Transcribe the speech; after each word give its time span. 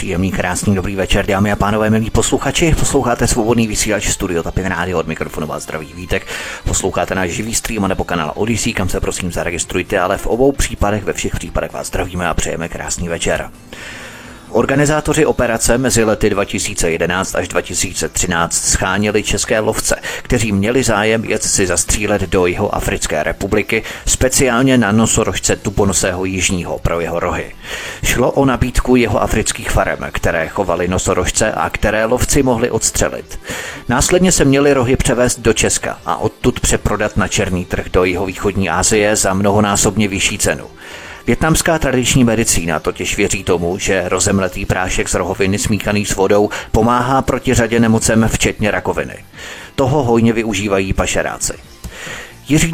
Příjemný, 0.00 0.32
krásný, 0.32 0.74
dobrý 0.74 0.96
večer, 0.96 1.26
dámy 1.26 1.52
a 1.52 1.56
pánové, 1.56 1.90
milí 1.90 2.10
posluchači. 2.10 2.74
Posloucháte 2.78 3.26
svobodný 3.26 3.66
vysílač 3.66 4.08
Studio 4.08 4.42
Tapin 4.42 4.66
Rádio 4.66 4.98
od 4.98 5.06
mikrofonu 5.06 5.46
vás 5.46 5.62
zdraví 5.62 5.92
vítek. 5.94 6.26
Posloucháte 6.64 7.14
náš 7.14 7.30
živý 7.30 7.54
stream 7.54 7.88
nebo 7.88 8.04
kanál 8.04 8.32
Odyssey, 8.34 8.72
kam 8.72 8.88
se 8.88 9.00
prosím 9.00 9.32
zaregistrujte, 9.32 9.98
ale 9.98 10.18
v 10.18 10.26
obou 10.26 10.52
případech, 10.52 11.04
ve 11.04 11.12
všech 11.12 11.32
případech 11.32 11.72
vás 11.72 11.86
zdravíme 11.86 12.28
a 12.28 12.34
přejeme 12.34 12.68
krásný 12.68 13.08
večer. 13.08 13.50
Organizátoři 14.52 15.26
operace 15.26 15.78
mezi 15.78 16.04
lety 16.04 16.30
2011 16.30 17.34
až 17.34 17.48
2013 17.48 18.54
schánili 18.54 19.22
české 19.22 19.60
lovce, 19.60 19.96
kteří 20.22 20.52
měli 20.52 20.82
zájem 20.82 21.24
jet 21.24 21.42
si 21.42 21.66
zastřílet 21.66 22.22
do 22.22 22.46
jeho 22.46 22.74
Africké 22.74 23.22
republiky, 23.22 23.82
speciálně 24.06 24.78
na 24.78 24.92
nosorožce 24.92 25.56
tuponosého 25.56 26.24
jižního 26.24 26.78
pro 26.78 27.00
jeho 27.00 27.20
rohy. 27.20 27.52
Šlo 28.04 28.30
o 28.30 28.44
nabídku 28.44 28.96
jeho 28.96 29.22
afrických 29.22 29.70
farem, 29.70 29.98
které 30.12 30.48
chovali 30.48 30.88
nosorožce 30.88 31.52
a 31.52 31.70
které 31.70 32.04
lovci 32.04 32.42
mohli 32.42 32.70
odstřelit. 32.70 33.40
Následně 33.88 34.32
se 34.32 34.44
měli 34.44 34.74
rohy 34.74 34.96
převést 34.96 35.40
do 35.40 35.52
Česka 35.52 35.98
a 36.06 36.16
odtud 36.16 36.60
přeprodat 36.60 37.16
na 37.16 37.28
černý 37.28 37.64
trh 37.64 37.86
do 37.92 38.04
jeho 38.04 38.26
východní 38.26 38.70
Asie 38.70 39.16
za 39.16 39.34
mnohonásobně 39.34 40.08
vyšší 40.08 40.38
cenu. 40.38 40.64
Větnamská 41.30 41.78
tradiční 41.78 42.24
medicína 42.24 42.80
totiž 42.80 43.16
věří 43.16 43.44
tomu, 43.44 43.78
že 43.78 44.08
rozemletý 44.08 44.66
prášek 44.66 45.08
z 45.08 45.14
rohoviny 45.14 45.58
smíchaný 45.58 46.06
s 46.06 46.14
vodou 46.14 46.50
pomáhá 46.72 47.22
proti 47.22 47.54
řadě 47.54 47.80
nemocem, 47.80 48.28
včetně 48.32 48.70
rakoviny. 48.70 49.14
Toho 49.74 50.02
hojně 50.02 50.32
využívají 50.32 50.92
pašeráci. 50.92 51.52
Jiří 52.48 52.70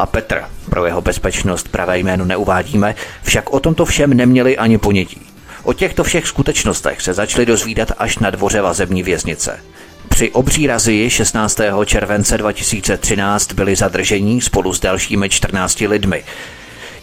a 0.00 0.06
Petr, 0.06 0.44
pro 0.70 0.86
jeho 0.86 1.02
bezpečnost 1.02 1.68
pravé 1.68 1.98
jméno 1.98 2.24
neuvádíme, 2.24 2.94
však 3.22 3.50
o 3.50 3.60
tomto 3.60 3.84
všem 3.84 4.14
neměli 4.14 4.58
ani 4.58 4.78
ponětí. 4.78 5.20
O 5.62 5.72
těchto 5.72 6.04
všech 6.04 6.26
skutečnostech 6.26 7.02
se 7.02 7.14
začali 7.14 7.46
dozvídat 7.46 7.92
až 7.98 8.18
na 8.18 8.30
dvoře 8.30 8.60
vazební 8.60 9.02
věznice. 9.02 9.60
Při 10.08 10.30
obří 10.30 10.66
razii 10.66 11.10
16. 11.10 11.60
července 11.84 12.38
2013 12.38 13.52
byli 13.52 13.76
zadržení 13.76 14.40
spolu 14.40 14.72
s 14.72 14.80
dalšími 14.80 15.28
14 15.28 15.80
lidmi. 15.80 16.24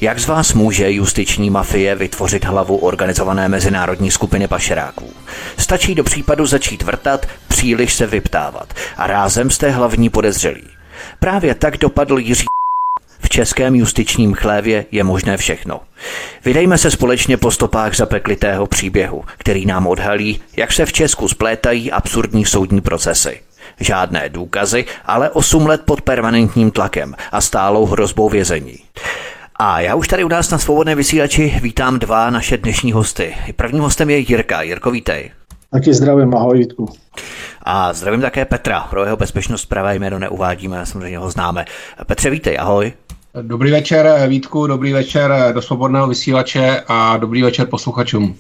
Jak 0.04 0.20
z 0.20 0.28
vás 0.28 0.54
může 0.54 0.92
justiční 0.92 1.50
mafie 1.50 1.96
vytvořit 1.96 2.46
hlavu 2.46 2.78
organizované 2.78 3.48
mezinárodní 3.48 4.12
skupiny 4.12 4.48
pašeráků? 4.48 5.14
Stačí 5.58 5.96
do 5.96 6.04
případu 6.04 6.46
začít 6.46 6.82
vrtat, 6.82 7.26
příliš 7.48 7.94
se 7.94 8.08
vyptávat 8.08 8.74
a 8.98 9.08
rázem 9.08 9.50
jste 9.50 9.70
hlavní 9.70 10.10
podezřelí. 10.10 10.64
Právě 11.20 11.56
tak 11.56 11.78
dopadl 11.78 12.18
Jiří 12.20 12.46
v 13.20 13.30
českém 13.30 13.76
justičním 13.76 14.34
chlévě 14.34 14.86
je 14.92 15.04
možné 15.04 15.38
všechno. 15.38 15.82
Vydejme 16.46 16.78
se 16.78 16.92
společně 16.92 17.38
po 17.38 17.52
stopách 17.52 17.96
zapeklitého 17.96 18.68
příběhu, 18.68 19.24
který 19.38 19.66
nám 19.66 19.88
odhalí, 19.88 20.42
jak 20.58 20.74
se 20.74 20.86
v 20.86 20.94
Česku 20.94 21.28
splétají 21.28 21.92
absurdní 21.92 22.46
soudní 22.46 22.82
procesy. 22.82 23.42
Žádné 23.80 24.30
důkazy, 24.30 24.86
ale 25.06 25.30
8 25.30 25.66
let 25.66 25.82
pod 25.86 26.02
permanentním 26.02 26.72
tlakem 26.72 27.16
a 27.32 27.42
stálou 27.42 27.86
hrozbou 27.86 28.30
vězení. 28.30 28.80
A 29.66 29.80
já 29.80 29.96
už 29.96 30.08
tady 30.08 30.24
u 30.24 30.28
nás 30.28 30.50
na 30.50 30.58
svobodné 30.58 30.96
vysílači 30.96 31.60
vítám 31.62 32.00
dva 32.00 32.30
naše 32.30 32.58
dnešní 32.58 32.92
hosty. 32.92 33.36
Prvním 33.56 33.84
hostem 33.84 34.10
je 34.10 34.18
Jirka. 34.18 34.62
Jirko, 34.62 34.92
vítej. 34.92 35.32
Taky 35.72 35.94
zdravím, 35.94 36.36
ahoj 36.36 36.58
Vítku. 36.58 36.90
A 37.62 37.94
zdravím 37.94 38.22
také 38.22 38.46
Petra. 38.46 38.88
Pro 38.90 39.04
jeho 39.04 39.18
bezpečnost 39.18 39.66
pravé 39.66 39.96
jméno 39.96 40.20
neuvádíme, 40.20 40.86
samozřejmě 40.86 41.18
ho 41.18 41.30
známe. 41.30 41.66
Petře, 42.06 42.30
vítej, 42.30 42.58
ahoj. 42.60 42.94
Dobrý 43.42 43.72
večer 43.72 44.28
Vítku, 44.28 44.68
dobrý 44.68 44.94
večer 44.94 45.34
do 45.54 45.62
svobodného 45.62 46.08
vysílače 46.08 46.84
a 46.88 47.18
dobrý 47.18 47.42
večer 47.42 47.68
posluchačům. 47.68 48.36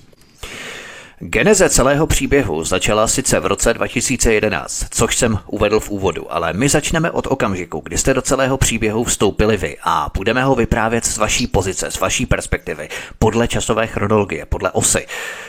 Geneze 1.25 1.69
celého 1.69 2.07
příběhu 2.07 2.63
začala 2.63 3.07
sice 3.07 3.39
v 3.39 3.45
roce 3.45 3.73
2011, 3.73 4.85
což 4.89 5.17
jsem 5.17 5.39
uvedl 5.47 5.79
v 5.79 5.89
úvodu, 5.89 6.34
ale 6.34 6.53
my 6.53 6.69
začneme 6.69 7.11
od 7.11 7.28
okamžiku, 7.28 7.79
kdy 7.84 7.97
jste 7.97 8.13
do 8.13 8.22
celého 8.22 8.57
příběhu 8.57 9.03
vstoupili 9.03 9.57
vy 9.57 9.78
a 9.84 10.11
budeme 10.17 10.44
ho 10.44 10.56
vyprávět 10.56 11.06
z 11.06 11.17
vaší 11.17 11.47
pozice, 11.47 11.91
z 11.91 12.00
vaší 12.00 12.25
perspektivy, 12.25 12.89
podle 13.19 13.47
časové 13.47 13.88
chronologie, 13.88 14.45
podle 14.45 14.72
osy. 14.72 15.07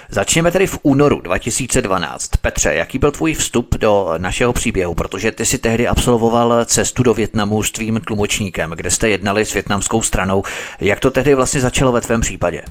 Začněme 0.08 0.50
tedy 0.50 0.66
v 0.66 0.78
únoru 0.82 1.20
2012. 1.20 2.28
Petře, 2.40 2.74
jaký 2.74 2.98
byl 2.98 3.10
tvůj 3.10 3.34
vstup 3.34 3.74
do 3.74 4.14
našeho 4.18 4.52
příběhu, 4.52 4.94
protože 4.94 5.32
ty 5.32 5.46
si 5.46 5.58
tehdy 5.58 5.88
absolvoval 5.88 6.64
cestu 6.64 7.02
do 7.02 7.14
Větnamu 7.14 7.62
s 7.62 7.70
tvým 7.70 8.00
tlumočníkem, 8.06 8.70
kde 8.70 8.90
jste 8.90 9.08
jednali 9.08 9.44
s 9.44 9.52
větnamskou 9.52 10.02
stranou. 10.02 10.42
Jak 10.80 11.00
to 11.00 11.10
tehdy 11.10 11.34
vlastně 11.34 11.60
začalo 11.60 11.92
ve 11.92 12.00
tvém 12.00 12.20
případě? 12.20 12.62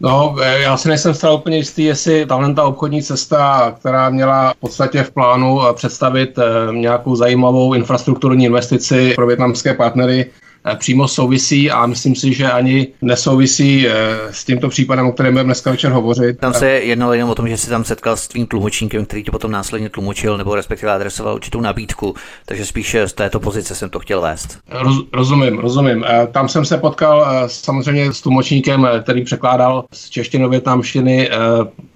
No, 0.00 0.36
e, 0.42 0.62
já 0.62 0.76
si 0.76 0.88
nejsem 0.88 1.14
stále 1.14 1.36
úplně 1.36 1.56
jistý, 1.56 1.84
jestli 1.84 2.26
tahle 2.26 2.54
ta 2.54 2.64
obchodní 2.64 3.02
cesta, 3.02 3.74
která 3.78 4.10
měla 4.10 4.52
v 4.52 4.56
podstatě 4.56 5.02
v 5.02 5.10
plánu 5.10 5.68
e, 5.68 5.74
představit 5.74 6.38
e, 6.38 6.72
nějakou 6.72 7.16
zajímavou 7.16 7.74
infrastrukturní 7.74 8.44
investici 8.44 9.12
pro 9.14 9.26
větnamské 9.26 9.74
partnery, 9.74 10.30
přímo 10.78 11.08
souvisí 11.08 11.70
a 11.70 11.86
myslím 11.86 12.14
si, 12.14 12.32
že 12.32 12.52
ani 12.52 12.88
nesouvisí 13.02 13.88
eh, 13.88 13.92
s 14.30 14.44
tímto 14.44 14.68
případem, 14.68 15.06
o 15.06 15.12
kterém 15.12 15.32
budeme 15.32 15.46
dneska 15.46 15.70
večer 15.70 15.92
hovořit. 15.92 16.38
Tam 16.38 16.54
se 16.54 16.70
jednalo 16.70 17.12
jenom 17.12 17.30
o 17.30 17.34
tom, 17.34 17.48
že 17.48 17.56
se 17.56 17.70
tam 17.70 17.84
setkal 17.84 18.16
s 18.16 18.28
tvým 18.28 18.46
tlumočníkem, 18.46 19.04
který 19.04 19.22
tě 19.22 19.30
potom 19.30 19.50
následně 19.50 19.88
tlumočil 19.88 20.38
nebo 20.38 20.54
respektive 20.54 20.92
adresoval 20.92 21.34
určitou 21.34 21.60
nabídku, 21.60 22.14
takže 22.46 22.66
spíše 22.66 23.08
z 23.08 23.12
této 23.12 23.40
pozice 23.40 23.74
jsem 23.74 23.90
to 23.90 23.98
chtěl 23.98 24.20
vést. 24.20 24.58
Roz, 24.70 24.96
rozumím, 25.12 25.58
rozumím. 25.58 26.04
Eh, 26.08 26.26
tam 26.32 26.48
jsem 26.48 26.64
se 26.64 26.78
potkal 26.78 27.26
samozřejmě 27.46 28.12
s 28.12 28.20
tlumočníkem, 28.20 28.88
který 29.02 29.24
překládal 29.24 29.84
z 29.92 30.10
češtiny 30.10 30.44
do 30.44 30.50
větnamštiny 30.50 31.30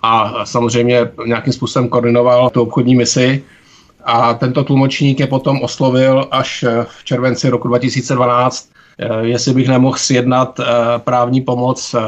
a 0.03 0.47
samozřejmě 0.47 1.11
nějakým 1.27 1.53
způsobem 1.53 1.89
koordinoval 1.89 2.51
tu 2.51 2.63
obchodní 2.63 2.95
misi. 2.95 3.43
A 4.07 4.35
tento 4.35 4.65
tlumočník 4.65 5.21
je 5.21 5.27
potom 5.27 5.63
oslovil 5.63 6.31
až 6.31 6.65
v 6.87 7.05
červenci 7.05 7.51
roku 7.51 7.69
2012, 7.69 8.71
eh, 8.99 9.27
jestli 9.27 9.55
bych 9.55 9.69
nemohl 9.69 9.97
sjednat 9.99 10.61
eh, 10.61 10.65
právní 10.99 11.41
pomoc 11.41 11.95
eh, 11.95 12.01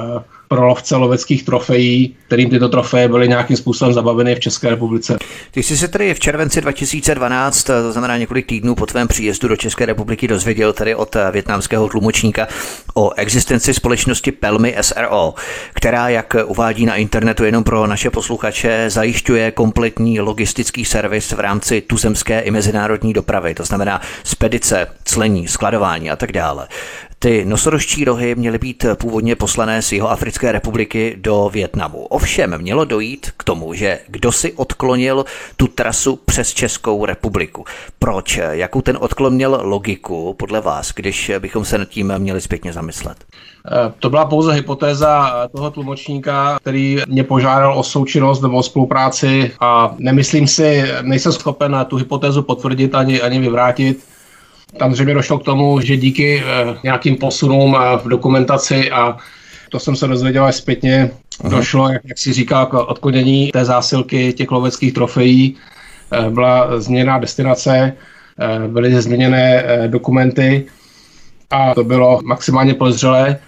pro 0.48 0.66
lovce 0.66 0.96
loveckých 0.96 1.42
trofejí, 1.42 2.16
kterým 2.26 2.50
tyto 2.50 2.68
trofeje 2.68 3.08
byly 3.08 3.28
nějakým 3.28 3.56
způsobem 3.56 3.94
zabaveny 3.94 4.34
v 4.34 4.40
České 4.40 4.70
republice. 4.70 5.16
Ty 5.50 5.62
jsi 5.62 5.76
se 5.76 5.88
tedy 5.88 6.14
v 6.14 6.20
červenci 6.20 6.60
2012, 6.60 7.64
to 7.64 7.92
znamená 7.92 8.16
několik 8.16 8.46
týdnů 8.46 8.74
po 8.74 8.86
tvém 8.86 9.08
příjezdu 9.08 9.48
do 9.48 9.56
České 9.56 9.86
republiky, 9.86 10.28
dozvěděl 10.28 10.72
tedy 10.72 10.94
od 10.94 11.16
větnamského 11.32 11.88
tlumočníka 11.88 12.48
o 12.94 13.12
existenci 13.12 13.74
společnosti 13.74 14.32
Pelmy 14.32 14.76
SRO, 14.80 15.34
která, 15.74 16.08
jak 16.08 16.36
uvádí 16.46 16.86
na 16.86 16.96
internetu 16.96 17.44
jenom 17.44 17.64
pro 17.64 17.86
naše 17.86 18.10
posluchače, 18.10 18.90
zajišťuje 18.90 19.50
kompletní 19.50 20.20
logistický 20.20 20.84
servis 20.84 21.32
v 21.32 21.40
rámci 21.40 21.80
tuzemské 21.80 22.40
i 22.40 22.50
mezinárodní 22.50 23.12
dopravy, 23.12 23.54
to 23.54 23.64
znamená 23.64 24.00
spedice, 24.24 24.86
clení, 25.04 25.48
skladování 25.48 26.10
a 26.10 26.16
tak 26.16 26.32
dále. 26.32 26.68
Ty 27.20 27.44
nosorožčí 27.44 28.04
rohy 28.04 28.34
měly 28.34 28.58
být 28.58 28.86
původně 28.94 29.36
poslané 29.36 29.82
z 29.82 29.92
jeho 29.92 30.10
Africké 30.10 30.52
republiky 30.52 31.16
do 31.20 31.50
Větnamu. 31.52 31.98
Ovšem 32.06 32.58
mělo 32.58 32.84
dojít 32.84 33.30
k 33.36 33.44
tomu, 33.44 33.74
že 33.74 33.98
kdo 34.08 34.32
si 34.32 34.52
odklonil 34.52 35.24
tu 35.56 35.66
trasu 35.66 36.16
přes 36.16 36.54
Českou 36.54 37.04
republiku. 37.04 37.64
Proč? 37.98 38.40
Jakou 38.50 38.80
ten 38.80 38.98
odklon 39.00 39.34
měl 39.34 39.60
logiku 39.62 40.34
podle 40.34 40.60
vás, 40.60 40.92
když 40.94 41.30
bychom 41.38 41.64
se 41.64 41.78
nad 41.78 41.88
tím 41.88 42.12
měli 42.18 42.40
zpětně 42.40 42.72
zamyslet? 42.72 43.24
Eh, 43.72 43.92
to 43.98 44.10
byla 44.10 44.24
pouze 44.24 44.52
hypotéza 44.52 45.32
toho 45.56 45.70
tlumočníka, 45.70 46.58
který 46.60 46.98
mě 47.08 47.24
požádal 47.24 47.78
o 47.78 47.82
součinnost 47.82 48.40
nebo 48.40 48.56
o 48.56 48.62
spolupráci 48.62 49.52
a 49.60 49.94
nemyslím 49.98 50.46
si, 50.46 50.84
nejsem 51.02 51.32
schopen 51.32 51.86
tu 51.88 51.96
hypotézu 51.96 52.42
potvrdit 52.42 52.94
ani, 52.94 53.20
ani 53.20 53.38
vyvrátit. 53.38 54.04
Tam 54.76 54.94
zřejmě 54.94 55.14
došlo 55.14 55.38
k 55.38 55.44
tomu, 55.44 55.80
že 55.80 55.96
díky 55.96 56.42
eh, 56.46 56.76
nějakým 56.82 57.16
posunům 57.16 57.76
eh, 57.76 57.98
v 57.98 58.08
dokumentaci 58.08 58.90
a 58.90 59.16
to 59.68 59.78
jsem 59.78 59.96
se 59.96 60.06
dozvěděl 60.06 60.44
až 60.44 60.54
zpětně, 60.54 61.10
Aha. 61.40 61.56
došlo, 61.56 61.88
jak, 61.88 62.02
jak 62.04 62.18
si 62.18 62.32
říká, 62.32 62.66
k 62.66 62.74
odklonění 62.74 63.50
té 63.52 63.64
zásilky 63.64 64.32
těch 64.32 64.50
loveckých 64.50 64.92
trofejí. 64.92 65.56
Eh, 66.12 66.30
byla 66.30 66.80
změněná 66.80 67.18
destinace, 67.18 67.92
byly 68.66 69.02
změněné 69.02 69.64
dokumenty 69.86 70.66
a 71.50 71.74
to 71.74 71.84
bylo 71.84 72.20
maximálně 72.24 72.74
podezřelé. 72.74 73.38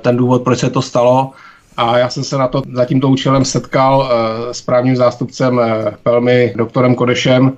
Ten 0.00 0.16
důvod, 0.16 0.42
proč 0.42 0.58
se 0.58 0.70
to 0.70 0.82
stalo, 0.82 1.30
a 1.76 1.98
já 1.98 2.08
jsem 2.08 2.24
se 2.24 2.38
na 2.38 2.48
to 2.48 2.62
za 2.74 2.84
tímto 2.84 3.08
účelem 3.08 3.44
setkal 3.44 4.10
s 4.52 4.60
právním 4.60 4.96
zástupcem 4.96 5.60
Pelmy, 6.02 6.54
doktorem 6.56 6.94
Kodešem, 6.94 7.52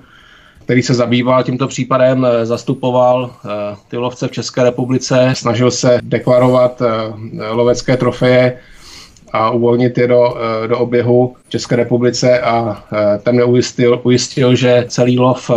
který 0.67 0.81
se 0.81 0.93
zabýval 0.93 1.43
tímto 1.43 1.67
případem, 1.67 2.27
zastupoval 2.43 3.31
ty 3.87 3.97
lovce 3.97 4.27
v 4.27 4.31
České 4.31 4.63
republice, 4.63 5.33
snažil 5.33 5.71
se 5.71 5.99
deklarovat 6.03 6.81
lovecké 7.51 7.97
trofeje 7.97 8.57
a 9.33 9.49
uvolnit 9.49 9.97
je 9.97 10.07
do, 10.07 10.35
do 10.67 10.79
oběhu 10.79 11.35
v 11.47 11.49
České 11.49 11.75
republice 11.75 12.39
a 12.41 12.83
ten 13.23 13.35
mě 13.35 13.43
ujistil, 13.43 13.99
ujistil, 14.03 14.55
že 14.55 14.85
celý 14.87 15.19
lov 15.19 15.51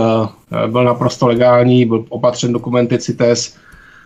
byl 0.66 0.84
naprosto 0.84 1.26
legální, 1.26 1.84
byl 1.86 2.04
opatřen 2.08 2.52
dokumenty 2.52 2.98
CITES, 2.98 3.56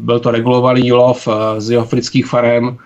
byl 0.00 0.20
to 0.20 0.30
regulovaný 0.30 0.92
lov 0.92 1.28
z 1.58 1.70
jeho 1.70 1.82
afrických 1.82 2.26
farem 2.26 2.76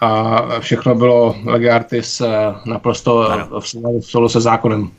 a 0.00 0.42
všechno 0.60 0.94
bylo 0.94 1.36
legartis 1.44 2.22
naprosto 2.66 3.28
v 3.60 4.04
souladu 4.04 4.28
se 4.28 4.40
zákonem. 4.40 4.90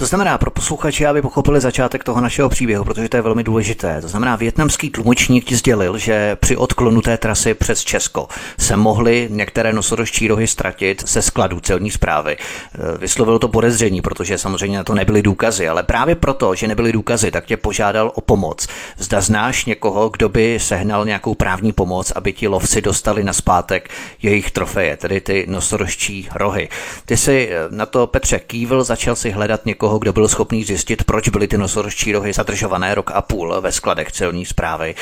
To 0.00 0.06
znamená 0.06 0.38
pro 0.38 0.50
posluchače, 0.50 1.06
aby 1.06 1.22
pochopili 1.22 1.60
začátek 1.60 2.04
toho 2.04 2.20
našeho 2.20 2.48
příběhu, 2.48 2.84
protože 2.84 3.08
to 3.08 3.16
je 3.16 3.22
velmi 3.22 3.44
důležité. 3.44 4.00
To 4.00 4.08
znamená, 4.08 4.36
větnamský 4.36 4.90
tlumočník 4.90 5.44
ti 5.44 5.56
sdělil, 5.56 5.98
že 5.98 6.36
při 6.40 6.56
odklonu 6.56 7.02
té 7.02 7.16
trasy 7.16 7.54
přes 7.54 7.84
Česko 7.84 8.28
se 8.58 8.76
mohly 8.76 9.28
některé 9.30 9.72
nosorožčí 9.72 10.28
rohy 10.28 10.46
ztratit 10.46 11.08
se 11.08 11.22
skladů 11.22 11.60
celní 11.60 11.90
zprávy. 11.90 12.36
E, 12.36 12.98
vyslovil 12.98 13.38
to 13.38 13.48
podezření, 13.48 14.02
protože 14.02 14.38
samozřejmě 14.38 14.78
na 14.78 14.84
to 14.84 14.94
nebyly 14.94 15.22
důkazy, 15.22 15.68
ale 15.68 15.82
právě 15.82 16.14
proto, 16.14 16.54
že 16.54 16.68
nebyly 16.68 16.92
důkazy, 16.92 17.30
tak 17.30 17.46
tě 17.46 17.56
požádal 17.56 18.12
o 18.14 18.20
pomoc. 18.20 18.68
Zda 18.98 19.20
znáš 19.20 19.64
někoho, 19.64 20.08
kdo 20.08 20.28
by 20.28 20.58
sehnal 20.60 21.04
nějakou 21.04 21.34
právní 21.34 21.72
pomoc, 21.72 22.12
aby 22.14 22.32
ti 22.32 22.48
lovci 22.48 22.82
dostali 22.82 23.24
na 23.24 23.32
zpátek 23.32 23.90
jejich 24.22 24.50
trofeje, 24.50 24.96
tedy 24.96 25.20
ty 25.20 25.46
nosorožčí 25.48 26.28
rohy. 26.34 26.68
Ty 27.04 27.16
si 27.16 27.50
e, 27.52 27.56
na 27.70 27.86
to 27.86 28.06
Petře 28.06 28.38
kývil, 28.38 28.84
začal 28.84 29.16
si 29.16 29.30
hledat 29.30 29.66
někoho, 29.66 29.89
někoho, 29.90 29.98
kdo 29.98 30.12
byl 30.12 30.28
schopný 30.28 30.64
zjistit, 30.64 31.04
proč 31.04 31.28
byly 31.28 31.48
ty 31.48 31.58
nosorožčí 31.58 32.12
rohy 32.12 32.32
zadržované 32.32 32.94
rok 32.94 33.10
a 33.14 33.22
půl 33.22 33.60
ve 33.60 33.72
skladech 33.72 34.12
celní 34.12 34.46
zprávy. 34.46 34.94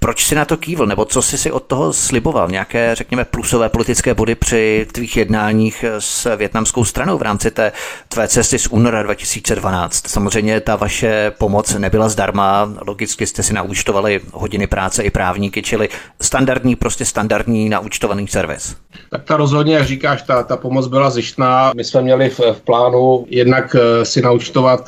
Proč 0.00 0.24
si 0.24 0.34
na 0.34 0.44
to 0.44 0.56
kývil, 0.56 0.86
nebo 0.86 1.04
co 1.04 1.22
jsi 1.22 1.38
si 1.38 1.50
od 1.50 1.62
toho 1.64 1.92
sliboval? 1.92 2.48
Nějaké, 2.48 2.94
řekněme, 2.94 3.24
plusové 3.24 3.68
politické 3.68 4.14
body 4.14 4.34
při 4.34 4.86
tvých 4.92 5.16
jednáních 5.16 5.84
s 5.98 6.36
větnamskou 6.36 6.84
stranou 6.84 7.18
v 7.18 7.22
rámci 7.22 7.50
té 7.50 7.72
tvé 8.08 8.28
cesty 8.28 8.58
z 8.58 8.66
února 8.66 9.02
2012. 9.02 10.08
Samozřejmě 10.08 10.60
ta 10.60 10.76
vaše 10.76 11.32
pomoc 11.38 11.74
nebyla 11.74 12.08
zdarma, 12.08 12.72
logicky 12.86 13.26
jste 13.26 13.42
si 13.42 13.52
naúčtovali 13.52 14.20
hodiny 14.32 14.66
práce 14.66 15.02
i 15.02 15.10
právníky, 15.10 15.62
čili 15.62 15.88
standardní, 16.20 16.76
prostě 16.76 17.04
standardní 17.04 17.68
naúčtovaný 17.68 18.28
servis. 18.28 18.76
Tak 19.10 19.24
ta 19.24 19.36
rozhodně, 19.36 19.74
jak 19.74 19.86
říkáš, 19.86 20.22
ta, 20.22 20.42
ta 20.42 20.56
pomoc 20.56 20.86
byla 20.86 21.10
zjištná. 21.10 21.72
My 21.76 21.84
jsme 21.84 22.02
měli 22.02 22.30
v, 22.30 22.40
v 22.40 22.60
plánu 22.60 23.26
jednak 23.28 23.76
eh, 23.78 24.04
si 24.04 24.22
naučtovat 24.22 24.33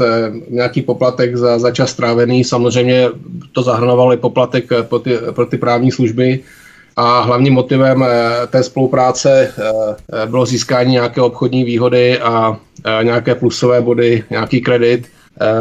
eh, 0.00 0.32
nějaký 0.50 0.82
poplatek 0.82 1.36
za, 1.36 1.58
za 1.58 1.70
čas 1.70 1.90
strávený. 1.90 2.44
Samozřejmě 2.44 3.08
to 3.52 3.62
zahrnovalo 3.62 4.12
i 4.12 4.16
poplatek 4.16 4.72
eh, 4.72 4.82
pro 4.82 4.98
ty, 4.98 5.18
pro 5.32 5.46
ty 5.46 5.58
právní 5.58 5.90
služby. 5.90 6.40
A 6.96 7.20
hlavním 7.20 7.54
motivem 7.54 8.04
té 8.50 8.62
spolupráce 8.62 9.52
bylo 10.26 10.46
získání 10.46 10.92
nějaké 10.92 11.20
obchodní 11.20 11.64
výhody 11.64 12.18
a 12.18 12.56
nějaké 13.02 13.34
plusové 13.34 13.80
body, 13.80 14.24
nějaký 14.30 14.60
kredit 14.60 15.06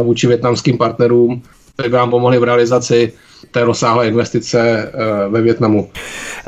vůči 0.04 0.28
větnamským 0.28 0.78
partnerům, 0.78 1.42
které 1.74 1.90
nám 1.90 2.10
pomohli 2.10 2.40
v 2.40 2.44
realizaci 2.44 3.14
té 3.56 3.64
rozsáhlé 3.64 4.08
investice 4.08 4.92
ve 5.30 5.42
Větnamu. 5.42 5.90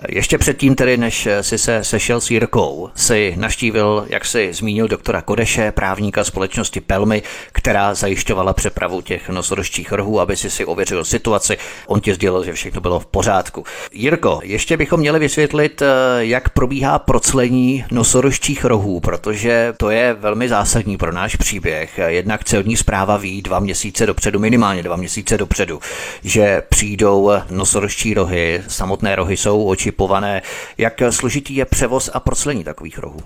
Ještě 0.09 0.38
předtím 0.38 0.75
tedy, 0.75 0.98
než 0.98 1.27
si 1.42 1.57
se 1.57 1.83
sešel 1.83 2.21
s 2.21 2.31
Jirkou, 2.31 2.89
si 2.95 3.33
naštívil, 3.38 4.06
jak 4.09 4.25
si 4.25 4.54
zmínil 4.54 4.88
doktora 4.88 5.21
Kodeše, 5.21 5.71
právníka 5.71 6.24
společnosti 6.24 6.81
Pelmy, 6.81 7.24
která 7.51 7.94
zajišťovala 7.94 8.54
přepravu 8.54 9.01
těch 9.01 9.30
nosorožčích 9.30 9.92
rohů, 9.92 10.19
aby 10.19 10.36
si 10.36 10.50
si 10.50 10.65
ověřil 10.65 11.04
situaci. 11.04 11.57
On 11.88 12.01
ti 12.01 12.13
sdělil, 12.13 12.44
že 12.44 12.54
všechno 12.54 12.81
bylo 12.81 13.00
v 13.00 13.06
pořádku. 13.06 13.63
Jirko, 13.92 14.39
ještě 14.44 14.77
bychom 14.77 15.00
měli 15.00 15.19
vysvětlit, 15.19 15.81
eh, 15.81 15.86
jak 16.19 16.50
probíhá 16.50 17.00
proclení 17.00 17.86
nosorožčích 17.92 18.65
rohů, 18.65 19.00
protože 19.00 19.74
to 19.77 19.89
je 19.89 20.15
velmi 20.19 20.50
zásadní 20.50 20.98
pro 20.98 21.12
náš 21.12 21.36
příběh. 21.36 22.00
Jednak 22.07 22.44
celní 22.44 22.77
zpráva 22.77 23.18
ví 23.18 23.42
dva 23.42 23.59
měsíce 23.59 24.06
dopředu, 24.06 24.39
minimálně 24.39 24.83
dva 24.83 24.95
měsíce 24.95 25.38
dopředu, 25.38 25.80
že 26.24 26.62
přijdou 26.97 27.31
nosorožčí 27.51 28.13
rohy, 28.13 28.63
samotné 28.67 29.15
rohy 29.15 29.38
jsou 29.38 29.65
oči 29.65 29.83
čipované. 29.83 30.41
Jak 30.77 30.94
složitý 31.09 31.55
je 31.55 31.65
převoz 31.65 32.09
a 32.13 32.19
proclení 32.19 32.63
takových 32.63 32.99
rohů? 32.99 33.19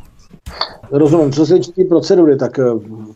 Rozumím, 0.92 1.32
co 1.32 1.46
se 1.46 1.56
týče 1.56 1.84
procedury, 1.90 2.38
tak 2.38 2.60
eh, 2.60 2.64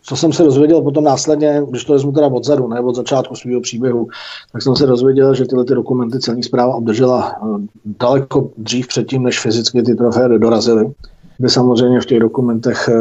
co 0.02 0.16
jsem 0.16 0.32
se 0.32 0.42
dozvěděl 0.42 0.82
potom 0.82 1.04
následně, 1.04 1.62
když 1.70 1.84
to 1.84 1.92
vezmu 1.92 2.12
teda 2.12 2.26
odzadu, 2.26 2.68
ne 2.68 2.80
od 2.80 2.94
začátku 2.94 3.34
svého 3.34 3.60
příběhu, 3.60 4.08
tak 4.52 4.62
jsem 4.62 4.76
se 4.76 4.86
dozvěděl, 4.86 5.34
že 5.34 5.44
tyhle 5.44 5.64
ty 5.64 5.74
dokumenty 5.74 6.20
celní 6.20 6.42
zpráva 6.42 6.74
obdržela 6.74 7.32
eh, 7.36 7.46
daleko 7.84 8.50
dřív 8.56 8.86
předtím, 8.86 9.22
než 9.22 9.40
fyzicky 9.40 9.82
ty 9.82 9.94
trofeje 9.94 10.38
dorazily 10.38 10.86
kde 11.38 11.48
samozřejmě 11.48 12.00
v 12.00 12.06
těch 12.06 12.20
dokumentech 12.20 12.88
eh, 12.88 12.94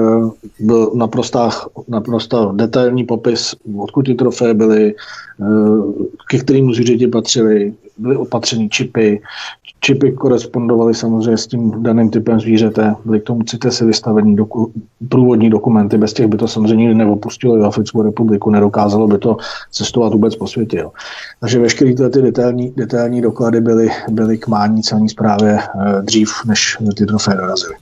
byl 0.60 0.92
naprosto, 0.96 1.50
naprosto 1.88 2.52
detailní 2.56 3.04
popis, 3.04 3.56
odkud 3.78 4.06
ty 4.06 4.16
trofeje 4.16 4.54
byly, 4.54 4.96
ke 6.30 6.38
kterým 6.40 6.74
zvířeti 6.74 7.08
patřily, 7.08 7.74
byly 7.98 8.18
opatřeny 8.18 8.70
čipy, 8.70 9.22
čipy 9.86 10.12
korespondovaly 10.12 10.94
samozřejmě 10.94 11.38
s 11.38 11.48
tím 11.48 11.84
daným 11.84 12.10
typem 12.10 12.40
zvířete, 12.40 12.96
byly 13.06 13.20
k 13.20 13.24
tomu 13.24 13.44
CITESy 13.44 13.86
vystavení 13.86 14.36
doku, 14.36 14.72
průvodní 15.10 15.50
dokumenty, 15.50 15.98
bez 15.98 16.14
těch 16.14 16.28
by 16.28 16.38
to 16.38 16.48
samozřejmě 16.48 16.76
nikdy 16.76 16.96
neopustilo 16.96 17.66
Africkou 17.66 18.02
republiku, 18.02 18.50
nedokázalo 18.50 19.08
by 19.08 19.18
to 19.18 19.38
cestovat 19.72 20.14
vůbec 20.14 20.36
po 20.36 20.48
světě. 20.48 20.78
Jo. 20.78 20.92
Takže 21.40 21.60
veškeré 21.60 21.94
ty 21.94 22.22
detailní, 22.22 22.74
detailní 22.78 23.22
doklady 23.22 23.62
byly, 23.62 23.90
byly 24.10 24.38
k 24.38 24.48
mání 24.48 24.84
celní 24.84 25.10
zprávě 25.10 25.60
eh, 25.60 26.02
dřív, 26.02 26.30
než 26.46 26.78
ty 26.98 27.06
trofeje 27.06 27.38
dorazily. 27.38 27.76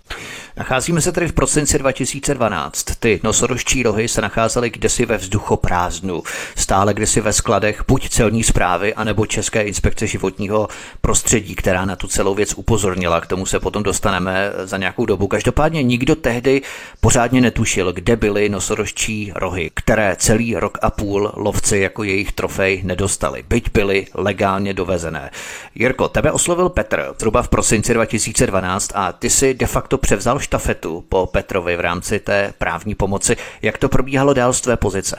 Nacházíme 0.58 1.02
se 1.02 1.12
tedy 1.12 1.28
v 1.28 1.34
prosinci 1.34 1.80
2012. 1.80 2.84
Ty 3.00 3.20
nosorožčí 3.24 3.84
rohy 3.84 4.08
se 4.08 4.22
nacházely 4.22 4.70
kdesi 4.70 5.06
ve 5.06 5.18
vzduchoprázdnu, 5.18 6.24
stále 6.56 6.94
kdesi 6.94 7.22
ve 7.22 7.34
skladech 7.34 7.84
buď 7.88 8.10
celní 8.10 8.44
zprávy, 8.44 8.94
anebo 8.94 9.26
České 9.26 9.62
inspekce 9.62 10.08
životního 10.08 10.68
prostředí, 11.02 11.56
která 11.56 11.86
na 11.86 11.96
tu 11.96 12.08
celou 12.08 12.36
věc 12.36 12.54
upozornila. 12.54 13.22
K 13.22 13.28
tomu 13.28 13.46
se 13.46 13.60
potom 13.60 13.84
dostaneme 13.84 14.52
za 14.64 14.78
nějakou 14.78 15.06
dobu. 15.06 15.28
Každopádně 15.28 15.84
nikdo 15.84 16.16
tehdy 16.16 16.62
pořádně 17.02 17.42
netušil, 17.42 17.94
kde 17.94 18.16
byly 18.16 18.50
nosorožčí 18.50 19.32
rohy, 19.36 19.72
které 19.74 20.16
celý 20.20 20.56
rok 20.56 20.78
a 20.82 20.92
půl 20.92 21.32
lovci 21.36 21.78
jako 21.78 22.04
jejich 22.04 22.32
trofej 22.32 22.82
nedostali, 22.84 23.44
byť 23.50 23.72
byly 23.74 24.08
legálně 24.14 24.74
dovezené. 24.74 25.32
Jirko, 25.76 26.08
tebe 26.08 26.32
oslovil 26.32 26.70
Petr 26.70 27.14
zhruba 27.20 27.42
v 27.42 27.48
prosinci 27.48 27.94
2012 27.94 28.92
a 28.96 29.12
ty 29.12 29.30
si 29.30 29.54
de 29.54 29.68
facto 29.68 29.98
převzal 29.98 30.40
štafetu 30.44 31.04
po 31.10 31.26
Petrovi 31.26 31.76
v 31.78 31.80
rámci 31.80 32.20
té 32.20 32.54
právní 32.58 32.96
pomoci. 32.96 33.36
Jak 33.62 33.78
to 33.78 33.90
probíhalo 33.90 34.34
dál 34.34 34.54
z 34.54 34.62
tvé 34.62 34.78
pozice? 34.78 35.16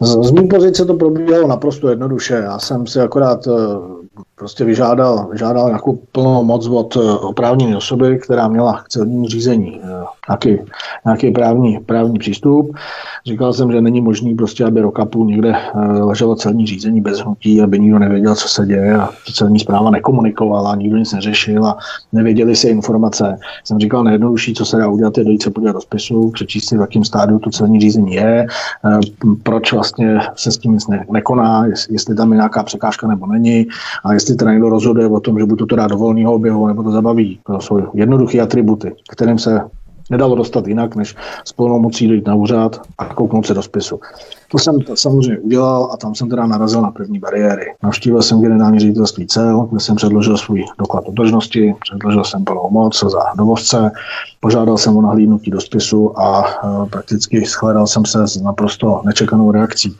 Z, 0.00 0.08
z 0.08 0.30
mý 0.30 0.48
pozice 0.48 0.84
to 0.84 0.94
probíhalo 0.94 1.48
naprosto 1.48 1.88
jednoduše. 1.88 2.34
Já 2.34 2.58
jsem 2.58 2.86
si 2.86 3.00
akorát 3.00 3.46
eh, 3.46 3.50
prostě 4.34 4.64
vyžádal, 4.64 5.28
vyžádal 5.32 5.66
nějakou 5.66 5.98
plnou 6.12 6.44
moc 6.44 6.68
od 6.68 6.96
eh, 6.96 7.00
oprávněné 7.00 7.76
osoby, 7.76 8.18
která 8.18 8.48
měla 8.48 8.82
k 8.82 8.88
celnímu 8.88 9.28
řízení 9.28 9.80
eh, 9.84 10.04
nějaký, 10.28 10.64
nějaký 11.04 11.30
právní, 11.30 11.78
právní 11.78 12.18
přístup. 12.18 12.76
Říkal 13.26 13.52
jsem, 13.52 13.72
že 13.72 13.80
není 13.80 14.00
možný 14.00 14.34
prostě, 14.34 14.64
aby 14.64 14.80
roka 14.80 15.04
půl 15.04 15.26
někde 15.26 15.54
eh, 15.54 15.78
leželo 15.80 16.36
celní 16.36 16.66
řízení 16.66 17.00
bez 17.00 17.18
hnutí, 17.18 17.60
aby 17.60 17.78
nikdo 17.78 17.98
nevěděl, 17.98 18.34
co 18.34 18.48
se 18.48 18.66
děje 18.66 18.94
a 18.94 19.08
celní 19.34 19.58
zpráva 19.58 19.90
nekomunikovala, 19.90 20.76
nikdo 20.76 20.96
nic 20.96 21.12
neřešil 21.12 21.66
a 21.66 21.76
nevěděli 22.12 22.56
si 22.56 22.68
informace. 22.68 23.36
Jsem 23.64 23.78
říkal, 23.78 24.04
nejjednodušší, 24.04 24.54
co 24.54 24.64
se 24.64 24.76
dá 24.76 24.88
udělat, 24.88 25.18
je 25.18 25.24
dojít 25.24 25.42
se 25.42 25.50
podívat 25.50 25.72
do 25.72 25.80
spisu, 25.80 26.30
přečíst 26.30 26.68
si, 26.68 26.76
v 26.76 26.80
jakém 26.80 27.04
stádiu 27.04 27.38
to 27.38 27.50
celní 27.50 27.80
řízení 27.80 28.14
je, 28.14 28.46
proč 29.42 29.72
vlastně 29.72 30.18
se 30.36 30.52
s 30.52 30.58
tím 30.58 30.72
nic 30.72 30.88
ne, 30.88 31.06
nekoná, 31.12 31.66
jestli 31.90 32.14
tam 32.14 32.32
je 32.32 32.36
nějaká 32.36 32.62
překážka 32.62 33.06
nebo 33.06 33.26
není 33.26 33.66
a 34.04 34.12
jestli 34.12 34.34
teda 34.34 34.52
někdo 34.52 34.68
rozhoduje 34.68 35.08
o 35.08 35.20
tom, 35.20 35.38
že 35.38 35.46
buď 35.46 35.68
to 35.68 35.76
dá 35.76 35.86
do 35.86 35.96
volného 35.96 36.34
oběhu, 36.34 36.66
nebo 36.66 36.82
to 36.82 36.90
zabaví. 36.90 37.38
To 37.46 37.60
jsou 37.60 37.80
jednoduché 37.94 38.40
atributy, 38.40 38.94
kterým 39.10 39.38
se 39.38 39.60
nedalo 40.12 40.34
dostat 40.34 40.66
jinak, 40.66 40.96
než 40.96 41.16
s 41.44 41.52
plnou 41.52 41.78
mocí 41.78 42.08
dojít 42.08 42.26
na 42.26 42.34
úřad 42.34 42.80
a 42.98 43.04
kouknout 43.04 43.46
se 43.46 43.54
do 43.54 43.62
spisu. 43.62 44.00
To 44.50 44.58
jsem 44.58 44.80
to 44.80 44.96
samozřejmě 44.96 45.38
udělal 45.38 45.90
a 45.92 45.96
tam 45.96 46.14
jsem 46.14 46.28
teda 46.28 46.46
narazil 46.46 46.82
na 46.82 46.90
první 46.90 47.18
bariéry. 47.18 47.64
Navštívil 47.82 48.22
jsem 48.22 48.40
generální 48.40 48.78
ředitelství 48.78 49.26
cel, 49.26 49.68
kde 49.70 49.80
jsem 49.80 49.96
předložil 49.96 50.36
svůj 50.36 50.64
doklad 50.78 51.04
o 51.08 51.12
držnosti, 51.12 51.74
předložil 51.80 52.24
jsem 52.24 52.44
plnou 52.44 52.68
moc 52.70 53.00
za 53.00 53.22
dovozce, 53.36 53.90
požádal 54.40 54.78
jsem 54.78 54.96
o 54.96 55.02
nahlídnutí 55.02 55.50
do 55.50 55.60
spisu 55.60 56.20
a 56.20 56.44
e, 56.44 56.86
prakticky 56.90 57.44
shledal 57.44 57.86
jsem 57.86 58.04
se 58.04 58.28
s 58.28 58.40
naprosto 58.40 59.02
nečekanou 59.04 59.50
reakcí 59.50 59.96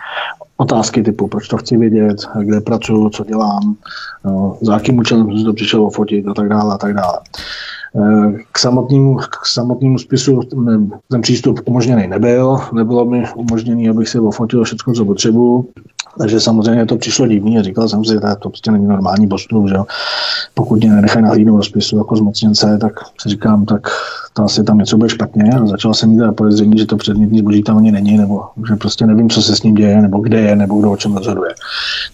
otázky 0.57 1.02
typu, 1.02 1.28
proč 1.28 1.49
to 1.49 1.57
chci 1.57 1.76
vědět, 1.76 2.16
kde 2.40 2.61
pracuji, 2.61 3.11
co 3.11 3.25
dělám, 3.25 3.76
no, 4.25 4.57
za 4.61 4.73
jakým 4.73 4.99
účelem 4.99 5.33
jsem 5.33 5.45
to 5.45 5.52
přišel 5.52 5.90
fotit 5.90 6.28
a 6.28 6.35
tak 6.35 6.49
dále 6.49 6.75
a 6.75 6.78
tak 6.78 6.95
dále. 6.95 7.19
K 8.53 8.59
samotnému, 8.59 9.17
k 9.17 9.47
samotnému 9.47 9.99
spisu 9.99 10.41
ten 11.11 11.21
přístup 11.21 11.61
umožněný 11.65 12.07
nebyl. 12.07 12.59
Nebylo 12.73 13.05
mi 13.05 13.25
umožněný, 13.37 13.89
abych 13.89 14.09
si 14.09 14.19
ofotil 14.19 14.65
všechno, 14.65 14.95
co 14.95 15.05
potřebuji. 15.05 15.69
Takže 16.19 16.40
samozřejmě 16.40 16.87
to 16.87 16.97
přišlo 16.97 17.26
divný 17.26 17.59
a 17.59 17.62
říkal 17.62 17.88
jsem 17.88 18.04
si, 18.04 18.12
že 18.12 18.21
to 18.38 18.49
prostě 18.49 18.71
není 18.71 18.87
normální 18.87 19.28
postup, 19.28 19.69
že 19.69 19.75
jo. 19.75 19.85
Pokud 20.54 20.78
mě 20.78 20.90
nenechají 20.90 21.23
nahlídnout 21.23 21.57
do 21.57 21.62
spisu 21.62 21.99
jako 21.99 22.16
zmocněnce, 22.16 22.78
tak 22.81 22.92
si 23.21 23.28
říkám, 23.28 23.64
tak 23.66 23.88
to 24.33 24.45
asi 24.45 24.64
tam 24.64 24.78
něco 24.78 24.97
bude 24.97 25.09
špatně 25.09 25.50
a 25.50 25.66
začal 25.66 25.95
jsem 25.95 26.11
mít 26.11 26.19
teda 26.19 26.33
podezření, 26.33 26.78
že 26.78 26.87
to 26.87 26.97
předmětný 26.97 27.38
zboží 27.38 27.62
tam 27.62 27.78
ani 27.78 27.92
není, 27.92 28.19
nebo 28.19 28.42
že 28.69 28.76
prostě 28.76 29.07
nevím, 29.07 29.31
co 29.31 29.42
se 29.42 29.57
s 29.57 29.62
ním 29.62 29.75
děje, 29.75 30.02
nebo 30.02 30.19
kde 30.19 30.40
je, 30.40 30.57
nebo 30.57 30.81
kdo 30.81 30.92
o 30.92 30.97
čem 30.97 31.16
rozhoduje. 31.16 31.54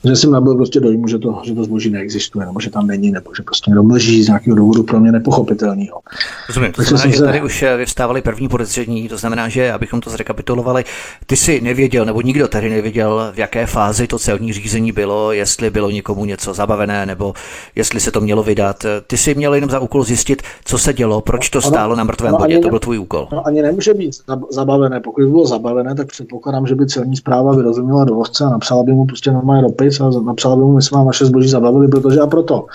Takže 0.03 0.17
jsem 0.17 0.31
nabil 0.31 0.55
prostě 0.55 0.81
dojmu, 0.81 1.09
že 1.09 1.19
to, 1.19 1.41
že 1.45 1.55
to 1.55 1.65
zboží 1.65 1.91
neexistuje, 1.91 2.47
nebo 2.47 2.61
že 2.61 2.71
tam 2.71 2.87
není, 2.87 3.11
nebo 3.11 3.31
že 3.37 3.43
prostě 3.43 3.71
někdo 3.71 3.83
mlží 3.83 4.23
z 4.23 4.27
nějakého 4.27 4.57
důvodu 4.57 4.83
pro 4.83 5.01
mě 5.01 5.13
nepochopitelného. 5.13 6.01
Rozumím, 6.49 6.73
to 6.73 6.83
znamená, 6.83 7.11
že 7.11 7.23
tady 7.23 7.43
už 7.43 7.65
vyvstávaly 7.77 8.23
první 8.23 8.49
podezření, 8.49 9.09
to 9.09 9.19
znamená, 9.19 9.49
že 9.49 9.73
abychom 9.73 10.01
to 10.01 10.11
zrekapitulovali, 10.11 10.85
ty 11.27 11.37
si 11.37 11.61
nevěděl, 11.61 12.05
nebo 12.05 12.21
nikdo 12.21 12.49
tady 12.49 12.71
nevěděl, 12.71 13.33
v 13.35 13.39
jaké 13.39 13.67
fázi 13.67 13.88
to 14.07 14.19
celní 14.19 14.53
řízení 14.53 14.93
bylo, 14.93 15.33
jestli 15.33 15.71
bylo 15.71 15.91
někomu 15.91 16.25
něco 16.25 16.55
zabavené, 16.55 17.07
nebo 17.07 17.35
jestli 17.75 18.01
se 18.01 18.11
to 18.11 18.21
mělo 18.21 18.43
vydat. 18.43 18.87
Ty 19.07 19.17
si 19.17 19.35
měl 19.35 19.55
jenom 19.55 19.71
za 19.71 19.79
úkol 19.79 20.05
zjistit, 20.05 20.43
co 20.65 20.79
se 20.79 20.93
dělo, 20.93 21.21
proč 21.21 21.51
to 21.51 21.61
stálo 21.61 21.97
na 21.97 22.05
mrtvém 22.05 22.35
bodě, 22.39 22.59
to 22.59 22.69
byl 22.69 22.79
tvůj 22.79 22.99
úkol. 22.99 23.29
No 23.33 23.47
ani 23.47 23.63
nemůže 23.63 23.95
být 23.95 24.13
zabavené. 24.51 25.01
Pokud 25.01 25.25
by 25.25 25.31
bylo 25.31 25.47
zabavené, 25.47 25.95
tak 25.95 26.07
předpokládám, 26.07 26.67
že 26.67 26.75
by 26.75 26.87
celní 26.87 27.17
zpráva 27.17 27.57
vyrozuměla 27.57 28.05
dovozce 28.05 28.45
a 28.45 28.49
napsala 28.49 28.83
by 28.83 28.93
mu 28.93 29.07
prostě 29.07 29.33
normálně 29.33 29.63
dopis 29.63 30.01
a 30.01 30.11
napsala 30.11 30.57
by 30.57 30.63
mu, 30.63 30.73
my 30.73 30.83
jsme 30.83 30.97
vám 30.97 31.07
vaše 31.07 31.25
zboží 31.25 31.49
zabavili, 31.49 31.89
protože 31.89 32.21
a 32.21 32.27
proto. 32.27 32.67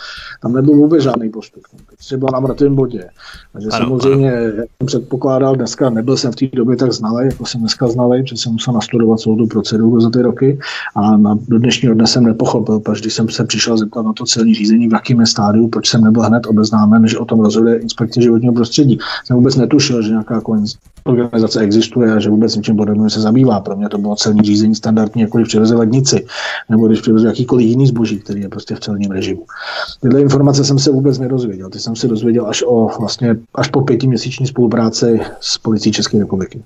Tam 0.41 0.53
nebyl 0.53 0.75
vůbec 0.75 1.03
žádný 1.03 1.29
postup. 1.29 1.63
Prostě 1.87 2.17
byla 2.17 2.31
na 2.33 2.39
mrtvém 2.39 2.75
bodě. 2.75 3.09
Takže 3.53 3.69
ano, 3.71 3.85
samozřejmě, 3.85 4.31
ano. 4.31 4.45
jak 4.45 4.55
jsem 4.55 4.85
předpokládal 4.85 5.55
dneska, 5.55 5.89
nebyl 5.89 6.17
jsem 6.17 6.31
v 6.31 6.35
té 6.35 6.45
době 6.53 6.77
tak 6.77 6.91
znalý, 6.91 7.25
jako 7.25 7.45
jsem 7.45 7.59
dneska 7.59 7.87
znalý, 7.87 8.23
protože 8.23 8.37
jsem 8.37 8.51
musel 8.51 8.73
nastudovat 8.73 9.19
celou 9.19 9.35
tu 9.35 9.47
proceduru 9.47 10.01
za 10.01 10.09
ty 10.09 10.21
roky 10.21 10.59
a 11.03 11.17
na, 11.17 11.39
do 11.47 11.59
dnešního 11.59 11.93
dne 11.93 12.07
jsem 12.07 12.23
nepochopil, 12.23 12.79
proč 12.79 13.01
když 13.01 13.13
jsem 13.13 13.29
se 13.29 13.43
přišel 13.43 13.77
zeptat 13.77 14.01
na 14.01 14.13
to 14.13 14.25
celní 14.25 14.53
řízení, 14.53 14.87
v 14.87 14.93
jakém 14.93 15.19
je 15.19 15.25
stádiu, 15.25 15.67
proč 15.67 15.89
jsem 15.89 16.03
nebyl 16.03 16.21
hned 16.21 16.47
obeznámen, 16.47 17.07
že 17.07 17.17
o 17.17 17.25
tom 17.25 17.39
rozhoduje 17.39 17.77
inspekce 17.77 18.21
životního 18.21 18.53
prostředí. 18.53 18.97
Jsem 19.25 19.37
vůbec 19.37 19.55
netušil, 19.55 20.01
že 20.01 20.09
nějaká 20.09 20.41
organizace 21.03 21.59
existuje 21.59 22.13
a 22.13 22.19
že 22.19 22.29
vůbec 22.29 22.55
něčím 22.55 22.77
podobným 22.77 23.09
se 23.09 23.21
zabývá. 23.21 23.59
Pro 23.59 23.75
mě 23.75 23.89
to 23.89 23.97
bylo 23.97 24.15
celní 24.15 24.41
řízení 24.41 24.75
standardní, 24.75 25.21
jako 25.21 25.37
když 25.37 25.47
přiveze 25.47 25.75
lednici, 25.75 26.25
nebo 26.69 26.87
když 26.87 27.01
přiveze 27.01 27.27
jakýkoliv 27.27 27.67
jiný 27.67 27.87
zboží, 27.87 28.19
který 28.19 28.41
je 28.41 28.49
prostě 28.49 28.75
v 28.75 28.79
celním 28.79 29.11
režimu. 29.11 29.45
Tyhle 30.01 30.21
informace 30.21 30.63
jsem 30.63 30.79
se 30.79 30.91
vůbec 30.91 31.19
nedozvěděl. 31.19 31.69
Ty 31.69 31.79
jsem 31.79 31.95
se 31.95 32.07
dozvěděl 32.07 32.47
až, 32.47 32.63
o, 32.67 32.89
vlastně, 32.99 33.35
až 33.55 33.67
po 33.67 33.81
pětiměsíční 33.81 34.47
spolupráci 34.47 35.19
s 35.39 35.57
policií 35.57 35.91
České 35.93 36.19
republiky. 36.19 36.63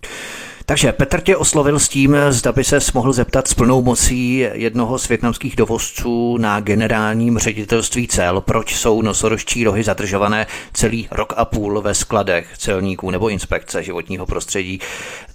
Takže 0.70 0.92
Petr 0.92 1.22
tě 1.22 1.38
oslovil 1.38 1.80
s 1.80 1.90
tím, 1.90 2.18
zda 2.30 2.52
by 2.52 2.64
se 2.64 2.80
mohl 2.94 3.14
zeptat 3.14 3.48
s 3.48 3.54
plnou 3.54 3.82
mocí 3.82 4.46
jednoho 4.54 5.00
z 5.00 5.08
větnamských 5.08 5.56
dovozců 5.56 6.38
na 6.38 6.60
generálním 6.60 7.38
ředitelství 7.38 8.08
cel, 8.08 8.42
proč 8.42 8.76
jsou 8.76 9.02
nosorožčí 9.02 9.64
rohy 9.64 9.84
zadržované 9.84 10.48
celý 10.74 11.08
rok 11.12 11.34
a 11.38 11.46
půl 11.46 11.82
ve 11.82 11.94
skladech 11.94 12.58
celníků 12.58 13.12
nebo 13.12 13.30
inspekce 13.30 13.84
životního 13.84 14.26
prostředí. 14.26 14.80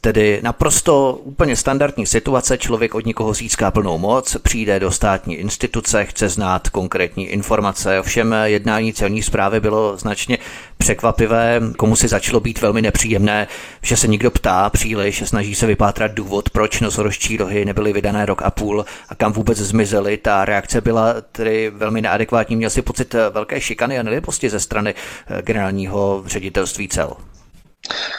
Tedy 0.04 0.40
naprosto 0.42 1.20
úplně 1.22 1.56
standardní 1.56 2.06
situace, 2.06 2.58
člověk 2.58 2.94
od 2.94 3.06
někoho 3.06 3.34
získá 3.34 3.70
plnou 3.70 3.98
moc, 3.98 4.36
přijde 4.42 4.80
do 4.80 4.90
státní 4.90 5.34
instituce, 5.34 6.04
chce 6.04 6.28
znát 6.28 6.68
konkrétní 6.68 7.26
informace, 7.26 8.00
ovšem 8.00 8.34
jednání 8.44 8.92
celní 8.92 9.22
zprávy 9.22 9.60
bylo 9.60 9.96
značně 9.96 10.38
překvapivé, 10.78 11.60
komu 11.76 11.96
si 11.96 12.08
začalo 12.08 12.40
být 12.40 12.60
velmi 12.60 12.82
nepříjemné, 12.82 13.48
že 13.82 13.96
se 13.96 14.08
někdo 14.08 14.30
ptá 14.30 14.70
příliš, 14.70 15.22
snaží 15.26 15.54
se 15.54 15.66
vypátrat 15.66 16.12
důvod, 16.12 16.50
proč 16.50 16.80
nosorožčí 16.80 17.36
rohy 17.36 17.64
nebyly 17.64 17.92
vydané 17.92 18.26
rok 18.26 18.42
a 18.42 18.50
půl 18.50 18.84
a 19.08 19.14
kam 19.14 19.32
vůbec 19.32 19.58
zmizely. 19.58 20.16
Ta 20.16 20.44
reakce 20.44 20.80
byla 20.80 21.14
tedy 21.32 21.70
velmi 21.70 22.02
neadekvátní. 22.02 22.56
Měl 22.56 22.70
si 22.70 22.82
pocit 22.82 23.14
velké 23.30 23.60
šikany 23.60 23.98
a 23.98 24.02
nelibosti 24.02 24.50
ze 24.50 24.60
strany 24.60 24.94
eh, 24.94 25.42
generálního 25.42 26.22
ředitelství 26.26 26.88
cel. 26.88 27.16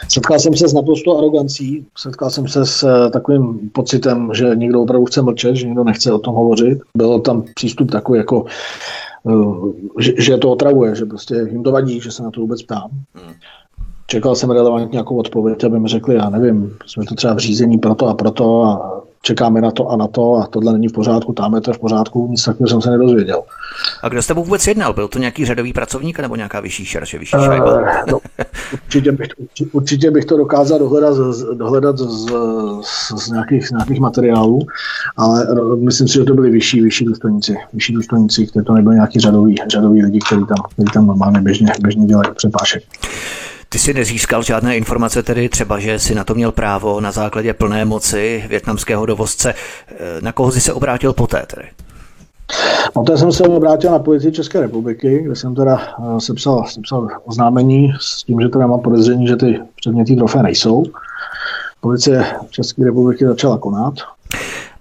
Setkal 0.08 0.38
jsem 0.38 0.56
se 0.56 0.68
s 0.68 0.72
naprosto 0.72 1.18
arogancí, 1.18 1.86
setkal 1.98 2.30
jsem 2.30 2.48
se 2.48 2.66
s 2.66 2.82
eh, 2.82 3.10
takovým 3.10 3.70
pocitem, 3.72 4.30
že 4.34 4.50
někdo 4.54 4.82
opravdu 4.82 5.06
chce 5.06 5.22
mlčet, 5.22 5.56
že 5.56 5.66
někdo 5.66 5.84
nechce 5.84 6.12
o 6.12 6.18
tom 6.18 6.34
hovořit. 6.34 6.78
Byl 6.96 7.20
tam 7.20 7.44
přístup 7.54 7.90
takový 7.90 8.18
jako, 8.18 8.44
eh, 9.28 10.02
že, 10.02 10.12
že 10.18 10.36
to 10.36 10.50
otravuje, 10.50 10.94
že 10.94 11.04
prostě 11.04 11.34
jim 11.50 11.62
to 11.62 11.72
vadí, 11.72 12.00
že 12.00 12.10
se 12.10 12.22
na 12.22 12.30
to 12.30 12.40
vůbec 12.40 12.62
ptám. 12.62 12.90
Čekal 14.06 14.34
jsem 14.34 14.50
relevantně 14.50 14.92
nějakou 14.92 15.16
odpověď, 15.16 15.64
aby 15.64 15.80
mi 15.80 15.88
řekli, 15.88 16.14
já 16.14 16.30
nevím, 16.30 16.76
jsme 16.86 17.04
to 17.04 17.14
třeba 17.14 17.34
v 17.34 17.38
řízení 17.38 17.78
proto 17.78 18.08
a 18.08 18.14
proto 18.14 18.62
a 18.62 19.02
čekáme 19.24 19.60
na 19.60 19.70
to 19.70 19.88
a 19.88 19.96
na 19.96 20.06
to 20.08 20.34
a 20.34 20.46
tohle 20.46 20.72
není 20.72 20.88
v 20.88 20.92
pořádku, 20.92 21.32
tam 21.32 21.54
je 21.54 21.60
to 21.60 21.72
v 21.72 21.78
pořádku, 21.78 22.28
nic 22.30 22.44
takového 22.44 22.68
jsem 22.68 22.80
se 22.80 22.90
nedozvěděl. 22.90 23.42
A 24.02 24.08
kdo 24.08 24.22
s 24.22 24.26
tebou 24.26 24.44
vůbec 24.44 24.66
jednal? 24.66 24.92
Byl 24.92 25.08
to 25.08 25.18
nějaký 25.18 25.44
řadový 25.44 25.72
pracovník 25.72 26.20
nebo 26.20 26.36
nějaká 26.36 26.60
vyšší 26.60 26.84
šerše, 26.84 27.18
vyšší 27.18 27.36
šajba? 27.44 27.74
Uh, 27.74 27.88
no, 28.10 28.18
určitě, 28.72 29.12
bych, 29.12 29.28
určitě 29.72 30.10
bych 30.10 30.24
to 30.24 30.36
dokázal 30.36 30.78
dohledat, 30.78 31.14
z, 31.14 31.44
dohledat 31.54 31.98
z, 31.98 32.26
z, 32.82 33.24
z, 33.24 33.30
nějakých, 33.30 33.68
z 33.68 33.70
nějakých 33.70 34.00
materiálů, 34.00 34.58
ale 35.16 35.46
myslím 35.76 36.08
si, 36.08 36.14
že 36.14 36.24
to 36.24 36.34
byli 36.34 36.50
vyšší, 36.50 36.80
vyšší 36.80 37.04
důstojníci, 37.04 37.56
vyšší 37.72 37.92
důstojníci, 37.92 38.46
kteří 38.46 38.64
to 38.64 38.72
nebyli 38.72 38.94
nějaký 38.94 39.20
řadový, 39.20 39.54
řadový 39.68 40.02
lidi, 40.02 40.18
kteří 40.26 40.46
tam, 40.46 40.58
kteří 40.72 40.88
tam 40.94 41.06
normálně 41.06 41.40
běžně, 41.40 41.72
běžně 41.80 42.06
dělají 42.06 42.28
přepášek. 42.34 42.82
Ty 43.74 43.78
jsi 43.78 43.94
nezískal 43.94 44.42
žádné 44.42 44.76
informace, 44.76 45.22
tedy 45.22 45.48
třeba, 45.48 45.78
že 45.78 45.98
si 45.98 46.14
na 46.14 46.24
to 46.24 46.34
měl 46.34 46.52
právo 46.52 47.00
na 47.00 47.12
základě 47.12 47.54
plné 47.54 47.84
moci 47.84 48.44
větnamského 48.48 49.06
dovozce. 49.06 49.54
Na 50.20 50.32
koho 50.32 50.52
jsi 50.52 50.60
se 50.60 50.72
obrátil 50.72 51.12
poté 51.12 51.46
tedy? 51.46 51.68
To 53.06 53.16
jsem 53.16 53.32
se 53.32 53.42
obrátil 53.42 53.90
na 53.90 53.98
policii 53.98 54.32
České 54.32 54.60
republiky, 54.60 55.22
kde 55.22 55.36
jsem 55.36 55.54
teda 55.54 55.80
uh, 55.98 56.18
sepsal, 56.18 56.64
sepsal 56.66 57.08
oznámení 57.24 57.92
s 58.00 58.24
tím, 58.24 58.40
že 58.40 58.48
teda 58.48 58.66
mám 58.66 58.80
podezření, 58.80 59.26
že 59.26 59.36
ty 59.36 59.60
předměty 59.76 60.16
trofé 60.16 60.42
nejsou. 60.42 60.82
Policie 61.80 62.26
České 62.50 62.84
republiky 62.84 63.26
začala 63.26 63.58
konat. 63.58 63.94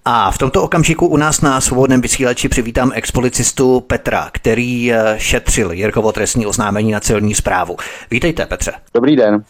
A 0.06 0.32
v 0.32 0.38
tomto 0.38 0.64
okamžiku 0.64 1.08
u 1.08 1.18
nás 1.18 1.42
na 1.42 1.62
svobodném 1.62 2.02
vysílači 2.02 2.50
přivítám 2.50 2.92
expolicistu 2.96 3.80
Petra, 3.80 4.30
který 4.32 4.94
eh, 4.94 5.16
šetřil 5.18 5.72
Jirkovo 5.72 6.12
trestní 6.12 6.46
oznámení 6.46 6.92
na 6.92 7.00
celní 7.00 7.36
zprávu. 7.36 7.78
Vítejte, 8.12 8.46
Petře. 8.46 8.72
Dobrý 8.94 9.16
den. 9.16 9.44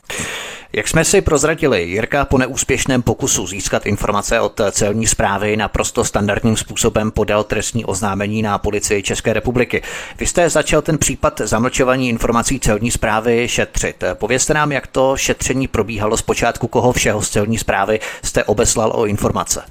Jak 0.74 0.88
jsme 0.88 1.06
si 1.06 1.22
prozradili, 1.22 1.84
Jirka 1.84 2.26
po 2.26 2.38
neúspěšném 2.38 3.02
pokusu 3.02 3.48
získat 3.48 3.86
informace 3.86 4.40
od 4.40 4.62
celní 4.72 5.08
zprávy 5.08 5.58
naprosto 5.58 6.06
standardním 6.06 6.58
způsobem 6.58 7.12
podal 7.12 7.44
trestní 7.44 7.86
oznámení 7.86 8.42
na 8.42 8.58
policii 8.58 9.04
České 9.04 9.34
republiky. 9.34 9.82
Vy 10.20 10.26
jste 10.26 10.50
začal 10.50 10.82
ten 10.82 10.98
případ 10.98 11.42
zamlčování 11.44 12.10
informací 12.10 12.60
celní 12.60 12.92
zprávy 12.92 13.48
šetřit. 13.48 14.04
Povězte 14.14 14.54
nám, 14.54 14.72
jak 14.72 14.88
to 14.88 15.18
šetření 15.18 15.68
probíhalo 15.68 16.18
zpočátku, 16.18 16.68
koho 16.68 16.92
všeho 16.92 17.22
z 17.22 17.30
celní 17.30 17.58
zprávy 17.58 18.00
jste 18.24 18.44
obeslal 18.44 18.92
o 18.96 19.06
informace. 19.06 19.64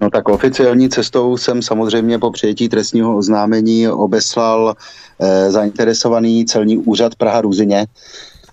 No 0.00 0.10
tak 0.10 0.28
oficiální 0.28 0.88
cestou 0.88 1.36
jsem 1.36 1.62
samozřejmě 1.62 2.18
po 2.18 2.30
přijetí 2.30 2.68
trestního 2.68 3.16
oznámení 3.16 3.88
obeslal 3.88 4.74
eh, 5.20 5.50
zainteresovaný 5.50 6.44
celní 6.44 6.78
úřad 6.78 7.14
Praha 7.14 7.40
Ruzině, 7.40 7.86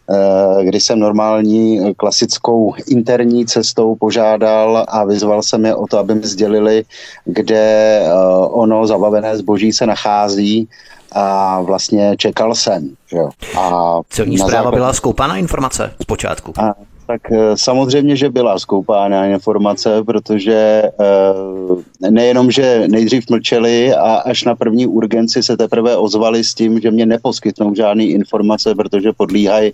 eh, 0.09 0.65
kdy 0.65 0.79
jsem 0.79 0.99
normální 0.99 1.93
klasickou 1.95 2.73
interní 2.87 3.45
cestou 3.45 3.95
požádal 3.95 4.85
a 4.87 5.05
vyzval 5.05 5.43
jsem 5.43 5.65
je 5.65 5.75
o 5.75 5.87
to, 5.87 5.97
aby 5.97 6.15
mi 6.15 6.27
sdělili, 6.27 6.85
kde 7.25 7.99
eh, 8.03 8.11
ono 8.47 8.87
zabavené 8.87 9.37
zboží 9.37 9.71
se 9.71 9.85
nachází 9.85 10.69
a 11.11 11.61
vlastně 11.61 12.15
čekal 12.17 12.55
jsem. 12.55 12.89
Že? 13.07 13.19
A 13.59 13.99
Celní 14.09 14.37
zpráva 14.37 14.63
zákon... 14.63 14.79
byla 14.79 14.93
skoupána 14.93 15.37
informace 15.37 15.93
zpočátku. 16.01 16.53
A, 16.57 16.73
tak 17.07 17.31
eh, 17.31 17.57
samozřejmě, 17.57 18.15
že 18.15 18.29
byla 18.29 18.59
skoupána 18.59 19.25
informace, 19.25 20.03
protože 20.03 20.83
eh, 20.83 22.09
nejenom, 22.09 22.51
že 22.51 22.83
nejdřív 22.87 23.29
mlčeli 23.29 23.93
a 23.93 24.15
až 24.15 24.43
na 24.43 24.55
první 24.55 24.87
urgenci 24.87 25.43
se 25.43 25.57
teprve 25.57 25.97
ozvali 25.97 26.43
s 26.43 26.53
tím, 26.53 26.79
že 26.79 26.91
mě 26.91 27.05
neposkytnou 27.05 27.75
žádné 27.75 28.03
informace, 28.03 28.75
protože 28.75 29.11
podlíhají 29.17 29.73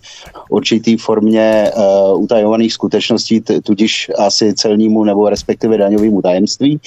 určitý 0.49 0.97
formě 0.97 1.41
eh, 1.41 1.73
utajovaných 2.15 2.73
skutečností, 2.73 3.41
tudíž 3.63 4.11
asi 4.17 4.53
celnímu 4.53 5.03
nebo 5.03 5.29
respektive 5.29 5.77
daňovému 5.77 6.21
tajemství. 6.21 6.79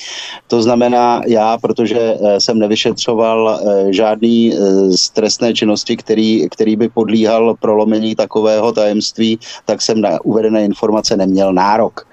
To 0.47 0.63
znamená, 0.63 1.23
já, 1.27 1.59
protože 1.59 2.17
jsem 2.39 2.59
nevyšetřoval 2.59 3.61
žádný 3.91 4.53
z 4.91 5.11
trestné 5.11 5.55
činnosti, 5.55 5.97
který, 5.97 6.49
který 6.49 6.77
by 6.77 6.89
podlíhal 6.89 7.55
prolomení 7.61 8.15
takového 8.15 8.73
tajemství, 8.73 9.39
tak 9.65 9.83
jsem 9.83 10.01
na 10.01 10.19
uvedené 10.37 10.65
informace 10.65 11.17
neměl 11.17 11.53
nárok. 11.53 12.07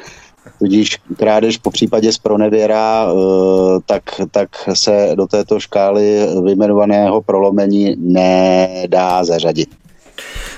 Tudíž 0.59 0.97
krádež 1.17 1.57
po 1.57 1.71
případě 1.71 2.11
z 2.13 2.17
pronevěra, 2.17 3.07
eh, 3.07 3.79
tak, 3.85 4.03
tak 4.31 4.49
se 4.73 5.11
do 5.15 5.27
této 5.27 5.59
škály 5.59 6.27
vyjmenovaného 6.43 7.21
prolomení 7.21 7.95
nedá 7.99 9.23
zařadit. 9.23 9.82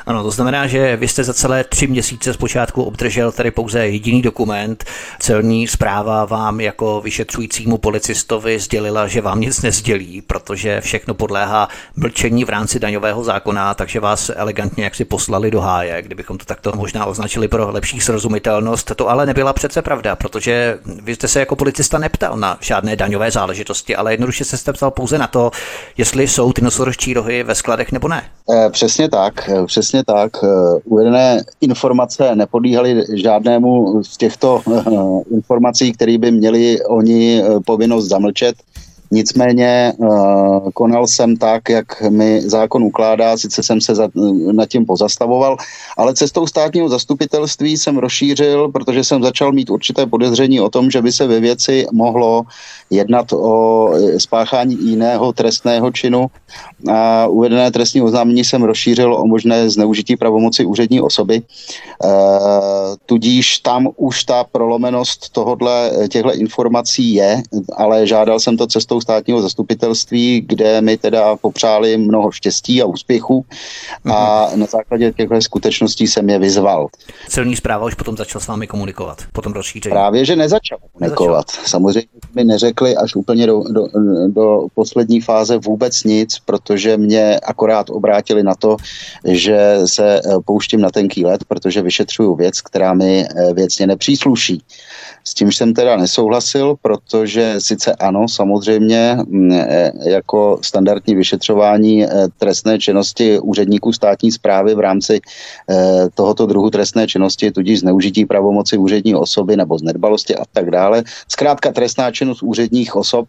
Ano, 0.05 0.23
to 0.23 0.31
znamená, 0.31 0.67
že 0.67 0.95
vy 0.95 1.07
jste 1.07 1.23
za 1.23 1.33
celé 1.33 1.63
tři 1.63 1.87
měsíce 1.87 2.33
zpočátku 2.33 2.83
obdržel 2.83 3.31
tady 3.31 3.51
pouze 3.51 3.87
jediný 3.87 4.21
dokument. 4.21 4.83
Celní 5.19 5.67
zpráva 5.67 6.25
vám 6.25 6.61
jako 6.61 7.01
vyšetřujícímu 7.01 7.77
policistovi 7.77 8.59
sdělila, 8.59 9.07
že 9.07 9.21
vám 9.21 9.39
nic 9.39 9.61
nezdělí, 9.61 10.21
protože 10.21 10.81
všechno 10.81 11.13
podléhá 11.13 11.69
mlčení 11.95 12.45
v 12.45 12.49
rámci 12.49 12.79
daňového 12.79 13.23
zákona, 13.23 13.73
takže 13.73 13.99
vás 13.99 14.31
elegantně 14.35 14.83
jaksi 14.83 15.05
poslali 15.05 15.51
do 15.51 15.61
háje, 15.61 16.01
kdybychom 16.01 16.37
to 16.37 16.45
takto 16.45 16.71
možná 16.75 17.05
označili 17.05 17.47
pro 17.47 17.71
lepší 17.71 17.99
srozumitelnost. 17.99 18.91
To 18.95 19.09
ale 19.09 19.25
nebyla 19.25 19.53
přece 19.53 19.81
pravda, 19.81 20.15
protože 20.15 20.77
vy 20.85 21.15
jste 21.15 21.27
se 21.27 21.39
jako 21.39 21.55
policista 21.55 21.97
neptal 21.97 22.37
na 22.37 22.57
žádné 22.61 22.95
daňové 22.95 23.31
záležitosti, 23.31 23.95
ale 23.95 24.13
jednoduše 24.13 24.45
se 24.45 24.57
jste 24.57 24.73
ptal 24.73 24.91
pouze 24.91 25.17
na 25.17 25.27
to, 25.27 25.51
jestli 25.97 26.27
jsou 26.27 26.53
ty 26.53 26.61
nosorožčí 26.61 27.13
rohy 27.13 27.43
ve 27.43 27.55
skladech 27.55 27.91
nebo 27.91 28.07
ne. 28.07 28.23
Eh, 28.53 28.69
přesně 28.69 29.09
tak, 29.09 29.49
eh, 29.49 29.65
přesně 29.95 30.03
tak. 30.03 30.31
Eh, 30.43 30.79
uvedené 30.85 31.43
informace 31.61 32.35
nepodlíhaly 32.35 33.03
žádnému 33.13 34.03
z 34.03 34.17
těchto 34.17 34.61
informací, 35.31 35.91
které 35.91 36.17
by 36.17 36.31
měli 36.31 36.83
oni 36.83 37.43
povinnost 37.65 38.07
zamlčet. 38.07 38.55
Nicméně 39.11 39.93
konal 40.73 41.07
jsem 41.07 41.37
tak, 41.37 41.69
jak 41.69 42.01
mi 42.09 42.41
zákon 42.41 42.83
ukládá, 42.83 43.37
sice 43.37 43.63
jsem 43.63 43.81
se 43.81 43.93
nad 44.51 44.65
tím 44.65 44.85
pozastavoval, 44.85 45.57
ale 45.97 46.13
cestou 46.13 46.47
státního 46.47 46.89
zastupitelství 46.89 47.77
jsem 47.77 47.97
rozšířil, 47.97 48.71
protože 48.71 49.03
jsem 49.03 49.23
začal 49.23 49.51
mít 49.51 49.69
určité 49.69 50.05
podezření 50.05 50.59
o 50.59 50.69
tom, 50.69 50.91
že 50.91 51.01
by 51.01 51.11
se 51.11 51.27
ve 51.27 51.39
věci 51.39 51.85
mohlo 51.93 52.43
jednat 52.89 53.33
o 53.33 53.89
spáchání 54.17 54.77
jiného 54.81 55.33
trestného 55.33 55.91
činu. 55.91 56.27
A 56.91 57.27
uvedené 57.27 57.71
trestní 57.71 58.01
oznámení 58.01 58.43
jsem 58.43 58.63
rozšířil 58.63 59.13
o 59.13 59.25
možné 59.25 59.69
zneužití 59.69 60.15
pravomoci 60.15 60.65
úřední 60.65 61.01
osoby. 61.01 61.35
E, 61.35 61.41
tudíž 63.05 63.59
tam 63.59 63.89
už 63.95 64.23
ta 64.23 64.43
prolomenost 64.43 65.29
tohodle, 65.29 65.91
těchto 66.09 66.33
informací 66.33 67.13
je, 67.13 67.43
ale 67.75 68.07
žádal 68.07 68.39
jsem 68.39 68.57
to 68.57 68.67
cestou 68.67 69.01
státního 69.01 69.41
zastupitelství, 69.41 70.41
kde 70.47 70.81
mi 70.81 70.97
teda 70.97 71.35
popřáli 71.35 71.97
mnoho 71.97 72.31
štěstí 72.31 72.81
a 72.81 72.85
úspěchu 72.85 73.45
a 74.05 74.47
mhm. 74.49 74.59
na 74.59 74.65
základě 74.65 75.11
těchto 75.11 75.41
skutečností 75.41 76.07
jsem 76.07 76.29
je 76.29 76.39
vyzval. 76.39 76.87
Celní 77.29 77.55
zpráva 77.55 77.85
už 77.85 77.93
potom 77.93 78.17
začal 78.17 78.41
s 78.41 78.47
vámi 78.47 78.67
komunikovat, 78.67 79.17
potom 79.33 79.53
rozšíření. 79.53 79.91
Právě, 79.91 80.25
že 80.25 80.35
nezačal 80.35 80.77
komunikovat. 80.93 81.45
Nezačal. 81.47 81.65
Samozřejmě 81.65 82.09
mi 82.35 82.43
neřekli 82.43 82.95
až 82.95 83.15
úplně 83.15 83.47
do, 83.47 83.63
do, 83.71 83.87
do 84.27 84.67
poslední 84.75 85.21
fáze 85.21 85.57
vůbec 85.57 86.03
nic, 86.03 86.39
protože 86.45 86.64
mě 86.97 87.39
akorát 87.39 87.89
obrátili 87.89 88.43
na 88.43 88.55
to, 88.55 88.77
že 89.25 89.77
se 89.85 90.21
pouštím 90.45 90.81
na 90.81 90.89
tenký 90.89 91.25
let, 91.25 91.43
protože 91.47 91.81
vyšetřuju 91.81 92.35
věc, 92.35 92.61
která 92.61 92.93
mi 92.93 93.25
eh, 93.25 93.53
věcně 93.53 93.87
nepřísluší. 93.87 94.61
S 95.27 95.33
tím 95.33 95.51
jsem 95.51 95.73
teda 95.73 95.97
nesouhlasil, 95.97 96.75
protože 96.81 97.55
sice 97.57 97.95
ano, 97.95 98.27
samozřejmě 98.29 99.17
e, 99.51 99.91
jako 100.09 100.59
standardní 100.61 101.15
vyšetřování 101.15 102.03
e, 102.03 102.09
trestné 102.37 102.79
činnosti 102.79 103.39
úředníků 103.39 103.93
státní 103.93 104.31
zprávy 104.31 104.75
v 104.75 104.79
rámci 104.79 105.15
e, 105.15 105.21
tohoto 106.13 106.45
druhu 106.45 106.69
trestné 106.69 107.07
činnosti, 107.07 107.51
tudíž 107.51 107.79
zneužití 107.79 108.25
pravomoci 108.25 108.77
úřední 108.77 109.15
osoby 109.15 109.57
nebo 109.57 109.77
z 109.77 109.83
nedbalosti 109.83 110.35
a 110.35 110.43
tak 110.53 110.71
dále. 110.71 111.03
Zkrátka 111.27 111.71
trestná 111.71 112.11
činnost 112.11 112.43
úředních 112.43 112.95
osob 112.95 113.27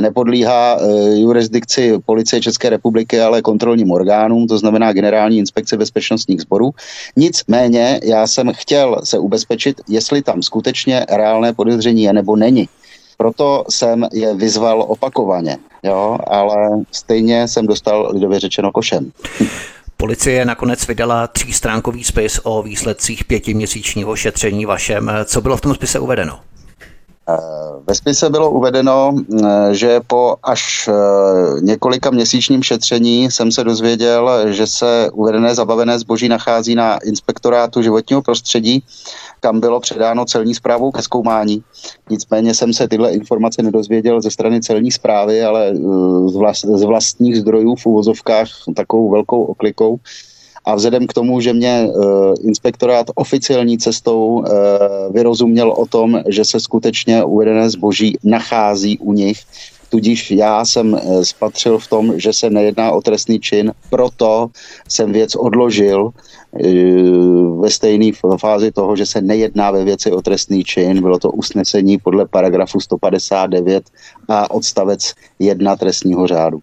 nepodlíhá 0.00 0.78
jurisdikci 1.14 1.98
policie 2.06 2.40
České 2.40 2.70
republiky, 2.70 3.20
ale 3.20 3.42
kontrolním 3.42 3.90
orgánům, 3.90 4.46
to 4.46 4.58
znamená 4.58 4.92
generální 4.92 5.38
inspekce 5.38 5.76
bezpečnostních 5.76 6.40
sborů. 6.40 6.70
Nicméně 7.16 8.00
já 8.02 8.26
jsem 8.26 8.52
chtěl 8.54 9.00
se 9.04 9.18
ubezpečit, 9.18 9.80
jestli 9.88 10.22
tam 10.22 10.42
skutečně 10.42 11.06
reálné 11.16 11.52
podezření 11.52 12.02
je 12.02 12.12
nebo 12.12 12.36
není. 12.36 12.68
Proto 13.16 13.64
jsem 13.70 14.06
je 14.12 14.34
vyzval 14.34 14.84
opakovaně, 14.88 15.58
jo, 15.82 16.18
ale 16.26 16.56
stejně 16.92 17.48
jsem 17.48 17.66
dostal 17.66 18.10
lidově 18.12 18.40
řečeno 18.40 18.72
košem. 18.72 19.12
Policie 19.96 20.44
nakonec 20.44 20.86
vydala 20.86 21.26
třístránkový 21.26 22.04
spis 22.04 22.40
o 22.42 22.62
výsledcích 22.62 23.24
pětiměsíčního 23.24 24.16
šetření 24.16 24.66
vašem. 24.66 25.10
Co 25.24 25.40
bylo 25.40 25.56
v 25.56 25.60
tom 25.60 25.74
spise 25.74 25.98
uvedeno? 25.98 26.40
Ve 27.86 27.94
spise 27.94 28.30
bylo 28.30 28.50
uvedeno, 28.50 29.14
že 29.72 30.00
po 30.06 30.36
až 30.42 30.88
eh, 30.88 31.60
několika 31.60 32.10
měsíčním 32.10 32.62
šetření 32.62 33.30
jsem 33.30 33.52
se 33.52 33.64
dozvěděl, 33.64 34.52
že 34.52 34.66
se 34.66 35.10
uvedené 35.12 35.54
zabavené 35.54 35.98
zboží 35.98 36.28
nachází 36.28 36.74
na 36.74 36.98
inspektorátu 36.98 37.82
životního 37.82 38.22
prostředí, 38.22 38.84
kam 39.40 39.60
bylo 39.60 39.80
předáno 39.80 40.24
celní 40.24 40.54
zprávou 40.54 40.90
ke 40.90 41.02
zkoumání. 41.02 41.62
Nicméně 42.10 42.54
jsem 42.54 42.72
se 42.72 42.88
tyhle 42.88 43.12
informace 43.12 43.62
nedozvěděl 43.62 44.20
ze 44.20 44.30
strany 44.30 44.60
celní 44.60 44.92
zprávy, 44.92 45.44
ale 45.44 45.68
eh, 45.68 45.78
z 46.76 46.82
vlastních 46.82 47.36
zdrojů 47.36 47.74
v 47.74 47.86
uvozovkách 47.86 48.48
takovou 48.76 49.10
velkou 49.10 49.42
oklikou. 49.42 49.98
A 50.64 50.74
vzhledem 50.74 51.06
k 51.06 51.12
tomu, 51.12 51.40
že 51.40 51.52
mě 51.52 51.86
uh, 51.86 52.34
inspektorát 52.42 53.06
oficiální 53.14 53.78
cestou 53.78 54.26
uh, 54.26 54.46
vyrozuměl 55.10 55.70
o 55.72 55.86
tom, 55.86 56.22
že 56.28 56.44
se 56.44 56.60
skutečně 56.60 57.24
uvedené 57.24 57.70
zboží 57.70 58.18
nachází 58.24 58.98
u 58.98 59.12
nich, 59.12 59.38
tudíž 59.94 60.30
já 60.30 60.64
jsem 60.64 60.92
uh, 60.92 61.22
spatřil 61.22 61.78
v 61.78 61.86
tom, 61.86 62.18
že 62.18 62.32
se 62.32 62.50
nejedná 62.50 62.90
o 62.90 63.00
trestný 63.00 63.40
čin, 63.40 63.72
proto 63.90 64.50
jsem 64.88 65.12
věc 65.12 65.34
odložil 65.34 66.10
ve 67.60 67.70
stejné 67.70 68.12
fázi 68.38 68.72
toho, 68.72 68.96
že 68.96 69.06
se 69.06 69.20
nejedná 69.20 69.70
ve 69.70 69.84
věci 69.84 70.10
o 70.10 70.22
trestný 70.22 70.64
čin. 70.64 71.02
Bylo 71.02 71.18
to 71.18 71.30
usnesení 71.30 71.98
podle 71.98 72.26
paragrafu 72.26 72.80
159 72.80 73.84
a 74.28 74.50
odstavec 74.50 75.14
1 75.38 75.76
trestního 75.76 76.26
řádu. 76.26 76.62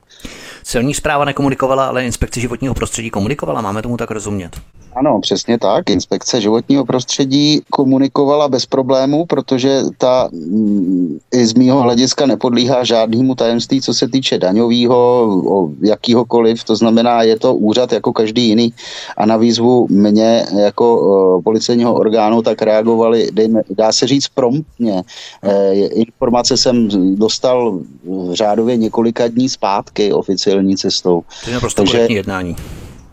Celní 0.63 0.93
zpráva 0.93 1.25
nekomunikovala, 1.25 1.87
ale 1.87 2.05
inspekce 2.05 2.39
životního 2.39 2.73
prostředí 2.73 3.09
komunikovala, 3.09 3.61
máme 3.61 3.81
tomu 3.81 3.97
tak 3.97 4.11
rozumět. 4.11 4.51
Ano, 4.95 5.19
přesně 5.21 5.57
tak. 5.57 5.89
Inspekce 5.89 6.41
životního 6.41 6.85
prostředí 6.85 7.61
komunikovala 7.69 8.47
bez 8.47 8.65
problémů, 8.65 9.25
protože 9.25 9.81
ta 9.97 10.29
mm, 10.31 11.17
i 11.33 11.45
z 11.45 11.53
mýho 11.53 11.81
hlediska 11.81 12.25
nepodlíhá 12.25 12.83
žádnému 12.83 13.35
tajemství, 13.35 13.81
co 13.81 13.93
se 13.93 14.07
týče 14.07 14.37
daňového, 14.37 15.71
jakýhokoliv. 15.81 16.63
To 16.63 16.75
znamená, 16.75 17.23
je 17.23 17.39
to 17.39 17.55
úřad 17.55 17.91
jako 17.91 18.13
každý 18.13 18.47
jiný 18.47 18.73
a 19.17 19.25
na 19.25 19.37
výzvu 19.37 19.87
mě 19.89 20.45
jako 20.57 20.99
uh, 20.99 21.41
policejního 21.41 21.93
orgánu 21.93 22.41
tak 22.41 22.61
reagovali, 22.61 23.29
dejme, 23.31 23.61
dá 23.69 23.91
se 23.91 24.07
říct 24.07 24.27
promptně. 24.27 25.03
E, 25.43 25.73
informace 25.73 26.57
jsem 26.57 26.89
dostal 27.15 27.79
v 28.03 28.33
řádově 28.33 28.77
několika 28.77 29.27
dní 29.27 29.49
zpátky 29.49 30.13
oficiální 30.13 30.77
cestou. 30.77 31.23
To 31.43 31.49
je 31.49 31.53
naprosto 31.53 31.81
Takže, 31.81 32.07
jednání. 32.09 32.55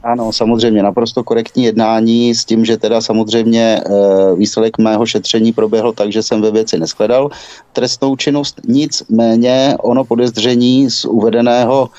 Ano, 0.08 0.32
samozřejmě 0.32 0.82
naprosto 0.82 1.24
korektní 1.24 1.64
jednání 1.64 2.34
s 2.34 2.44
tím, 2.44 2.64
že 2.64 2.76
teda 2.76 3.00
samozřejmě 3.00 3.80
eh, 3.80 4.34
výsledek 4.34 4.78
mého 4.78 5.06
šetření 5.06 5.52
proběhl 5.52 5.92
tak, 5.92 6.12
že 6.12 6.22
jsem 6.22 6.40
ve 6.42 6.50
věci 6.50 6.78
neskledal 6.78 7.30
trestnou 7.72 8.16
činnost, 8.16 8.60
nicméně 8.68 9.76
ono 9.80 10.04
podezření 10.04 10.90
z 10.90 11.04
uvedeného 11.04 11.90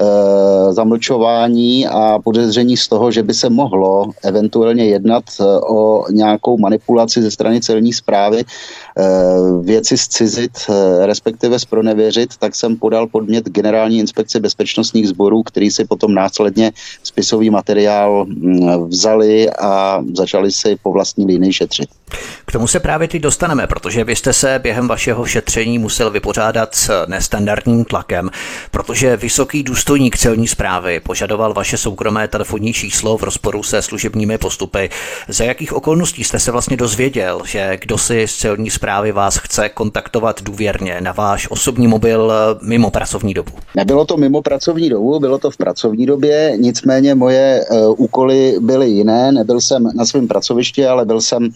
Eh, 0.00 0.72
zamlčování 0.72 1.86
a 1.86 2.18
podezření 2.24 2.76
z 2.76 2.88
toho, 2.88 3.10
že 3.10 3.22
by 3.22 3.34
se 3.34 3.50
mohlo 3.50 4.10
eventuálně 4.24 4.84
jednat 4.84 5.24
eh, 5.40 5.44
o 5.60 6.04
nějakou 6.10 6.58
manipulaci 6.58 7.22
ze 7.22 7.30
strany 7.30 7.60
celní 7.60 7.92
zprávy, 7.92 8.44
věci 9.62 9.98
zcizit, 9.98 10.52
respektive 11.04 11.58
zpronevěřit, 11.58 12.36
tak 12.36 12.54
jsem 12.54 12.76
podal 12.76 13.06
podmět 13.06 13.48
generální 13.48 13.98
inspekci 13.98 14.40
bezpečnostních 14.40 15.08
sborů, 15.08 15.42
který 15.42 15.70
si 15.70 15.84
potom 15.84 16.14
následně 16.14 16.72
spisový 17.02 17.50
materiál 17.50 18.24
mm, 18.24 18.88
vzali 18.88 19.50
a 19.50 20.04
začali 20.14 20.52
si 20.52 20.76
po 20.82 20.92
vlastní 20.92 21.26
linii 21.26 21.52
šetřit. 21.52 21.88
K 22.46 22.52
tomu 22.52 22.66
se 22.66 22.80
právě 22.80 23.08
teď 23.08 23.22
dostaneme, 23.22 23.66
protože 23.66 24.04
vy 24.04 24.16
jste 24.16 24.32
se 24.32 24.58
během 24.62 24.88
vašeho 24.88 25.26
šetření 25.26 25.78
musel 25.78 26.10
vypořádat 26.10 26.74
s 26.74 27.06
nestandardním 27.06 27.84
tlakem, 27.84 28.30
protože 28.70 29.16
vysoký 29.16 29.62
důstojník 29.62 30.18
celní 30.18 30.48
zprávy 30.48 31.00
požadoval 31.00 31.54
vaše 31.54 31.76
soukromé 31.76 32.28
telefonní 32.28 32.72
číslo 32.72 33.18
v 33.18 33.22
rozporu 33.22 33.62
se 33.62 33.82
služebními 33.82 34.38
postupy. 34.38 34.90
Za 35.28 35.44
jakých 35.44 35.72
okolností 35.72 36.24
jste 36.24 36.38
se 36.38 36.52
vlastně 36.52 36.76
dozvěděl, 36.76 37.42
že 37.46 37.78
kdo 37.80 37.98
si 37.98 38.28
z 38.28 38.34
celní 38.34 38.70
zprávy 38.70 38.85
vás 39.12 39.36
chce 39.36 39.68
kontaktovat 39.68 40.42
důvěrně 40.42 41.00
na 41.00 41.12
váš 41.12 41.50
osobní 41.50 41.86
mobil 41.86 42.32
mimo 42.62 42.90
pracovní 42.90 43.34
dobu? 43.34 43.52
Nebylo 43.74 44.04
to 44.04 44.16
mimo 44.16 44.42
pracovní 44.42 44.88
dobu, 44.88 45.20
bylo 45.20 45.38
to 45.38 45.50
v 45.50 45.56
pracovní 45.56 46.06
době, 46.06 46.52
nicméně 46.56 47.14
moje 47.14 47.64
uh, 47.70 47.94
úkoly 47.96 48.56
byly 48.60 48.88
jiné. 48.88 49.32
Nebyl 49.32 49.60
jsem 49.60 49.90
na 49.94 50.04
svém 50.04 50.28
pracovišti, 50.28 50.86
ale 50.86 51.04
byl 51.04 51.20
jsem 51.20 51.50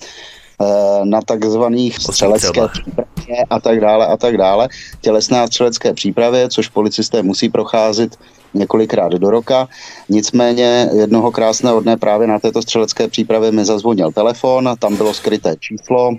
Eh, 0.60 1.04
na 1.04 1.20
takzvaných 1.20 1.98
střelecké 1.98 2.68
přípravě 2.68 3.44
a 3.50 3.60
tak 3.60 3.80
dále 3.80 4.06
a 4.06 4.16
tak 4.16 4.36
dále. 4.36 4.68
Tělesná 5.00 5.46
střelecké 5.46 5.94
přípravě, 5.94 6.48
což 6.48 6.68
policisté 6.68 7.22
musí 7.22 7.48
procházet 7.48 8.16
několikrát 8.54 9.12
do 9.12 9.30
roka. 9.30 9.68
Nicméně 10.08 10.90
jednoho 10.92 11.32
krásného 11.32 11.80
dne 11.80 11.96
právě 11.96 12.26
na 12.26 12.38
této 12.38 12.62
střelecké 12.62 13.08
přípravě 13.08 13.52
mi 13.52 13.64
zazvonil 13.64 14.12
telefon, 14.12 14.70
tam 14.78 14.96
bylo 14.96 15.14
skryté 15.14 15.54
číslo. 15.60 16.10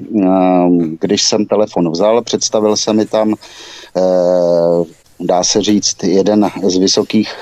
Když 0.99 1.23
jsem 1.23 1.45
telefon 1.45 1.91
vzal, 1.91 2.21
představil 2.21 2.77
se 2.77 2.93
mi 2.93 3.05
tam, 3.05 3.35
dá 5.19 5.43
se 5.43 5.61
říct, 5.61 6.03
jeden 6.03 6.49
z 6.63 6.77
vysokých 6.77 7.33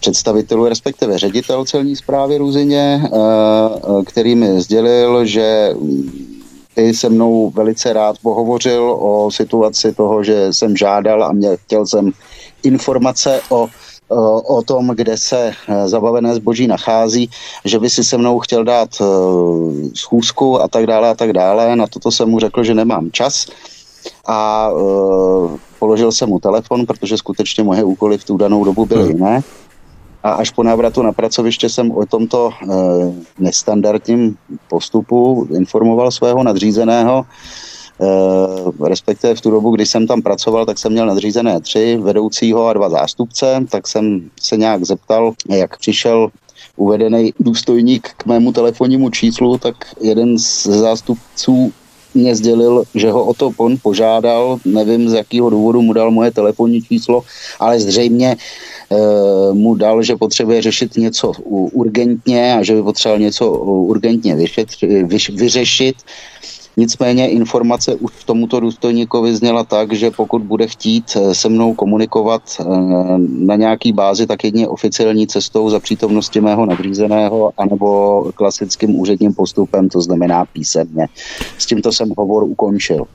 představitelů, 0.00 0.68
respektive 0.68 1.18
ředitel 1.18 1.64
celní 1.64 1.96
zprávy 1.96 2.38
Ruzině, 2.38 3.10
který 4.06 4.34
mi 4.34 4.60
sdělil, 4.60 5.26
že 5.26 5.74
i 6.76 6.94
se 6.94 7.08
mnou 7.08 7.50
velice 7.50 7.92
rád 7.92 8.16
pohovořil 8.22 8.96
o 9.00 9.30
situaci 9.30 9.92
toho, 9.92 10.24
že 10.24 10.52
jsem 10.52 10.76
žádal 10.76 11.24
a 11.24 11.32
mě, 11.32 11.56
chtěl 11.56 11.86
jsem 11.86 12.10
informace 12.62 13.40
o 13.48 13.68
o 14.46 14.62
tom, 14.62 14.88
kde 14.88 15.18
se 15.18 15.52
eh, 15.68 15.88
zabavené 15.88 16.34
zboží 16.34 16.66
nachází, 16.66 17.30
že 17.64 17.78
by 17.78 17.90
si 17.90 18.04
se 18.04 18.18
mnou 18.18 18.38
chtěl 18.38 18.64
dát 18.64 18.88
eh, 19.00 19.04
schůzku 19.94 20.62
a 20.62 20.68
tak 20.68 20.86
dále 20.86 21.10
a 21.10 21.14
tak 21.14 21.32
dále. 21.32 21.76
Na 21.76 21.86
toto 21.86 22.10
jsem 22.10 22.28
mu 22.28 22.38
řekl, 22.38 22.64
že 22.64 22.74
nemám 22.74 23.10
čas 23.10 23.46
a 24.26 24.70
eh, 24.70 25.58
položil 25.78 26.12
jsem 26.12 26.28
mu 26.28 26.38
telefon, 26.38 26.86
protože 26.86 27.16
skutečně 27.16 27.64
moje 27.64 27.84
úkoly 27.84 28.18
v 28.18 28.24
tu 28.24 28.36
danou 28.36 28.64
dobu 28.64 28.86
byly 28.86 29.02
hmm. 29.02 29.10
jiné. 29.10 29.40
A 30.22 30.30
až 30.30 30.50
po 30.50 30.62
návratu 30.62 31.02
na 31.02 31.12
pracoviště 31.12 31.68
jsem 31.68 31.90
o 31.90 32.06
tomto 32.06 32.50
e, 32.50 32.66
nestandardním 33.38 34.36
postupu 34.68 35.48
informoval 35.50 36.10
svého 36.10 36.42
nadřízeného, 36.42 37.26
respektive 38.84 39.34
v 39.34 39.40
tu 39.40 39.50
dobu, 39.50 39.70
kdy 39.70 39.86
jsem 39.86 40.06
tam 40.06 40.22
pracoval, 40.22 40.66
tak 40.66 40.78
jsem 40.78 40.92
měl 40.92 41.06
nadřízené 41.06 41.60
tři, 41.60 41.96
vedoucího 41.96 42.66
a 42.66 42.72
dva 42.72 42.88
zástupce, 42.88 43.66
tak 43.70 43.88
jsem 43.88 44.30
se 44.40 44.56
nějak 44.56 44.84
zeptal, 44.84 45.32
jak 45.48 45.78
přišel 45.78 46.30
uvedený 46.76 47.32
důstojník 47.40 48.10
k 48.16 48.26
mému 48.26 48.52
telefonnímu 48.52 49.10
číslu, 49.10 49.58
tak 49.58 49.74
jeden 50.00 50.38
z 50.38 50.66
zástupců 50.66 51.72
mě 52.14 52.36
sdělil, 52.36 52.84
že 52.94 53.10
ho 53.10 53.24
o 53.24 53.34
to 53.34 53.50
on 53.56 53.76
požádal, 53.82 54.58
nevím 54.64 55.08
z 55.08 55.12
jakého 55.12 55.50
důvodu 55.50 55.82
mu 55.82 55.92
dal 55.92 56.10
moje 56.10 56.30
telefonní 56.30 56.82
číslo, 56.82 57.22
ale 57.60 57.80
zřejmě 57.80 58.36
e, 58.36 58.36
mu 59.52 59.74
dal, 59.74 60.02
že 60.02 60.16
potřebuje 60.16 60.62
řešit 60.62 60.96
něco 60.96 61.32
urgentně 61.72 62.54
a 62.54 62.62
že 62.62 62.74
by 62.74 62.82
potřeboval 62.82 63.20
něco 63.20 63.50
urgentně 63.64 64.36
vyšet, 64.36 64.68
vyš, 65.04 65.30
vyřešit 65.30 65.96
Nicméně 66.76 67.30
informace 67.30 67.94
už 67.94 68.24
tomuto 68.24 68.60
důstojníkovi 68.60 69.36
zněla 69.36 69.64
tak, 69.64 69.92
že 69.92 70.10
pokud 70.10 70.42
bude 70.42 70.66
chtít 70.66 71.16
eh, 71.16 71.34
se 71.34 71.48
mnou 71.48 71.74
komunikovat 71.74 72.42
eh, 72.60 72.64
na 73.28 73.56
nějaký 73.56 73.92
bázi, 73.92 74.26
tak 74.26 74.44
jedně 74.44 74.68
oficiální 74.68 75.26
cestou 75.26 75.70
za 75.70 75.80
přítomnosti 75.80 76.40
mého 76.40 76.66
nadřízeného 76.66 77.52
anebo 77.56 78.22
klasickým 78.34 79.00
úředním 79.00 79.34
postupem, 79.34 79.88
to 79.88 80.00
znamená 80.00 80.44
písemně. 80.44 81.06
S 81.58 81.66
tímto 81.66 81.92
jsem 81.92 82.12
hovor 82.16 82.42
ukončil. 82.42 83.06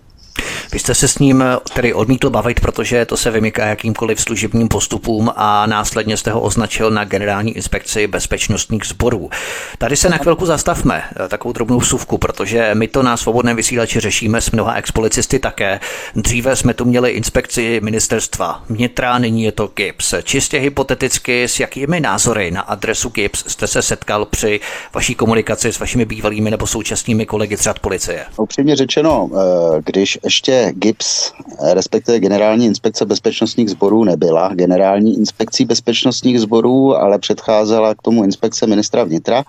Vy 0.71 0.79
jste 0.79 0.95
se 0.95 1.07
s 1.07 1.19
ním 1.19 1.43
tedy 1.73 1.93
odmítl 1.93 2.29
bavit, 2.29 2.59
protože 2.59 3.05
to 3.05 3.17
se 3.17 3.31
vymyká 3.31 3.65
jakýmkoliv 3.65 4.21
služebním 4.21 4.67
postupům 4.67 5.31
a 5.35 5.65
následně 5.65 6.17
jste 6.17 6.31
ho 6.31 6.41
označil 6.41 6.91
na 6.91 7.03
generální 7.03 7.51
inspekci 7.55 8.07
bezpečnostních 8.07 8.85
sborů. 8.85 9.29
Tady 9.77 9.95
se 9.95 10.09
na 10.09 10.17
chvilku 10.17 10.45
zastavme, 10.45 11.03
takovou 11.27 11.53
drobnou 11.53 11.81
suvku, 11.81 12.17
protože 12.17 12.69
my 12.73 12.87
to 12.87 13.03
na 13.03 13.17
svobodném 13.17 13.55
vysílači 13.55 13.99
řešíme 13.99 14.41
s 14.41 14.51
mnoha 14.51 14.73
expolicisty 14.73 15.39
také. 15.39 15.79
Dříve 16.15 16.55
jsme 16.55 16.73
tu 16.73 16.85
měli 16.85 17.11
inspekci 17.11 17.79
ministerstva 17.83 18.63
vnitra, 18.69 19.17
nyní 19.17 19.43
je 19.43 19.51
to 19.51 19.71
GIPS. 19.75 20.13
Čistě 20.23 20.59
hypoteticky, 20.59 21.43
s 21.43 21.59
jakými 21.59 21.99
názory 21.99 22.51
na 22.51 22.61
adresu 22.61 23.09
GIPS 23.09 23.43
jste 23.47 23.67
se 23.67 23.81
setkal 23.81 24.25
při 24.25 24.59
vaší 24.93 25.15
komunikaci 25.15 25.73
s 25.73 25.79
vašimi 25.79 26.05
bývalými 26.05 26.51
nebo 26.51 26.67
současnými 26.67 27.25
kolegy 27.25 27.57
z 27.57 27.61
řad 27.61 27.79
policie? 27.79 28.25
Upřímně 28.37 28.75
řečeno, 28.75 29.29
eh, 29.33 29.81
když 29.85 30.19
ještě 30.27 30.73
GIPS, 30.75 31.31
respektive 31.73 32.19
Generální 32.19 32.65
inspekce 32.65 33.05
bezpečnostních 33.05 33.69
sborů 33.69 34.03
nebyla 34.03 34.53
generální 34.53 35.17
inspekcí 35.17 35.65
bezpečnostních 35.65 36.39
sborů, 36.39 36.95
ale 36.95 37.19
předcházela 37.19 37.95
k 37.95 38.01
tomu 38.01 38.23
inspekce 38.23 38.67
ministra 38.67 39.03
vnitra. 39.03 39.43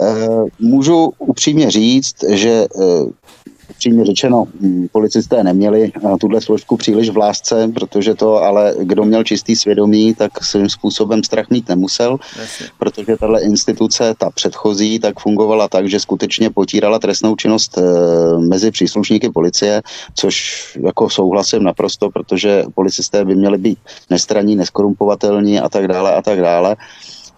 Eh, 0.00 0.28
můžu 0.58 1.12
upřímně 1.18 1.70
říct, 1.70 2.24
že 2.28 2.50
eh, 2.50 2.68
upřímně 3.70 4.04
řečeno, 4.04 4.44
mm, 4.60 4.88
policisté 4.92 5.44
neměli 5.44 5.92
tuhle 6.20 6.40
složku 6.40 6.76
příliš 6.76 7.10
v 7.10 7.16
lásce, 7.16 7.68
protože 7.74 8.14
to 8.14 8.36
ale 8.36 8.74
kdo 8.82 9.04
měl 9.04 9.24
čistý 9.24 9.56
svědomí, 9.56 10.14
tak 10.14 10.44
svým 10.44 10.68
způsobem 10.68 11.24
strach 11.24 11.50
mít 11.50 11.68
nemusel, 11.68 12.18
Jasně. 12.40 12.66
protože 12.78 13.16
tahle 13.16 13.40
instituce, 13.42 14.14
ta 14.18 14.30
předchozí, 14.30 14.98
tak 14.98 15.20
fungovala 15.20 15.68
tak, 15.68 15.88
že 15.88 16.00
skutečně 16.00 16.50
potírala 16.50 16.98
trestnou 16.98 17.36
činnost 17.36 17.78
e, 17.78 17.82
mezi 18.38 18.70
příslušníky 18.70 19.30
policie, 19.30 19.82
což 20.14 20.34
jako 20.84 21.10
souhlasím 21.10 21.62
naprosto, 21.62 22.10
protože 22.10 22.64
policisté 22.74 23.24
by 23.24 23.34
měli 23.34 23.58
být 23.58 23.78
nestraní, 24.10 24.56
neskorumpovatelní 24.56 25.60
a 25.60 25.68
tak 25.68 25.88
dále 25.88 26.14
a 26.14 26.22
tak 26.22 26.40
dále. 26.40 26.76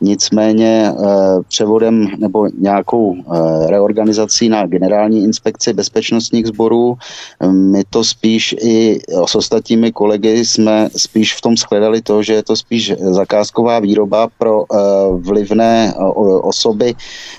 Nicméně 0.03 0.93
eh, 0.93 1.03
převodem 1.49 2.09
nebo 2.19 2.49
nějakou 2.59 3.17
eh, 3.17 3.71
reorganizací 3.71 4.49
na 4.49 4.67
generální 4.67 5.25
inspekci 5.25 5.73
bezpečnostních 5.73 6.47
sborů, 6.47 6.97
eh, 7.41 7.53
my 7.53 7.83
to 7.91 8.05
spíš 8.05 8.55
i 8.61 9.01
s 9.27 9.35
ostatními 9.35 9.93
kolegy 9.93 10.45
jsme 10.45 10.89
spíš 10.97 11.35
v 11.35 11.41
tom 11.41 11.57
shledali 11.57 12.03
to, 12.03 12.23
že 12.23 12.35
je 12.35 12.43
to 12.43 12.57
spíš 12.57 12.93
zakázková 12.99 13.79
výroba 13.79 14.29
pro 14.39 14.65
vlivné 15.17 15.95
osoby, 16.43 16.95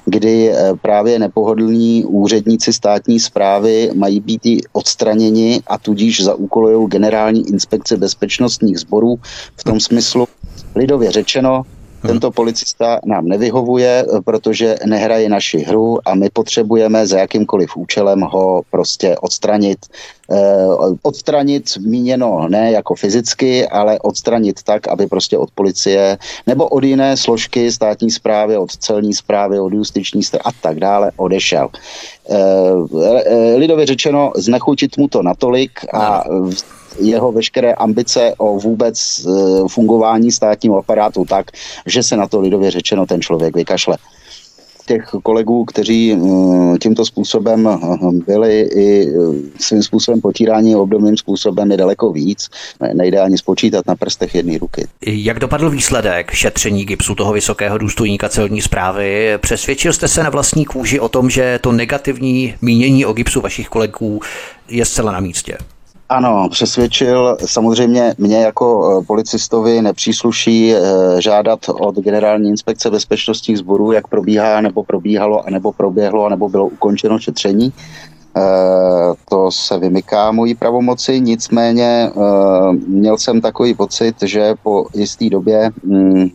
kdy 0.06 0.54
právě 0.82 1.20
nepohodlní 1.20 2.06
úředníci 2.06 2.74
státní 2.74 3.20
zprávy 3.20 3.90
mají 3.94 4.20
být 4.20 4.42
odstraněni 4.74 5.62
a 5.68 5.78
tudíž 5.78 6.24
zaúkolují 6.24 6.88
generální 6.88 7.50
inspekce 7.50 7.98
bezpečnostních 7.98 8.80
sborů 8.80 9.16
v 9.58 9.64
tom 9.64 9.80
smyslu, 9.80 10.28
lidově 10.76 11.12
řečeno, 11.12 11.64
tento 12.08 12.32
policista 12.32 13.00
nám 13.06 13.26
nevyhovuje, 13.26 14.06
protože 14.26 14.76
nehraje 14.86 15.30
naši 15.30 15.60
hru 15.60 16.00
a 16.06 16.16
my 16.16 16.30
potřebujeme 16.30 17.08
za 17.08 17.20
jakýmkoliv 17.20 17.78
účelem 17.78 18.22
ho 18.22 18.62
prostě 18.72 19.16
odstranit. 19.22 19.80
Eh, 20.32 20.68
odstranit 21.02 21.78
míněno 21.78 22.48
ne 22.50 22.72
jako 22.72 22.96
fyzicky, 22.96 23.68
ale 23.68 24.00
odstranit 24.00 24.64
tak, 24.64 24.88
aby 24.88 25.08
prostě 25.08 25.38
od 25.38 25.52
policie 25.52 26.18
nebo 26.48 26.68
od 26.68 26.84
jiné 26.84 27.18
složky 27.18 27.72
státní 27.72 28.12
zprávy, 28.12 28.58
od 28.58 28.72
celní 28.72 29.14
zprávy, 29.14 29.60
od 29.60 29.74
justiční 29.74 30.24
strany 30.24 30.44
a 30.46 30.52
tak 30.62 30.80
dále 30.80 31.12
odešel. 31.16 31.70
Eh, 32.30 32.36
eh, 33.26 33.56
lidově 33.56 33.86
řečeno, 33.86 34.32
znechutit 34.36 34.98
mu 34.98 35.08
to 35.08 35.22
natolik 35.22 35.80
a 35.94 36.24
jeho 37.00 37.32
veškeré 37.32 37.74
ambice 37.74 38.34
o 38.38 38.60
vůbec 38.60 39.26
eh, 39.26 39.32
fungování 39.68 40.32
státního 40.32 40.78
aparátu 40.78 41.26
tak, 41.26 41.52
že 41.86 42.04
se 42.04 42.18
na 42.18 42.28
to 42.28 42.40
lidově 42.40 42.72
řečeno 42.72 43.06
ten 43.06 43.22
člověk 43.22 43.56
vykašle 43.56 43.98
těch 44.86 45.04
kolegů, 45.24 45.66
kteří 45.66 46.14
eh, 46.14 46.18
tímto 46.82 47.06
způsobem 47.06 47.68
eh, 47.68 47.78
byli 48.26 48.60
i 48.76 49.08
svým 49.60 49.84
způsobem 49.84 50.22
potírání 50.22 50.76
obdobným 50.76 51.18
způsobem 51.18 51.72
je 51.72 51.78
daleko 51.78 52.12
víc. 52.12 52.50
Nejde 52.94 53.20
ani 53.20 53.38
spočítat 53.38 53.88
na 53.88 53.96
prstech 53.96 54.36
jedné 54.36 54.58
ruky. 54.58 54.88
Jak 55.02 55.40
dopadl 55.40 55.70
výsledek 55.70 56.32
šetření 56.32 56.86
gipsu 56.86 57.16
toho 57.16 57.34
vysokého 57.34 57.78
důstojníka 57.78 58.30
celní 58.30 58.62
zprávy? 58.62 59.34
Přesvědčil 59.38 59.94
jste 59.94 60.08
se 60.08 60.24
na 60.24 60.30
vlastní 60.30 60.66
kůži 60.66 61.00
o 61.00 61.10
tom, 61.10 61.30
že 61.30 61.60
to 61.62 61.72
negativní 61.72 62.56
mínění 62.62 63.06
o 63.06 63.14
gipsu 63.14 63.42
vašich 63.42 63.70
kolegů 63.70 64.20
je 64.70 64.86
zcela 64.86 65.12
na 65.12 65.20
místě? 65.20 65.58
Ano, 66.10 66.50
přesvědčil. 66.50 67.38
Samozřejmě 67.46 68.16
mě 68.18 68.38
jako 68.38 68.98
eh, 69.02 69.06
policistovi 69.06 69.82
nepřísluší 69.82 70.74
eh, 70.74 70.82
žádat 71.22 71.60
od 71.70 71.96
generální 71.96 72.50
inspekce 72.50 72.90
bezpečnostních 72.90 73.58
sborů, 73.58 73.92
jak 73.92 74.08
probíhá, 74.08 74.62
nebo 74.62 74.84
probíhalo, 74.84 75.44
nebo 75.50 75.72
proběhlo, 75.72 76.30
nebo 76.30 76.50
bylo 76.50 76.66
ukončeno 76.68 77.20
šetření. 77.20 77.74
Eh, 78.38 78.42
to 79.30 79.52
se 79.52 79.78
vymyká 79.78 80.32
mojí 80.32 80.56
pravomoci, 80.56 81.22
nicméně 81.22 82.12
měl 82.88 83.18
jsem 83.18 83.42
takový 83.42 83.74
pocit, 83.74 84.16
že 84.24 84.54
po 84.64 84.86
jisté 84.94 85.30
době 85.30 85.72
mm, 85.84 86.30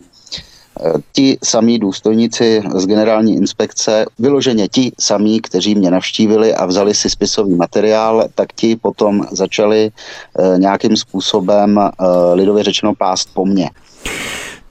ti 1.11 1.37
samí 1.43 1.79
důstojníci 1.79 2.63
z 2.75 2.87
generální 2.87 3.35
inspekce, 3.35 4.05
vyloženě 4.19 4.67
ti 4.67 4.91
samí, 4.99 5.41
kteří 5.41 5.75
mě 5.75 5.91
navštívili 5.91 6.53
a 6.53 6.65
vzali 6.65 6.93
si 6.93 7.09
spisový 7.09 7.55
materiál, 7.55 8.27
tak 8.35 8.53
ti 8.53 8.75
potom 8.75 9.25
začali 9.31 9.91
eh, 9.91 10.57
nějakým 10.57 10.97
způsobem 10.97 11.79
eh, 11.79 12.05
lidově 12.33 12.63
řečeno 12.63 12.95
pást 12.95 13.29
po 13.33 13.45
mně. 13.45 13.69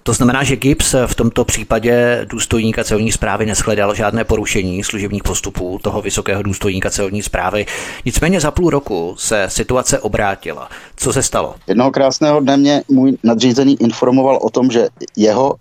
To 0.08 0.14
znamená, 0.14 0.44
že 0.44 0.56
Gibbs 0.56 0.94
v 1.06 1.14
tomto 1.14 1.44
případě 1.44 2.26
důstojníka 2.30 2.84
celní 2.84 3.12
zprávy 3.12 3.46
neschledal 3.46 3.94
žádné 3.94 4.24
porušení 4.24 4.84
služebních 4.84 5.22
postupů 5.22 5.78
toho 5.82 6.02
vysokého 6.02 6.42
důstojníka 6.42 6.90
celní 6.90 7.22
zprávy. 7.22 7.66
Nicméně 8.04 8.40
za 8.40 8.50
půl 8.50 8.70
roku 8.70 9.14
se 9.18 9.44
situace 9.48 9.98
obrátila. 9.98 10.68
Co 10.96 11.12
se 11.12 11.22
stalo? 11.22 11.54
Jednoho 11.66 11.90
krásného 11.90 12.40
dne 12.40 12.56
mě 12.56 12.82
můj 12.88 13.16
nadřízený 13.24 13.82
informoval 13.82 14.38
o 14.42 14.50
tom, 14.50 14.70
že 14.70 14.88
jeho 15.16 15.54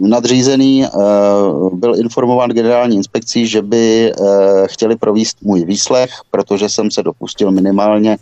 nadřízený 0.00 0.84
uh, 0.84 1.78
byl 1.78 2.00
informován 2.00 2.50
generální 2.50 2.96
inspekcí, 2.96 3.46
že 3.46 3.62
by 3.62 4.12
uh, 4.18 4.26
chtěli 4.66 4.96
províst 4.96 5.36
můj 5.42 5.64
výslech, 5.64 6.10
protože 6.30 6.68
jsem 6.68 6.90
se 6.90 7.02
dopustil 7.02 7.50
minimálně 7.50 8.16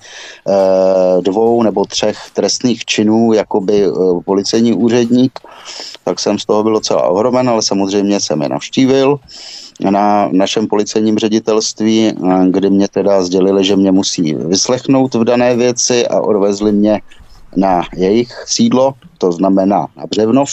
uh, 0.45 1.23
dvou 1.23 1.63
nebo 1.63 1.85
třech 1.85 2.19
trestných 2.33 2.85
činů, 2.85 3.33
jakoby 3.33 3.89
uh, 3.89 4.23
policejní 4.23 4.73
úředník, 4.73 5.33
tak 6.05 6.21
jsem 6.21 6.39
z 6.39 6.47
toho 6.47 6.63
byl 6.63 6.73
docela 6.73 7.03
ohromen, 7.03 7.49
ale 7.49 7.63
samozřejmě 7.63 8.21
jsem 8.21 8.43
je 8.43 8.49
navštívil 8.49 9.19
na 9.81 10.29
našem 10.33 10.67
policejním 10.67 11.19
ředitelství, 11.19 12.13
kdy 12.51 12.71
mě 12.71 12.89
teda 12.89 13.23
sdělili, 13.23 13.65
že 13.65 13.77
mě 13.77 13.93
musí 13.93 14.35
vyslechnout 14.35 15.15
v 15.15 15.25
dané 15.25 15.57
věci 15.57 16.07
a 16.09 16.21
odvezli 16.21 16.73
mě 16.73 17.01
na 17.57 17.83
jejich 17.97 18.33
sídlo, 18.47 18.95
to 19.19 19.33
znamená 19.33 19.87
na 19.97 20.07
Břevnov. 20.07 20.51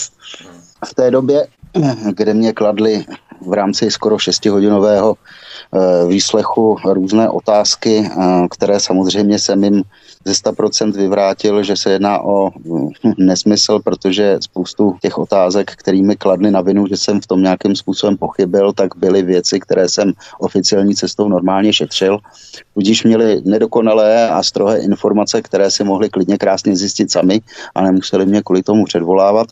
V 0.86 0.94
té 0.94 1.10
době, 1.10 1.46
kde 2.12 2.34
mě 2.34 2.52
kladli 2.52 3.04
v 3.46 3.52
rámci 3.52 3.90
skoro 3.90 4.16
6-hodinového 4.16 5.14
eh, 5.16 6.06
výslechu 6.08 6.76
různé 6.84 7.28
otázky, 7.28 8.04
eh, 8.06 8.48
které 8.50 8.80
samozřejmě 8.80 9.38
jsem 9.38 9.64
jim 9.64 9.82
ze 10.24 10.32
100% 10.32 10.92
vyvrátil, 10.92 11.62
že 11.62 11.76
se 11.76 11.90
jedná 11.92 12.24
o 12.24 12.50
hm, 12.50 12.88
nesmysl, 13.18 13.78
protože 13.84 14.36
spoustu 14.40 14.94
těch 15.02 15.18
otázek, 15.18 15.70
kterými 15.76 16.16
kladli 16.16 16.50
na 16.50 16.60
vinu, 16.60 16.86
že 16.86 16.96
jsem 16.96 17.20
v 17.20 17.26
tom 17.26 17.42
nějakým 17.42 17.76
způsobem 17.76 18.16
pochybil, 18.16 18.72
tak 18.72 18.96
byly 18.96 19.22
věci, 19.22 19.60
které 19.60 19.88
jsem 19.88 20.12
oficiální 20.38 20.94
cestou 20.94 21.28
normálně 21.28 21.72
šetřil. 21.72 22.18
Tudíž 22.74 23.04
měli 23.04 23.42
nedokonalé 23.44 24.30
a 24.30 24.42
strohé 24.42 24.78
informace, 24.78 25.42
které 25.42 25.70
si 25.70 25.84
mohli 25.84 26.10
klidně 26.10 26.38
krásně 26.38 26.76
zjistit 26.76 27.10
sami 27.10 27.40
a 27.74 27.82
nemuseli 27.82 28.26
mě 28.26 28.42
kvůli 28.42 28.62
tomu 28.62 28.84
předvolávat. 28.84 29.46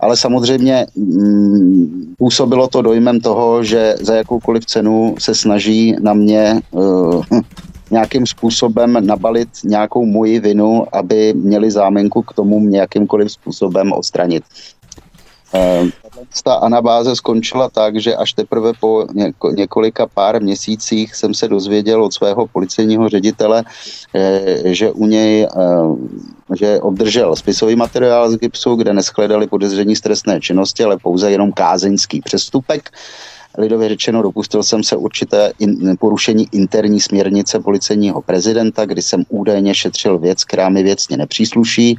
Ale 0.00 0.16
samozřejmě 0.16 0.86
mm, 0.96 2.14
působilo 2.18 2.68
to 2.68 2.82
dojmem 2.82 3.20
toho, 3.20 3.64
že 3.64 3.94
za 4.00 4.14
jakoukoliv 4.14 4.66
cenu 4.66 5.14
se 5.18 5.34
snaží 5.34 5.96
na 6.00 6.14
mě 6.14 6.60
uh, 6.70 7.24
nějakým 7.90 8.26
způsobem 8.26 9.06
nabalit 9.06 9.48
nějakou 9.64 10.06
moji 10.06 10.40
vinu, 10.40 10.86
aby 10.92 11.34
měli 11.34 11.70
zámenku 11.70 12.22
k 12.22 12.32
tomu 12.32 12.60
mě 12.60 12.80
jakýmkoliv 12.80 13.32
způsobem 13.32 13.92
odstranit. 13.92 14.44
Ehm, 15.52 15.90
ta 16.44 16.54
anabáze 16.54 17.16
skončila 17.16 17.68
tak, 17.68 18.00
že 18.00 18.16
až 18.16 18.32
teprve 18.32 18.72
po 18.80 19.06
několika 19.52 20.06
pár 20.06 20.42
měsících 20.42 21.14
jsem 21.14 21.34
se 21.34 21.48
dozvěděl 21.48 22.04
od 22.04 22.14
svého 22.14 22.46
policejního 22.46 23.08
ředitele, 23.08 23.64
eh, 24.14 24.74
že 24.74 24.92
u 24.92 25.06
něj 25.06 25.48
ehm, 25.56 26.08
že 26.54 26.80
obdržel 26.80 27.36
spisový 27.36 27.76
materiál 27.76 28.30
z 28.30 28.36
GIPSu, 28.36 28.74
kde 28.74 28.92
neschledali 28.92 29.46
podezření 29.46 29.96
z 29.96 30.00
trestné 30.00 30.40
činnosti, 30.40 30.84
ale 30.84 30.96
pouze 30.96 31.30
jenom 31.30 31.52
kázeňský 31.52 32.20
přestupek 32.20 32.90
lidově 33.58 33.88
řečeno, 33.88 34.22
dopustil 34.22 34.62
jsem 34.62 34.82
se 34.82 34.96
určité 34.96 35.52
in, 35.58 35.96
porušení 36.00 36.48
interní 36.52 37.00
směrnice 37.00 37.60
policejního 37.60 38.22
prezidenta, 38.22 38.86
kdy 38.86 39.02
jsem 39.02 39.24
údajně 39.28 39.74
šetřil 39.74 40.18
věc, 40.18 40.44
která 40.44 40.68
mi 40.68 40.82
věcně 40.82 41.16
nepřísluší 41.16 41.98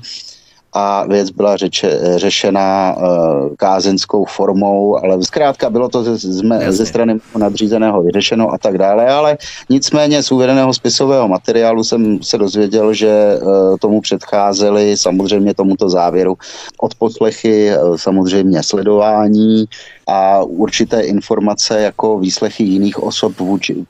a 0.77 1.05
věc 1.07 1.29
byla 1.29 1.57
řeče, 1.57 1.99
řešena 2.15 2.95
uh, 2.97 3.55
kázenskou 3.55 4.25
formou, 4.25 4.97
ale 5.03 5.23
zkrátka 5.23 5.69
bylo 5.69 5.89
to 5.89 6.03
ze, 6.03 6.17
ze, 6.17 6.71
ze 6.71 6.85
strany 6.85 7.19
nadřízeného 7.37 8.03
vyřešeno 8.03 8.53
a 8.53 8.57
tak 8.57 8.77
dále, 8.77 9.09
ale 9.09 9.37
nicméně 9.69 10.23
z 10.23 10.31
uvedeného 10.31 10.73
spisového 10.73 11.27
materiálu 11.27 11.83
jsem 11.83 12.23
se 12.23 12.37
dozvěděl, 12.37 12.93
že 12.93 13.39
uh, 13.41 13.77
tomu 13.77 14.01
předcházely 14.01 14.97
samozřejmě 14.97 15.53
tomuto 15.53 15.89
závěru 15.89 16.37
odposlechy, 16.79 17.71
uh, 17.77 17.97
samozřejmě 17.97 18.63
sledování 18.63 19.65
a 20.07 20.43
určité 20.43 21.01
informace 21.01 21.81
jako 21.81 22.19
výslechy 22.19 22.63
jiných 22.63 23.03
osob 23.03 23.39
vůči, 23.39 23.85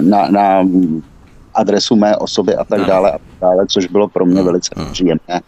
na, 0.00 0.28
na 0.30 0.64
adresu 1.54 1.96
mé 1.96 2.16
osoby 2.16 2.54
a 2.54 2.64
tak 2.64 2.80
dále 2.86 3.10
a 3.10 3.18
tak 3.18 3.40
dále, 3.40 3.66
což 3.66 3.86
bylo 3.86 4.08
pro 4.08 4.26
mě 4.26 4.42
velice 4.42 4.70
příjemné. 4.92 5.40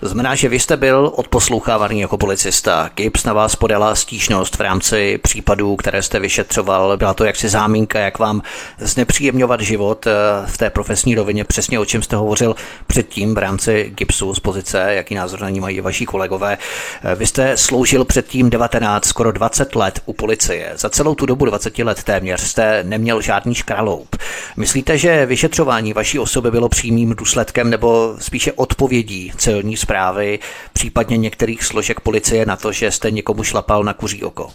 To 0.00 0.08
znamená, 0.08 0.34
že 0.34 0.48
vy 0.48 0.60
jste 0.60 0.76
byl 0.76 1.12
odposlouchávaný 1.14 2.00
jako 2.00 2.18
policista. 2.18 2.90
Gibbs 2.94 3.24
na 3.24 3.32
vás 3.32 3.56
podala 3.56 3.94
stížnost 3.94 4.56
v 4.56 4.60
rámci 4.60 5.18
případů, 5.22 5.76
které 5.76 6.02
jste 6.02 6.20
vyšetřoval. 6.20 6.96
Byla 6.96 7.14
to 7.14 7.24
jaksi 7.24 7.48
zámínka, 7.48 7.98
jak 7.98 8.18
vám 8.18 8.42
znepříjemňovat 8.78 9.60
život 9.60 10.06
eh, 10.06 10.12
v 10.46 10.58
té 10.58 10.70
profesní 10.70 11.14
rovině, 11.14 11.44
přesně 11.44 11.78
o 11.78 11.84
čem 11.84 12.02
jste 12.02 12.16
hovořil 12.16 12.56
předtím 12.86 13.34
v 13.34 13.38
rámci 13.38 13.92
Gibsu 13.94 14.34
z 14.34 14.40
pozice, 14.40 14.94
jaký 14.94 15.14
názor 15.14 15.40
na 15.40 15.50
ní 15.50 15.60
mají 15.60 15.80
vaši 15.80 16.06
kolegové. 16.06 16.58
Eh, 17.04 17.14
vy 17.14 17.26
jste 17.26 17.56
sloužil 17.56 18.04
předtím 18.04 18.50
19, 18.50 19.04
skoro 19.04 19.32
20 19.32 19.76
let 19.76 20.00
u 20.06 20.12
policie. 20.12 20.72
Za 20.76 20.90
celou 20.90 21.14
tu 21.14 21.26
dobu 21.26 21.44
20 21.44 21.78
let 21.78 22.02
téměř 22.02 22.40
jste 22.40 22.84
neměl 22.84 23.20
žádný 23.20 23.54
škraloup. 23.54 24.16
Myslíte, 24.56 24.98
že 24.98 25.26
vyšetřování 25.26 25.92
vaší 25.92 26.18
osoby 26.18 26.50
bylo 26.50 26.68
přímým 26.68 27.14
důsledkem 27.14 27.70
nebo 27.70 28.16
spíše 28.18 28.52
odpovědí 28.52 29.32
celní 29.36 29.76
zprávy, 29.88 30.38
případně 30.72 31.16
některých 31.16 31.64
složek 31.64 32.00
policie 32.00 32.46
na 32.46 32.56
to, 32.56 32.72
že 32.72 32.90
jste 32.90 33.10
někomu 33.10 33.44
šlapal 33.44 33.84
na 33.84 33.94
kuří 33.94 34.24
oko? 34.24 34.50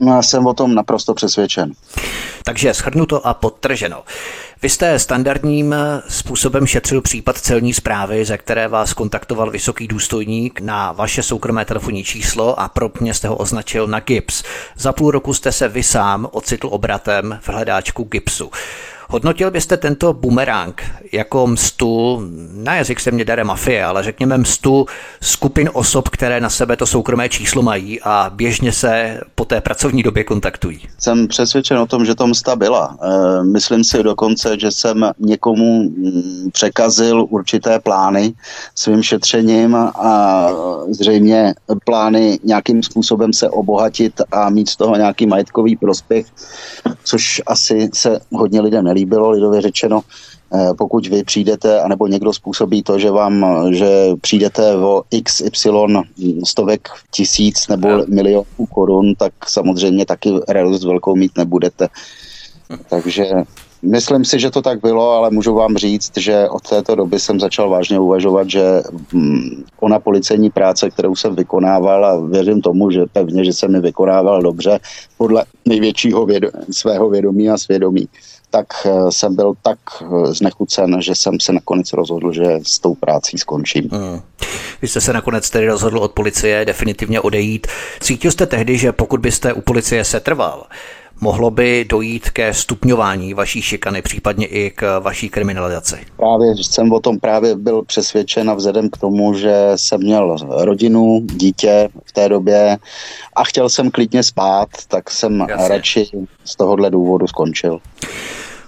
No, 0.00 0.12
já 0.12 0.22
jsem 0.22 0.46
o 0.46 0.54
tom 0.54 0.74
naprosto 0.74 1.14
přesvědčen. 1.14 1.72
Takže 2.44 2.74
shrnuto 2.74 3.26
a 3.26 3.34
podtrženo. 3.34 4.02
Vy 4.62 4.68
jste 4.68 4.98
standardním 4.98 5.74
způsobem 6.08 6.66
šetřil 6.66 7.00
případ 7.00 7.38
celní 7.38 7.74
zprávy, 7.74 8.24
ze 8.24 8.38
které 8.38 8.68
vás 8.68 8.92
kontaktoval 8.92 9.50
vysoký 9.50 9.88
důstojník 9.88 10.60
na 10.60 10.92
vaše 10.92 11.22
soukromé 11.22 11.64
telefonní 11.64 12.04
číslo 12.04 12.60
a 12.60 12.68
propně 12.68 13.14
jste 13.14 13.28
ho 13.28 13.36
označil 13.36 13.86
na 13.86 14.00
GIPS. 14.00 14.42
Za 14.76 14.92
půl 14.92 15.10
roku 15.10 15.34
jste 15.34 15.52
se 15.52 15.68
vy 15.68 15.82
sám 15.82 16.28
ocitl 16.32 16.68
obratem 16.70 17.38
v 17.42 17.48
hledáčku 17.48 18.04
GIPSu. 18.04 18.50
Hodnotil 19.10 19.50
byste 19.50 19.76
tento 19.76 20.12
bumerang 20.12 20.82
jako 21.12 21.46
mstu, 21.46 22.22
na 22.54 22.74
jazyk 22.74 23.00
se 23.00 23.10
mě 23.10 23.24
dare 23.24 23.44
mafie, 23.44 23.84
ale 23.84 24.02
řekněme 24.02 24.38
mstu 24.38 24.86
skupin 25.20 25.70
osob, 25.72 26.08
které 26.08 26.40
na 26.40 26.50
sebe 26.50 26.76
to 26.76 26.86
soukromé 26.86 27.28
číslo 27.28 27.62
mají 27.62 28.00
a 28.02 28.30
běžně 28.34 28.72
se 28.72 29.20
po 29.34 29.44
té 29.44 29.60
pracovní 29.60 30.02
době 30.02 30.24
kontaktují? 30.24 30.80
Jsem 30.98 31.28
přesvědčen 31.28 31.78
o 31.78 31.86
tom, 31.86 32.04
že 32.04 32.14
to 32.14 32.26
msta 32.26 32.56
byla. 32.56 32.98
E, 33.02 33.44
myslím 33.44 33.84
si 33.84 34.02
dokonce, 34.02 34.58
že 34.60 34.70
jsem 34.70 35.10
někomu 35.18 35.82
mm, 35.82 36.50
překazil 36.52 37.26
určité 37.30 37.80
plány 37.80 38.32
svým 38.74 39.02
šetřením 39.02 39.74
a 39.76 40.48
zřejmě 40.90 41.54
plány 41.84 42.38
nějakým 42.44 42.82
způsobem 42.82 43.32
se 43.32 43.48
obohatit 43.48 44.20
a 44.32 44.50
mít 44.50 44.68
z 44.68 44.76
toho 44.76 44.96
nějaký 44.96 45.26
majetkový 45.26 45.76
prospěch, 45.76 46.26
což 47.04 47.42
asi 47.46 47.90
se 47.94 48.20
hodně 48.32 48.60
lidem 48.60 48.84
nelíbí 48.84 48.99
líbilo, 49.00 49.30
lidově 49.30 49.60
řečeno, 49.60 50.00
eh, 50.00 50.74
pokud 50.78 51.06
vy 51.06 51.24
přijdete, 51.24 51.80
anebo 51.80 52.06
někdo 52.06 52.32
způsobí 52.32 52.82
to, 52.82 52.98
že 52.98 53.10
vám, 53.10 53.44
že 53.72 54.12
přijdete 54.20 54.76
o 54.76 55.02
XY 55.24 55.70
stovek 56.44 56.88
tisíc 57.10 57.68
nebo 57.68 57.88
milionů 58.08 58.66
korun, 58.72 59.14
tak 59.16 59.32
samozřejmě 59.48 60.06
taky 60.06 60.32
radost 60.48 60.84
velkou 60.84 61.16
mít 61.16 61.32
nebudete. 61.38 61.88
Takže 62.88 63.24
Myslím 63.82 64.24
si, 64.24 64.40
že 64.40 64.50
to 64.50 64.62
tak 64.62 64.80
bylo, 64.80 65.10
ale 65.10 65.30
můžu 65.30 65.54
vám 65.54 65.76
říct, 65.76 66.12
že 66.16 66.48
od 66.48 66.68
této 66.68 66.94
doby 66.94 67.20
jsem 67.20 67.40
začal 67.40 67.70
vážně 67.70 67.98
uvažovat, 67.98 68.50
že 68.50 68.82
hm, 69.12 69.64
ona 69.80 69.98
policejní 69.98 70.50
práce, 70.50 70.90
kterou 70.90 71.16
jsem 71.16 71.36
vykonával 71.36 72.04
a 72.04 72.20
věřím 72.20 72.60
tomu, 72.60 72.90
že 72.90 73.06
pevně, 73.12 73.44
že 73.44 73.52
jsem 73.52 73.72
mi 73.72 73.80
vykonával 73.80 74.42
dobře 74.42 74.78
podle 75.18 75.44
největšího 75.66 76.26
vědo- 76.26 76.50
svého 76.70 77.10
vědomí 77.10 77.50
a 77.50 77.58
svědomí, 77.58 78.08
tak 78.50 78.66
eh, 78.86 79.12
jsem 79.12 79.36
byl 79.36 79.54
tak 79.62 79.78
eh, 80.02 80.06
znechucen, 80.34 81.02
že 81.02 81.14
jsem 81.14 81.40
se 81.40 81.52
nakonec 81.52 81.92
rozhodl, 81.92 82.32
že 82.32 82.44
s 82.62 82.78
tou 82.78 82.94
prací 82.94 83.38
skončím. 83.38 83.88
Hmm. 83.92 84.20
Vy 84.82 84.88
jste 84.88 85.00
se 85.00 85.12
nakonec 85.12 85.50
tedy 85.50 85.66
rozhodl 85.66 85.98
od 85.98 86.12
policie 86.12 86.64
definitivně 86.64 87.20
odejít. 87.20 87.66
Cítil 88.00 88.30
jste 88.30 88.46
tehdy, 88.46 88.78
že 88.78 88.92
pokud 88.92 89.20
byste 89.20 89.52
u 89.52 89.60
policie 89.60 90.04
setrval, 90.04 90.66
mohlo 91.20 91.50
by 91.50 91.84
dojít 91.88 92.30
ke 92.30 92.54
stupňování 92.54 93.34
vaší 93.34 93.62
šikany, 93.62 94.02
případně 94.02 94.46
i 94.46 94.70
k 94.70 94.98
vaší 94.98 95.28
kriminalizaci? 95.28 95.96
Právě 96.16 96.56
jsem 96.56 96.92
o 96.92 97.00
tom 97.00 97.18
právě 97.18 97.56
byl 97.56 97.82
přesvědčen 97.82 98.50
a 98.50 98.54
vzhledem 98.54 98.90
k 98.90 98.96
tomu, 98.96 99.34
že 99.34 99.72
jsem 99.76 100.00
měl 100.00 100.36
rodinu, 100.48 101.20
dítě 101.32 101.88
v 102.04 102.12
té 102.12 102.28
době 102.28 102.78
a 103.36 103.44
chtěl 103.44 103.68
jsem 103.68 103.90
klidně 103.90 104.22
spát, 104.22 104.68
tak 104.88 105.10
jsem 105.10 105.40
Jasně. 105.48 105.68
radši 105.68 106.06
z 106.44 106.56
tohohle 106.56 106.90
důvodu 106.90 107.26
skončil. 107.26 107.80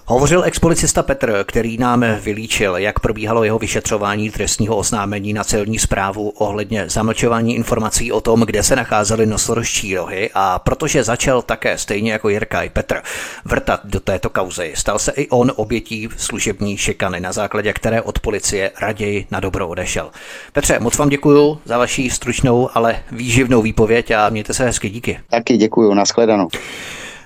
Hovořil 0.07 0.45
expolicista 0.45 1.03
Petr, 1.03 1.45
který 1.45 1.79
nám 1.79 2.05
vylíčil, 2.21 2.77
jak 2.77 3.01
probíhalo 3.01 3.45
jeho 3.45 3.59
vyšetřování 3.59 4.31
trestního 4.31 4.77
oznámení 4.77 5.33
na 5.33 5.45
celní 5.45 5.79
zprávu 5.79 6.29
ohledně 6.29 6.85
zamlčování 6.89 7.55
informací 7.57 8.13
o 8.13 8.21
tom, 8.21 8.41
kde 8.41 8.63
se 8.63 8.77
nacházely 8.77 9.27
nosorožčí 9.27 9.97
rohy 9.97 10.31
a 10.35 10.59
protože 10.59 11.05
začal 11.05 11.43
také 11.43 11.79
stejně 11.79 12.13
jako 12.13 12.29
Jirka 12.29 12.63
i 12.63 12.69
Petr 12.69 13.03
vrtat 13.45 13.81
do 13.85 14.01
této 14.01 14.31
kauzy, 14.31 14.73
stal 14.77 14.99
se 14.99 15.13
i 15.13 15.29
on 15.29 15.53
obětí 15.57 16.09
služební 16.17 16.77
šikany, 16.77 17.21
na 17.21 17.33
základě 17.33 17.73
které 17.73 18.03
od 18.03 18.19
policie 18.19 18.71
raději 18.81 19.27
na 19.31 19.41
dobro 19.41 19.69
odešel. 19.69 20.11
Petře, 20.53 20.79
moc 20.81 20.99
vám 20.99 21.09
děkuji 21.09 21.59
za 21.65 21.79
vaši 21.79 22.11
stručnou, 22.11 22.69
ale 22.75 23.03
výživnou 23.13 23.63
výpověď 23.63 24.11
a 24.11 24.29
mějte 24.29 24.55
se 24.55 24.65
hezky, 24.65 24.91
díky. 24.91 25.21
Taky 25.31 25.57
děkuji, 25.57 25.95
nashledanou. 25.95 26.49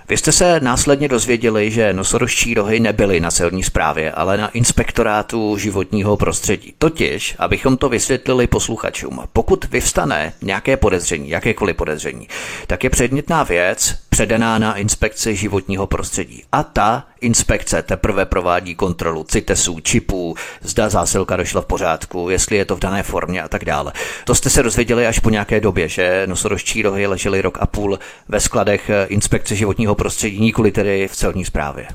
Vy 0.09 0.17
jste 0.17 0.33
se 0.33 0.61
následně 0.61 1.09
dozvěděli, 1.09 1.71
že 1.71 1.93
nosorožčí 1.93 2.55
rohy 2.55 2.81
nebyly 2.81 3.21
na 3.21 3.31
celní 3.31 3.63
správě, 3.63 4.13
ale 4.13 4.37
na 4.37 4.49
inspektorátu 4.49 5.57
životního 5.59 6.17
prostředí. 6.17 6.75
Totiž, 6.79 7.35
abychom 7.39 7.77
to 7.77 7.89
vysvětlili 7.89 8.47
posluchačům, 8.47 9.23
pokud 9.33 9.65
vyvstane 9.65 10.33
nějaké 10.43 10.77
podezření, 10.77 11.29
jakékoliv 11.29 11.77
podezření, 11.77 12.29
tak 12.67 12.85
je 12.85 12.91
předmětná 12.91 13.43
věc 13.43 13.97
předaná 14.09 14.59
na 14.59 14.75
inspekci 14.77 15.37
životního 15.37 15.87
prostředí. 15.87 16.43
A 16.53 16.63
ta 16.63 17.07
inspekce 17.21 17.83
teprve 17.83 18.27
provádí 18.27 18.75
kontrolu 18.75 19.25
CITESů, 19.25 19.81
čipů, 19.81 20.35
zda 20.63 20.89
zásilka 20.89 21.37
došla 21.37 21.61
v 21.61 21.67
pořádku, 21.67 22.31
jestli 22.31 22.57
je 22.57 22.65
to 22.65 22.77
v 22.77 22.81
dané 22.81 23.03
formě 23.03 23.43
a 23.43 23.49
tak 23.49 23.65
dále. 23.65 23.93
To 24.25 24.35
jste 24.35 24.51
se 24.51 24.63
dozvěděli 24.63 25.07
až 25.07 25.19
po 25.19 25.31
nějaké 25.31 25.61
době, 25.61 25.89
že 25.89 26.23
nosorožčí 26.27 26.83
rohy 26.83 27.07
ležely 27.07 27.43
rok 27.43 27.59
a 27.61 27.67
půl 27.67 27.99
ve 28.29 28.41
skladech 28.41 28.91
inspekce 29.09 29.55
životního 29.57 29.95
prostředí, 29.95 30.41
nikoli 30.41 30.73
tedy 30.73 31.09
v 31.09 31.17
celní 31.17 31.45
správě. 31.45 31.87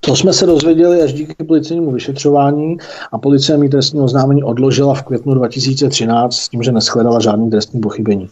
To 0.00 0.16
jsme 0.16 0.32
se 0.32 0.46
dozvěděli 0.46 1.02
až 1.02 1.12
díky 1.12 1.44
policejnímu 1.44 1.90
vyšetřování 1.90 2.76
a 3.12 3.18
policie 3.18 3.58
mi 3.58 3.68
trestní 3.68 4.00
oznámení 4.00 4.42
odložila 4.42 4.94
v 4.94 5.02
květnu 5.02 5.34
2013 5.34 6.36
s 6.36 6.48
tím, 6.48 6.62
že 6.62 6.72
neschledala 6.72 7.20
žádný 7.20 7.50
trestní 7.50 7.80
pochybení. 7.80 8.28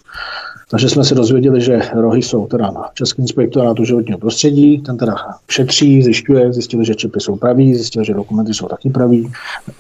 Takže 0.71 0.89
jsme 0.89 1.05
se 1.05 1.15
dozvěděli, 1.15 1.61
že 1.61 1.81
rohy 1.95 2.23
jsou 2.23 2.47
teda 2.47 2.71
na 2.71 2.85
Český 2.95 3.23
inspektorátu 3.23 3.85
životního 3.85 4.19
prostředí, 4.19 4.79
ten 4.79 4.97
teda 4.97 5.15
šetří, 5.51 6.03
zjišťuje, 6.03 6.53
zjistili, 6.53 6.85
že 6.85 6.95
čipy 6.95 7.21
jsou 7.21 7.37
pravý, 7.37 7.75
zjistili, 7.75 8.05
že 8.05 8.15
dokumenty 8.15 8.55
jsou 8.55 8.69
taky 8.69 8.91
pravý, 8.91 9.33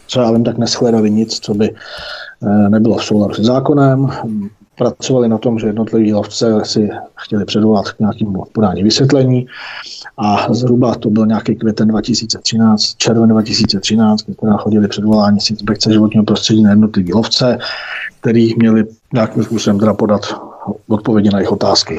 co 0.07 0.20
já 0.20 0.33
vím, 0.33 0.44
tak 0.44 0.59
neschledali 0.59 1.11
nic, 1.11 1.38
co 1.40 1.55
by 1.55 1.70
eh, 1.70 2.68
nebylo 2.68 2.96
v 2.96 3.05
souladu 3.05 3.35
se 3.35 3.44
zákonem. 3.44 4.09
Pracovali 4.79 5.29
na 5.29 5.38
tom, 5.38 5.59
že 5.59 5.66
jednotliví 5.66 6.12
lovce 6.12 6.61
si 6.64 6.90
chtěli 7.16 7.44
předvolat 7.44 7.92
k 7.92 7.98
nějakému 7.98 8.44
podání 8.53 8.83
vysvětlení. 8.83 9.46
A 10.18 10.55
zhruba 10.55 10.94
to 10.94 11.11
byl 11.11 11.26
nějaký 11.26 11.57
květen 11.57 11.88
2013, 11.88 12.94
červen 12.96 13.29
2013, 13.29 14.22
kdy 14.22 14.35
teda 14.35 14.57
chodili 14.57 14.88
předvolání 14.88 15.40
z 15.40 15.50
inspekce 15.50 15.92
životního 15.92 16.24
prostředí 16.24 16.62
na 16.62 16.70
jednotliví 16.70 17.12
lovce, 17.12 17.59
který 18.20 18.55
měli 18.57 18.85
nějakým 19.12 19.42
způsobem 19.42 19.79
teda 19.79 19.94
podat 19.94 20.50
odpovědi 20.88 21.31
na 21.31 21.38
jejich 21.38 21.53
otázky. 21.53 21.96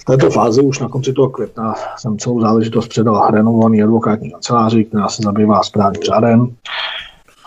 V 0.00 0.04
této 0.04 0.30
fázi 0.30 0.62
už 0.62 0.78
na 0.78 0.88
konci 0.88 1.12
toho 1.12 1.28
května 1.28 1.74
jsem 1.96 2.18
celou 2.18 2.40
záležitost 2.40 2.88
předal 2.88 3.30
renovovaný 3.30 3.82
advokátní 3.82 4.30
kanceláři, 4.30 4.84
která 4.84 5.08
se 5.08 5.22
zabývá 5.22 5.62
správním 5.62 6.02
řádem 6.02 6.54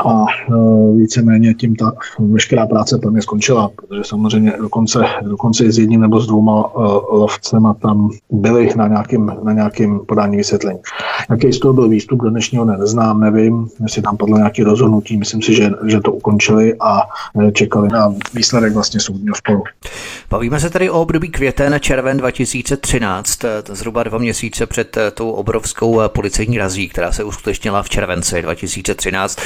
a 0.06 0.26
e, 0.26 0.54
víceméně 0.98 1.54
tím 1.54 1.76
ta 1.76 1.94
veškerá 2.20 2.68
práce 2.68 2.98
pro 2.98 3.12
mě 3.12 3.22
skončila, 3.22 3.70
protože 3.76 4.02
samozřejmě 4.04 4.54
dokonce, 4.60 5.00
dokonce 5.22 5.72
s 5.72 5.78
jedním 5.78 6.02
nebo 6.02 6.20
s 6.20 6.28
dvouma 6.28 6.76
uh, 6.76 6.84
lovcema 7.12 7.74
tam 7.74 8.10
byli 8.32 8.70
na 8.76 8.88
nějakým, 8.88 9.32
na 9.44 9.54
nějakým 9.54 10.00
podání 10.00 10.38
vysvětlení. 10.38 10.80
Jaký 11.30 11.54
z 11.54 11.60
toho 11.60 11.74
byl 11.74 11.90
výstup 11.90 12.22
do 12.22 12.30
dnešního 12.30 12.66
dne 12.66 12.78
neznám, 12.78 13.20
nevím, 13.20 13.68
jestli 13.82 14.02
tam 14.02 14.18
padlo 14.18 14.38
nějaké 14.38 14.64
rozhodnutí, 14.64 15.18
myslím 15.18 15.42
si, 15.42 15.54
že, 15.54 15.70
že 15.88 16.00
to 16.00 16.12
ukončili 16.12 16.76
a 16.80 17.02
e, 17.48 17.52
čekali 17.52 17.88
na 17.88 18.14
výsledek 18.34 18.74
vlastně 18.74 19.00
soudního 19.00 19.36
sporu. 19.36 19.64
Bavíme 20.30 20.60
se 20.60 20.70
tady 20.70 20.90
o 20.90 21.02
období 21.02 21.30
květen 21.30 21.76
červen 21.80 22.18
2013, 22.18 23.40
zhruba 23.68 24.04
dva 24.04 24.18
měsíce 24.18 24.66
před 24.66 24.98
tou 25.14 25.32
obrovskou 25.32 26.02
policejní 26.08 26.58
razí, 26.58 26.90
která 26.90 27.12
se 27.12 27.24
uskutečnila 27.24 27.84
v 27.84 27.90
červenci 27.90 28.42
2013. 28.42 29.40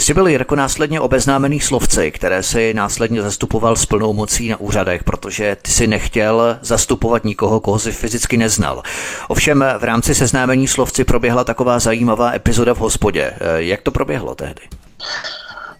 Ty 0.00 0.04
jsi 0.04 0.14
byl 0.14 0.26
Jirko 0.26 0.56
následně 0.56 1.00
obeznámený 1.00 1.60
slovci, 1.60 2.10
které 2.10 2.42
si 2.42 2.74
následně 2.74 3.22
zastupoval 3.22 3.76
s 3.76 3.86
plnou 3.86 4.12
mocí 4.12 4.48
na 4.48 4.60
úřadech, 4.60 5.04
protože 5.04 5.56
ty 5.62 5.70
si 5.70 5.86
nechtěl 5.86 6.58
zastupovat 6.62 7.24
nikoho, 7.24 7.60
koho 7.60 7.78
si 7.78 7.92
fyzicky 7.92 8.36
neznal. 8.36 8.82
Ovšem 9.28 9.64
v 9.78 9.84
rámci 9.84 10.14
seznámení 10.14 10.68
slovci 10.68 11.04
proběhla 11.04 11.44
taková 11.44 11.78
zajímavá 11.78 12.34
epizoda 12.34 12.74
v 12.74 12.78
hospodě. 12.78 13.32
Jak 13.56 13.82
to 13.82 13.90
proběhlo 13.90 14.34
tehdy? 14.34 14.62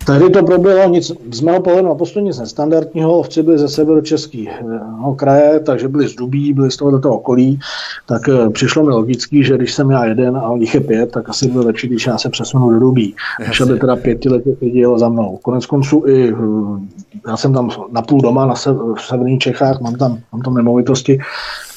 Tehdy 0.06 0.30
to 0.30 0.42
proběhlo 0.42 0.88
nic, 0.88 1.12
z 1.32 1.40
mého 1.40 1.60
pohledu 1.62 1.88
naprosto 1.88 2.20
nic 2.20 2.38
nestandardního. 2.38 3.18
Ovci 3.18 3.42
byli 3.42 3.58
ze 3.58 3.68
severočeského 3.68 5.14
kraje, 5.16 5.60
takže 5.60 5.88
byli 5.88 6.08
z 6.08 6.14
Dubí, 6.14 6.52
byli 6.52 6.70
z 6.70 6.76
tohoto 6.76 7.10
okolí. 7.10 7.58
Tak 8.06 8.28
eh, 8.28 8.50
přišlo 8.50 8.84
mi 8.84 8.90
logický, 8.90 9.44
že 9.44 9.56
když 9.56 9.72
jsem 9.72 9.90
já 9.90 10.04
jeden 10.04 10.36
a 10.36 10.42
o 10.42 10.56
nich 10.56 10.74
je 10.74 10.80
pět, 10.80 11.10
tak 11.10 11.28
asi 11.28 11.48
bylo 11.48 11.66
lepší, 11.66 11.88
když 11.88 12.06
já 12.06 12.18
se 12.18 12.30
přesunu 12.30 12.70
do 12.70 12.78
Dubí. 12.78 13.14
Než 13.46 13.60
aby 13.60 13.78
teda 13.78 13.96
pětiletě 13.96 14.50
lidi 14.60 14.78
jelo 14.78 14.98
za 14.98 15.08
mnou. 15.08 15.38
Konec 15.42 15.66
konců 15.66 16.04
i 16.06 16.28
eh, 16.28 16.34
já 17.28 17.36
jsem 17.36 17.54
tam 17.54 17.70
na 17.92 18.02
půl 18.02 18.20
doma 18.20 18.46
na 18.46 18.54
se, 18.54 18.72
v 18.72 19.00
severních 19.06 19.38
Čechách, 19.38 19.80
mám 19.80 19.94
tam, 19.94 20.18
mám 20.32 20.42
tam 20.42 20.54
nemovitosti, 20.54 21.18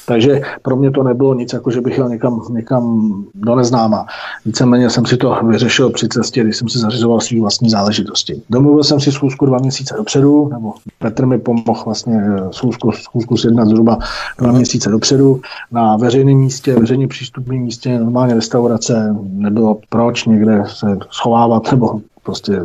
takže 0.06 0.40
pro 0.62 0.76
mě 0.76 0.90
to 0.90 1.02
nebylo 1.02 1.34
nic, 1.34 1.52
jako 1.52 1.70
že 1.70 1.80
bych 1.80 1.98
jel 1.98 2.08
někam, 2.08 2.40
někam 2.50 3.14
do 3.34 3.54
neznáma. 3.54 4.06
Víceméně 4.46 4.90
jsem 4.90 5.06
si 5.06 5.16
to 5.16 5.38
vyřešil 5.48 5.90
při 5.90 6.08
cestě, 6.08 6.42
když 6.42 6.56
jsem 6.56 6.68
si 6.68 6.78
zařizoval 6.78 7.20
svý 7.20 7.40
vlastní 7.40 7.70
záležitosti. 7.70 8.42
Domluvil 8.50 8.84
jsem 8.84 9.00
si 9.00 9.12
schůzku 9.12 9.46
dva 9.46 9.58
měsíce 9.58 9.94
dopředu, 9.96 10.48
nebo 10.48 10.74
Petr 10.98 11.26
mi 11.26 11.38
pomohl 11.38 11.82
vlastně 11.84 12.24
eh, 12.26 12.48
schůzku, 12.50 12.92
schůzku 12.92 13.36
sjednat 13.36 13.68
zhruba 13.68 13.98
dva 14.38 14.52
měsíce 14.52 14.90
dopředu 14.90 15.40
na 15.72 15.96
veřejném 15.96 16.36
místě, 16.36 16.74
veřejně 16.74 17.08
přístupném 17.08 17.58
místě, 17.58 17.98
normálně 17.98 18.34
restaurace, 18.34 19.16
nebylo 19.22 19.78
proč 19.88 20.24
někde 20.24 20.62
se 20.66 20.98
schovávat 21.10 21.70
nebo 21.70 22.00
prostě 22.22 22.60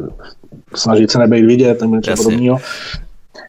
snažit 0.75 1.11
se 1.11 1.19
nebejt 1.19 1.45
vidět 1.45 1.81
nebo 1.81 1.95
něco 1.95 2.15
podobného 2.15 2.57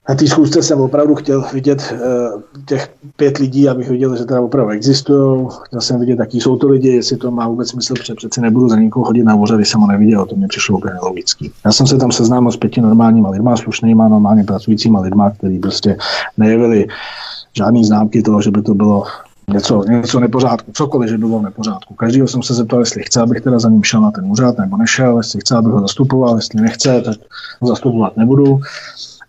na 0.09 0.15
té 0.15 0.27
schůzce 0.27 0.63
jsem 0.63 0.81
opravdu 0.81 1.15
chtěl 1.15 1.45
vidět 1.53 1.95
uh, 1.95 2.41
těch 2.67 2.91
pět 3.17 3.39
lidí, 3.39 3.69
abych 3.69 3.91
viděl, 3.91 4.17
že 4.17 4.25
teda 4.25 4.41
opravdu 4.41 4.73
existují. 4.73 5.49
Chtěl 5.65 5.81
jsem 5.81 6.01
vidět, 6.01 6.19
jaký 6.19 6.41
jsou 6.41 6.57
to 6.57 6.69
lidi, 6.69 6.89
jestli 6.89 7.17
to 7.17 7.31
má 7.31 7.49
vůbec 7.49 7.69
smysl, 7.69 7.95
protože 7.95 8.15
přeci 8.15 8.41
nebudu 8.41 8.69
za 8.69 8.77
nikoho 8.77 9.05
chodit 9.05 9.23
na 9.23 9.35
úřad, 9.35 9.57
když 9.57 9.69
jsem 9.69 9.81
ho 9.81 9.87
neviděl, 9.87 10.27
to 10.27 10.37
mě 10.37 10.49
přišlo 10.49 10.79
úplně 10.79 10.95
logický. 11.03 11.53
Já 11.65 11.73
jsem 11.73 11.87
se 11.87 11.97
tam 11.97 12.13
seznámil 12.13 12.53
s 12.53 12.57
pěti 12.57 12.81
normálníma 12.81 13.31
lidma, 13.31 13.57
slušnýma, 13.57 14.09
normálně 14.09 14.45
pracujícíma 14.45 15.01
lidma, 15.01 15.31
kteří 15.31 15.59
prostě 15.59 15.97
nejevili 16.37 16.87
žádný 17.53 17.85
známky 17.85 18.23
toho, 18.23 18.43
že 18.43 18.51
by 18.51 18.63
to 18.63 18.75
bylo 18.75 19.05
něco, 19.53 19.85
něco 19.85 20.21
nepořádku, 20.21 20.73
cokoliv, 20.73 21.11
že 21.11 21.19
bylo 21.19 21.39
v 21.39 21.43
nepořádku. 21.43 21.95
Každýho 21.95 22.29
jsem 22.29 22.43
se 22.43 22.55
zeptal, 22.55 22.81
jestli 22.81 23.03
chce, 23.03 23.21
abych 23.21 23.41
teda 23.41 23.59
za 23.59 23.69
ním 23.69 23.83
šel 23.83 24.01
na 24.01 24.11
ten 24.11 24.31
úřad, 24.31 24.59
nebo 24.59 24.77
nešel, 24.77 25.17
jestli 25.17 25.41
chce, 25.41 25.57
abych 25.57 25.73
ho 25.73 25.81
zastupoval, 25.81 26.37
jestli 26.37 26.61
nechce, 26.61 27.01
tak 27.01 27.17
ho 27.61 27.69
zastupovat 27.69 28.17
nebudu 28.17 28.61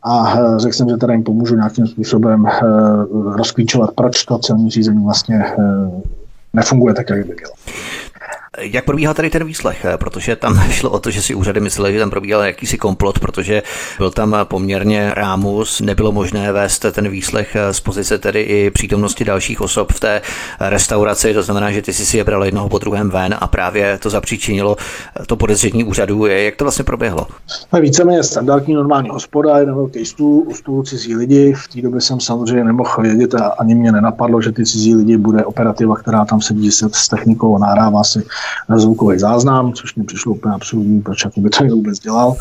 a 0.03 0.39
eh, 0.39 0.59
řekl 0.59 0.75
jsem, 0.75 0.89
že 0.89 0.97
teda 0.97 1.13
jim 1.13 1.23
pomůžu 1.23 1.55
nějakým 1.55 1.87
způsobem 1.87 2.45
eh, 2.47 2.59
rozklíčovat, 3.35 3.91
proč 3.95 4.25
to 4.25 4.37
celní 4.37 4.69
řízení 4.69 5.03
vlastně 5.03 5.45
eh, 5.45 6.01
nefunguje 6.53 6.93
tak, 6.93 7.09
jak 7.09 7.27
by 7.27 7.33
mělo. 7.33 7.53
Jak 8.59 8.85
probíhá 8.85 9.13
tady 9.13 9.29
ten 9.29 9.43
výslech? 9.43 9.85
Protože 9.97 10.35
tam 10.35 10.59
šlo 10.69 10.89
o 10.89 10.99
to, 10.99 11.11
že 11.11 11.21
si 11.21 11.35
úřady 11.35 11.59
mysleli, 11.59 11.93
že 11.93 11.99
tam 11.99 12.09
probíhal 12.09 12.41
jakýsi 12.41 12.77
komplot, 12.77 13.19
protože 13.19 13.63
byl 13.97 14.11
tam 14.11 14.35
poměrně 14.43 15.11
rámus, 15.15 15.81
nebylo 15.81 16.11
možné 16.11 16.51
vést 16.51 16.85
ten 16.91 17.09
výslech 17.09 17.57
z 17.71 17.79
pozice 17.79 18.17
tedy 18.17 18.41
i 18.41 18.71
přítomnosti 18.71 19.25
dalších 19.25 19.61
osob 19.61 19.91
v 19.91 19.99
té 19.99 20.21
restauraci, 20.59 21.33
to 21.33 21.43
znamená, 21.43 21.71
že 21.71 21.81
ty 21.81 21.93
si 21.93 22.05
si 22.05 22.17
je 22.17 22.23
bral 22.23 22.45
jednoho 22.45 22.69
po 22.69 22.77
druhém 22.77 23.09
ven 23.09 23.35
a 23.39 23.47
právě 23.47 23.97
to 23.97 24.09
zapříčinilo 24.09 24.75
to 25.27 25.35
podezření 25.35 25.83
úřadu. 25.83 26.25
Jak 26.25 26.55
to 26.55 26.65
vlastně 26.65 26.83
proběhlo? 26.83 27.27
No, 27.73 27.81
víceméně 27.81 28.23
standardní 28.23 28.73
normální 28.73 29.09
hospoda, 29.09 29.59
jeden 29.59 29.75
velký 29.75 30.05
stůl, 30.05 30.43
u 30.47 30.53
stůlu 30.53 30.83
cizí 30.83 31.15
lidi. 31.15 31.53
V 31.53 31.67
té 31.67 31.81
době 31.81 32.01
jsem 32.01 32.19
samozřejmě 32.19 32.63
nemohl 32.63 33.01
vědět 33.01 33.35
a 33.35 33.45
ani 33.47 33.75
mě 33.75 33.91
nenapadlo, 33.91 34.41
že 34.41 34.51
ty 34.51 34.65
cizí 34.65 34.95
lidi 34.95 35.17
bude 35.17 35.45
operativa, 35.45 35.95
která 35.95 36.25
tam 36.25 36.41
sedí 36.41 36.71
s 36.71 37.07
technikou 37.07 37.55
a 37.55 37.59
nahrává 37.59 38.03
si 38.03 38.23
zvukový 38.75 39.19
záznam, 39.19 39.73
což 39.73 39.95
mi 39.95 40.03
přišlo 40.03 40.31
úplně 40.31 40.53
absurdní, 40.53 41.01
proč 41.01 41.25
by 41.37 41.49
to 41.49 41.75
vůbec 41.75 41.99
dělal. 41.99 42.35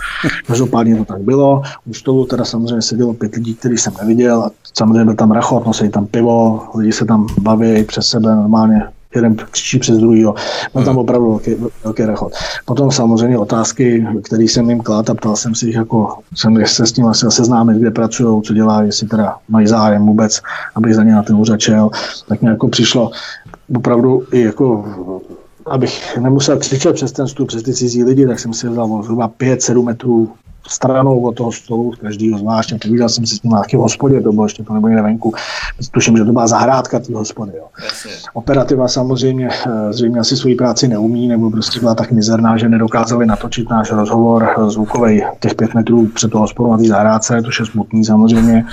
Každopádně 0.47 0.97
to 0.97 1.05
tak 1.05 1.21
bylo. 1.21 1.63
U 1.87 1.95
stolu 1.95 2.27
teda 2.27 2.45
samozřejmě 2.45 2.83
sedělo 2.83 3.15
pět 3.15 3.35
lidí, 3.35 3.55
který 3.55 3.79
jsem 3.79 3.93
neviděl 4.01 4.43
a 4.43 4.51
samozřejmě 4.75 5.05
byl 5.05 5.15
tam 5.15 5.31
rachot, 5.31 5.67
nosili 5.67 5.91
tam 5.91 6.07
pivo, 6.07 6.63
lidi 6.75 6.93
se 6.93 7.05
tam 7.05 7.27
baví 7.41 7.85
přes 7.85 8.07
sebe 8.07 8.37
normálně 8.37 8.83
jeden 9.15 9.37
křičí 9.51 9.79
přes 9.79 9.99
druhý. 9.99 10.23
Byl 10.23 10.35
tam 10.73 10.87
hmm. 10.87 10.99
opravdu 10.99 11.31
velký, 11.31 11.55
velký 11.85 12.03
rechod. 12.03 12.33
Potom 12.65 12.91
samozřejmě 12.91 13.39
otázky, 13.39 14.07
které 14.23 14.43
jsem 14.43 14.71
jim 14.71 14.81
klad 14.81 15.11
a 15.11 15.15
ptal 15.15 15.37
jsem 15.37 15.55
si 15.55 15.67
jich, 15.67 15.75
jako 15.75 16.19
jsem 16.35 16.67
se 16.67 16.87
s 16.87 16.93
tím 16.93 17.07
asi 17.07 17.27
seznámit, 17.29 17.79
kde 17.79 17.91
pracují, 17.91 18.43
co 18.43 18.55
dělají, 18.55 18.89
jestli 18.89 19.07
teda 19.07 19.37
mají 19.49 19.67
zájem 19.67 20.07
vůbec, 20.07 20.41
abych 20.75 20.95
za 20.95 21.03
ně 21.03 21.13
na 21.13 21.23
ten 21.23 21.37
úřad 21.37 21.61
šel, 21.61 21.91
tak 22.29 22.41
mě 22.41 22.51
jako 22.51 22.69
přišlo 22.69 23.11
opravdu 23.77 24.23
i 24.33 24.41
jako 24.41 24.85
abych 25.71 26.17
nemusel 26.17 26.59
křičet 26.59 26.95
přes 26.95 27.13
ten 27.13 27.29
stůl, 27.29 27.47
přes 27.47 27.63
ty 27.63 27.75
cizí 27.75 28.05
lidi, 28.05 28.27
tak 28.27 28.39
jsem 28.39 28.55
si 28.55 28.69
vzal 28.69 29.03
zhruba 29.03 29.29
5-7 29.29 29.85
metrů 29.85 30.33
stranou 30.71 31.21
od 31.21 31.37
toho 31.37 31.53
stolu, 31.53 31.93
každýho 32.01 32.39
zvlášť. 32.39 32.75
Povídal 32.83 33.09
jsem 33.09 33.27
si 33.27 33.37
s 33.37 33.43
ním 33.43 33.53
v 33.73 33.75
hospodě, 33.75 34.21
to 34.21 34.33
bylo 34.33 34.45
ještě 34.47 34.63
to 34.63 34.75
nebo 34.75 34.89
někde 34.89 35.03
venku. 35.03 35.35
Tuším, 35.91 36.17
že 36.17 36.25
to 36.25 36.33
byla 36.33 36.47
zahrádka 36.47 36.99
té 36.99 37.15
hospody. 37.15 37.53
Jo. 37.57 37.65
Operativa 38.35 38.89
samozřejmě 38.89 39.49
eh, 39.49 39.93
zřejmě 39.93 40.21
asi 40.21 40.37
svoji 40.37 40.55
práci 40.55 40.89
neumí, 40.89 41.29
nebo 41.29 41.51
prostě 41.51 41.81
byla 41.81 41.95
tak 41.95 42.13
mizerná, 42.13 42.57
že 42.57 42.69
nedokázali 42.69 43.27
natočit 43.27 43.71
náš 43.71 43.91
rozhovor 43.91 44.49
eh, 44.49 44.71
zvukový 44.71 45.23
těch 45.41 45.55
pět 45.55 45.75
metrů 45.75 46.07
před 46.07 46.31
toho 46.31 46.43
hospodou 46.43 46.71
na 46.71 46.79
té 46.79 46.85
zahrádce, 46.85 47.43
to 47.43 47.51
je 47.61 47.67
smutný 47.67 48.05
samozřejmě. 48.05 48.65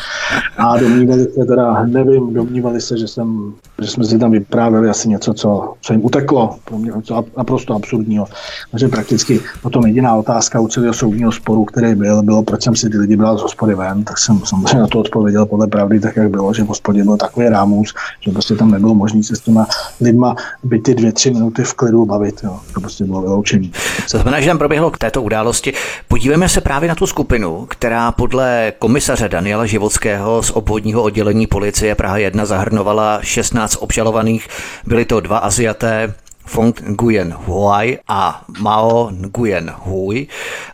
A 0.58 0.78
domnívali 0.78 1.24
se 1.24 1.46
teda, 1.46 1.84
nevím, 1.86 2.34
domnívali 2.34 2.82
se, 2.82 2.98
že, 2.98 3.08
jsem, 3.08 3.54
že 3.82 3.88
jsme 3.88 4.04
si 4.04 4.20
tam 4.20 4.32
vyprávěli 4.32 4.90
asi 4.90 5.10
něco, 5.10 5.34
co, 5.34 5.74
co 5.82 5.94
jim 5.94 6.06
uteklo, 6.06 6.56
pro 6.66 6.78
mě 6.78 6.92
něco 6.96 7.26
naprosto 7.38 7.74
absurdního. 7.76 8.28
Takže 8.72 8.88
prakticky 8.88 9.40
potom 9.62 9.86
jediná 9.86 10.16
otázka 10.16 10.60
u 10.60 10.68
celého 10.68 10.94
soudního 10.94 11.32
sporu, 11.32 11.66
který 11.66 11.87
byl, 11.96 12.24
bylo, 12.24 12.44
proč 12.44 12.64
jsem 12.64 12.76
si 12.76 12.90
ty 12.90 12.98
lidi 12.98 13.16
bral 13.16 13.38
z 13.38 13.42
hospody 13.42 13.76
ven, 13.76 14.04
tak 14.04 14.18
jsem 14.18 14.42
samozřejmě 14.46 14.80
na 14.80 14.88
to 14.88 15.00
odpověděl 15.00 15.46
podle 15.46 15.68
pravdy, 15.68 16.00
tak 16.00 16.16
jak 16.16 16.30
bylo, 16.30 16.54
že 16.54 16.64
v 16.64 16.68
hospodě 16.68 17.04
byl 17.04 17.18
takový 17.18 17.50
rámus, 17.50 17.94
že 18.22 18.32
prostě 18.32 18.56
tam 18.56 18.72
nebylo 18.72 18.96
možné 18.96 19.24
se 19.24 19.36
s 19.36 19.40
těma 19.40 19.68
lidma 20.02 20.36
být 20.64 20.84
ty 20.84 20.96
dvě, 20.96 21.12
tři 21.12 21.32
minuty 21.32 21.64
v 21.64 21.74
klidu 21.74 22.06
bavit. 22.06 22.40
Jo. 22.44 22.60
To 22.74 22.82
prostě 22.82 23.04
bylo 23.04 23.22
vyloučení. 23.22 23.72
Co 24.08 24.18
znamená, 24.18 24.42
že 24.42 24.48
tam 24.48 24.58
proběhlo 24.58 24.92
k 24.92 24.98
této 24.98 25.22
události. 25.22 25.74
Podívejme 26.08 26.50
se 26.50 26.62
právě 26.62 26.90
na 26.90 26.96
tu 26.96 27.08
skupinu, 27.08 27.66
která 27.70 28.12
podle 28.12 28.74
komisaře 28.80 29.30
Daniela 29.30 29.66
Živockého 29.66 30.44
z 30.44 30.52
obvodního 30.52 31.04
oddělení 31.04 31.48
policie 31.48 31.96
Praha 31.96 32.18
1 32.18 32.46
zahrnovala 32.46 33.20
16 33.22 33.78
obžalovaných. 33.80 34.48
Byli 34.86 35.06
to 35.06 35.20
dva 35.20 35.38
Aziaté, 35.38 36.14
Fong 36.48 36.82
Nguyen 36.82 37.34
Huai 37.38 37.98
a 38.08 38.44
Mao 38.60 39.10
Nguyen 39.12 39.74
Hui 39.80 40.28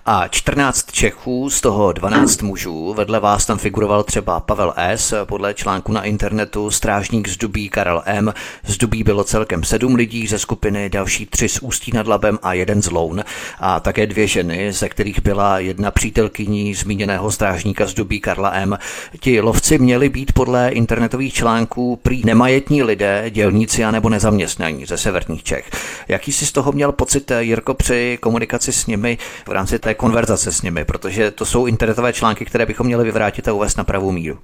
a 0.05 0.27
14 0.27 0.91
Čechů, 0.91 1.49
z 1.49 1.61
toho 1.61 1.91
12 1.91 2.41
mužů. 2.41 2.93
Vedle 2.93 3.19
vás 3.19 3.45
tam 3.45 3.57
figuroval 3.57 4.03
třeba 4.03 4.39
Pavel 4.39 4.73
S. 4.77 5.25
Podle 5.25 5.53
článku 5.53 5.91
na 5.91 6.03
internetu 6.03 6.71
strážník 6.71 7.27
z 7.27 7.37
Dubí 7.37 7.69
Karel 7.69 8.03
M. 8.05 8.33
Z 8.63 8.77
Dubí 8.77 9.03
bylo 9.03 9.23
celkem 9.23 9.63
sedm 9.63 9.95
lidí 9.95 10.27
ze 10.27 10.39
skupiny, 10.39 10.89
další 10.89 11.25
tři 11.25 11.49
z 11.49 11.59
Ústí 11.59 11.91
nad 11.93 12.07
Labem 12.07 12.39
a 12.41 12.53
jeden 12.53 12.81
z 12.81 12.91
Loun 12.91 13.23
a 13.59 13.79
také 13.79 14.07
dvě 14.07 14.27
ženy, 14.27 14.73
ze 14.73 14.89
kterých 14.89 15.21
byla 15.21 15.59
jedna 15.59 15.91
přítelkyní 15.91 16.73
zmíněného 16.73 17.31
strážníka 17.31 17.87
z 17.87 17.93
Dubí 17.93 18.19
Karla 18.19 18.51
M. 18.53 18.77
Ti 19.19 19.41
lovci 19.41 19.77
měli 19.77 20.09
být 20.09 20.33
podle 20.33 20.69
internetových 20.69 21.33
článků 21.33 21.99
prý 22.01 22.21
nemajetní 22.25 22.83
lidé, 22.83 23.25
dělníci 23.29 23.83
a 23.83 23.91
nebo 23.91 24.09
nezaměstnaní 24.09 24.85
ze 24.85 24.97
severních 24.97 25.43
Čech. 25.43 25.62
Jaký 26.07 26.31
jsi 26.31 26.45
z 26.45 26.51
toho 26.51 26.71
měl 26.71 26.91
pocit, 26.91 27.31
Jirko, 27.39 27.73
při 27.73 28.17
komunikaci 28.21 28.71
s 28.71 28.87
nimi 28.87 29.17
v 29.47 29.51
rámci 29.51 29.79
té 29.79 29.93
konverzace 29.93 30.51
s 30.51 30.61
nimi, 30.61 30.85
protože 30.85 31.31
to 31.31 31.45
jsou 31.45 31.65
internetové 31.65 32.13
články, 32.13 32.45
které 32.45 32.65
bychom 32.65 32.85
měli 32.85 33.03
vyvrátit 33.03 33.47
a 33.47 33.53
uvést 33.53 33.77
na 33.77 33.83
pravou 33.83 34.11
míru. 34.11 34.37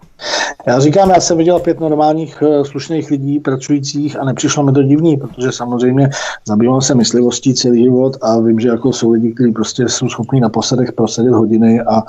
Já 0.68 0.80
říkám, 0.80 1.10
já 1.10 1.20
jsem 1.20 1.38
viděl 1.38 1.60
pět 1.60 1.80
normálních 1.80 2.44
eh, 2.46 2.66
slušných 2.66 3.12
lidí 3.12 3.40
pracujících 3.40 4.20
a 4.20 4.26
nepřišlo 4.26 4.64
mi 4.64 4.72
to 4.72 4.84
divný, 4.84 5.18
protože 5.18 5.52
samozřejmě 5.52 6.10
zabývám 6.48 6.82
se 6.82 6.96
myslivostí 6.96 7.54
celý 7.54 7.84
život 7.84 8.18
a 8.22 8.40
vím, 8.40 8.60
že 8.60 8.68
jako 8.68 8.94
jsou 8.94 9.12
lidi, 9.12 9.34
kteří 9.34 9.52
prostě 9.52 9.90
jsou 9.90 10.10
schopni 10.10 10.40
na 10.42 10.50
posadech 10.50 10.92
prosadit 10.92 11.32
hodiny 11.32 11.82
a 11.82 12.04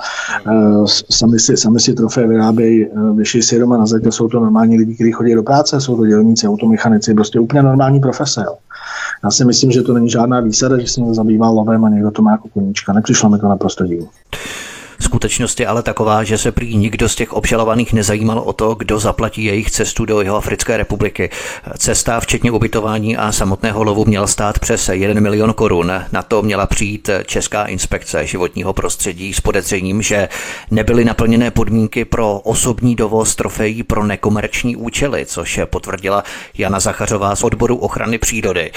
uh, 0.51 0.85
sami, 1.09 1.39
si, 1.39 1.57
sami 1.57 1.79
si 1.79 1.93
trofé 1.93 2.27
vyrábějí, 2.27 2.87
vyšší 3.15 3.41
si 3.41 3.59
doma 3.59 3.77
na 3.77 3.85
zadě, 3.85 4.11
jsou 4.11 4.27
to 4.27 4.39
normální 4.39 4.77
lidi, 4.77 4.95
kteří 4.95 5.11
chodí 5.11 5.35
do 5.35 5.43
práce, 5.43 5.81
jsou 5.81 5.97
to 5.97 6.05
dělníci, 6.05 6.47
automechanici, 6.47 7.13
prostě 7.13 7.39
úplně 7.39 7.63
normální 7.63 7.99
profese. 7.99 8.43
Jo. 8.45 8.55
Já 9.23 9.31
si 9.31 9.45
myslím, 9.45 9.71
že 9.71 9.81
to 9.81 9.93
není 9.93 10.09
žádná 10.09 10.39
výsada, 10.39 10.79
že 10.79 10.87
se 10.87 11.01
někdo 11.01 11.13
zabývá 11.13 11.49
lovem 11.49 11.85
a 11.85 11.89
někdo 11.89 12.11
to 12.11 12.21
má 12.21 12.31
jako 12.31 12.49
koníčka. 12.49 12.93
Nepřišlo 12.93 13.29
mi 13.29 13.39
to 13.39 13.47
naprosto 13.47 13.85
divné. 13.85 14.07
Skutečnost 15.01 15.59
je 15.59 15.67
ale 15.67 15.83
taková, 15.83 16.23
že 16.23 16.37
se 16.37 16.51
prý 16.51 16.77
nikdo 16.77 17.09
z 17.09 17.15
těch 17.15 17.33
obžalovaných 17.33 17.93
nezajímal 17.93 18.39
o 18.39 18.53
to, 18.53 18.75
kdo 18.75 18.99
zaplatí 18.99 19.43
jejich 19.43 19.71
cestu 19.71 20.05
do 20.05 20.21
jeho 20.21 20.37
Africké 20.37 20.77
republiky. 20.77 21.29
Cesta, 21.77 22.19
včetně 22.19 22.51
ubytování 22.51 23.17
a 23.17 23.31
samotného 23.31 23.83
lovu, 23.83 24.05
měla 24.05 24.27
stát 24.27 24.59
přes 24.59 24.89
1 24.89 25.21
milion 25.21 25.53
korun. 25.53 25.91
Na 26.11 26.21
to 26.21 26.41
měla 26.41 26.65
přijít 26.65 27.09
Česká 27.25 27.65
inspekce 27.65 28.27
životního 28.27 28.73
prostředí 28.73 29.33
s 29.33 29.41
podezřením, 29.41 30.01
že 30.01 30.29
nebyly 30.71 31.05
naplněné 31.05 31.51
podmínky 31.51 32.05
pro 32.05 32.39
osobní 32.39 32.95
dovoz 32.95 33.35
trofejí 33.35 33.83
pro 33.83 34.05
nekomerční 34.05 34.75
účely, 34.75 35.25
což 35.25 35.59
potvrdila 35.65 36.23
Jana 36.57 36.79
Zachařová 36.79 37.35
z 37.35 37.43
odboru 37.43 37.77
ochrany 37.77 38.17
přírody. 38.17 38.71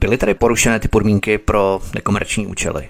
Byly 0.00 0.18
tedy 0.18 0.34
porušené 0.34 0.80
ty 0.80 0.88
podmínky 0.88 1.38
pro 1.38 1.80
nekomerční 1.94 2.46
účely? 2.46 2.88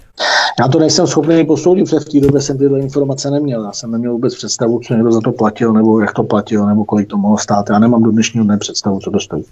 Já 0.61 0.69
to 0.69 0.79
nejsem 0.79 1.07
schopný 1.07 1.47
posoudit, 1.47 1.85
protože 1.85 2.01
v 2.01 2.05
té 2.05 2.21
době 2.21 2.41
jsem 2.41 2.59
tyhle 2.59 2.81
informace 2.81 3.31
neměl. 3.31 3.65
Já 3.65 3.73
jsem 3.73 3.91
neměl 3.91 4.13
vůbec 4.13 4.35
představu, 4.35 4.81
co 4.81 4.95
někdo 4.95 5.13
za 5.13 5.21
to 5.21 5.33
platil, 5.33 5.73
nebo 5.73 6.01
jak 6.01 6.13
to 6.13 6.23
platil, 6.23 6.67
nebo 6.67 6.85
kolik 6.85 7.09
to 7.09 7.17
mohlo 7.17 7.39
stát. 7.39 7.71
Já 7.71 7.79
nemám 7.79 8.03
do 8.03 8.11
dnešního 8.11 8.45
dne 8.45 8.59
představu, 8.59 9.01
co 9.01 9.11
to 9.11 9.21
stojí. 9.21 9.45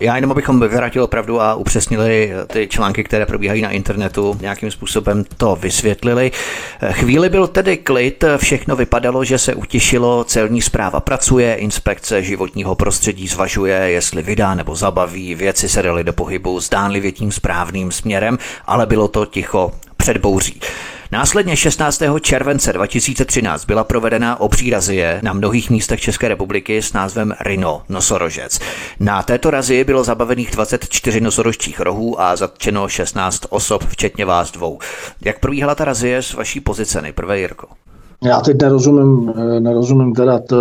Já 0.00 0.16
jenom 0.16 0.30
abychom 0.30 0.60
vyvratili 0.60 1.04
opravdu 1.04 1.40
a 1.40 1.54
upřesnili 1.54 2.32
ty 2.46 2.68
články, 2.68 3.04
které 3.04 3.26
probíhají 3.26 3.62
na 3.62 3.70
internetu, 3.70 4.38
nějakým 4.40 4.70
způsobem 4.70 5.24
to 5.36 5.56
vysvětlili. 5.56 6.32
Chvíli 6.90 7.28
byl 7.28 7.46
tedy 7.46 7.76
klid, 7.76 8.24
všechno 8.36 8.76
vypadalo, 8.76 9.24
že 9.24 9.38
se 9.38 9.54
utěšilo, 9.54 10.24
celní 10.24 10.62
zpráva 10.62 11.00
pracuje, 11.00 11.54
inspekce 11.54 12.22
životního 12.22 12.74
prostředí 12.74 13.28
zvažuje, 13.28 13.76
jestli 13.76 14.22
vydá 14.22 14.54
nebo 14.54 14.76
zabaví, 14.76 15.34
věci 15.34 15.68
se 15.68 15.82
daly 15.82 16.04
do 16.04 16.12
pohybu 16.12 16.60
zdánlivě 16.60 17.12
tím 17.12 17.32
správným 17.32 17.92
směrem, 17.92 18.38
ale 18.66 18.86
bylo 18.86 19.08
to 19.08 19.26
ticho 19.26 19.72
před 19.96 20.16
bouří. 20.16 20.60
Následně 21.12 21.56
16. 21.56 22.02
července 22.20 22.72
2013 22.72 23.64
byla 23.64 23.84
provedena 23.84 24.40
obří 24.40 24.70
razie 24.70 25.20
na 25.22 25.32
mnohých 25.32 25.70
místech 25.70 26.00
České 26.00 26.28
republiky 26.28 26.82
s 26.82 26.92
názvem 26.92 27.34
Rino, 27.40 27.82
nosorožec. 27.88 28.58
Na 29.00 29.22
této 29.22 29.50
razie 29.50 29.84
bylo 29.84 30.04
zabavených 30.04 30.50
24 30.50 31.20
nosorožčích 31.20 31.80
rohů 31.80 32.20
a 32.20 32.36
zatčeno 32.36 32.88
16 32.88 33.46
osob, 33.50 33.84
včetně 33.88 34.24
vás 34.24 34.50
dvou. 34.50 34.78
Jak 35.24 35.40
probíhala 35.40 35.74
ta 35.74 35.84
razie 35.84 36.22
z 36.22 36.34
vaší 36.34 36.60
pozice 36.60 37.02
nejprve, 37.02 37.38
Jirko? 37.38 37.66
Já 38.24 38.40
teď 38.40 38.62
nerozumím, 38.62 39.32
eh, 39.36 39.60
nerozumím 39.60 40.14
teda, 40.14 40.38
to, 40.38 40.56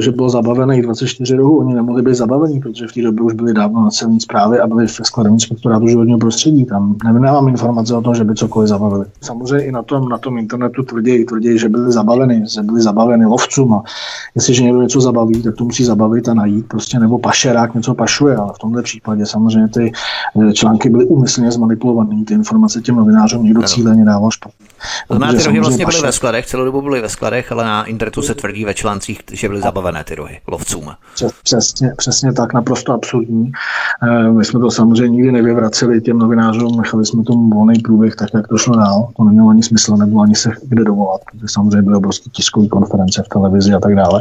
že 0.00 0.12
bylo 0.12 0.28
zabavených 0.28 0.82
24 0.82 1.36
rohů. 1.36 1.58
Oni 1.58 1.74
nemohli 1.74 2.02
být 2.02 2.14
zabavení, 2.14 2.60
protože 2.60 2.86
v 2.86 2.92
té 2.92 3.02
době 3.02 3.22
už 3.22 3.32
byli 3.32 3.54
dávno 3.54 3.84
na 3.84 3.90
celní 3.90 4.20
zprávy 4.20 4.60
a 4.60 4.66
byli 4.66 4.86
v 4.86 4.90
skladovém 4.90 5.34
inspektorátu 5.34 5.88
životního 5.88 6.18
prostředí. 6.18 6.64
Tam 6.64 6.96
nemám 7.04 7.48
informace 7.48 7.94
o 7.94 8.02
tom, 8.02 8.14
že 8.14 8.24
by 8.24 8.34
cokoliv 8.34 8.68
zabavili. 8.68 9.04
Samozřejmě 9.22 9.66
i 9.66 9.72
na 9.72 9.82
tom, 9.82 10.08
na 10.08 10.18
tom 10.18 10.38
internetu 10.38 10.82
tvrdí, 10.82 11.24
tvrdí, 11.24 11.58
že 11.58 11.68
byli 11.68 11.92
zabaveny, 11.92 12.44
že 12.54 12.62
byli 12.62 12.82
zabaveny 12.82 13.26
lovcům. 13.26 13.74
A 13.74 13.82
jestliže 14.34 14.62
někdo 14.62 14.82
něco 14.82 15.00
zabaví, 15.00 15.42
tak 15.42 15.56
to 15.56 15.64
musí 15.64 15.84
zabavit 15.84 16.28
a 16.28 16.34
najít 16.34 16.66
prostě, 16.68 16.98
nebo 16.98 17.18
pašerák 17.18 17.74
něco 17.74 17.94
pašuje. 17.94 18.36
Ale 18.36 18.52
v 18.54 18.58
tomto 18.58 18.82
případě 18.82 19.26
samozřejmě 19.26 19.68
ty 19.68 19.92
eh, 20.40 20.52
články 20.52 20.88
byly 20.90 21.04
úmyslně 21.04 21.50
zmanipulované. 21.50 22.24
Ty 22.26 22.34
informace 22.34 22.80
těm 22.80 22.96
novinářům 22.96 23.44
někdo 23.44 23.62
cíleně 23.62 24.04
dával 24.04 24.30
špatně. 24.30 24.66
Znamená, 25.10 25.32
ty 25.32 25.44
rohy 25.44 25.60
vlastně 25.60 25.86
byly 25.86 26.00
ve 26.02 26.12
skladech, 26.12 26.46
celou 26.46 26.64
dobu 26.64 26.82
byly 26.82 26.95
ve 27.00 27.08
skladech, 27.08 27.52
ale 27.52 27.64
na 27.64 27.84
internetu 27.84 28.22
se 28.22 28.34
tvrdí 28.34 28.64
ve 28.64 28.74
článcích, 28.74 29.20
že 29.32 29.48
byly 29.48 29.60
zabavené 29.60 30.04
ty 30.04 30.14
rohy 30.14 30.40
lovcům. 30.46 30.90
Přesně, 31.42 31.92
přesně 31.96 32.32
tak, 32.32 32.52
naprosto 32.52 32.92
absurdní. 32.92 33.52
Eh, 34.02 34.30
my 34.30 34.44
jsme 34.44 34.60
to 34.60 34.70
samozřejmě 34.70 35.08
nikdy 35.08 35.32
nevyvraceli 35.32 36.00
těm 36.00 36.18
novinářům, 36.18 36.80
nechali 36.80 37.06
jsme 37.06 37.24
tomu 37.24 37.50
volný 37.50 37.78
průběh, 37.78 38.16
tak 38.16 38.28
jak 38.34 38.48
to 38.48 38.58
šlo 38.58 38.76
dál. 38.76 39.08
To 39.16 39.24
nemělo 39.24 39.48
ani 39.48 39.62
smysl, 39.62 39.96
nebylo 39.96 40.22
ani 40.22 40.34
se 40.34 40.50
kde 40.62 40.84
dovolat, 40.84 41.20
protože 41.30 41.46
samozřejmě 41.48 41.82
byly 41.82 41.96
obrovské 41.96 42.30
tiskové 42.30 42.66
konference 42.68 43.22
v 43.22 43.28
televizi 43.28 43.74
a 43.74 43.80
tak 43.80 43.94
dále. 43.94 44.20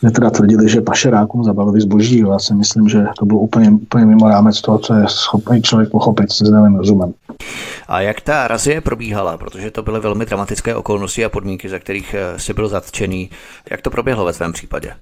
Kde 0.00 0.10
teda 0.10 0.30
tvrdili, 0.30 0.68
že 0.68 0.80
pašerákům 0.80 1.44
zabavili 1.44 1.80
zboží. 1.80 2.18
Já 2.18 2.38
si 2.38 2.54
myslím, 2.54 2.88
že 2.88 3.04
to 3.18 3.26
bylo 3.26 3.40
úplně, 3.40 3.70
úplně 3.70 4.06
mimo 4.06 4.28
rámec 4.28 4.60
toho, 4.60 4.78
co 4.78 4.94
je 4.94 5.04
schopný 5.08 5.62
člověk 5.62 5.90
pochopit 5.90 6.32
se 6.32 6.44
zdravým 6.44 6.76
rozumem. 6.76 7.12
A 7.88 8.00
jak 8.00 8.20
ta 8.20 8.48
razie 8.48 8.80
probíhala? 8.80 9.36
Protože 9.36 9.70
to 9.70 9.82
byly 9.82 10.00
velmi 10.00 10.26
dramatické 10.26 10.74
okolnosti 10.74 11.24
a 11.24 11.28
podmínky, 11.28 11.68
za 11.68 11.78
kterých 12.02 12.14
eh, 12.14 12.38
si 12.38 12.52
byl 12.52 12.68
zatčený. 12.68 13.30
Jak 13.70 13.82
to 13.82 13.90
proběhlo 13.90 14.24
ve 14.24 14.32
svém 14.32 14.52
případě? 14.52 14.92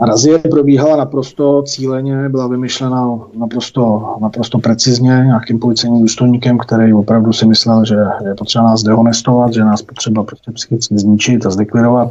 Razie 0.00 0.38
probíhala 0.38 0.96
naprosto 0.96 1.62
cíleně, 1.62 2.28
byla 2.28 2.46
vymyšlena 2.46 3.18
naprosto, 3.38 4.16
naprosto 4.20 4.58
precizně 4.58 5.08
nějakým 5.08 5.58
policejním 5.58 6.02
důstojníkem, 6.02 6.58
který 6.58 6.92
opravdu 6.92 7.32
si 7.32 7.46
myslel, 7.46 7.84
že 7.84 7.96
je 8.28 8.34
potřeba 8.34 8.64
nás 8.64 8.82
dehonestovat, 8.82 9.52
že 9.52 9.64
nás 9.64 9.82
potřeba 9.82 10.24
prostě 10.24 10.52
psychicky 10.52 10.98
zničit 10.98 11.46
a 11.46 11.50
zlikvidovat. 11.50 12.08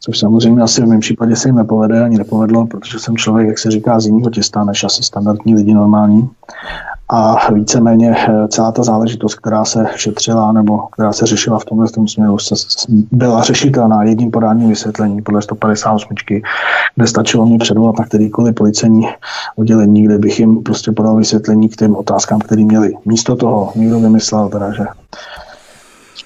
Což 0.00 0.18
samozřejmě 0.18 0.62
asi 0.62 0.82
v 0.82 0.86
mém 0.86 1.00
případě 1.00 1.36
se 1.36 1.48
jim 1.48 1.56
nepovede, 1.56 2.04
ani 2.04 2.18
nepovedlo, 2.18 2.66
protože 2.66 2.98
jsem 2.98 3.16
člověk, 3.16 3.48
jak 3.48 3.58
se 3.58 3.70
říká, 3.70 4.00
z 4.00 4.06
jiného 4.06 4.30
těsta 4.30 4.64
než 4.64 4.84
asi 4.84 5.02
standardní 5.02 5.54
lidi 5.54 5.74
normální. 5.74 6.28
A 7.08 7.52
víceméně 7.52 8.16
eh, 8.18 8.48
celá 8.48 8.72
ta 8.72 8.82
záležitost, 8.82 9.34
která 9.34 9.64
se 9.64 9.86
šetřila 9.96 10.52
nebo 10.52 10.78
která 10.78 11.12
se 11.12 11.26
řešila 11.26 11.58
v 11.58 11.64
tomhle 11.64 11.88
tom 11.88 12.08
směru, 12.08 12.38
se, 12.38 12.54
byla 13.12 13.42
řešitelná 13.42 14.04
jedním 14.04 14.30
podáním 14.30 14.68
vysvětlení 14.68 15.22
podle 15.22 15.42
158, 15.42 16.14
kde 16.96 17.06
stačilo 17.06 17.46
mě 17.46 17.58
předvolat 17.58 17.98
na 17.98 18.04
kterýkoliv 18.04 18.54
policejní 18.54 19.08
oddělení, 19.56 20.02
kde 20.02 20.18
bych 20.18 20.40
jim 20.40 20.62
prostě 20.62 20.92
podal 20.92 21.16
vysvětlení 21.16 21.68
k 21.68 21.76
těm 21.76 21.96
otázkám, 21.96 22.38
které 22.38 22.64
měli. 22.64 22.94
Místo 23.04 23.36
toho 23.36 23.72
někdo 23.76 24.00
vymyslel 24.00 24.48
teda, 24.48 24.72
že 24.72 24.84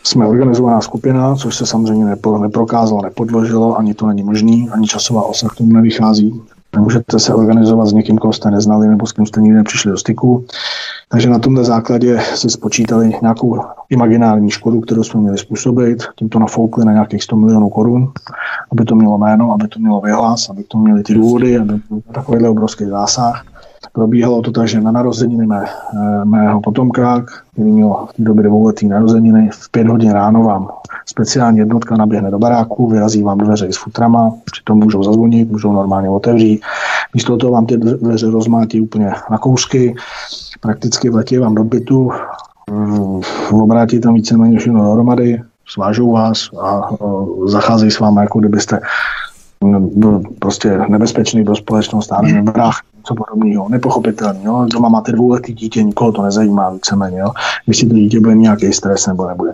jsme 0.05 0.27
organizovaná 0.27 0.81
skupina, 0.81 1.35
což 1.35 1.57
se 1.57 1.67
samozřejmě 1.67 2.17
neprokázalo, 2.41 3.03
nepodložilo, 3.03 3.79
ani 3.79 3.95
to 3.95 4.07
není 4.07 4.23
možný, 4.23 4.71
ani 4.71 4.87
časová 4.87 5.23
osa 5.23 5.49
k 5.49 5.57
tomu 5.57 5.73
nevychází. 5.73 6.41
Nemůžete 6.75 7.19
se 7.19 7.35
organizovat 7.35 7.87
s 7.87 7.93
někým, 7.93 8.19
koho 8.19 8.33
jste 8.33 8.51
neznali 8.51 8.89
nebo 8.89 9.07
s 9.07 9.13
kým 9.13 9.27
jste 9.27 9.41
nikdy 9.41 9.57
nepřišli 9.57 9.91
do 9.91 9.99
styku. 9.99 10.47
Takže 11.13 11.31
na 11.31 11.39
tomto 11.39 11.65
základě 11.65 12.21
si 12.35 12.51
spočítali 12.51 13.13
nějakou 13.23 13.61
imaginární 13.89 14.51
škodu, 14.51 14.81
kterou 14.81 15.03
jsme 15.03 15.21
měli 15.21 15.39
způsobit. 15.39 16.03
Tím 16.17 16.29
to 16.29 16.39
nafoukli 16.39 16.85
na 16.85 16.93
nějakých 16.93 17.23
100 17.23 17.37
milionů 17.37 17.69
korun, 17.69 18.13
aby 18.73 18.85
to 18.85 18.95
mělo 18.95 19.19
jméno, 19.19 19.53
aby 19.53 19.69
to 19.69 19.79
mělo 19.79 20.01
vyhlas, 20.01 20.51
aby 20.51 20.65
to 20.65 20.79
měli 20.79 21.03
ty 21.03 21.15
důvody, 21.15 21.59
aby 21.59 21.73
to 21.89 22.13
takovýhle 22.13 22.49
obrovský 22.49 22.85
zásah. 22.85 23.45
Probíhalo 23.93 24.43
to 24.43 24.51
tak, 24.51 24.69
že 24.69 24.81
na 24.81 24.91
narozeniny 24.91 25.47
mé, 25.47 25.65
eh, 25.65 26.25
mého 26.25 26.61
potomka, 26.61 27.25
který 27.53 27.71
měl 27.71 28.07
v 28.11 28.13
té 28.13 28.23
době 28.23 28.45
dvouletý 28.45 28.89
narozeniny, 28.89 29.51
v 29.53 29.71
pět 29.71 29.87
hodin 29.87 30.11
ráno 30.11 30.43
vám 30.43 30.69
speciální 31.07 31.59
jednotka 31.59 31.97
naběhne 31.97 32.31
do 32.31 32.39
baráku, 32.39 32.87
vyrazí 32.87 33.23
vám 33.23 33.39
dveře 33.39 33.73
s 33.73 33.77
futrama, 33.77 34.33
přitom 34.45 34.79
můžou 34.79 35.03
zazvonit, 35.03 35.51
můžou 35.51 35.73
normálně 35.73 36.09
otevřít. 36.09 36.63
Místo 37.15 37.37
toho 37.37 37.53
vám 37.53 37.67
ty 37.67 37.77
dveře 37.77 38.31
rozmátí 38.31 38.81
úplně 38.81 39.13
na 39.31 39.39
kousky, 39.39 39.95
prakticky 40.61 41.00
vletí 41.09 41.39
vám 41.39 41.55
do 41.55 41.65
bytu, 41.65 42.11
obrátí 43.53 44.01
tam 44.01 44.15
víceméně 44.15 44.59
všechno 44.59 44.85
dohromady, 44.85 45.43
svážou 45.69 46.13
vás 46.13 46.51
a 46.63 46.91
zacházejí 47.47 47.91
s 47.91 48.01
vámi, 48.01 48.21
jako 48.21 48.39
kdybyste 48.39 48.81
byl 49.81 50.23
prostě 50.39 50.79
nebezpečný 50.89 51.45
pro 51.45 51.57
společnost, 51.57 52.13
a 52.13 52.23
nevím, 52.23 52.45
vrah, 52.45 52.81
něco 53.11 53.25
podobného, 53.25 53.69
nepochopitelný. 53.69 54.45
Jo? 54.45 54.67
Doma 54.73 54.89
máte 54.89 55.13
dvouletý 55.13 55.55
dítě, 55.55 55.83
nikoho 55.83 56.13
to 56.13 56.23
nezajímá 56.23 56.71
víceméně, 56.71 57.19
jo? 57.19 57.31
jestli 57.67 57.89
to 57.89 57.95
dítě 57.95 58.21
bude 58.21 58.35
nějaký 58.35 58.73
stres 58.73 59.07
nebo 59.07 59.27
nebude. 59.27 59.53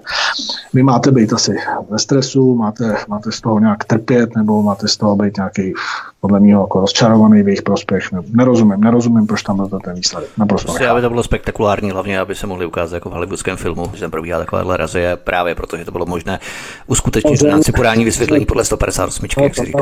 Vy 0.75 0.83
máte 0.83 1.11
být 1.11 1.33
asi 1.33 1.57
ve 1.91 1.99
stresu, 1.99 2.55
máte, 2.55 2.97
máte 3.09 3.33
z 3.33 3.41
toho 3.41 3.61
nějak 3.61 3.85
trpět, 3.85 4.37
nebo 4.37 4.63
máte 4.63 4.89
z 4.89 4.97
toho 4.97 5.17
být 5.17 5.37
nějaký 5.37 5.73
podle 6.21 6.41
mě 6.41 6.53
jako 6.53 6.81
rozčarovaný 6.81 7.43
v 7.43 7.49
jejich 7.49 7.63
prospěch. 7.63 8.09
Nerozumím, 8.31 8.81
nerozumím, 8.81 9.27
proč 9.27 9.43
tam 9.43 9.57
byl 9.57 9.81
ten 9.85 9.95
výsledek. 9.95 10.31
Naprosto 10.39 10.67
prostě, 10.67 10.89
aby 10.89 11.01
to 11.01 11.09
bylo 11.09 11.23
spektakulární, 11.23 11.91
hlavně 11.91 12.21
aby 12.21 12.35
se 12.35 12.47
mohli 12.47 12.67
ukázat 12.67 12.97
jako 12.97 13.11
v 13.11 13.13
hollywoodském 13.13 13.57
filmu, 13.57 13.91
že 13.95 14.01
tam 14.01 14.11
probíhá 14.11 14.39
takovéhle 14.39 14.77
razie, 14.77 15.17
právě 15.17 15.55
protože 15.55 15.85
to 15.85 15.93
bylo 15.93 16.07
možné 16.07 16.39
uskutečnit 16.87 17.43
v 17.43 17.47
rámci 17.47 17.73
podání 17.73 18.05
vysvětlení 18.05 18.47
podle 18.47 18.65
158, 18.65 19.27
jak 19.39 19.55
si. 19.55 19.73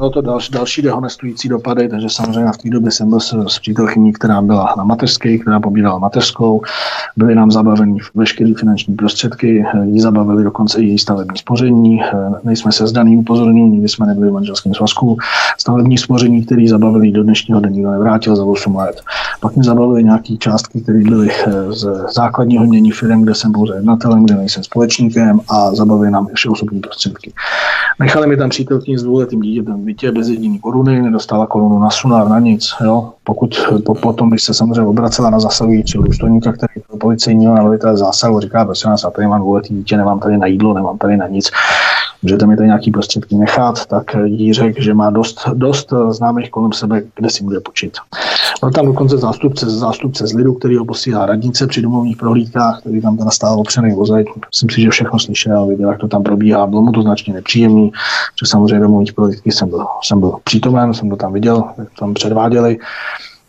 Bylo 0.00 0.10
to 0.10 0.20
další, 0.20 0.52
další 0.52 0.82
dehonestující 0.82 1.48
dopady, 1.48 1.88
takže 1.88 2.08
samozřejmě 2.10 2.52
v 2.52 2.56
té 2.56 2.70
době 2.70 2.90
jsem 2.90 3.08
byl 3.08 3.20
s, 3.20 3.46
s 3.46 3.58
přítelkyní, 3.58 4.12
která 4.12 4.42
byla 4.42 4.74
na 4.78 4.84
mateřské, 4.84 5.38
která 5.38 5.60
pobírala 5.60 5.98
mateřskou. 5.98 6.62
Byly 7.16 7.34
nám 7.34 7.50
zabaveny 7.50 7.98
veškeré 8.14 8.52
finanční 8.54 8.96
prostředky, 8.96 9.64
jí 9.84 10.00
zabavili 10.00 10.44
dokonce 10.44 10.80
i 10.80 10.86
její 10.86 10.98
stavební 10.98 11.38
spoření. 11.38 12.00
Nejsme 12.44 12.72
se 12.72 12.86
zdaný 12.86 13.16
upozornění, 13.16 13.70
nikdy 13.70 13.88
jsme 13.88 14.06
nebyli 14.06 14.30
v 14.30 14.32
manželském 14.32 14.74
svazku. 14.74 15.16
Stavební 15.58 15.98
spoření, 15.98 16.44
který 16.44 16.68
zabavili 16.68 17.10
do 17.10 17.22
dnešního 17.22 17.60
dne 17.60 17.70
nikdo 17.70 17.90
nevrátil 17.90 18.36
za 18.36 18.44
8 18.44 18.76
let. 18.76 19.00
Pak 19.40 19.56
mi 19.56 19.64
zabavili 19.64 20.04
nějaké 20.04 20.36
částky, 20.36 20.80
které 20.80 20.98
byly 20.98 21.30
eh, 21.30 21.72
z 21.72 21.88
základního 22.14 22.66
mění 22.66 22.90
firm, 22.90 23.22
kde 23.22 23.34
jsem 23.34 23.52
pouze 23.52 23.74
jednatelem, 23.74 24.24
kde 24.24 24.34
nejsem 24.34 24.62
společníkem 24.62 25.40
a 25.48 25.74
zabavili 25.74 26.10
nám 26.10 26.26
ještě 26.30 26.48
osobní 26.48 26.80
prostředky. 26.80 27.32
Nechali 27.98 28.26
mi 28.26 28.36
tam 28.36 28.50
přítelkyni 28.50 28.98
s 28.98 29.02
dvouletým 29.02 29.40
dítětem 29.40 29.89
bytě 29.90 30.12
bez 30.12 30.28
jediný 30.28 30.58
koruny, 30.58 31.02
nedostala 31.02 31.46
korunu 31.46 31.78
na 31.78 31.90
sunár, 31.90 32.28
na 32.28 32.38
nic. 32.38 32.70
Jo. 32.84 33.12
Pokud 33.24 33.50
po, 33.86 33.94
potom, 33.94 34.30
když 34.30 34.42
se 34.42 34.54
samozřejmě 34.54 34.82
obracela 34.82 35.30
na 35.30 35.40
zasahujícího 35.40 36.02
důstojníka, 36.02 36.52
který 36.52 36.72
policejního 37.00 37.54
na 37.54 37.96
zásahu, 37.96 38.40
říká, 38.40 38.64
prosím 38.64 38.90
nás, 38.90 39.02
já 39.04 39.10
tady 39.10 39.28
mám 39.28 39.40
dvouletý 39.40 39.74
dítě, 39.74 39.96
nemám 39.96 40.20
tady 40.20 40.38
na 40.38 40.46
jídlo, 40.46 40.74
nemám 40.74 40.98
tady 40.98 41.16
na 41.16 41.26
nic, 41.26 41.50
můžete 42.22 42.46
mi 42.46 42.56
tady 42.56 42.66
nějaký 42.66 42.90
prostředky 42.90 43.36
nechat, 43.36 43.86
tak 43.86 44.16
jí 44.24 44.52
řekl, 44.52 44.82
že 44.82 44.94
má 44.94 45.10
dost, 45.10 45.48
dost 45.54 45.92
známých 46.10 46.50
kolem 46.50 46.72
sebe, 46.72 47.02
kde 47.16 47.30
si 47.30 47.44
bude 47.44 47.60
počít. 47.60 47.96
Byl 48.60 48.70
tam 48.70 48.86
dokonce 48.86 49.18
zástupce, 49.18 49.70
zástupce 49.70 50.26
z 50.26 50.32
lidu, 50.32 50.54
který 50.54 50.76
ho 50.76 50.84
posílá 50.84 51.26
radnice 51.26 51.66
při 51.66 51.82
domovních 51.82 52.16
prohlídkách, 52.16 52.80
který 52.80 53.00
tam 53.00 53.16
teda 53.16 53.30
stál 53.30 53.60
opřený 53.60 53.94
vozek. 53.94 54.26
Myslím 54.50 54.70
si, 54.70 54.80
že 54.80 54.90
všechno 54.90 55.18
slyšel, 55.18 55.66
viděl, 55.66 55.88
jak 55.88 56.00
to 56.00 56.08
tam 56.08 56.22
probíhá. 56.22 56.66
Bylo 56.66 56.82
mu 56.82 56.92
to 56.92 57.02
značně 57.02 57.34
nepříjemný, 57.34 57.92
že 58.40 58.46
samozřejmě 58.46 58.80
domovních 58.80 59.12
prohlídky 59.12 59.52
jsem 59.52 59.68
byl, 59.68 59.86
jsem 60.02 60.20
byl 60.20 60.38
přítomen, 60.44 60.94
jsem 60.94 61.10
to 61.10 61.16
tam 61.16 61.32
viděl, 61.32 61.64
jak 61.78 61.88
tam 61.98 62.14
předváděli. 62.14 62.78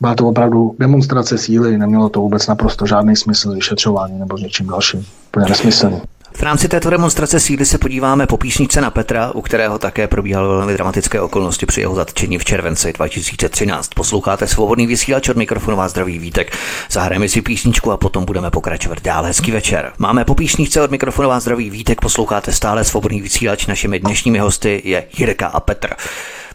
Byla 0.01 0.15
to 0.15 0.27
opravdu 0.27 0.75
demonstrace 0.79 1.37
síly, 1.37 1.77
nemělo 1.77 2.09
to 2.09 2.19
vůbec 2.19 2.47
naprosto 2.47 2.85
žádný 2.85 3.15
smysl 3.15 3.51
vyšetřování 3.51 4.19
nebo 4.19 4.37
něčím 4.37 4.67
dalším. 4.67 5.05
Úplně 5.27 5.45
nesmyslný. 5.49 6.01
V 6.33 6.43
rámci 6.43 6.67
této 6.67 6.89
demonstrace 6.89 7.39
síly 7.39 7.65
se 7.65 7.77
podíváme 7.77 8.27
po 8.27 8.37
písničce 8.37 8.81
na 8.81 8.91
Petra, 8.91 9.31
u 9.31 9.41
kterého 9.41 9.79
také 9.79 10.07
probíhaly 10.07 10.47
velmi 10.47 10.73
dramatické 10.73 11.21
okolnosti 11.21 11.65
při 11.65 11.81
jeho 11.81 11.95
zatčení 11.95 12.37
v 12.37 12.45
červenci 12.45 12.93
2013. 12.93 13.87
Posloucháte 13.95 14.47
svobodný 14.47 14.87
vysílač 14.87 15.29
od 15.29 15.37
mikrofonu 15.37 15.77
vás 15.77 15.91
zdraví 15.91 16.19
Vítek. 16.19 16.57
Zahrajeme 16.91 17.29
si 17.29 17.41
písničku 17.41 17.91
a 17.91 17.97
potom 17.97 18.25
budeme 18.25 18.51
pokračovat 18.51 19.01
dál. 19.01 19.23
Hezký 19.23 19.51
večer. 19.51 19.93
Máme 19.97 20.25
po 20.25 20.35
písničce 20.35 20.81
od 20.81 20.91
mikrofonu 20.91 21.29
vás 21.29 21.43
zdraví 21.43 21.69
Vítek, 21.69 22.01
posloucháte 22.01 22.51
stále 22.51 22.83
svobodný 22.83 23.21
vysílač. 23.21 23.67
Našimi 23.67 23.99
dnešními 23.99 24.39
hosty 24.39 24.81
je 24.85 25.03
Jirka 25.17 25.47
a 25.47 25.59
Petr. 25.59 25.89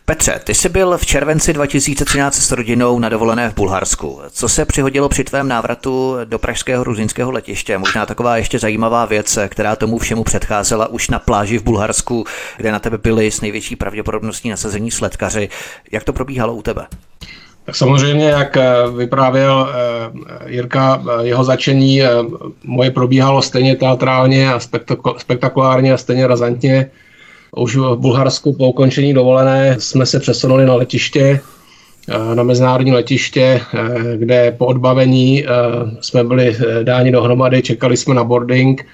Petře, 0.08 0.40
ty 0.44 0.54
jsi 0.54 0.68
byl 0.68 0.98
v 0.98 1.06
červenci 1.06 1.52
2013 1.52 2.34
s 2.34 2.52
rodinou 2.52 2.98
na 2.98 3.08
dovolené 3.08 3.50
v 3.50 3.54
Bulharsku. 3.54 4.20
Co 4.30 4.48
se 4.48 4.64
přihodilo 4.64 5.08
při 5.08 5.24
tvém 5.24 5.48
návratu 5.48 6.16
do 6.24 6.38
pražského 6.38 6.84
ruzinského 6.84 7.30
letiště? 7.30 7.78
Možná 7.78 8.06
taková 8.06 8.36
ještě 8.36 8.58
zajímavá 8.58 9.04
věc, 9.04 9.38
která 9.48 9.76
tomu 9.76 9.98
všemu 9.98 10.24
předcházela 10.24 10.86
už 10.86 11.08
na 11.08 11.18
pláži 11.18 11.58
v 11.58 11.62
Bulharsku, 11.62 12.24
kde 12.56 12.72
na 12.72 12.78
tebe 12.78 12.98
byli 12.98 13.30
s 13.30 13.40
největší 13.40 13.76
pravděpodobností 13.76 14.50
nasazení 14.50 14.90
sledkaři. 14.90 15.48
Jak 15.92 16.04
to 16.04 16.12
probíhalo 16.12 16.54
u 16.54 16.62
tebe? 16.62 16.86
Tak 17.64 17.76
samozřejmě, 17.76 18.24
jak 18.24 18.56
eh, 18.56 18.74
vyprávěl 18.96 19.68
eh, 19.70 20.50
Jirka, 20.52 21.02
eh, 21.02 21.26
jeho 21.26 21.44
začení 21.44 22.02
moje 22.64 22.90
probíhalo 22.90 23.42
stejně 23.42 23.76
teatrálně 23.76 24.52
a 24.52 24.60
spektakulárně 25.18 25.92
a 25.92 25.96
stejně 25.96 26.26
razantně. 26.26 26.90
Už 27.56 27.76
v 27.76 27.96
Bulharsku 27.96 28.52
po 28.52 28.68
ukončení 28.68 29.14
dovolené 29.14 29.76
jsme 29.78 30.06
se 30.06 30.20
přesunuli 30.20 30.66
na 30.66 30.74
letiště, 30.74 31.40
eh, 32.08 32.34
na 32.34 32.42
mezinárodní 32.42 32.92
letiště, 32.92 33.60
eh, 33.74 34.16
kde 34.16 34.54
po 34.58 34.66
odbavení 34.66 35.44
eh, 35.44 35.48
jsme 36.00 36.24
byli 36.24 36.56
dáni 36.82 37.12
dohromady, 37.12 37.62
čekali 37.62 37.96
jsme 37.96 38.14
na 38.14 38.24
boarding 38.24 38.86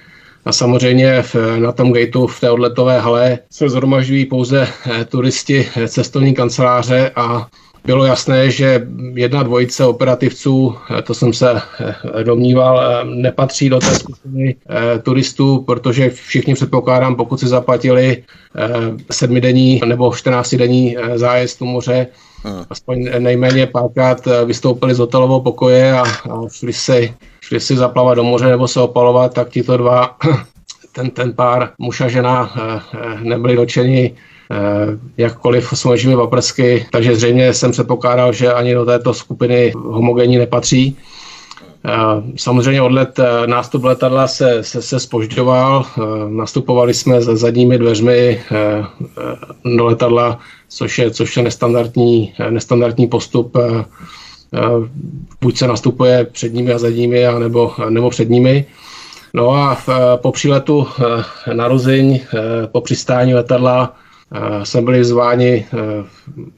a 0.45 0.51
samozřejmě 0.51 1.21
v, 1.21 1.35
na 1.59 1.71
tom 1.71 1.93
gateu 1.93 2.27
v 2.27 2.39
té 2.39 2.51
odletové 2.51 2.99
hale 2.99 3.39
se 3.51 3.69
zhromažďují 3.69 4.25
pouze 4.25 4.67
turisti, 5.09 5.67
cestovní 5.87 6.33
kanceláře 6.33 7.11
a 7.15 7.47
bylo 7.85 8.05
jasné, 8.05 8.51
že 8.51 8.87
jedna 9.13 9.43
dvojice 9.43 9.85
operativců, 9.85 10.75
to 11.03 11.13
jsem 11.13 11.33
se 11.33 11.61
domníval, 12.23 13.05
nepatří 13.05 13.69
do 13.69 13.79
té 13.79 13.95
skupiny 13.95 14.55
turistů, 15.03 15.63
protože 15.67 16.09
všichni 16.09 16.53
předpokládám, 16.53 17.15
pokud 17.15 17.39
si 17.39 17.47
zaplatili 17.47 18.23
Eh, 18.55 18.97
sedmidenní 19.11 19.81
nebo 19.85 20.09
14-denní 20.09 20.97
eh, 20.97 21.17
zájezd 21.17 21.61
u 21.61 21.65
moře. 21.65 22.07
Hmm. 22.43 22.63
Aspoň 22.69 23.09
nejméně 23.19 23.67
párkrát 23.67 24.27
eh, 24.27 24.45
vystoupili 24.45 24.95
z 24.95 24.99
hotelového 24.99 25.41
pokoje 25.41 25.93
a, 25.93 26.01
a 26.03 26.49
šli, 26.51 26.73
si, 26.73 27.13
šli 27.41 27.59
si 27.59 27.75
zaplavat 27.75 28.15
do 28.15 28.23
moře 28.23 28.45
nebo 28.45 28.67
se 28.67 28.79
opalovat, 28.79 29.33
tak 29.33 29.49
tito 29.49 29.77
dva, 29.77 30.17
ten, 30.91 31.09
ten 31.09 31.33
pár 31.33 31.71
muž 31.77 32.01
a 32.01 32.07
žena 32.07 32.53
nebyli 33.21 33.55
dočeni 33.55 34.15
jakkoliv 35.17 35.69
smažíme 35.73 36.15
paprsky, 36.15 36.85
takže 36.91 37.15
zřejmě 37.15 37.53
jsem 37.53 37.73
se 37.73 37.83
pokládal, 37.83 38.33
že 38.33 38.53
ani 38.53 38.73
do 38.73 38.85
této 38.85 39.13
skupiny 39.13 39.73
homogenní 39.75 40.37
nepatří. 40.37 40.97
Samozřejmě 42.35 42.81
odlet, 42.81 43.19
eh, 43.19 43.47
nástup 43.47 43.83
letadla 43.83 44.27
se, 44.27 44.63
se, 44.63 44.81
se 44.81 44.99
spožďoval, 44.99 45.85
eh, 45.85 46.01
nastupovali 46.29 46.93
jsme 46.93 47.21
za 47.21 47.35
zadními 47.35 47.77
dveřmi 47.77 48.41
eh, 48.51 48.85
do 49.77 49.85
letadla, 49.85 50.39
což 50.69 50.99
je, 50.99 51.11
což 51.11 51.37
je 51.37 51.43
nestandardní, 51.43 52.33
nestandardní 52.49 53.07
postup. 53.07 53.57
Buď 55.41 55.57
se 55.57 55.67
nastupuje 55.67 56.25
před 56.31 56.53
nimi 56.53 56.73
a 56.73 56.77
zadními, 56.77 57.25
nebo, 57.39 57.73
nebo 57.89 58.09
před 58.09 58.29
nimi. 58.29 58.65
No 59.33 59.51
a 59.51 59.77
po 60.15 60.31
příletu 60.31 60.87
na 61.53 61.67
Ruziň, 61.67 62.19
po 62.71 62.81
přistání 62.81 63.33
letadla, 63.33 63.95
jsme 64.63 64.81
byli 64.81 65.03
zváni, 65.03 65.65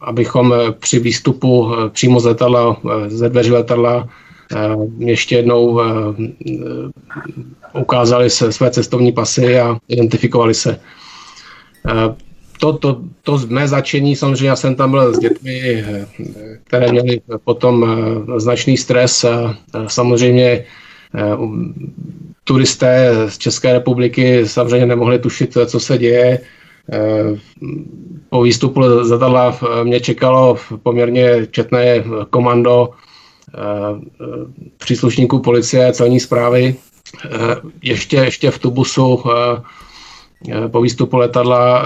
abychom 0.01 0.53
při 0.79 0.99
výstupu 0.99 1.71
přímo 1.89 2.19
z 2.19 2.25
letadla, 2.25 2.77
ze 3.07 3.29
dveří 3.29 3.51
letadla, 3.51 4.09
ještě 4.97 5.35
jednou 5.35 5.81
ukázali 7.73 8.29
se 8.29 8.51
své 8.51 8.71
cestovní 8.71 9.11
pasy 9.11 9.59
a 9.59 9.77
identifikovali 9.87 10.53
se. 10.53 10.79
To, 12.59 12.73
to, 12.73 13.01
to 13.23 13.39
mé 13.47 13.67
začení, 13.67 14.15
samozřejmě 14.15 14.47
já 14.47 14.55
jsem 14.55 14.75
tam 14.75 14.91
byl 14.91 15.13
s 15.13 15.19
dětmi, 15.19 15.85
které 16.63 16.91
měly 16.91 17.21
potom 17.43 17.85
značný 18.37 18.77
stres. 18.77 19.25
Samozřejmě 19.87 20.63
turisté 22.43 23.11
z 23.27 23.37
České 23.37 23.73
republiky 23.73 24.47
samozřejmě 24.47 24.85
nemohli 24.85 25.19
tušit, 25.19 25.57
co 25.65 25.79
se 25.79 25.97
děje. 25.97 26.39
Eh, 26.91 27.39
po 28.29 28.41
výstupu 28.41 28.79
letadla 28.79 29.57
mě 29.83 29.99
čekalo 29.99 30.57
poměrně 30.83 31.47
četné 31.51 32.03
komando 32.29 32.89
eh, 32.89 33.59
příslušníků 34.77 35.39
policie, 35.39 35.93
celní 35.93 36.19
zprávy. 36.19 36.75
Eh, 37.25 37.29
ještě, 37.81 38.17
ještě 38.17 38.51
v 38.51 38.59
Tubusu 38.59 39.23
po 40.71 40.81
výstupu 40.81 41.17
letadla 41.17 41.85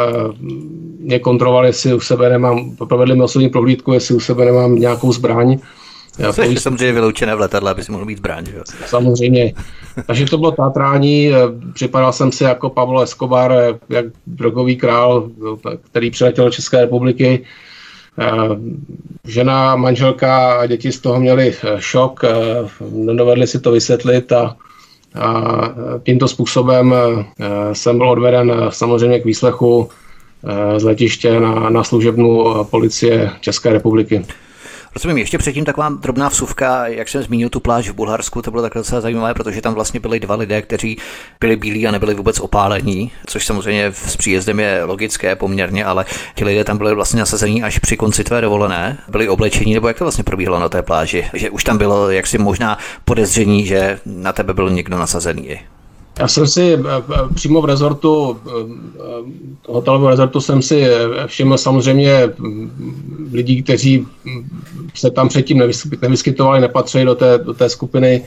mě 1.00 1.20
kontrolovali, 1.20 1.68
jestli 1.68 1.94
u 1.94 2.00
sebe 2.00 2.30
nemám, 2.30 2.76
provedli 2.76 3.16
mi 3.16 3.24
osobní 3.24 3.50
prohlídku, 3.50 3.94
jestli 3.94 4.16
u 4.16 4.20
sebe 4.20 4.46
nemám 4.46 4.76
nějakou 4.76 5.12
zbraň. 5.12 5.60
Já 6.20 6.34
Což 6.34 6.48
je 6.48 6.60
samozřejmě 6.60 6.94
vyloučené 6.94 7.36
v 7.36 7.40
letadle, 7.40 7.72
aby 7.72 7.84
si 7.84 7.92
mohl 7.92 8.06
mít 8.06 8.18
zbraň. 8.18 8.46
Jo? 8.56 8.64
Samozřejmě. 8.86 9.54
Takže 10.08 10.26
to 10.26 10.38
bylo 10.38 10.52
tátrání. 10.52 11.32
Připadal 11.74 12.14
jsem 12.14 12.32
si 12.32 12.44
jako 12.44 12.70
Pablo 12.70 13.02
Escobar, 13.02 13.54
jak 13.90 14.06
drogový 14.28 14.76
král, 14.76 15.30
který 15.92 16.12
přiletěl 16.12 16.46
do 16.46 16.52
České 16.52 16.82
republiky. 16.82 17.44
Žena, 19.28 19.76
manželka 19.76 20.54
a 20.54 20.66
děti 20.66 20.92
z 20.92 21.00
toho 21.00 21.20
měli 21.20 21.56
šok, 21.78 22.20
nedovedli 22.92 23.48
si 23.48 23.60
to 23.60 23.72
vysvětlit 23.72 24.32
a, 24.32 24.56
a 25.16 25.62
tímto 26.04 26.28
způsobem 26.28 26.96
jsem 27.74 27.98
byl 27.98 28.10
odveden 28.10 28.54
samozřejmě 28.70 29.20
k 29.20 29.26
výslechu 29.26 29.90
z 30.78 30.84
letiště 30.84 31.40
na, 31.40 31.70
na 31.70 31.84
služebnu 31.84 32.64
policie 32.64 33.32
České 33.42 33.70
republiky. 33.70 34.26
Rozumím, 34.96 35.18
ještě 35.18 35.38
předtím 35.38 35.66
taková 35.66 35.90
drobná 35.90 36.30
vsuvka, 36.30 36.88
jak 36.88 37.10
jsem 37.10 37.24
zmínil 37.24 37.50
tu 37.50 37.60
pláž 37.60 37.90
v 37.90 37.94
Bulharsku, 37.94 38.42
to 38.42 38.52
bylo 38.52 38.64
takhle 38.64 38.80
docela 38.80 39.02
zajímavé, 39.02 39.34
protože 39.34 39.62
tam 39.62 39.74
vlastně 39.74 40.00
byli 40.00 40.20
dva 40.20 40.36
lidé, 40.36 40.62
kteří 40.62 40.98
byli 41.40 41.56
bílí 41.56 41.88
a 41.88 41.92
nebyli 41.92 42.14
vůbec 42.14 42.40
opálení, 42.40 43.12
což 43.26 43.46
samozřejmě 43.46 43.86
s 43.86 44.18
příjezdem 44.18 44.60
je 44.60 44.84
logické 44.84 45.36
poměrně, 45.36 45.86
ale 45.86 46.06
ti 46.36 46.46
lidé 46.46 46.64
tam 46.64 46.78
byli 46.78 46.96
vlastně 46.96 47.20
nasazení 47.20 47.64
až 47.64 47.80
při 47.80 47.98
konci 47.98 48.24
tvé 48.24 48.42
dovolené, 48.42 48.98
byli 49.08 49.30
oblečení, 49.30 49.74
nebo 49.74 49.88
jak 49.88 49.98
to 49.98 50.04
vlastně 50.04 50.24
probíhalo 50.24 50.60
na 50.60 50.70
té 50.70 50.82
pláži, 50.82 51.30
že 51.34 51.50
už 51.50 51.64
tam 51.64 51.78
bylo 51.78 52.12
jaksi 52.12 52.38
možná 52.38 52.78
podezření, 53.06 53.66
že 53.66 54.00
na 54.06 54.34
tebe 54.34 54.54
byl 54.54 54.70
někdo 54.70 54.98
nasazený. 54.98 55.60
Já 56.20 56.28
jsem 56.28 56.48
si 56.48 56.74
eh, 56.74 56.78
eh, 56.78 57.34
přímo 57.34 57.62
v 57.62 57.66
rezortu, 57.66 58.38
eh, 58.48 58.52
hotelového 59.68 60.10
rezortu 60.10 60.42
jsem 60.42 60.62
si 60.62 60.84
všiml 61.26 61.58
samozřejmě 61.58 62.30
mm, 62.38 63.30
lidí, 63.34 63.64
kteří 63.64 64.06
mm, 64.26 64.50
se 64.96 65.12
tam 65.12 65.30
předtím 65.30 65.64
nevyskytovali, 66.02 66.62
nepatřili 66.62 67.06
do 67.06 67.16
té, 67.16 67.38
do 67.38 67.54
té 67.54 67.70
skupiny 67.70 68.26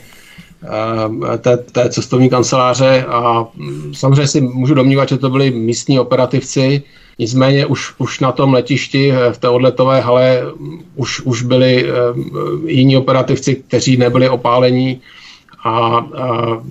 té, 1.37 1.57
té 1.57 1.89
cestovní 1.89 2.29
kanceláře. 2.29 3.05
A 3.07 3.47
mm, 3.55 3.93
samozřejmě 3.93 4.27
si 4.27 4.41
můžu 4.41 4.73
domnívat, 4.73 5.09
že 5.09 5.17
to 5.17 5.29
byli 5.29 5.51
místní 5.51 5.99
operativci, 5.99 6.83
nicméně 7.19 7.65
už, 7.65 7.93
už 7.97 8.19
na 8.19 8.31
tom 8.31 8.53
letišti 8.53 9.13
v 9.31 9.37
té 9.37 9.49
odletové 9.49 10.01
hale 10.01 10.41
už, 10.95 11.21
už 11.21 11.41
byli 11.41 11.85
jiní 12.65 12.97
operativci, 12.97 13.55
kteří 13.55 13.97
nebyli 13.97 14.29
opálení, 14.29 15.01
a, 15.63 15.69
a 15.69 16.01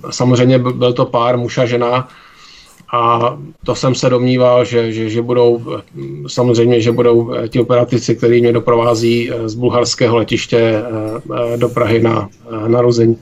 samozřejmě 0.09 0.59
byl 0.59 0.93
to 0.93 1.05
pár 1.05 1.37
muž 1.37 1.57
a 1.57 1.65
žena 1.65 2.07
a 2.93 3.37
to 3.65 3.75
jsem 3.75 3.95
se 3.95 4.09
domníval, 4.09 4.65
že, 4.65 4.91
že, 4.91 5.09
že 5.09 5.21
budou 5.21 5.65
samozřejmě, 6.27 6.81
že 6.81 6.91
budou 6.91 7.33
ti 7.49 7.59
operativci, 7.59 8.15
kteří 8.15 8.41
mě 8.41 8.53
doprovází 8.53 9.31
z 9.45 9.55
bulharského 9.55 10.17
letiště 10.17 10.57
eh, 10.57 10.81
eh, 11.53 11.57
do 11.57 11.69
Prahy 11.69 12.01
na 12.01 12.29
narození. 12.67 13.17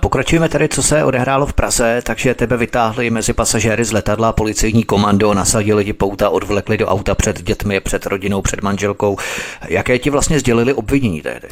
Pokračujeme 0.00 0.48
tedy, 0.48 0.68
co 0.68 0.82
se 0.82 1.04
odehrálo 1.04 1.46
v 1.46 1.52
Praze, 1.52 2.02
takže 2.04 2.34
tebe 2.34 2.56
vytáhli 2.56 3.10
mezi 3.10 3.32
pasažéry 3.32 3.84
z 3.84 3.92
letadla 3.92 4.32
policejní 4.32 4.84
komando, 4.84 5.34
nasadili 5.34 5.84
ti 5.84 5.92
pouta, 5.92 6.30
odvlekli 6.30 6.78
do 6.78 6.86
auta 6.86 7.14
před 7.14 7.42
dětmi, 7.42 7.80
před 7.80 8.06
rodinou, 8.06 8.42
před 8.42 8.62
manželkou. 8.62 9.16
Jaké 9.68 9.98
ti 9.98 10.10
vlastně 10.10 10.40
sdělili 10.40 10.74
obvinění 10.74 11.22
tehdy? 11.22 11.48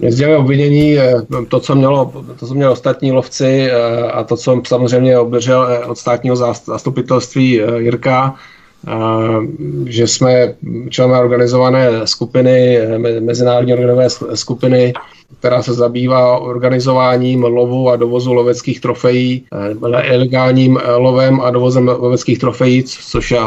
Mě 0.00 0.36
obvinění 0.36 0.98
eh, 0.98 1.14
to, 1.48 1.60
co 1.60 1.74
mělo, 1.74 2.12
to, 2.38 2.46
co 2.46 2.54
mělo 2.54 2.72
ostatní 2.72 3.12
lovci 3.12 3.68
eh, 3.70 4.02
a 4.10 4.24
to, 4.24 4.36
co 4.36 4.62
samozřejmě 4.66 5.18
obdržel 5.18 5.66
eh, 5.70 5.84
od 5.84 5.98
státního 5.98 6.36
zastupitelství 6.36 7.60
Jirka, 7.76 8.34
že 9.86 10.06
jsme 10.06 10.54
členové 10.88 11.20
organizované 11.20 11.88
skupiny, 12.04 12.78
mezinárodní 13.20 13.72
organizované 13.72 14.36
skupiny, 14.36 14.92
která 15.38 15.62
se 15.62 15.74
zabývá 15.74 16.38
organizováním 16.38 17.44
lovu 17.44 17.90
a 17.90 17.96
dovozu 17.96 18.32
loveckých 18.32 18.80
trofejí, 18.80 19.44
ilegálním 20.02 20.78
lovem 20.96 21.40
a 21.40 21.50
dovozem 21.50 21.88
loveckých 21.88 22.38
trofejí, 22.38 22.84
což 22.84 23.30
je 23.30 23.38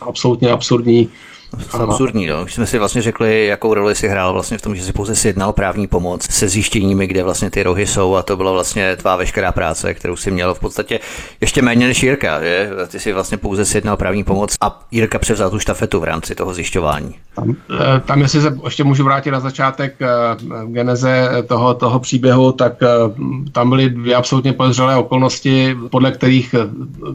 absolutně 0.00 0.50
absurdní 0.50 1.08
to 1.70 1.82
absurdní, 1.82 2.26
no. 2.26 2.42
Už 2.42 2.54
jsme 2.54 2.66
si 2.66 2.78
vlastně 2.78 3.02
řekli, 3.02 3.46
jakou 3.46 3.74
roli 3.74 3.94
si 3.94 4.08
hrál 4.08 4.32
vlastně 4.32 4.58
v 4.58 4.62
tom, 4.62 4.76
že 4.76 4.82
si 4.82 4.92
pouze 4.92 5.14
sjednal 5.14 5.52
právní 5.52 5.86
pomoc 5.86 6.30
se 6.30 6.48
zjištěními, 6.48 7.06
kde 7.06 7.22
vlastně 7.22 7.50
ty 7.50 7.62
rohy 7.62 7.86
jsou 7.86 8.14
a 8.14 8.22
to 8.22 8.36
byla 8.36 8.52
vlastně 8.52 8.96
tvá 8.96 9.16
veškerá 9.16 9.52
práce, 9.52 9.94
kterou 9.94 10.16
si 10.16 10.30
měl 10.30 10.54
v 10.54 10.60
podstatě 10.60 11.00
ještě 11.40 11.62
méně 11.62 11.86
než 11.86 12.02
Jirka, 12.02 12.42
že? 12.42 12.70
Ty 12.88 13.00
si 13.00 13.12
vlastně 13.12 13.38
pouze 13.38 13.64
sjednal 13.64 13.96
právní 13.96 14.24
pomoc 14.24 14.54
a 14.60 14.80
Jirka 14.90 15.18
převzal 15.18 15.50
tu 15.50 15.58
štafetu 15.58 16.00
v 16.00 16.04
rámci 16.04 16.34
toho 16.34 16.54
zjišťování. 16.54 17.14
Tam, 17.34 17.56
eh, 17.70 18.00
tam 18.00 18.20
jestli 18.20 18.40
se 18.40 18.58
ještě 18.64 18.84
můžu 18.84 19.04
vrátit 19.04 19.30
na 19.30 19.40
začátek 19.40 19.94
eh, 20.00 20.06
geneze 20.66 21.28
toho, 21.48 21.74
toho 21.74 22.00
příběhu, 22.00 22.52
tak 22.52 22.72
eh, 22.82 22.88
tam 23.52 23.68
byly 23.68 23.90
dvě 23.90 24.14
absolutně 24.14 24.52
podezřelé 24.52 24.96
okolnosti, 24.96 25.76
podle 25.90 26.12
kterých, 26.12 26.54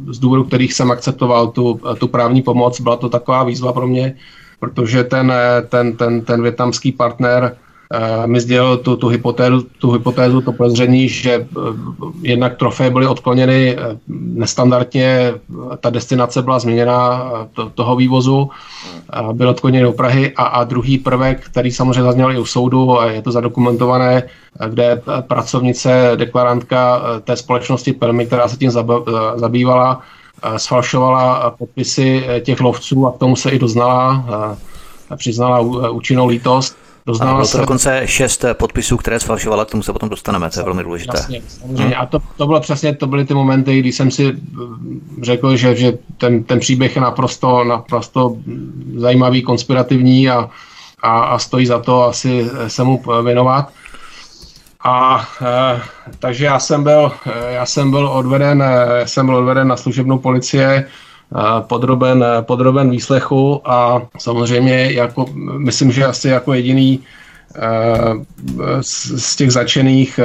z 0.07 0.19
důvodu 0.19 0.43
kterých 0.43 0.73
jsem 0.73 0.91
akceptoval 0.91 1.47
tu, 1.47 1.79
tu 1.99 2.07
právní 2.07 2.41
pomoc. 2.41 2.81
Byla 2.81 2.95
to 2.95 3.09
taková 3.09 3.43
výzva 3.43 3.73
pro 3.73 3.87
mě, 3.87 4.15
protože 4.63 5.03
ten, 5.03 5.33
ten, 5.69 5.95
ten, 5.97 6.21
ten 6.21 6.41
větnamský 6.41 6.91
partner 6.91 7.51
uh, 7.51 8.27
mi 8.27 8.39
sdělil 8.39 8.77
tu, 8.77 8.95
tu, 8.95 9.07
hypotézu, 9.07 9.67
tu 9.79 9.91
hypotézu, 9.91 10.41
to 10.41 10.51
podezření, 10.51 11.09
že 11.09 11.47
uh, 11.55 11.75
jednak 12.21 12.57
trofeje 12.57 12.89
byly 12.89 13.07
odkloněny 13.07 13.77
nestandardně, 14.07 15.33
ta 15.79 15.89
destinace 15.89 16.41
byla 16.41 16.59
změněna 16.59 17.23
to, 17.53 17.69
toho 17.69 17.95
vývozu, 17.95 18.49
byl 19.33 19.49
odkloněny 19.49 19.83
do 19.83 19.91
Prahy. 19.91 20.31
A, 20.35 20.43
a 20.43 20.63
druhý 20.63 20.97
prvek, 20.97 21.45
který 21.45 21.71
samozřejmě 21.71 22.03
zazněl 22.03 22.31
i 22.31 22.39
u 22.39 22.45
soudu, 22.45 22.97
je 23.11 23.21
to 23.21 23.31
zadokumentované, 23.31 24.23
kde 24.69 25.01
pracovnice, 25.27 26.11
deklarantka 26.15 27.01
té 27.23 27.35
společnosti 27.35 27.93
Permi, 27.93 28.25
která 28.25 28.47
se 28.47 28.57
tím 28.57 28.71
zabývala, 29.35 30.01
sfalšovala 30.57 31.55
podpisy 31.57 32.23
eh, 32.27 32.41
těch 32.41 32.61
lovců 32.61 33.07
a 33.07 33.11
k 33.11 33.17
tomu 33.17 33.35
se 33.35 33.49
i 33.49 33.59
doznala, 33.59 34.25
přiznala 35.17 35.59
účinnou 35.89 36.27
lítost. 36.27 36.77
Doznala 37.05 37.33
bylo 37.33 37.43
to 37.43 37.47
se... 37.47 37.57
dokonce 37.57 38.01
šest 38.05 38.43
eh, 38.43 38.53
podpisů, 38.53 38.97
které 38.97 39.19
sfalšovala, 39.19 39.65
k 39.65 39.71
tomu 39.71 39.83
se 39.83 39.93
potom 39.93 40.09
dostaneme, 40.09 40.49
to 40.49 40.59
je 40.59 40.63
velmi 40.63 40.83
důležité. 40.83 41.17
Jasně, 41.17 41.41
samozřejmě. 41.47 41.83
Hmm. 41.83 41.93
A 41.97 42.05
to, 42.05 42.19
to 42.37 42.45
bylo 42.45 42.59
přesně, 42.59 42.95
to 42.95 43.07
byly 43.07 43.25
ty 43.25 43.33
momenty, 43.33 43.79
kdy 43.79 43.91
jsem 43.91 44.11
si 44.11 44.27
eh, 44.27 44.35
řekl, 45.21 45.55
že, 45.55 45.75
že 45.75 45.97
ten, 46.17 46.43
ten 46.43 46.59
příběh 46.59 46.95
je 46.95 47.01
naprosto, 47.01 47.63
naprosto 47.63 48.35
zajímavý, 48.97 49.41
konspirativní 49.41 50.29
a, 50.29 50.49
a, 51.01 51.23
a 51.23 51.39
stojí 51.39 51.65
za 51.65 51.79
to 51.79 52.03
asi 52.03 52.49
se 52.67 52.83
mu 52.83 53.03
věnovat. 53.23 53.69
A 54.83 55.27
e, 55.41 55.81
takže 56.19 56.45
já 56.45 56.59
jsem 56.59 56.83
byl, 56.83 57.11
e, 57.25 57.53
já 57.53 57.65
jsem 57.65 57.91
byl 57.91 58.07
odveden, 58.07 58.63
e, 58.63 59.07
jsem 59.07 59.25
byl 59.25 59.35
odveden 59.35 59.67
na 59.67 59.77
služebnou 59.77 60.17
policie, 60.17 60.87
podroben, 61.59 62.25
podroben 62.41 62.89
výslechu 62.89 63.61
a 63.65 64.01
samozřejmě 64.17 64.91
jako, 64.91 65.25
myslím, 65.57 65.91
že 65.91 66.05
asi 66.05 66.29
jako 66.29 66.53
jediný 66.53 66.99
z, 68.81 69.21
z 69.25 69.35
těch 69.35 69.51
začených 69.51 70.19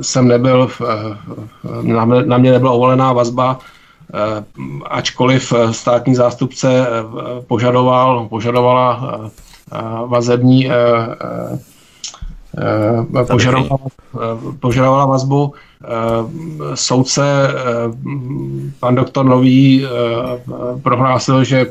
jsem 0.00 0.28
nebyl, 0.28 0.70
na 2.26 2.38
mě 2.38 2.52
nebyla 2.52 2.72
uvolená 2.72 3.12
vazba, 3.12 3.58
ačkoliv 4.86 5.52
státní 5.70 6.14
zástupce 6.14 6.86
požadoval, 7.46 8.28
požadovala 8.28 9.20
vazební 10.06 10.70
Eh, 10.70 11.73
požadovala, 13.26 13.78
eh, 14.14 14.18
požadovala 14.60 15.06
vazbu. 15.06 15.52
Eh, 15.54 15.88
soudce, 16.74 17.22
pan 18.80 18.94
doktor 18.94 19.24
Nový, 19.24 19.86
prohlásil, 20.82 21.44
že 21.44 21.66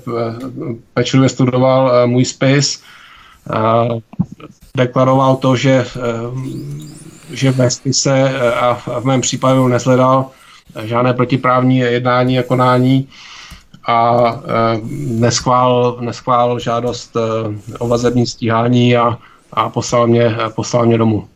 pečlivě 0.94 1.30
studoval 1.30 2.08
můj 2.08 2.26
spis, 2.26 2.84
deklaroval 4.78 5.36
to, 5.36 5.56
že, 5.56 5.86
že 7.34 7.52
ve 7.52 7.70
spise 7.70 8.40
a 8.54 8.74
v 8.74 9.04
mém 9.04 9.22
případu 9.22 9.68
nesledal 9.68 10.26
žádné 10.84 11.14
protiprávní 11.14 11.78
jednání 11.78 12.40
a 12.40 12.44
konání 12.44 13.10
a 13.88 14.14
neschvál, 15.10 15.98
neschvál 16.00 16.60
žádost 16.60 17.18
o 17.80 17.88
vazební 17.88 18.28
stíhání 18.28 18.98
a, 18.98 19.18
a 19.56 19.70
poslal, 19.70 20.08
mě, 20.08 20.36
poslal 20.56 20.86
mě 20.86 20.98
domů. 20.98 21.28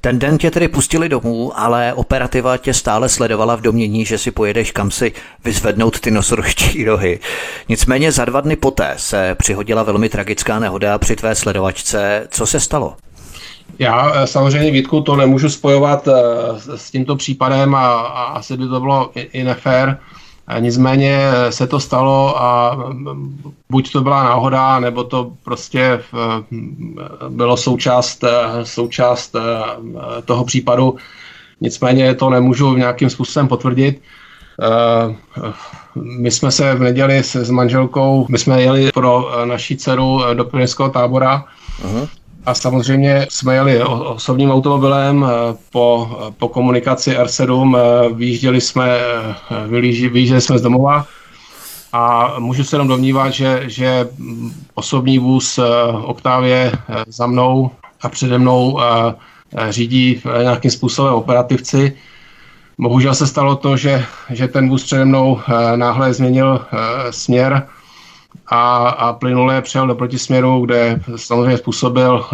Ten 0.00 0.18
den 0.18 0.38
tě 0.38 0.50
tedy 0.50 0.68
pustili 0.68 1.08
domů, 1.08 1.52
ale 1.60 1.94
operativa 1.94 2.56
tě 2.56 2.74
stále 2.74 3.08
sledovala 3.08 3.56
v 3.56 3.60
domění, 3.60 4.04
že 4.04 4.18
si 4.18 4.30
pojedeš 4.30 4.70
kam 4.70 4.90
si 4.90 5.12
vyzvednout 5.44 6.00
ty 6.00 6.10
nosoroští 6.10 6.84
rohy. 6.84 7.20
Nicméně 7.68 8.12
za 8.12 8.24
dva 8.24 8.40
dny 8.40 8.56
poté 8.56 8.94
se 8.96 9.34
přihodila 9.34 9.82
velmi 9.82 10.08
tragická 10.08 10.58
nehoda 10.58 10.98
při 10.98 11.16
tvé 11.16 11.34
sledovačce. 11.34 12.26
Co 12.30 12.46
se 12.46 12.60
stalo? 12.60 12.94
Já 13.78 14.12
eh, 14.14 14.26
samozřejmě 14.26 14.70
Vítku 14.70 15.00
to 15.00 15.16
nemůžu 15.16 15.50
spojovat 15.50 16.08
eh, 16.08 16.12
s 16.76 16.90
tímto 16.90 17.16
případem 17.16 17.74
a, 17.74 17.94
a 17.94 18.24
asi 18.24 18.56
by 18.56 18.68
to 18.68 18.80
bylo 18.80 19.10
i, 19.14 19.20
i 19.20 19.44
nefér. 19.44 19.98
Nicméně 20.58 21.18
se 21.50 21.66
to 21.66 21.80
stalo 21.80 22.42
a 22.42 22.78
buď 23.70 23.92
to 23.92 24.00
byla 24.00 24.24
náhoda, 24.24 24.80
nebo 24.80 25.04
to 25.04 25.32
prostě 25.44 26.02
bylo 27.28 27.56
součást, 27.56 28.24
součást 28.62 29.36
toho 30.24 30.44
případu. 30.44 30.96
Nicméně 31.60 32.14
to 32.14 32.30
nemůžu 32.30 32.76
nějakým 32.76 33.10
způsobem 33.10 33.48
potvrdit. 33.48 34.02
My 35.94 36.30
jsme 36.30 36.50
se 36.50 36.74
v 36.74 36.80
neděli 36.80 37.18
s, 37.18 37.50
manželkou, 37.50 38.26
my 38.28 38.38
jsme 38.38 38.62
jeli 38.62 38.90
pro 38.94 39.30
naší 39.44 39.76
dceru 39.76 40.20
do 40.34 40.44
pionýrského 40.44 40.88
tábora 40.88 41.44
uh-huh. 41.82 42.08
A 42.46 42.54
samozřejmě 42.54 43.26
jsme 43.30 43.54
jeli 43.54 43.82
osobním 43.82 44.50
automobilem 44.50 45.24
eh, 45.24 45.56
po, 45.70 46.10
po 46.38 46.48
komunikaci 46.48 47.10
R7, 47.10 47.78
eh, 47.78 48.08
vyjížděli 48.14 48.60
jsme, 48.60 48.88
eh, 49.50 50.08
vyjížděli 50.08 50.40
jsme 50.40 50.58
z 50.58 50.62
domova 50.62 51.06
a 51.92 52.34
můžu 52.38 52.64
se 52.64 52.76
jenom 52.76 52.88
domnívat, 52.88 53.32
že, 53.32 53.62
že 53.66 54.08
osobní 54.74 55.18
vůz 55.18 55.60
Octavie 56.04 56.72
za 57.06 57.26
mnou 57.26 57.70
a 58.02 58.08
přede 58.08 58.38
mnou 58.38 58.80
řídí 59.68 60.22
nějakým 60.42 60.70
způsobem 60.70 61.14
operativci. 61.14 61.96
Bohužel 62.78 63.14
se 63.14 63.26
stalo 63.26 63.56
to, 63.56 63.76
že, 63.76 64.04
že 64.30 64.48
ten 64.48 64.68
vůz 64.68 64.84
přede 64.84 65.04
mnou 65.04 65.40
náhle 65.76 66.12
změnil 66.12 66.66
směr 67.10 67.66
a, 68.46 68.88
a 68.88 69.12
plynule 69.12 69.62
přijel 69.62 69.86
do 69.86 69.94
protisměru, 69.94 70.60
kde 70.60 71.00
samozřejmě 71.16 71.56
způsobil 71.56 72.24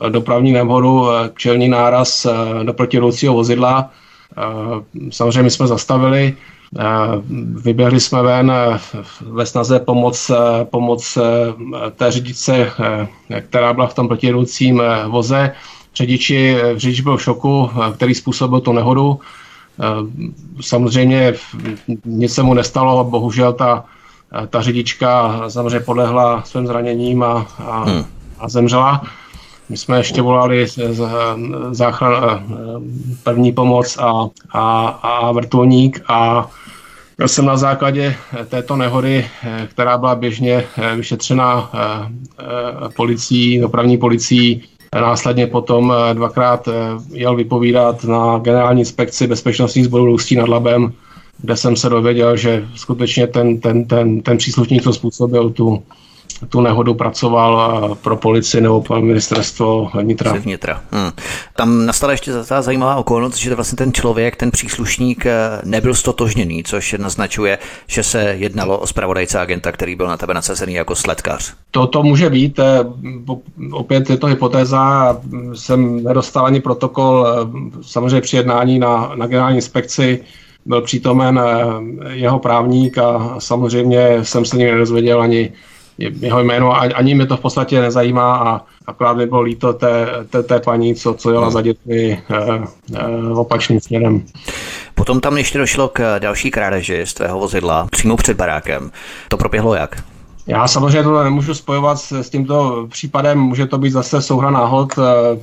uh, 0.00 0.08
dopravní 0.10 0.52
nehodu, 0.52 1.00
uh, 1.00 1.08
čelní 1.36 1.68
náraz 1.68 2.26
uh, 2.26 2.64
do 2.64 2.72
protiroucího 2.72 3.34
vozidla. 3.34 3.90
Samozřejmě 5.10 5.50
jsme 5.50 5.66
zastavili, 5.66 6.36
vyběhli 7.62 8.00
jsme 8.00 8.22
ven 8.22 8.52
ve 9.20 9.46
snaze 9.46 9.80
pomoc, 9.80 10.30
pomoc 10.70 11.18
té 11.96 12.10
řidičce, 12.10 12.70
která 13.48 13.72
byla 13.72 13.86
v 13.86 13.94
tom 13.94 14.08
protiroucím 14.08 14.76
uh, 14.76 15.12
voze. 15.12 15.52
Řidiči, 15.94 16.56
řidič 16.76 17.00
byl 17.00 17.16
v 17.16 17.22
šoku, 17.22 17.70
který 17.94 18.14
způsobil 18.14 18.60
tu 18.60 18.72
nehodu. 18.72 19.20
Samozřejmě 20.60 21.34
nic 22.04 22.34
se 22.34 22.42
mu 22.42 22.54
nestalo, 22.54 23.04
bohužel 23.04 23.52
ta 23.52 23.84
ta 24.50 24.62
řidička 24.62 25.40
samozřejmě 25.48 25.80
podlehla 25.80 26.42
svým 26.42 26.66
zraněním 26.66 27.22
a, 27.22 27.46
a, 27.58 27.84
hmm. 27.84 28.04
a 28.38 28.48
zemřela. 28.48 29.02
My 29.68 29.76
jsme 29.76 29.96
ještě 29.96 30.22
volali 30.22 30.66
záchran, 31.70 32.42
první 33.22 33.52
pomoc 33.52 33.98
a, 33.98 34.28
a, 34.50 34.86
a 34.86 35.32
vrtulník 35.32 36.02
a 36.08 36.48
byl 37.18 37.28
jsem 37.28 37.44
na 37.44 37.56
základě 37.56 38.16
této 38.48 38.76
nehody, 38.76 39.26
která 39.66 39.98
byla 39.98 40.14
běžně 40.14 40.64
vyšetřena 40.96 41.70
policií, 42.96 43.60
dopravní 43.60 43.98
policií, 43.98 44.62
následně 44.94 45.46
potom 45.46 45.94
dvakrát 46.12 46.68
jel 47.12 47.36
vypovídat 47.36 48.04
na 48.04 48.38
generální 48.38 48.80
inspekci 48.80 49.26
bezpečnostních 49.26 49.84
sborů 49.84 50.04
Lustí 50.04 50.36
nad 50.36 50.48
Labem 50.48 50.92
kde 51.38 51.56
jsem 51.56 51.76
se 51.76 51.88
dověděl, 51.88 52.36
že 52.36 52.68
skutečně 52.74 53.26
ten, 53.26 53.60
ten, 53.60 53.84
ten, 53.84 54.20
ten 54.20 54.38
příslušník, 54.38 54.82
co 54.82 54.92
způsobil 54.92 55.50
tu, 55.50 55.82
tu 56.48 56.60
nehodu 56.60 56.94
pracoval 56.94 57.94
pro 58.02 58.16
policii 58.16 58.60
nebo 58.60 58.80
pro 58.80 59.02
ministerstvo 59.02 59.90
vnitra. 59.94 60.32
vnitra. 60.32 60.82
Hmm. 60.92 61.10
Tam 61.56 61.86
nastala 61.86 62.12
ještě 62.12 62.32
ta 62.32 62.62
zajímavá 62.62 62.96
okolnost, 62.96 63.36
že 63.36 63.54
vlastně 63.54 63.76
ten 63.76 63.92
člověk, 63.92 64.36
ten 64.36 64.50
příslušník 64.50 65.26
eh, 65.26 65.60
nebyl 65.64 65.94
stotožněný, 65.94 66.64
což 66.64 66.94
naznačuje, 66.98 67.58
že 67.86 68.02
se 68.02 68.22
jednalo 68.22 68.78
o 68.78 68.86
zpravodajce 68.86 69.40
agenta, 69.40 69.72
který 69.72 69.96
byl 69.96 70.06
na 70.06 70.16
tebe 70.16 70.34
nasazený 70.34 70.74
jako 70.74 70.94
sledkař. 70.94 71.54
To, 71.70 71.86
to 71.86 72.02
může 72.02 72.30
být, 72.30 72.58
eh, 72.58 72.80
opět 73.72 74.10
je 74.10 74.16
to 74.16 74.26
hypotéza, 74.26 75.16
jsem 75.54 76.04
nedostal 76.04 76.46
ani 76.46 76.60
protokol, 76.60 77.28
eh, 77.28 77.48
samozřejmě 77.82 78.20
při 78.20 78.36
jednání 78.36 78.78
na, 78.78 79.12
na 79.14 79.26
generální 79.26 79.56
inspekci, 79.56 80.20
byl 80.66 80.82
přítomen 80.82 81.40
eh, 81.44 82.12
jeho 82.12 82.38
právník 82.38 82.98
a 82.98 83.36
samozřejmě 83.38 84.24
jsem 84.24 84.44
se 84.44 84.56
nikdy 84.56 84.72
nedozvěděl 84.72 85.22
ani 85.22 85.52
jeho 85.98 86.40
jméno, 86.40 86.72
ani 86.76 87.14
mi 87.14 87.26
to 87.26 87.36
v 87.36 87.40
podstatě 87.40 87.80
nezajímá 87.80 88.36
a 88.36 88.60
akorát 88.86 89.12
mi 89.12 89.26
bylo 89.26 89.40
líto 89.40 89.72
té, 89.72 90.06
té, 90.30 90.42
té 90.42 90.60
paní, 90.60 90.94
co, 90.94 91.14
co 91.14 91.32
jela 91.32 91.50
za 91.50 91.62
dětmi 91.62 92.22
eh, 92.30 92.36
eh, 92.94 93.32
opačným 93.34 93.80
směrem. 93.80 94.22
Potom 94.94 95.20
tam 95.20 95.38
ještě 95.38 95.58
došlo 95.58 95.88
k 95.88 96.18
další 96.18 96.50
krádeži 96.50 97.06
z 97.06 97.14
tvého 97.14 97.38
vozidla 97.38 97.86
přímo 97.90 98.16
před 98.16 98.36
barákem. 98.36 98.90
To 99.28 99.36
proběhlo 99.36 99.74
jak? 99.74 100.13
Já 100.46 100.68
samozřejmě 100.68 101.02
to 101.02 101.24
nemůžu 101.24 101.54
spojovat 101.54 101.98
s, 101.98 102.12
s 102.12 102.30
tímto 102.30 102.86
případem, 102.90 103.38
může 103.38 103.66
to 103.66 103.78
být 103.78 103.90
zase 103.90 104.22
souhra 104.22 104.50
náhod. 104.50 104.92
Eh, 104.98 105.38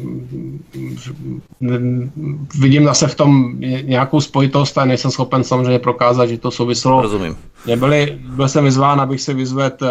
vidím 2.59 2.85
zase 2.85 3.07
v 3.07 3.15
tom 3.15 3.59
nějakou 3.81 4.21
spojitost 4.21 4.77
a 4.77 4.85
nejsem 4.85 5.11
schopen 5.11 5.43
samozřejmě 5.43 5.79
prokázat, 5.79 6.29
že 6.29 6.37
to 6.37 6.51
souviselo. 6.51 7.01
Rozumím. 7.01 7.37
Byli, 7.75 8.19
byl 8.21 8.47
jsem 8.47 8.63
vyzván, 8.63 9.01
abych 9.01 9.21
si 9.21 9.33
vyzvedl 9.33 9.85
eh, 9.85 9.89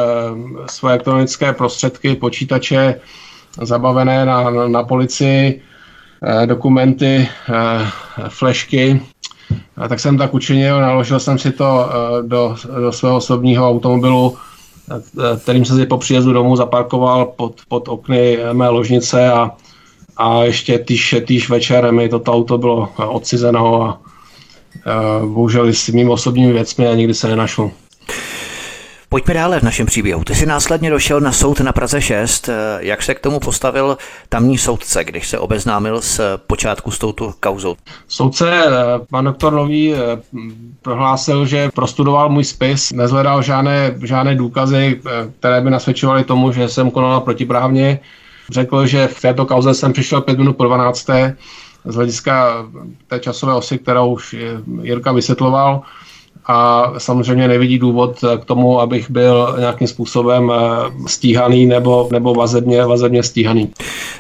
svoje 0.67 0.93
elektronické 0.93 1.53
prostředky, 1.53 2.15
počítače 2.15 3.01
zabavené 3.63 4.27
na, 4.27 4.51
na, 4.51 4.69
na 4.69 4.83
policii, 4.83 5.63
eh, 6.23 6.47
dokumenty, 6.47 7.29
flešky, 8.29 9.01
tak 9.89 10.01
jsem 10.01 10.19
tak 10.19 10.35
učinil, 10.35 10.81
naložil 10.81 11.21
jsem 11.21 11.39
si 11.39 11.51
to 11.53 11.89
do, 12.27 12.57
do 12.81 12.93
svého 12.93 13.17
osobního 13.17 13.69
automobilu, 13.69 14.37
kterým 15.43 15.65
se 15.65 15.87
po 15.87 15.99
příjezdu 15.99 16.33
domů 16.33 16.57
zaparkoval 16.57 17.27
pod, 17.27 17.61
pod 17.69 17.89
okny 17.89 18.39
mé 18.53 18.69
ložnice 18.69 19.33
a, 19.33 19.51
a 20.17 20.43
ještě 20.43 20.79
týž, 20.79 21.15
týž 21.27 21.51
večer 21.51 21.93
mi 21.93 22.09
toto 22.09 22.33
auto 22.33 22.59
bylo 22.59 22.89
odcizeno 23.09 23.83
a, 23.83 23.89
a 23.89 24.01
bohužel 25.27 25.67
s 25.67 25.89
mými 25.89 26.11
osobními 26.11 26.53
věcmi 26.53 26.89
a 26.89 26.95
nikdy 26.95 27.15
se 27.15 27.29
nenašlo. 27.29 27.71
Pojďme 29.13 29.35
dále 29.35 29.61
v 29.61 29.63
našem 29.63 29.87
příběhu. 29.87 30.25
Ty 30.25 30.35
jsi 30.35 30.47
následně 30.47 30.91
došel 30.91 31.21
na 31.21 31.33
soud 31.33 31.61
na 31.61 31.73
Praze 31.73 32.01
6. 32.01 32.49
Jak 32.79 33.03
se 33.03 33.15
k 33.15 33.21
tomu 33.21 33.41
postavil 33.41 33.99
tamní 34.29 34.59
soudce, 34.59 35.05
když 35.05 35.29
se 35.29 35.39
obeznámil 35.39 36.01
s 36.01 36.37
počátku 36.37 36.91
s 36.91 36.99
touto 36.99 37.35
kauzou? 37.41 37.77
Soudce, 38.09 38.65
eh, 38.67 38.71
pan 39.11 39.25
doktor 39.25 39.53
Nový, 39.53 39.95
eh, 39.95 39.99
prohlásil, 40.83 41.47
že 41.47 41.71
prostudoval 41.75 42.29
můj 42.29 42.45
spis, 42.45 42.93
nezhledal 42.93 43.43
žádné, 43.43 43.95
žádné 44.03 44.35
důkazy, 44.35 45.01
eh, 45.07 45.11
které 45.39 45.61
by 45.61 45.71
nasvědčovaly 45.71 46.25
tomu, 46.25 46.53
že 46.53 46.69
jsem 46.69 46.91
konala 46.91 47.21
protiprávně. 47.21 48.01
Řekl, 48.51 48.87
že 48.87 49.07
v 49.07 49.21
této 49.21 49.47
kauze 49.47 49.75
jsem 49.75 49.93
přišel 49.93 50.21
5 50.21 50.39
minut 50.39 50.57
po 50.57 50.65
12. 50.65 51.37
z 51.85 51.95
hlediska 51.95 52.67
té 53.07 53.19
časové 53.19 53.55
osy, 53.55 53.79
kterou 53.79 54.13
už 54.13 54.37
Jirka 54.83 55.13
vysvětloval 55.13 55.83
a 56.51 56.93
samozřejmě 56.99 57.49
nevidí 57.49 57.79
důvod 57.79 58.25
k 58.41 58.45
tomu, 58.45 58.81
abych 58.81 59.11
byl 59.11 59.57
nějakým 59.59 59.89
způsobem 59.89 60.53
eh, 60.55 61.09
stíhaný 61.09 61.67
nebo, 61.67 62.09
nebo 62.13 62.35
vazebně, 62.35 62.85
vazebně 62.85 63.23
stíhaný. 63.23 63.73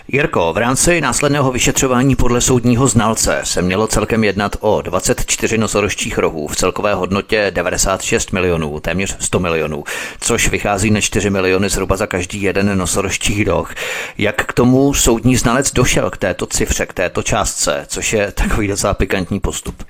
Jirko, 0.09 0.53
v 0.53 0.57
rámci 0.57 1.01
následného 1.01 1.53
vyšetřování 1.53 2.17
podle 2.17 2.41
soudního 2.41 2.87
znalce 2.87 3.41
se 3.45 3.63
mělo 3.63 3.87
celkem 3.87 4.25
jednat 4.25 4.57
o 4.61 4.83
24 4.83 5.59
nosorožčích 5.59 6.19
rohů 6.19 6.47
v 6.47 6.57
celkové 6.57 6.95
hodnotě 6.95 7.53
96 7.55 8.33
milionů, 8.33 8.81
téměř 8.81 9.17
100 9.21 9.41
milionů, 9.41 9.85
což 10.21 10.49
vychází 10.49 10.91
na 10.91 11.01
4 11.01 11.31
miliony 11.31 11.69
zhruba 11.69 11.97
za 11.97 12.07
každý 12.07 12.43
jeden 12.43 12.79
nosorožčích 12.79 13.47
roh. 13.47 13.75
Jak 14.19 14.45
k 14.47 14.53
tomu 14.53 14.95
soudní 14.95 15.37
znalec 15.37 15.73
došel 15.73 16.11
k 16.11 16.17
této 16.17 16.47
cifře, 16.47 16.87
k 16.87 16.93
této 16.93 17.23
částce, 17.23 17.85
což 17.89 18.13
je 18.13 18.33
takový 18.33 18.69
docela 18.69 18.95
pikantní 18.95 19.41
postup? 19.41 19.85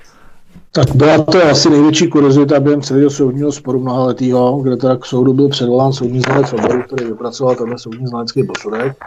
Tak 0.73 0.95
byla 0.95 1.23
to 1.23 1.43
asi 1.43 1.69
největší 1.69 2.07
kuriozita 2.07 2.59
během 2.59 2.81
celého 2.81 3.09
soudního 3.09 3.51
sporu 3.51 3.79
mnohaletýho, 3.79 4.59
kde 4.63 4.77
teda 4.77 4.97
k 4.97 5.05
soudu 5.05 5.33
byl 5.33 5.49
předvolán 5.49 5.93
soudní 5.93 6.21
znalec 6.21 6.53
oboru, 6.53 6.83
který 6.83 7.05
vypracoval 7.05 7.55
tenhle 7.55 7.79
soudní 7.79 8.07
znalecký 8.07 8.43
posudek, 8.43 8.97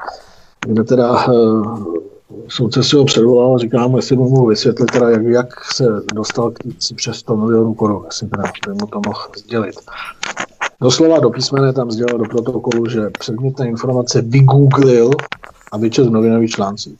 kde 0.66 0.84
teda 0.84 1.26
uh, 1.26 1.94
soudce 2.48 2.82
si 2.82 2.96
ho 2.96 3.04
předvolal 3.04 3.54
a 3.54 3.58
říká 3.58 3.86
mu, 3.86 3.96
jestli 3.96 4.16
mu 4.16 4.28
mohu 4.28 4.46
vysvětlit, 4.46 4.86
teda 4.86 5.10
jak, 5.10 5.22
jak 5.22 5.64
se 5.64 5.84
dostal 6.14 6.50
k 6.50 6.58
přes 6.96 7.16
100 7.16 7.36
milionů 7.36 7.74
korun, 7.74 8.02
jestli 8.04 8.28
teda 8.28 8.42
by 8.68 8.74
mu 8.74 8.86
to 8.86 9.00
mohl 9.06 9.20
sdělit. 9.36 9.74
Doslova 10.80 11.18
do 11.18 11.30
písmene 11.30 11.72
tam 11.72 11.90
sdělal 11.90 12.18
do 12.18 12.24
protokolu, 12.24 12.86
že 12.88 13.10
předmětné 13.18 13.68
informace 13.68 14.22
vygooglil 14.22 15.10
a 15.74 15.78
vyčet 15.78 16.06
v 16.06 16.10
novinových 16.10 16.50
článcích. 16.50 16.94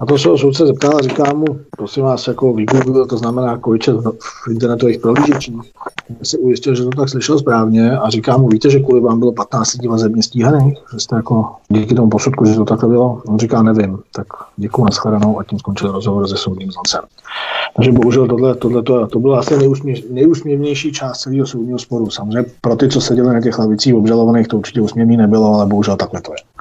A 0.00 0.06
to 0.06 0.18
se 0.18 0.28
ho 0.28 0.38
soudce 0.38 0.66
zeptal 0.66 0.96
a 0.96 1.02
říká 1.02 1.32
mu, 1.32 1.46
prosím 1.76 2.02
vás, 2.02 2.26
jako 2.26 2.52
vygooglil, 2.52 3.06
to 3.06 3.16
znamená 3.16 3.50
jako 3.50 3.70
vyčet 3.70 3.96
v, 3.96 4.04
no, 4.04 4.12
internetových 4.50 4.98
prohlížečích. 4.98 5.56
Se 6.22 6.38
ujistil, 6.38 6.74
že 6.74 6.84
to 6.84 6.90
tak 6.90 7.08
slyšel 7.08 7.38
správně 7.38 7.98
a 7.98 8.10
říká 8.10 8.36
mu, 8.36 8.48
víte, 8.48 8.70
že 8.70 8.80
kvůli 8.80 9.00
vám 9.00 9.18
bylo 9.18 9.32
15 9.32 9.72
lidí 9.74 9.88
vazebně 9.88 10.22
stíhaných, 10.22 10.78
že 10.92 11.00
jste 11.00 11.16
jako 11.16 11.54
díky 11.68 11.94
tomu 11.94 12.10
posudku, 12.10 12.44
že 12.44 12.54
to 12.54 12.64
takhle 12.64 12.88
bylo. 12.88 13.22
On 13.26 13.38
říká, 13.38 13.62
nevím, 13.62 13.98
tak 14.14 14.26
děkuji 14.56 14.84
nashledanou 14.84 15.40
a 15.40 15.44
tím 15.44 15.58
skončil 15.58 15.92
rozhovor 15.92 16.28
se 16.28 16.36
soudním 16.36 16.70
znalcem. 16.70 17.00
Takže 17.76 17.92
bohužel 17.92 18.26
tohle, 18.26 18.54
tohle 18.54 18.82
to, 18.82 19.06
to 19.06 19.18
byla 19.18 19.38
asi 19.38 19.56
nejúsměv, 19.58 19.98
nejúsměvnější 20.10 20.92
část 20.92 21.20
celého 21.20 21.46
soudního 21.46 21.78
sporu. 21.78 22.10
Samozřejmě 22.10 22.50
pro 22.60 22.76
ty, 22.76 22.88
co 22.88 23.00
seděli 23.00 23.34
na 23.34 23.40
těch 23.40 23.58
lavicích 23.58 23.94
obžalovaných, 23.94 24.48
to 24.48 24.58
určitě 24.58 24.80
úsměvný 24.80 25.16
nebylo, 25.16 25.54
ale 25.54 25.66
bohužel 25.66 25.96
takhle 25.96 26.20
to 26.20 26.32
je. 26.32 26.59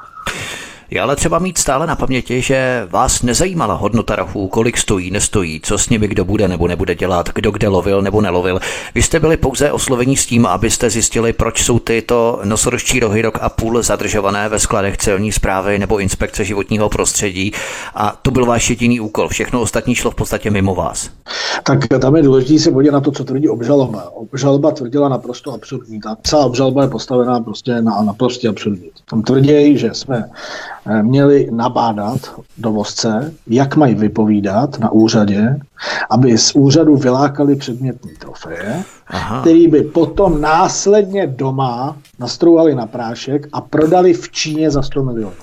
Je 0.91 1.01
ale 1.01 1.15
třeba 1.15 1.39
mít 1.39 1.57
stále 1.57 1.87
na 1.87 1.95
paměti, 1.95 2.41
že 2.41 2.87
vás 2.89 3.21
nezajímala 3.21 3.73
hodnota 3.73 4.15
rachů, 4.15 4.47
kolik 4.47 4.77
stojí, 4.77 5.11
nestojí, 5.11 5.59
co 5.63 5.77
s 5.77 5.89
nimi 5.89 6.07
kdo 6.07 6.25
bude 6.25 6.47
nebo 6.47 6.67
nebude 6.67 6.95
dělat, 6.95 7.29
kdo 7.35 7.51
kde 7.51 7.67
lovil 7.67 8.01
nebo 8.01 8.21
nelovil. 8.21 8.59
Vy 8.95 9.01
jste 9.01 9.19
byli 9.19 9.37
pouze 9.37 9.71
oslovení 9.71 10.17
s 10.17 10.25
tím, 10.25 10.45
abyste 10.45 10.89
zjistili, 10.89 11.33
proč 11.33 11.63
jsou 11.63 11.79
tyto 11.79 12.39
nosoročí 12.43 12.99
rohy 12.99 13.21
rok 13.21 13.37
a 13.41 13.49
půl 13.49 13.83
zadržované 13.83 14.49
ve 14.49 14.59
skladech 14.59 14.97
celní 14.97 15.31
zprávy 15.31 15.79
nebo 15.79 15.99
inspekce 15.99 16.45
životního 16.45 16.89
prostředí. 16.89 17.51
A 17.95 18.19
to 18.21 18.31
byl 18.31 18.45
váš 18.45 18.69
jediný 18.69 18.99
úkol. 18.99 19.27
Všechno 19.27 19.61
ostatní 19.61 19.95
šlo 19.95 20.11
v 20.11 20.15
podstatě 20.15 20.51
mimo 20.51 20.75
vás. 20.75 21.09
Tak 21.63 21.79
tam 22.01 22.15
je 22.15 22.23
důležité 22.23 22.59
se 22.59 22.71
podívat 22.71 22.93
na 22.93 23.01
to, 23.01 23.11
co 23.11 23.23
tvrdí 23.23 23.49
obžaloba. 23.49 24.09
Obžaloba 24.13 24.71
tvrdila 24.71 25.09
naprosto 25.09 25.53
absurdní. 25.53 25.99
Ta 25.99 26.17
celá 26.23 26.45
obžaloba 26.45 26.81
je 26.81 26.89
postavená 26.89 27.39
prostě 27.39 27.81
na 27.81 28.01
naprosto 28.01 28.49
absurdní. 28.49 28.89
Tam 29.09 29.21
tvrdí, 29.21 29.77
že 29.77 29.89
jsme 29.93 30.29
měli 31.01 31.49
nabádat 31.51 32.19
dovozce, 32.57 33.33
jak 33.47 33.75
mají 33.75 33.95
vypovídat 33.95 34.79
na 34.79 34.91
úřadě, 34.91 35.59
aby 36.09 36.37
z 36.37 36.55
úřadu 36.55 36.95
vylákali 36.95 37.55
předmětní 37.55 38.11
trofeje, 38.19 38.83
Aha. 39.07 39.41
který 39.41 39.67
by 39.67 39.81
potom 39.81 40.41
následně 40.41 41.27
doma 41.27 41.97
nastrouvali 42.19 42.75
na 42.75 42.87
prášek 42.87 43.47
a 43.53 43.61
prodali 43.61 44.13
v 44.13 44.31
Číně 44.31 44.71
za 44.71 44.81
100 44.81 45.03
milionů. 45.03 45.33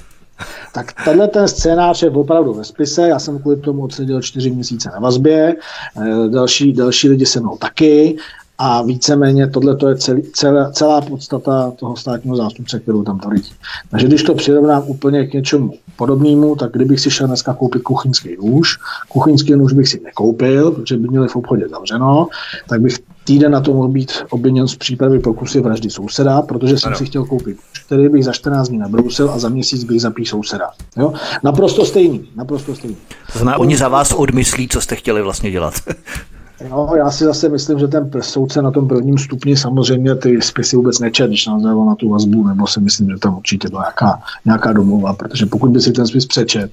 Tak 0.72 0.93
tenhle 1.05 1.28
ten 1.28 1.49
scénář 1.49 2.03
je 2.03 2.11
opravdu 2.11 2.55
ve 2.55 2.64
spise, 2.64 3.09
já 3.09 3.18
jsem 3.18 3.39
kvůli 3.39 3.57
tomu 3.57 3.82
odseděl 3.82 4.22
čtyři 4.22 4.51
měsíce 4.51 4.91
na 4.95 5.01
vazbě, 5.01 5.57
eh, 5.97 6.28
další, 6.28 6.72
další 6.72 7.09
lidi 7.09 7.26
se 7.26 7.41
mnou 7.41 7.57
taky 7.57 8.16
a 8.59 8.83
víceméně 8.83 9.47
tohle 9.47 9.77
je 9.89 9.97
celý, 9.97 10.23
celá, 10.23 10.71
celá 10.71 11.01
podstata 11.01 11.73
toho 11.77 11.97
státního 11.97 12.37
zástupce, 12.37 12.81
kterou 12.81 13.03
tam 13.03 13.19
tvrdí. 13.19 13.53
Takže 13.91 14.07
když 14.07 14.23
to 14.23 14.35
přirovnám 14.35 14.83
úplně 14.87 15.27
k 15.27 15.33
něčemu 15.33 15.73
podobnému, 15.97 16.57
tak 16.57 16.73
kdybych 16.73 17.01
si 17.01 17.11
šel 17.11 17.27
dneska 17.27 17.55
koupit 17.55 17.83
kuchyňský 17.83 18.37
nůž, 18.43 18.79
kuchyňský 19.09 19.53
nůž 19.53 19.73
bych 19.73 19.89
si 19.89 20.01
nekoupil, 20.05 20.71
protože 20.71 20.97
by 20.97 21.09
měli 21.09 21.29
v 21.29 21.37
obchodě 21.37 21.69
zavřeno, 21.69 22.29
tak 22.69 22.81
bych 22.81 22.99
týden 23.25 23.53
na 23.53 23.61
to 23.61 23.75
mohl 23.75 23.89
být 23.89 24.13
obviněn 24.31 24.69
z 24.69 24.77
přípravy 24.77 25.19
pokusy 25.19 25.61
vraždy 25.61 25.91
souseda, 25.91 26.43
protože 26.43 26.79
jsem 26.79 26.89
ano. 26.89 26.99
si 26.99 27.07
chtěl 27.07 27.25
koupit, 27.25 27.57
který 27.87 28.09
bych 28.09 28.25
za 28.25 28.33
14 28.33 28.69
dní 28.69 28.79
nabrousil 28.79 29.31
a 29.31 29.39
za 29.39 29.49
měsíc 29.49 29.85
bych 29.85 30.01
zapí 30.01 30.27
souseda. 30.27 30.71
Jo? 30.97 31.13
Naprosto 31.45 31.85
stejný, 31.85 32.29
naprosto 32.37 32.75
stejný. 32.75 32.97
To 33.33 33.39
znamená, 33.39 33.59
oni 33.59 33.77
za 33.77 33.89
vás 33.89 34.13
odmyslí, 34.13 34.69
co 34.69 34.81
jste 34.81 34.97
chtěli 34.97 35.23
vlastně 35.23 35.51
dělat. 35.51 35.75
No, 36.71 36.93
já 36.97 37.11
si 37.11 37.25
zase 37.25 37.49
myslím, 37.49 37.79
že 37.79 37.89
ten 37.89 38.11
soudce 38.21 38.63
na 38.63 38.71
tom 38.71 38.89
prvním 38.89 39.19
stupni 39.19 39.57
samozřejmě 39.57 40.15
ty 40.15 40.43
spisy 40.43 40.77
vůbec 40.77 40.99
nečet, 40.99 41.29
když 41.29 41.47
nás 41.47 41.63
dával 41.63 41.87
na 41.87 41.95
tu 41.95 42.09
vazbu, 42.09 42.49
nebo 42.49 42.67
si 42.67 42.81
myslím, 42.81 43.11
že 43.11 43.17
tam 43.17 43.37
určitě 43.37 43.69
byla 43.69 43.83
nějaká, 43.83 44.23
nějaká 44.45 44.73
domluva, 44.73 45.13
protože 45.13 45.47
pokud 45.47 45.71
by 45.71 45.81
si 45.81 45.93
ten 45.93 46.07
spis 46.07 46.27
přečet, 46.27 46.71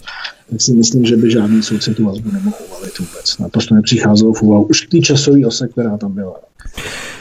tak 0.49 0.61
si 0.61 0.73
myslím, 0.73 1.05
že 1.05 1.17
by 1.17 1.31
žádný 1.31 1.63
soudce 1.63 1.93
tu 1.93 2.05
vazbu 2.05 2.31
nemohl 2.31 2.55
uvalit 2.69 2.99
vůbec. 2.99 3.37
Naprosto 3.39 3.75
nepřicházelo 3.75 4.33
v 4.33 4.41
úvahu 4.41 4.63
už 4.63 4.87
ty 4.87 5.01
časové 5.01 5.45
ose, 5.45 5.67
která 5.67 5.97
tam 5.97 6.11
byla. 6.11 6.35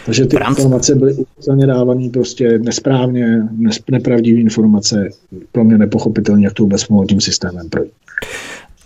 Takže 0.07 0.27
ty 0.27 0.37
informace 0.49 0.95
byly 0.95 1.15
úplně 1.39 1.67
dávané 1.67 2.09
prostě 2.11 2.59
nesprávně, 2.59 3.49
nepravdivé 3.91 4.41
informace, 4.41 5.09
pro 5.53 5.65
mě 5.65 5.79
nepochopitelně, 5.79 6.47
jak 6.47 6.55
to 6.55 6.63
vůbec 6.63 6.89
mohlo 6.89 7.07
tím 7.07 7.21
systémem 7.21 7.69
projít. 7.69 7.93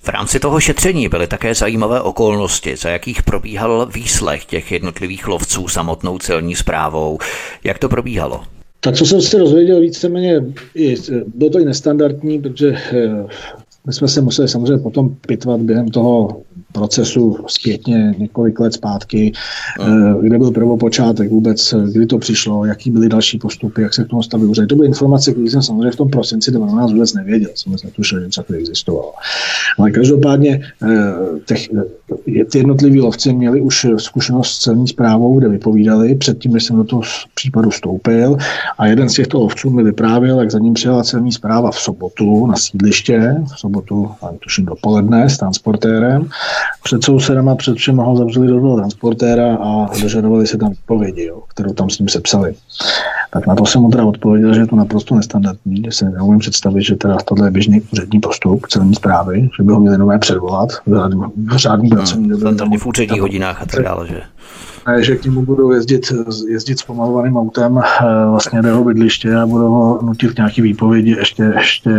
V 0.07 0.09
rámci 0.09 0.41
toho 0.41 0.61
šetření 0.61 1.09
byly 1.09 1.27
také 1.27 1.55
zajímavé 1.55 2.01
okolnosti, 2.01 2.77
za 2.77 2.89
jakých 2.89 3.23
probíhal 3.23 3.87
výslech 3.87 4.45
těch 4.45 4.73
jednotlivých 4.73 5.29
lovců 5.29 5.69
samotnou 5.69 6.19
celní 6.19 6.55
zprávou. 6.55 7.19
Jak 7.65 7.79
to 7.79 7.89
probíhalo? 7.89 8.41
Tak 8.81 8.95
co 8.95 9.07
jsem 9.07 9.21
si 9.21 9.39
rozvěděl 9.39 9.81
víceméně, 9.81 10.41
bylo 11.35 11.51
to 11.51 11.61
i 11.61 11.65
nestandardní, 11.65 12.43
protože 12.43 12.69
eh, 12.93 13.27
my 13.87 13.93
jsme 13.93 14.09
se 14.09 14.21
museli 14.21 14.49
samozřejmě 14.49 14.79
potom 14.79 15.17
pitvat 15.27 15.61
během 15.61 15.89
toho 15.89 16.43
procesu 16.73 17.37
zpětně 17.47 18.15
několik 18.19 18.61
let 18.61 18.73
zpátky, 18.73 19.33
no. 19.79 20.19
kde 20.21 20.39
byl 20.39 20.51
prvopočátek 20.51 21.31
vůbec, 21.31 21.75
kdy 21.93 22.07
to 22.07 22.19
přišlo, 22.19 22.65
jaký 22.65 22.91
byly 22.91 23.09
další 23.09 23.39
postupy, 23.39 23.83
jak 23.83 23.95
se 23.95 24.05
k 24.05 24.09
tomu 24.09 24.23
stavili 24.23 24.51
úřady. 24.51 24.69
To 24.69 24.77
byly 24.77 24.89
informace, 24.89 25.33
které 25.33 25.51
jsem 25.51 25.63
samozřejmě 25.63 25.91
v 25.91 25.97
tom 25.97 26.09
prosinci 26.11 26.51
12 26.51 26.93
vůbec 26.93 27.15
nevěděl, 27.15 27.51
jsem 27.55 27.73
netušil, 27.85 28.21
že 28.21 28.27
něco 28.27 28.45
existovalo. 28.55 29.13
Ale 29.79 29.91
každopádně 29.91 30.61
eh, 30.83 31.15
těch, 31.47 31.69
eh, 31.75 32.45
ty 32.45 32.59
jednotliví 32.59 33.01
lovci 33.01 33.33
měli 33.33 33.61
už 33.61 33.87
zkušenost 33.97 34.51
s 34.51 34.59
celní 34.59 34.89
zprávou, 34.89 35.39
kde 35.39 35.49
vypovídali 35.49 36.15
předtím, 36.15 36.53
než 36.53 36.65
jsem 36.65 36.77
do 36.77 36.85
toho 36.85 37.03
případu 37.35 37.71
vstoupil 37.71 38.37
a 38.79 38.87
jeden 38.87 39.09
z 39.09 39.15
těchto 39.15 39.41
lovců 39.41 39.71
mi 39.71 39.83
vyprávěl, 39.83 40.41
jak 40.41 40.51
za 40.51 40.59
ním 40.59 40.75
přijela 40.75 41.03
celní 41.03 41.33
zpráva 41.33 41.71
v 41.71 41.81
sobotu 41.81 42.47
na 42.47 42.57
sídliště, 42.57 43.35
v 43.55 43.61
sobotu, 43.61 43.76
tuším 44.43 44.65
dopoledne, 44.65 45.31
s 45.31 45.39
transportérem 45.39 46.29
před 46.83 47.05
sousedama, 47.05 47.55
před 47.55 47.77
všema 47.77 48.05
ho 48.05 48.17
zavřeli 48.17 48.47
do 48.47 48.61
toho 48.61 48.77
transportéra 48.77 49.57
a 49.57 49.87
dožadovali 50.03 50.47
se 50.47 50.59
tam 50.59 50.71
výpovědi, 50.71 51.25
jo, 51.25 51.43
kterou 51.49 51.73
tam 51.73 51.91
s 51.91 51.99
ním 51.99 52.09
sepsali. 52.09 52.55
Tak 53.31 53.47
na 53.47 53.55
to 53.55 53.67
jsem 53.67 53.83
mu 53.83 53.91
teda 53.91 54.05
odpověděl, 54.05 54.55
že 54.55 54.61
je 54.61 54.67
to 54.67 54.77
naprosto 54.77 55.15
nestandardní, 55.15 55.83
že 55.85 55.93
se 55.93 56.11
neumím 56.11 56.39
představit, 56.39 56.83
že 56.83 56.97
teda 56.97 57.17
tohle 57.25 57.47
je 57.47 57.51
běžný 57.51 57.83
úřední 57.93 58.21
postup 58.21 58.67
celní 58.67 58.95
zprávy, 58.95 59.51
že 59.57 59.63
by 59.63 59.73
ho 59.73 59.81
měli 59.81 59.99
nové 59.99 60.19
předvolat 60.19 60.69
v 60.87 61.57
řádný 61.57 61.89
pracovní 61.89 62.29
době. 62.29 62.55
Tam 62.55 62.79
v 62.79 62.87
úředních 62.87 63.21
hodinách 63.21 63.63
a 63.63 63.67
tak 63.67 63.85
dále, 63.85 64.09
že? 64.09 64.21
Že 64.99 65.17
k 65.17 65.25
němu 65.25 65.43
budou 65.43 65.73
jezdit, 65.73 66.13
jezdit 66.49 66.79
s 66.79 66.83
pomalovaným 66.83 67.37
autem 67.37 67.79
eh, 67.79 68.05
vlastně 68.31 68.63
do 68.63 68.69
jeho 68.69 68.85
bydliště 68.85 69.37
a 69.37 69.47
budou 69.47 69.69
ho 69.69 69.99
nutit 70.03 70.37
nějaký 70.37 70.63
výpovědi 70.63 71.11
ještě, 71.11 71.43
ještě 71.43 71.91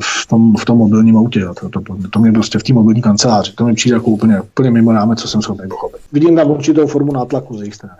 v, 0.00 0.26
tom, 0.26 0.56
v 0.56 0.64
tom 0.64 0.78
mobilním 0.78 1.16
autě. 1.16 1.40
To, 1.60 1.68
to, 1.68 1.80
to, 1.80 1.96
to 2.10 2.18
mě 2.18 2.32
prostě 2.32 2.58
v 2.58 2.62
té 2.62 2.72
mobilní 2.72 3.02
kanceláři. 3.02 3.52
To 3.52 3.64
mi 3.64 3.74
přijde 3.74 3.96
jako 3.96 4.10
úplně, 4.10 4.40
úplně 4.40 4.70
mimo 4.70 4.92
rámec, 4.92 5.20
co 5.20 5.28
jsem 5.28 5.42
schopný 5.42 5.68
pochopit. 5.68 6.00
Vidím 6.12 6.36
tam 6.36 6.50
určitou 6.50 6.86
formu 6.86 7.12
nátlaku 7.12 7.56
z 7.56 7.60
jejich 7.60 7.74
strany. 7.74 7.94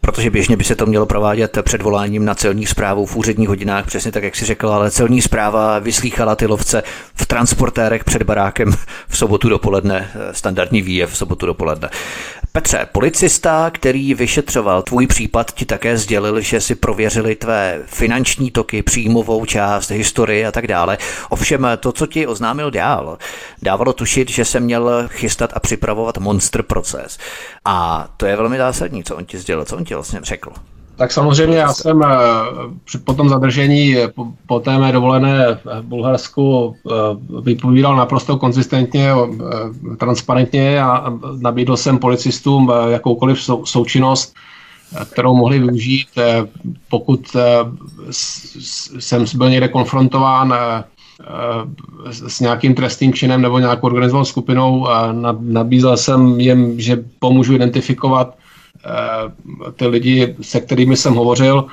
Protože 0.00 0.30
běžně 0.30 0.56
by 0.56 0.64
se 0.64 0.74
to 0.74 0.86
mělo 0.86 1.06
provádět 1.06 1.58
před 1.62 1.82
voláním 1.82 2.24
na 2.24 2.34
celní 2.34 2.66
zprávu 2.66 3.06
v 3.06 3.16
úředních 3.16 3.48
hodinách, 3.48 3.86
přesně 3.86 4.12
tak, 4.12 4.22
jak 4.22 4.36
si 4.36 4.44
řekl, 4.44 4.68
ale 4.68 4.90
celní 4.90 5.22
zpráva 5.22 5.78
vyslýchala 5.78 6.36
ty 6.36 6.46
lovce 6.46 6.82
v 7.14 7.26
transportérech 7.26 8.04
před 8.04 8.22
barákem 8.22 8.72
v 9.08 9.18
sobotu 9.18 9.48
dopoledne, 9.48 10.08
standardní 10.32 10.82
výjev 10.82 11.10
v 11.10 11.16
sobotu 11.16 11.46
dopoledne. 11.46 11.88
Petře, 12.52 12.86
policista, 12.92 13.70
který 13.70 14.14
vyšetřoval 14.14 14.82
tvůj 14.82 15.06
případ, 15.06 15.52
ti 15.54 15.66
také 15.66 15.98
sdělil, 15.98 16.40
že 16.40 16.60
si 16.60 16.74
prověřili 16.74 17.36
tvé 17.36 17.82
finanční 17.86 18.50
toky, 18.50 18.82
příjmovou 18.82 19.44
část, 19.44 19.90
historii 19.90 20.46
a 20.46 20.52
tak 20.52 20.66
dále. 20.66 20.98
Ovšem 21.28 21.66
to, 21.80 21.92
co 21.92 22.06
ti 22.06 22.26
oznámil 22.26 22.70
dál, 22.70 23.18
dávalo 23.62 23.92
tušit, 23.92 24.30
že 24.30 24.44
se 24.44 24.60
měl 24.60 25.08
chystat 25.08 25.50
a 25.54 25.60
připravovat 25.60 26.18
monster 26.18 26.62
proces. 26.62 27.18
A 27.64 28.08
to 28.16 28.26
je 28.26 28.36
velmi 28.36 28.58
zásadní, 28.58 29.04
co 29.04 29.16
on 29.16 29.24
ti 29.24 29.38
sdělil, 29.38 29.64
co 29.64 29.76
on 29.76 29.84
ti 29.84 29.94
vlastně 29.94 30.20
řekl. 30.22 30.52
Tak 31.00 31.12
samozřejmě 31.12 31.56
já 31.56 31.72
jsem 31.72 32.02
eh, 32.02 32.08
po 33.04 33.14
tom 33.14 33.28
zadržení, 33.28 33.96
eh, 33.96 34.08
po, 34.46 34.60
té 34.60 34.78
mé 34.78 34.92
dovolené 34.92 35.58
v 35.64 35.82
Bulharsku 35.82 36.74
eh, 36.74 36.92
vypovídal 37.42 37.96
naprosto 37.96 38.36
konzistentně, 38.36 39.12
transparentně 39.98 40.82
a 40.82 41.12
nabídl 41.40 41.76
jsem 41.76 41.98
policistům 41.98 42.72
jakoukoliv 42.88 43.42
sou, 43.42 43.66
součinnost, 43.66 44.34
kterou 45.12 45.34
mohli 45.34 45.58
využít, 45.58 46.08
pokud 46.90 47.36
jsem 48.98 49.24
byl 49.34 49.50
někde 49.50 49.68
konfrontován 49.68 50.54
s 52.10 52.40
nějakým 52.40 52.74
trestným 52.74 53.12
činem 53.12 53.42
nebo 53.42 53.58
nějakou 53.58 53.86
organizovanou 53.86 54.24
skupinou 54.24 54.88
a 54.88 55.12
nabízel 55.40 55.96
jsem 55.96 56.40
jim, 56.40 56.80
že 56.80 57.04
pomůžu 57.18 57.54
identifikovat 57.54 58.34
ty 59.76 59.86
lidi, 59.86 60.36
se 60.40 60.60
kterými 60.60 60.96
jsem 60.96 61.14
hovořil 61.14 61.66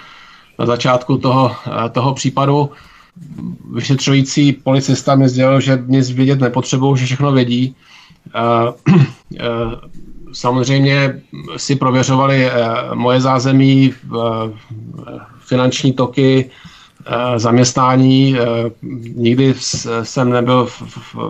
na 0.59 0.65
začátku 0.65 1.17
toho, 1.17 1.55
toho 1.91 2.13
případu. 2.13 2.71
Vyšetřující 3.73 4.53
policista 4.53 5.15
mi 5.15 5.29
sdělil, 5.29 5.61
že 5.61 5.83
nic 5.87 6.11
vědět 6.11 6.39
nepotřebují, 6.39 6.97
že 6.97 7.05
všechno 7.05 7.31
vědí. 7.31 7.75
Samozřejmě 10.33 11.21
si 11.57 11.75
prověřovali 11.75 12.49
moje 12.93 13.21
zázemí, 13.21 13.93
finanční 15.39 15.93
toky, 15.93 16.49
Eh, 17.09 17.39
zaměstnání. 17.39 18.35
Eh, 18.39 18.45
nikdy 19.15 19.53
jsem 20.03 20.29
nebyl 20.29 20.65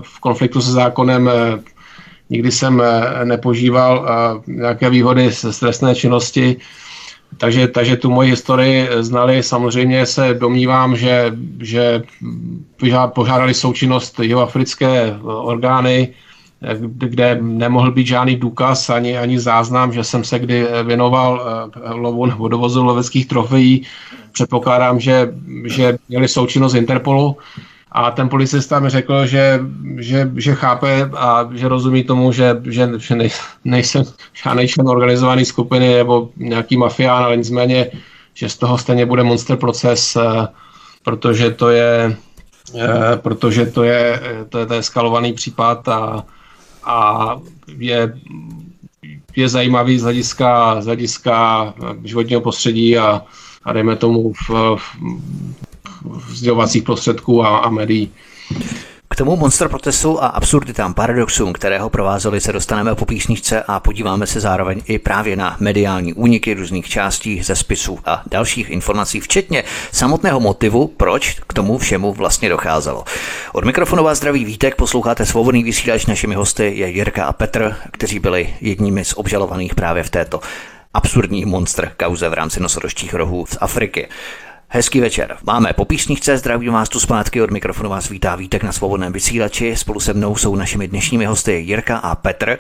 v 0.02 0.20
konfliktu 0.20 0.62
se 0.62 0.72
zákonem, 0.72 1.30
eh, 1.30 1.60
nikdy 2.30 2.52
jsem 2.52 2.84
nepožíval 3.24 4.08
nějaké 4.48 4.90
výhody 4.90 5.32
z 5.32 5.60
trestné 5.60 5.96
činnosti, 5.96 6.58
takže, 7.38 7.68
takže 7.68 7.96
tu 7.96 8.10
moji 8.10 8.30
historii 8.30 8.90
znali. 9.00 9.44
Samozřejmě 9.44 10.06
se 10.06 10.34
domnívám, 10.34 10.96
že, 10.96 11.34
že 11.60 12.04
požádali 13.14 13.54
součinnost 13.54 14.20
jihoafrické 14.20 15.18
orgány, 15.24 16.14
kde 16.88 17.38
nemohl 17.42 17.92
být 17.92 18.08
žádný 18.08 18.36
důkaz 18.36 18.90
ani, 18.90 19.18
ani 19.18 19.40
záznam, 19.40 19.94
že 19.94 20.04
jsem 20.04 20.24
se 20.24 20.40
kdy 20.40 20.68
věnoval 20.84 21.42
lovu 21.90 22.26
nebo 22.26 22.48
dovozu 22.48 22.84
loveckých 22.84 23.28
trofejí 23.28 23.86
předpokládám, 24.38 25.00
že, 25.00 25.34
že 25.66 25.98
měli 26.10 26.28
součinnost 26.28 26.74
Interpolu 26.74 27.38
a 27.92 28.12
ten 28.12 28.30
policista 28.30 28.80
mi 28.80 28.90
řekl, 28.90 29.26
že, 29.26 29.60
že, 29.98 30.32
že 30.36 30.56
chápe 30.56 31.10
a 31.18 31.50
že 31.54 31.68
rozumí 31.68 32.04
tomu, 32.04 32.32
že, 32.32 32.62
že, 32.66 32.90
nej, 33.16 33.30
nejsem 33.66 34.04
žádný 34.44 34.68
člen 34.68 34.88
organizované 34.88 35.46
skupiny 35.46 35.94
nebo 35.96 36.30
nějaký 36.38 36.78
mafián, 36.78 37.24
ale 37.24 37.38
nicméně, 37.38 37.92
že 38.34 38.50
z 38.50 38.58
toho 38.58 38.78
stejně 38.78 39.06
bude 39.06 39.24
monster 39.24 39.58
proces, 39.58 40.16
eh, 40.16 40.48
protože 41.04 41.52
to 41.52 41.70
je, 41.70 42.18
eh, 42.76 43.16
protože 43.16 43.66
to 43.66 43.84
je, 43.84 44.22
to 44.50 44.60
je, 44.60 44.66
to 44.66 44.74
je 44.74 44.84
skalovaný 44.84 45.34
případ 45.34 45.88
a, 45.88 46.24
a 46.84 47.36
je, 47.78 48.14
je 49.36 49.50
zajímavý 49.50 50.00
z 50.00 50.04
hlediska, 50.04 50.82
z 50.82 50.86
hlediska 50.86 51.74
životního 52.04 52.42
prostředí 52.42 52.98
a, 52.98 53.22
a 53.64 53.74
dejme 53.74 53.96
tomu 53.96 54.34
v, 54.34 54.50
v 54.76 55.67
sdělovacích 56.30 56.84
prostředků 56.84 57.44
a, 57.44 57.58
a 57.58 57.70
médií. 57.70 58.12
K 59.10 59.16
tomu 59.16 59.36
monster 59.36 59.70
protestu 59.70 60.24
a 60.24 60.28
absurditám, 60.28 60.94
paradoxům, 60.94 61.54
kterého 61.54 61.90
provázeli, 61.90 62.42
se 62.42 62.54
dostaneme 62.54 62.96
po 62.96 63.06
písničce 63.06 63.64
a 63.68 63.80
podíváme 63.80 64.28
se 64.28 64.40
zároveň 64.40 64.82
i 64.86 65.00
právě 65.00 65.36
na 65.36 65.58
mediální 65.60 66.14
úniky 66.14 66.54
různých 66.54 66.90
částí 66.90 67.44
ze 67.44 67.56
spisů 67.56 68.00
a 68.06 68.24
dalších 68.32 68.70
informací, 68.70 69.20
včetně 69.20 69.64
samotného 69.92 70.40
motivu, 70.40 70.88
proč 70.88 71.40
k 71.48 71.54
tomu 71.54 71.78
všemu 71.78 72.14
vlastně 72.14 72.50
docházelo. 72.50 73.04
Od 73.54 73.66
mikrofonu 73.66 74.04
vás 74.04 74.18
zdraví 74.18 74.46
Vítek, 74.46 74.76
posloucháte 74.76 75.26
svobodný 75.26 75.64
vysílač, 75.64 76.06
našimi 76.06 76.36
hosty 76.36 76.74
je 76.76 76.90
Jirka 76.90 77.26
a 77.26 77.34
Petr, 77.34 77.76
kteří 77.92 78.20
byli 78.20 78.54
jedními 78.62 79.06
z 79.06 79.14
obžalovaných 79.14 79.76
právě 79.76 80.04
v 80.04 80.10
této 80.10 80.40
absurdní 80.94 81.46
monster 81.46 81.92
kauze 81.98 82.30
v 82.30 82.34
rámci 82.34 82.60
nosorožčích 82.60 83.14
rohů 83.14 83.46
z 83.50 83.58
Afriky. 83.62 84.08
Hezký 84.70 85.00
večer. 85.00 85.38
Máme 85.44 85.74
po 85.74 85.86
písničce, 85.86 86.38
zdravím 86.38 86.74
vás 86.74 86.90
tu 86.90 87.00
zpátky, 87.00 87.42
od 87.42 87.52
mikrofonu 87.52 87.90
vás 87.90 88.10
vítá 88.10 88.36
Vítek 88.36 88.64
na 88.64 88.72
svobodném 88.72 89.14
vysílači. 89.14 89.76
Spolu 89.76 90.00
se 90.00 90.14
mnou 90.14 90.36
jsou 90.36 90.56
našimi 90.56 90.88
dnešními 90.88 91.26
hosty 91.26 91.52
Jirka 91.52 91.98
a 91.98 92.16
Petr. 92.16 92.58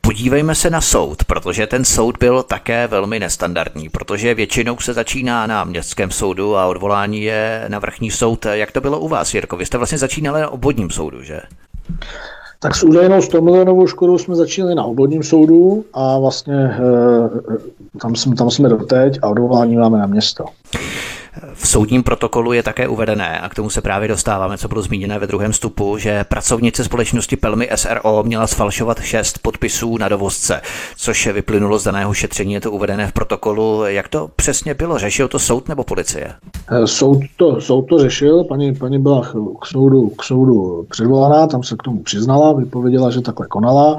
Podívejme 0.00 0.54
se 0.54 0.70
na 0.70 0.80
soud, 0.80 1.24
protože 1.24 1.66
ten 1.66 1.84
soud 1.84 2.18
byl 2.18 2.42
také 2.42 2.86
velmi 2.86 3.18
nestandardní, 3.18 3.88
protože 3.88 4.34
většinou 4.34 4.78
se 4.78 4.92
začíná 4.92 5.46
na 5.46 5.64
městském 5.64 6.10
soudu 6.10 6.56
a 6.56 6.66
odvolání 6.66 7.22
je 7.22 7.64
na 7.68 7.78
vrchní 7.78 8.10
soud. 8.10 8.46
Jak 8.46 8.72
to 8.72 8.80
bylo 8.80 9.00
u 9.00 9.08
vás, 9.08 9.34
Jirko? 9.34 9.56
Vy 9.56 9.66
jste 9.66 9.78
vlastně 9.78 9.98
začínali 9.98 10.40
na 10.40 10.48
obvodním 10.48 10.90
soudu, 10.90 11.22
že? 11.22 11.40
Tak 12.58 12.74
s 12.74 12.82
údajnou 12.82 13.22
100 13.22 13.40
milionovou 13.40 13.86
škodou 13.86 14.18
jsme 14.18 14.34
začali 14.36 14.74
na 14.74 14.84
obvodním 14.84 15.22
soudu 15.22 15.84
a 15.94 16.18
vlastně 16.18 16.54
e, 16.54 16.78
tam, 18.00 18.16
jsme, 18.16 18.34
tam 18.36 18.50
jsme 18.50 18.68
doteď 18.68 19.18
a 19.22 19.28
odvolání 19.28 19.76
máme 19.76 19.98
na 19.98 20.06
město. 20.06 20.44
V 21.54 21.68
soudním 21.68 22.02
protokolu 22.02 22.52
je 22.52 22.62
také 22.62 22.88
uvedené, 22.88 23.40
a 23.40 23.48
k 23.48 23.54
tomu 23.54 23.70
se 23.70 23.80
právě 23.80 24.08
dostáváme, 24.08 24.58
co 24.58 24.68
bylo 24.68 24.82
zmíněné 24.82 25.18
ve 25.18 25.26
druhém 25.26 25.52
stupu, 25.52 25.98
že 25.98 26.24
pracovnice 26.24 26.84
společnosti 26.84 27.36
Pelmy 27.36 27.70
SRO 27.74 28.22
měla 28.22 28.46
sfalšovat 28.46 29.00
šest 29.00 29.38
podpisů 29.38 29.98
na 29.98 30.08
dovozce, 30.08 30.60
což 30.96 31.26
vyplynulo 31.26 31.78
z 31.78 31.84
daného 31.84 32.14
šetření, 32.14 32.52
je 32.52 32.60
to 32.60 32.72
uvedené 32.72 33.06
v 33.06 33.12
protokolu. 33.12 33.84
Jak 33.84 34.08
to 34.08 34.30
přesně 34.36 34.74
bylo? 34.74 34.98
Řešil 34.98 35.28
to 35.28 35.38
soud 35.38 35.68
nebo 35.68 35.84
policie? 35.84 36.32
Eh, 36.70 36.86
soud 36.86 37.18
to, 37.36 37.60
soud 37.60 37.82
to 37.82 37.98
řešil, 37.98 38.44
paní, 38.44 38.74
paní 38.74 38.98
byla 38.98 39.22
k 39.60 39.66
soudu, 39.66 40.08
k 40.08 40.22
soudu 40.22 40.86
předvolaná, 40.90 41.46
tam 41.46 41.62
se 41.62 41.76
k 41.76 41.82
tomu 41.82 42.02
přiznala, 42.02 42.52
vypověděla, 42.52 43.10
že 43.10 43.20
takhle 43.20 43.46
konala. 43.46 43.96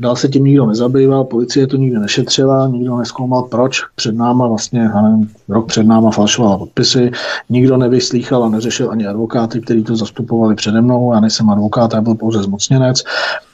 Dál 0.00 0.16
se 0.16 0.28
tím 0.28 0.44
nikdo 0.44 0.66
nezabýval, 0.66 1.24
policie 1.24 1.66
to 1.66 1.76
nikdy 1.76 1.98
nešetřila, 1.98 2.68
nikdo 2.68 2.96
neskoumal, 2.96 3.42
proč 3.42 3.80
před 3.94 4.14
náma 4.14 4.48
vlastně, 4.48 4.88
nevím, 5.02 5.30
rok 5.48 5.66
před 5.66 5.86
náma 5.86 6.10
falšovala 6.10 6.65
podpisy, 6.66 7.10
nikdo 7.50 7.76
nevyslýchal 7.76 8.44
a 8.44 8.48
neřešil 8.48 8.90
ani 8.90 9.06
advokáty, 9.06 9.60
kteří 9.60 9.84
to 9.84 9.96
zastupovali 9.96 10.54
přede 10.54 10.80
mnou, 10.80 11.12
já 11.14 11.20
nejsem 11.20 11.50
advokát, 11.50 11.94
já 11.94 12.00
byl 12.00 12.14
pouze 12.14 12.42
zmocněnec, 12.42 13.02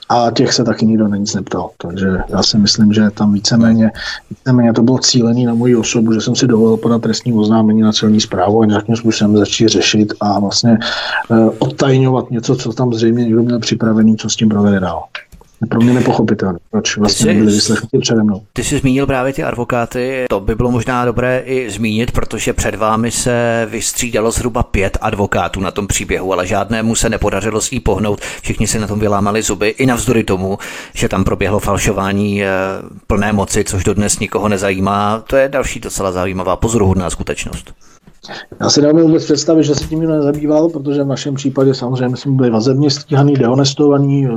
a 0.09 0.31
těch 0.31 0.53
se 0.53 0.63
taky 0.63 0.85
nikdo 0.85 1.07
na 1.07 1.17
nic 1.17 1.33
neptal. 1.33 1.69
Takže 1.77 2.07
já 2.29 2.43
si 2.43 2.57
myslím, 2.57 2.93
že 2.93 3.09
tam 3.09 3.33
víceméně, 3.33 3.91
víceméně 4.29 4.73
to 4.73 4.81
bylo 4.81 4.97
cílené 4.97 5.45
na 5.45 5.53
moji 5.53 5.75
osobu, 5.75 6.13
že 6.13 6.21
jsem 6.21 6.35
si 6.35 6.47
dovolil 6.47 6.77
podat 6.77 7.01
trestní 7.01 7.33
oznámení 7.33 7.81
na 7.81 7.91
celní 7.91 8.21
zprávu 8.21 8.61
a 8.61 8.65
nějakým 8.65 8.95
způsobem 8.95 9.37
začít 9.37 9.67
řešit 9.67 10.13
a 10.19 10.39
vlastně 10.39 10.77
eh, 11.31 11.49
odtajňovat 11.59 12.31
něco, 12.31 12.55
co 12.55 12.73
tam 12.73 12.93
zřejmě 12.93 13.23
někdo 13.23 13.43
měl 13.43 13.59
připravený, 13.59 14.17
co 14.17 14.29
s 14.29 14.35
tím 14.35 14.49
provede 14.49 14.79
dál 14.79 15.03
pro 15.69 15.81
mě 15.81 15.93
nepochopitelné, 15.93 16.59
proč 16.71 16.97
vlastně 16.97 17.23
jsi, 17.23 17.33
nebyli 17.33 17.51
vyslechnuti 17.51 17.97
přede 17.97 18.23
mnou. 18.23 18.41
Ty 18.53 18.63
jsi 18.63 18.77
zmínil 18.77 19.07
právě 19.07 19.33
ty 19.33 19.43
advokáty, 19.43 20.25
to 20.29 20.39
by 20.39 20.55
bylo 20.55 20.71
možná 20.71 21.05
dobré 21.05 21.43
i 21.45 21.71
zmínit, 21.71 22.11
protože 22.11 22.53
před 22.53 22.75
vámi 22.75 23.11
se 23.11 23.67
vystřídalo 23.69 24.31
zhruba 24.31 24.63
pět 24.63 24.97
advokátů 25.01 25.59
na 25.59 25.71
tom 25.71 25.87
příběhu, 25.87 26.33
ale 26.33 26.47
žádnému 26.47 26.95
se 26.95 27.09
nepodařilo 27.09 27.61
s 27.61 27.71
ní 27.71 27.79
pohnout, 27.79 28.21
všichni 28.41 28.67
si 28.67 28.79
na 28.79 28.87
tom 28.87 28.99
vylámali 28.99 29.41
zuby, 29.41 29.69
i 29.69 29.85
navzdory 29.85 30.23
tomu, 30.23 30.57
že 30.93 31.09
tam 31.09 31.23
proběhlo 31.23 31.59
falšování 31.59 32.43
eh, 32.43 32.47
plné 33.07 33.33
moci, 33.33 33.63
což 33.63 33.83
dodnes 33.83 34.19
nikoho 34.19 34.47
nezajímá. 34.47 35.23
To 35.27 35.35
je 35.35 35.49
další 35.49 35.79
docela 35.79 36.11
zajímavá 36.11 36.55
pozoruhodná 36.55 37.09
skutečnost. 37.09 37.73
Já 38.59 38.69
si 38.69 38.81
neumím 38.81 39.05
vůbec 39.05 39.25
představit, 39.25 39.63
že 39.63 39.75
se 39.75 39.87
tím 39.87 39.99
nikdo 39.99 40.15
nezabýval, 40.15 40.69
protože 40.69 41.03
v 41.03 41.07
našem 41.07 41.35
případě 41.35 41.73
samozřejmě 41.73 42.17
jsme 42.17 42.31
byli 42.31 42.49
vazebně 42.49 42.89
stíhaný, 42.89 43.33
dehonestovaný, 43.33 44.27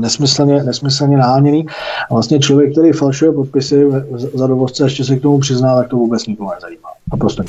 nesmyslně, 0.00 0.64
nesmyslně 0.64 1.16
naháněný. 1.16 1.66
A 2.10 2.14
vlastně 2.14 2.38
člověk, 2.38 2.72
který 2.72 2.92
falšuje 2.92 3.32
podpisy 3.32 3.86
za 4.34 4.46
dovozce, 4.46 4.84
ještě 4.84 5.04
se 5.04 5.16
k 5.16 5.22
tomu 5.22 5.38
přizná, 5.38 5.76
tak 5.76 5.88
to 5.88 5.96
vůbec 5.96 6.26
nikoho 6.26 6.54
nezajímá. 6.54 6.88
A 7.12 7.16
prostě 7.16 7.42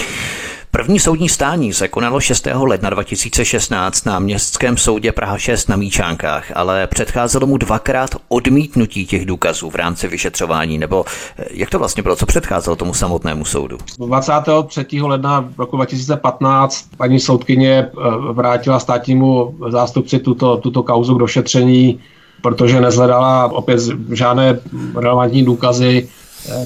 První 0.71 0.99
soudní 0.99 1.29
stání 1.29 1.73
se 1.73 1.87
konalo 1.87 2.19
6. 2.19 2.47
ledna 2.53 2.89
2016 2.89 4.05
na 4.05 4.19
Městském 4.19 4.77
soudě 4.77 5.11
Praha 5.11 5.37
6 5.37 5.69
na 5.69 5.75
Míčánkách, 5.75 6.51
ale 6.55 6.87
předcházelo 6.87 7.47
mu 7.47 7.57
dvakrát 7.57 8.09
odmítnutí 8.27 9.05
těch 9.05 9.25
důkazů 9.25 9.69
v 9.69 9.75
rámci 9.75 10.07
vyšetřování, 10.07 10.77
nebo 10.77 11.05
eh, 11.37 11.45
jak 11.51 11.69
to 11.69 11.79
vlastně 11.79 12.03
bylo, 12.03 12.15
co 12.15 12.25
předcházelo 12.25 12.75
tomu 12.75 12.93
samotnému 12.93 13.45
soudu? 13.45 13.77
23. 14.05 15.01
ledna 15.01 15.49
roku 15.57 15.75
2015 15.75 16.87
paní 16.97 17.19
soudkyně 17.19 17.71
eh, 17.71 17.91
vrátila 18.33 18.79
státnímu 18.79 19.55
zástupci 19.69 20.19
tuto, 20.19 20.57
tuto 20.57 20.83
kauzu 20.83 21.15
k 21.15 21.19
došetření, 21.19 21.99
protože 22.41 22.81
nezhledala 22.81 23.51
opět 23.51 23.79
žádné 24.11 24.59
relevantní 24.95 25.45
důkazy 25.45 26.09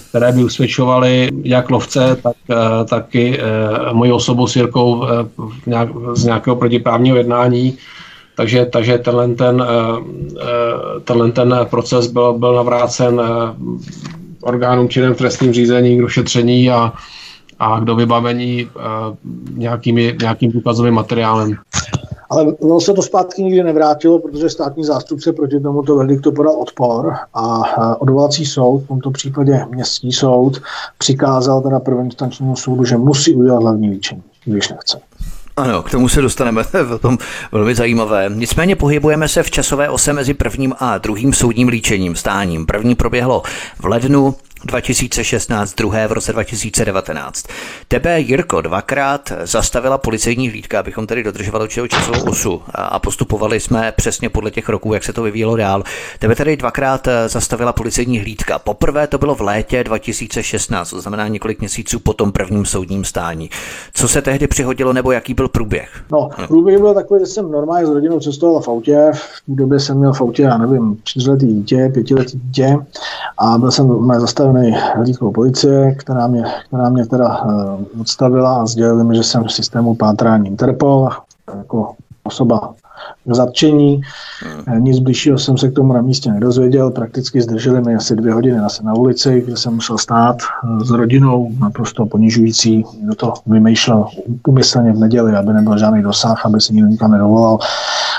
které 0.09 0.32
by 0.32 0.43
usvědčovaly 0.43 1.32
jak 1.43 1.69
lovce, 1.69 2.17
tak, 2.23 2.36
eh, 2.51 2.86
taky 2.86 3.39
eh, 3.39 3.93
moji 3.93 4.11
osobu 4.11 4.47
s 4.47 4.55
Jirkou 4.55 5.05
eh, 5.05 5.26
z 6.13 6.26
nějakého 6.26 6.55
protiprávního 6.55 7.17
jednání. 7.17 7.78
Takže, 8.38 8.65
takže 8.65 8.97
tenhle, 8.97 9.28
ten, 9.28 9.63
tenhle 11.03 11.32
ten 11.32 11.55
proces 11.69 12.07
byl, 12.07 12.34
byl 12.34 12.55
navrácen 12.55 13.21
orgánům 14.41 14.89
činem 14.89 15.13
v 15.13 15.17
trestním 15.17 15.53
řízení 15.53 15.97
k 15.97 16.01
došetření 16.01 16.69
a, 16.69 16.93
a 17.59 17.80
k 17.80 17.84
dovybavení 17.86 18.67
nějakými, 19.53 20.15
nějakým 20.21 20.51
důkazovým 20.51 20.93
materiálem. 20.93 21.55
Ale 22.30 22.43
ono 22.43 22.80
se 22.80 22.93
to 22.93 23.01
zpátky 23.01 23.43
nikdy 23.43 23.63
nevrátilo, 23.63 24.19
protože 24.19 24.49
státní 24.49 24.84
zástupce 24.84 25.34
proti 25.34 25.59
tomuto 25.59 25.95
verdiktu 25.95 26.32
podal 26.32 26.53
odpor 26.53 27.13
a 27.34 28.01
odvolací 28.01 28.45
soud, 28.45 28.80
v 28.80 28.88
tomto 28.88 29.11
případě 29.11 29.65
městský 29.69 30.11
soud, 30.11 30.61
přikázal 30.97 31.61
teda 31.61 31.80
prvoinstančnímu 31.80 32.55
soudu, 32.55 32.84
že 32.84 32.97
musí 32.97 33.36
udělat 33.36 33.61
hlavní 33.61 33.89
líčení, 33.89 34.23
když 34.45 34.69
nechce. 34.69 34.99
Ano, 35.57 35.84
k 35.84 35.91
tomu 35.91 36.09
se 36.09 36.21
dostaneme, 36.21 36.63
je 36.78 36.99
tom 36.99 37.17
velmi 37.51 37.76
zajímavé. 37.76 38.32
Nicméně 38.34 38.76
pohybujeme 38.76 39.28
se 39.28 39.43
v 39.43 39.51
časové 39.51 39.89
ose 39.89 40.13
mezi 40.13 40.34
prvním 40.34 40.73
a 40.80 40.97
druhým 40.97 41.34
soudním 41.34 41.67
líčením, 41.67 42.15
stáním. 42.15 42.65
První 42.65 42.95
proběhlo 42.95 43.43
v 43.80 43.86
lednu 43.86 44.36
2016, 44.66 45.76
druhé 45.76 46.07
v 46.07 46.11
roce 46.11 46.34
2019. 46.34 47.45
Tebe, 47.88 48.20
Jirko, 48.20 48.61
dvakrát 48.61 49.32
zastavila 49.43 49.97
policejní 49.97 50.49
hlídka, 50.49 50.80
abychom 50.80 51.07
tedy 51.07 51.24
dodržovali 51.24 51.63
určitou 51.63 51.88
časovou 51.88 52.30
osu 52.30 52.61
a 52.74 52.99
postupovali 52.99 53.59
jsme 53.59 53.93
přesně 53.95 54.30
podle 54.30 54.51
těch 54.51 54.70
roků, 54.70 54.93
jak 54.93 55.03
se 55.03 55.13
to 55.13 55.24
vyvíjelo 55.24 55.55
dál. 55.55 55.84
Tebe 56.20 56.36
tedy 56.36 56.57
dvakrát 56.57 57.07
zastavila 57.28 57.74
policejní 57.74 58.20
hlídka. 58.20 58.59
Poprvé 58.59 59.07
to 59.07 59.18
bylo 59.18 59.36
v 59.36 59.41
létě 59.41 59.84
2016, 59.84 60.89
to 60.89 61.01
znamená 61.01 61.28
několik 61.28 61.59
měsíců 61.59 61.99
po 61.99 62.13
tom 62.13 62.32
prvním 62.32 62.66
soudním 62.66 63.05
stání. 63.05 63.49
Co 63.93 64.07
se 64.07 64.22
tehdy 64.22 64.47
přihodilo 64.47 64.93
nebo 64.93 65.11
jaký 65.11 65.34
byl 65.34 65.47
průběh? 65.47 65.89
No, 66.11 66.30
průběh 66.47 66.80
byl 66.80 66.93
takový, 66.93 67.20
že 67.20 67.26
jsem 67.26 67.51
normálně 67.51 67.86
s 67.86 67.89
rodinou 67.89 68.20
cestoval 68.20 68.61
v 68.61 68.68
autě. 68.68 69.11
V 69.47 69.55
době 69.55 69.80
jsem 69.80 69.97
měl 69.97 70.13
v 70.13 70.22
autě, 70.22 70.43
já 70.43 70.57
nevím, 70.57 70.97
čtyřletý 71.03 71.47
dítě, 71.47 71.89
pětiletý 71.93 72.39
dítě 72.39 72.78
a 73.38 73.57
byl 73.57 73.72
jsem 73.72 74.11
zastaven 74.20 74.55
strany 74.56 74.72
hlídkou 74.95 75.32
policie, 75.32 75.95
která 75.95 76.28
mě, 76.28 76.43
která 76.68 76.89
mě 76.89 77.06
teda 77.06 77.43
uh, 77.43 78.01
odstavila 78.01 78.62
a 78.62 78.66
sdělili 78.66 79.03
mi, 79.03 79.16
že 79.16 79.24
jsem 79.24 79.43
v 79.43 79.53
systému 79.53 79.95
pátrání 79.95 80.47
Interpol 80.47 81.10
jako 81.58 81.95
osoba 82.24 82.74
zatčení. 83.26 84.01
Hmm. 84.68 84.84
Nic 84.84 84.99
bližšího 84.99 85.38
jsem 85.38 85.58
se 85.58 85.70
k 85.70 85.74
tomu 85.74 85.93
na 85.93 86.01
místě 86.01 86.32
nedozvěděl. 86.32 86.91
Prakticky 86.91 87.41
zdrželi 87.41 87.82
mi 87.82 87.95
asi 87.95 88.16
dvě 88.16 88.34
hodiny 88.34 88.60
asi 88.60 88.86
na 88.86 88.93
ulici, 88.93 89.41
kde 89.45 89.58
jsem 89.58 89.74
musel 89.74 89.97
stát 89.97 90.38
eh, 90.41 90.86
s 90.86 90.91
rodinou, 90.91 91.51
naprosto 91.60 92.06
ponižující. 92.06 92.84
Kdo 93.01 93.16
to 93.16 93.34
vymýšlel 93.45 94.08
umyslně 94.47 94.93
v 94.93 94.99
neděli, 94.99 95.36
aby 95.36 95.53
nebyl 95.53 95.78
žádný 95.78 96.03
dosah, 96.03 96.45
aby 96.45 96.62
se 96.62 96.74
nikdo 96.74 96.88
nikam 96.88 97.12
nedovolal, 97.12 97.60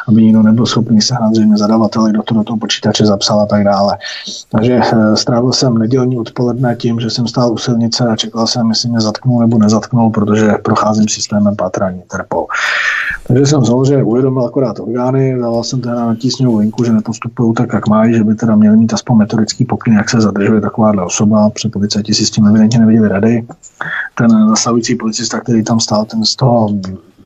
aby 0.08 0.22
nikdo 0.22 0.42
nebyl 0.42 0.66
schopný 0.66 1.00
sehnat 1.00 1.34
zřejmě 1.34 1.56
zadavateli, 1.56 2.10
kdo 2.10 2.22
to 2.22 2.34
do 2.34 2.44
toho 2.44 2.56
počítače 2.56 3.06
zapsal 3.06 3.40
a 3.40 3.46
tak 3.46 3.64
dále. 3.64 3.98
Takže 4.50 4.80
eh, 4.92 5.16
strávil 5.16 5.52
jsem 5.52 5.78
nedělní 5.78 6.18
odpoledne 6.18 6.76
tím, 6.76 7.00
že 7.00 7.10
jsem 7.10 7.26
stál 7.26 7.52
u 7.52 7.58
silnice 7.58 8.08
a 8.08 8.16
čekal 8.16 8.46
jsem, 8.46 8.68
jestli 8.68 8.88
mě 8.88 9.00
zatknul 9.00 9.40
nebo 9.40 9.58
nezatknul, 9.58 10.10
protože 10.10 10.52
procházím 10.62 11.08
systémem 11.08 11.56
pátrání 11.56 12.00
Interpol. 12.00 12.46
Takže 13.26 13.46
jsem 13.46 13.64
samozřejmě 13.64 14.04
uvědomil 14.04 14.44
akorát 14.44 14.75
orgány, 14.80 15.38
dával 15.40 15.64
jsem 15.64 15.80
teda 15.80 16.06
na 16.06 16.14
tísňovou 16.14 16.58
linku, 16.58 16.84
že 16.84 16.92
nepostupují 16.92 17.54
tak, 17.54 17.72
jak 17.72 17.88
mají, 17.88 18.14
že 18.14 18.24
by 18.24 18.34
teda 18.34 18.56
měli 18.56 18.76
mít 18.76 18.92
aspoň 18.92 19.16
metodický 19.16 19.64
pokyn, 19.64 19.92
jak 19.92 20.10
se 20.10 20.20
zadržuje 20.20 20.60
takováhle 20.60 21.04
osoba. 21.04 21.50
Při 21.50 21.68
policajti 21.68 22.14
si 22.14 22.26
s 22.26 22.30
tím 22.30 22.46
evidentně 22.46 22.78
neviděli 22.78 23.08
rady. 23.08 23.46
Ten 24.14 24.48
zastavující 24.48 24.94
policista, 24.94 25.40
který 25.40 25.64
tam 25.64 25.80
stál, 25.80 26.04
ten 26.04 26.24
z 26.24 26.36
toho 26.36 26.68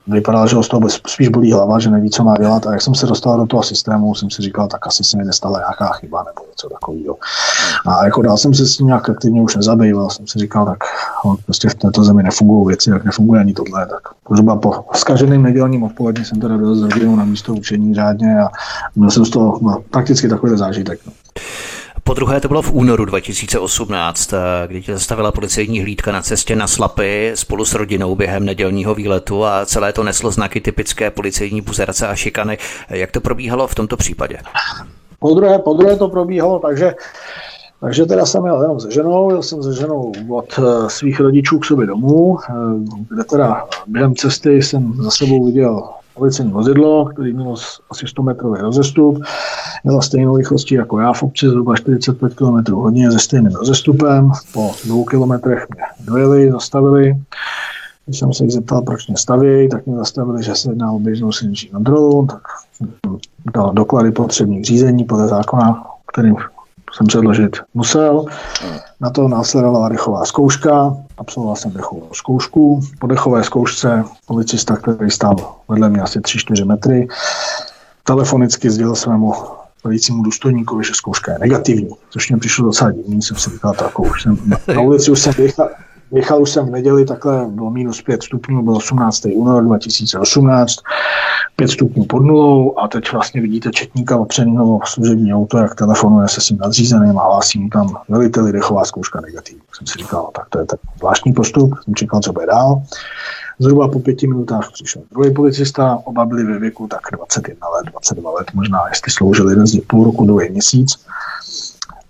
vypadalo, 0.06 0.46
že 0.46 0.56
ho 0.56 0.62
z 0.62 0.68
toho 0.68 0.88
spíš 0.88 1.28
bolí 1.28 1.52
hlava, 1.52 1.78
že 1.78 1.90
neví, 1.90 2.10
co 2.10 2.24
má 2.24 2.36
dělat. 2.36 2.66
A 2.66 2.72
jak 2.72 2.82
jsem 2.82 2.94
se 2.94 3.06
dostal 3.06 3.36
do 3.36 3.46
toho 3.46 3.62
systému, 3.62 4.14
jsem 4.14 4.30
si 4.30 4.42
říkal, 4.42 4.68
tak 4.68 4.86
asi 4.86 5.04
se 5.04 5.16
mi 5.16 5.24
nestala 5.24 5.58
nějaká 5.58 5.92
chyba 5.92 6.18
nebo 6.18 6.46
něco 6.50 6.68
takového. 6.68 7.16
A 7.86 8.04
jako 8.04 8.22
dál 8.22 8.36
jsem 8.36 8.54
se 8.54 8.66
s 8.66 8.76
tím 8.76 8.86
nějak 8.86 9.10
aktivně 9.10 9.42
už 9.42 9.56
nezabýval. 9.56 10.10
Jsem 10.10 10.26
si 10.26 10.38
říkal, 10.38 10.66
tak 10.66 10.78
prostě 11.44 11.68
v 11.68 11.74
této 11.74 12.04
zemi 12.04 12.22
nefungují 12.22 12.66
věci, 12.66 12.90
jak 12.90 13.04
nefunguje 13.04 13.40
ani 13.40 13.52
tohle. 13.52 13.86
Tak 13.86 14.00
zhruba 14.30 14.56
po 14.56 14.84
zkaženým 14.94 15.42
nedělním 15.42 15.82
odpolední 15.82 16.24
jsem 16.24 16.40
teda 16.40 16.58
byl 16.58 16.74
s 16.74 17.16
na 17.16 17.24
místo 17.24 17.54
učení 17.54 17.94
řádně 17.94 18.40
a 18.40 18.48
měl 18.96 19.10
jsem 19.10 19.24
z 19.24 19.30
toho 19.30 19.58
no, 19.62 19.82
prakticky 19.90 20.28
takový 20.28 20.58
zážitek. 20.58 21.00
No. 21.06 21.12
Po 22.10 22.14
druhé 22.14 22.40
to 22.40 22.48
bylo 22.48 22.62
v 22.62 22.72
únoru 22.72 23.04
2018, 23.04 24.32
eh, 24.32 24.38
kdy 24.66 24.82
tě 24.82 24.92
zastavila 24.92 25.32
policejní 25.32 25.80
hlídka 25.80 26.12
na 26.12 26.22
cestě 26.22 26.56
na 26.56 26.66
Slapy 26.66 27.32
spolu 27.34 27.64
s 27.64 27.74
rodinou 27.74 28.14
během 28.14 28.44
nedělního 28.44 28.94
výletu 28.94 29.44
a 29.44 29.66
celé 29.66 29.92
to 29.92 30.02
neslo 30.02 30.30
znaky 30.30 30.60
typické 30.60 31.10
policejní 31.10 31.60
buzerace 31.60 32.08
a 32.08 32.14
šikany. 32.14 32.58
Jak 32.88 33.10
to 33.10 33.20
probíhalo 33.20 33.66
v 33.66 33.74
tomto 33.74 33.96
případě? 33.96 34.38
Po 35.18 35.34
druhé, 35.34 35.58
po 35.58 35.74
druhé 35.74 35.96
to 35.96 36.08
probíhalo, 36.08 36.58
takže 36.58 36.94
takže 37.80 38.06
teda 38.06 38.26
jsem 38.26 38.46
jel 38.46 38.62
jenom 38.62 38.80
se 38.80 38.90
ženou, 38.90 39.30
jel 39.30 39.42
jsem 39.42 39.62
se 39.62 39.74
ženou 39.74 40.12
od 40.28 40.58
eh, 40.58 40.90
svých 40.90 41.20
rodičů 41.20 41.58
k 41.58 41.64
sobě 41.64 41.86
domů, 41.86 42.38
eh, 42.40 42.52
kde 43.08 43.24
teda 43.24 43.66
během 43.86 44.14
cesty 44.14 44.62
jsem 44.62 44.94
za 44.94 45.10
sebou 45.10 45.46
viděl 45.46 45.82
policejní 46.14 46.52
vozidlo, 46.52 47.04
který 47.04 47.32
mělo 47.32 47.54
asi 47.90 48.06
100 48.06 48.22
metrový 48.22 48.60
rozestup, 48.60 49.22
mělo 49.84 50.02
stejnou 50.02 50.36
rychlostí 50.36 50.74
jako 50.74 50.98
já 50.98 51.12
v 51.12 51.22
obci, 51.22 51.48
zhruba 51.48 51.76
45 51.76 52.34
km 52.34 52.72
hodně 52.72 53.12
se 53.12 53.18
stejným 53.18 53.52
rozestupem. 53.52 54.30
Po 54.52 54.70
dvou 54.84 55.04
kilometrech 55.04 55.66
mě 55.74 55.82
dojeli, 56.06 56.50
zastavili. 56.50 57.16
Když 58.06 58.18
jsem 58.18 58.32
se 58.32 58.44
jich 58.44 58.52
zeptal, 58.52 58.82
proč 58.82 59.08
mě 59.08 59.16
staví, 59.16 59.68
tak 59.68 59.86
mě 59.86 59.96
zastavili, 59.96 60.42
že 60.42 60.54
se 60.54 60.70
jedná 60.70 60.92
o 60.92 60.98
běžnou 60.98 61.32
silniční 61.32 61.68
kontrolu, 61.68 62.26
tak 62.26 62.42
dal 63.54 63.72
doklady 63.72 64.12
potřebných 64.12 64.64
řízení 64.64 65.04
podle 65.04 65.28
zákona, 65.28 65.84
kterým 66.12 66.36
jsem 66.92 67.06
předložit 67.06 67.56
musel. 67.74 68.24
Na 69.00 69.10
to 69.10 69.28
následovala 69.28 69.88
dechová 69.88 70.24
zkouška, 70.24 70.96
absolvoval 71.18 71.56
jsem 71.56 71.70
dechovou 71.70 72.08
zkoušku. 72.12 72.80
Po 72.98 73.06
dechové 73.06 73.44
zkoušce 73.44 74.04
policista, 74.26 74.76
který 74.76 75.10
stál 75.10 75.36
vedle 75.68 75.88
mě 75.88 76.00
asi 76.00 76.20
3-4 76.20 76.64
metry, 76.64 77.08
telefonicky 78.04 78.70
sdělil 78.70 78.94
svému 78.94 79.32
vedícímu 79.84 80.22
důstojníkovi, 80.22 80.84
že 80.84 80.94
zkouška 80.94 81.32
je 81.32 81.38
negativní, 81.38 81.90
což 82.10 82.30
mě 82.30 82.38
přišlo 82.38 82.64
docela 82.64 82.90
divný, 82.90 83.22
jsem 83.22 83.36
si 83.36 83.50
říkal, 83.50 83.74
tak 83.74 83.98
už 83.98 84.22
jsem, 84.22 84.36
na 84.74 84.80
ulici 84.80 85.10
už 85.10 85.20
jsem 85.20 85.32
vychal, 85.32 85.68
vychal 86.12 86.42
už 86.42 86.50
jsem 86.50 86.66
v 86.66 86.70
neděli, 86.70 87.04
takhle 87.04 87.46
bylo 87.48 87.70
minus 87.70 88.02
5 88.02 88.22
stupňů, 88.22 88.62
byl 88.62 88.76
18. 88.76 89.26
únor 89.34 89.64
2018, 89.64 90.74
5 91.56 91.68
stupňů 91.68 92.04
pod 92.04 92.20
nulou 92.20 92.78
a 92.78 92.88
teď 92.88 93.12
vlastně 93.12 93.40
vidíte 93.40 93.70
četníka 93.70 94.16
opřeného 94.16 94.80
služební 94.84 95.34
auto, 95.34 95.58
jak 95.58 95.74
telefonuje 95.74 96.28
se 96.28 96.40
svým 96.40 96.58
nadřízeným 96.58 97.18
a 97.18 97.24
hlásí 97.24 97.58
mu 97.58 97.68
tam 97.68 97.96
veliteli 98.08 98.52
dechová 98.52 98.84
zkouška 98.84 99.20
negativní. 99.20 99.62
Jsem 99.72 99.86
si 99.86 99.98
říkal, 99.98 100.22
no, 100.22 100.30
tak 100.34 100.48
to 100.48 100.58
je 100.58 100.66
tak 100.66 100.80
zvláštní 100.98 101.32
postup, 101.32 101.74
jsem 101.84 101.94
čekal, 101.94 102.20
co 102.20 102.32
bude 102.32 102.46
dál. 102.46 102.82
Zhruba 103.58 103.88
po 103.88 104.00
pěti 104.00 104.26
minutách 104.26 104.72
přišel 104.72 105.02
druhý 105.10 105.34
policista, 105.34 105.98
oba 106.04 106.24
byli 106.24 106.44
ve 106.44 106.58
věku 106.58 106.86
tak 106.86 107.00
21 107.12 107.68
let, 107.68 107.86
22 107.90 108.30
let 108.30 108.46
možná, 108.54 108.78
jestli 108.88 109.12
sloužil 109.12 109.50
jeden 109.50 109.66
z 109.66 109.72
nich 109.72 109.82
půl 109.86 110.04
roku, 110.04 110.24
druhý 110.24 110.50
měsíc. 110.50 111.04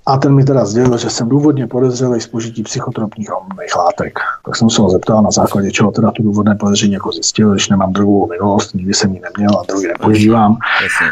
A 0.07 0.17
ten 0.17 0.35
mi 0.35 0.45
teda 0.45 0.65
sdělil, 0.65 0.99
že 0.99 1.11
jsem 1.11 1.29
důvodně 1.29 1.67
podezřelý 1.67 2.21
z 2.21 2.27
požití 2.27 2.63
psychotropních 2.63 3.33
a 3.33 3.37
omamných 3.37 3.77
látek. 3.77 4.19
Tak 4.45 4.57
jsem 4.57 4.71
se 4.71 4.83
ho 4.83 4.91
zeptal, 4.91 5.23
na 5.23 5.31
základě 5.31 5.71
čeho 5.71 5.91
teda 5.91 6.11
tu 6.11 6.23
důvodné 6.23 6.55
podezření 6.55 6.93
jako 6.93 7.13
zjistil, 7.13 7.53
když 7.53 7.69
nemám 7.69 7.93
drogovou 7.93 8.29
minulost, 8.29 8.75
nikdy 8.75 8.95
jsem 8.95 9.15
ji 9.15 9.21
neměl 9.21 9.59
a 9.59 9.63
drogy 9.69 9.89
nepožívám. 9.89 10.57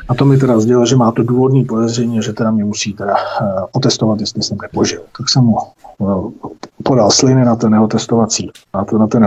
A 0.09 0.15
to 0.15 0.25
mi 0.25 0.37
teda 0.37 0.61
sdělil, 0.61 0.87
že 0.87 0.97
má 0.97 1.13
to 1.13 1.23
důvodný 1.23 1.65
podezření, 1.65 2.23
že 2.23 2.33
teda 2.33 2.51
mě 2.51 2.65
musí 2.65 2.95
teda 2.95 3.15
uh, 3.15 3.49
otestovat, 3.73 4.21
jestli 4.21 4.43
jsem 4.43 4.59
nepožil. 4.63 5.01
Tak 5.19 5.29
jsem 5.29 5.45
mu 5.45 5.59
uh, 5.99 6.31
podal 6.83 7.11
sliny 7.11 7.45
na 7.45 7.57
ten 7.57 7.73
jeho 7.73 7.89
testovací, 7.89 8.51
na, 8.75 8.85
to, 8.85 8.99
na, 8.99 9.07
ten, 9.07 9.23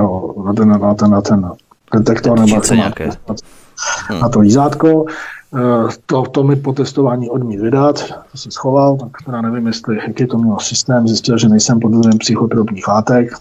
na, 0.45 0.53
ten, 0.53 0.69
na, 0.69 0.95
ten, 0.95 1.11
na 1.11 1.21
ten 1.21 1.51
detektor 1.93 2.39
nebo 2.39 2.61
na, 2.75 2.91
na 4.21 4.29
to 4.29 4.39
lízátko. 4.39 5.05
To, 6.05 6.21
to 6.21 6.43
mi 6.43 6.55
po 6.55 6.73
testování 6.73 7.29
odmít 7.29 7.59
vydat, 7.59 8.03
to 8.31 8.37
se 8.37 8.51
schoval, 8.51 8.97
tak 8.97 9.09
teda 9.25 9.41
nevím, 9.41 9.67
jestli, 9.67 9.97
jaký 10.07 10.25
to 10.25 10.37
mělo 10.37 10.59
systém, 10.59 11.07
zjistil, 11.07 11.37
že 11.37 11.49
nejsem 11.49 11.79
pod 11.79 11.91
vlivem 11.91 12.17
psychotropních 12.17 12.87
látek. 12.87 13.33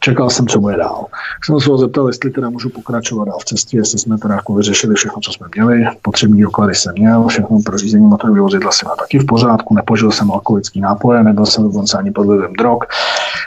Čekal 0.00 0.30
jsem, 0.30 0.46
co 0.46 0.60
bude 0.60 0.76
dál. 0.76 1.06
Jsem 1.44 1.60
se 1.60 1.70
ho 1.70 1.78
zeptal, 1.78 2.06
jestli 2.06 2.30
teda 2.30 2.50
můžu 2.50 2.68
pokračovat 2.68 3.24
dál 3.24 3.38
v 3.40 3.44
cestě, 3.44 3.76
jestli 3.76 3.98
jsme 3.98 4.18
teda 4.18 4.34
jako 4.34 4.54
vyřešili 4.54 4.94
všechno, 4.94 5.20
co 5.22 5.32
jsme 5.32 5.46
měli, 5.54 5.84
potřební 6.02 6.42
doklady 6.42 6.74
jsem 6.74 6.92
měl, 6.98 7.26
všechno 7.26 7.58
pro 7.64 7.78
řízení 7.78 8.06
motorového 8.06 8.44
vozidla 8.44 8.72
jsem 8.72 8.86
měl 8.86 8.96
taky 8.96 9.18
v 9.18 9.26
pořádku, 9.26 9.74
nepožil 9.74 10.10
jsem 10.10 10.32
alkoholický 10.32 10.80
nápoje, 10.80 11.22
nebyl 11.22 11.46
jsem 11.46 11.64
dokonce 11.64 11.98
ani 11.98 12.10
pod 12.10 12.26
vlivem 12.26 12.52
drog, 12.52 12.78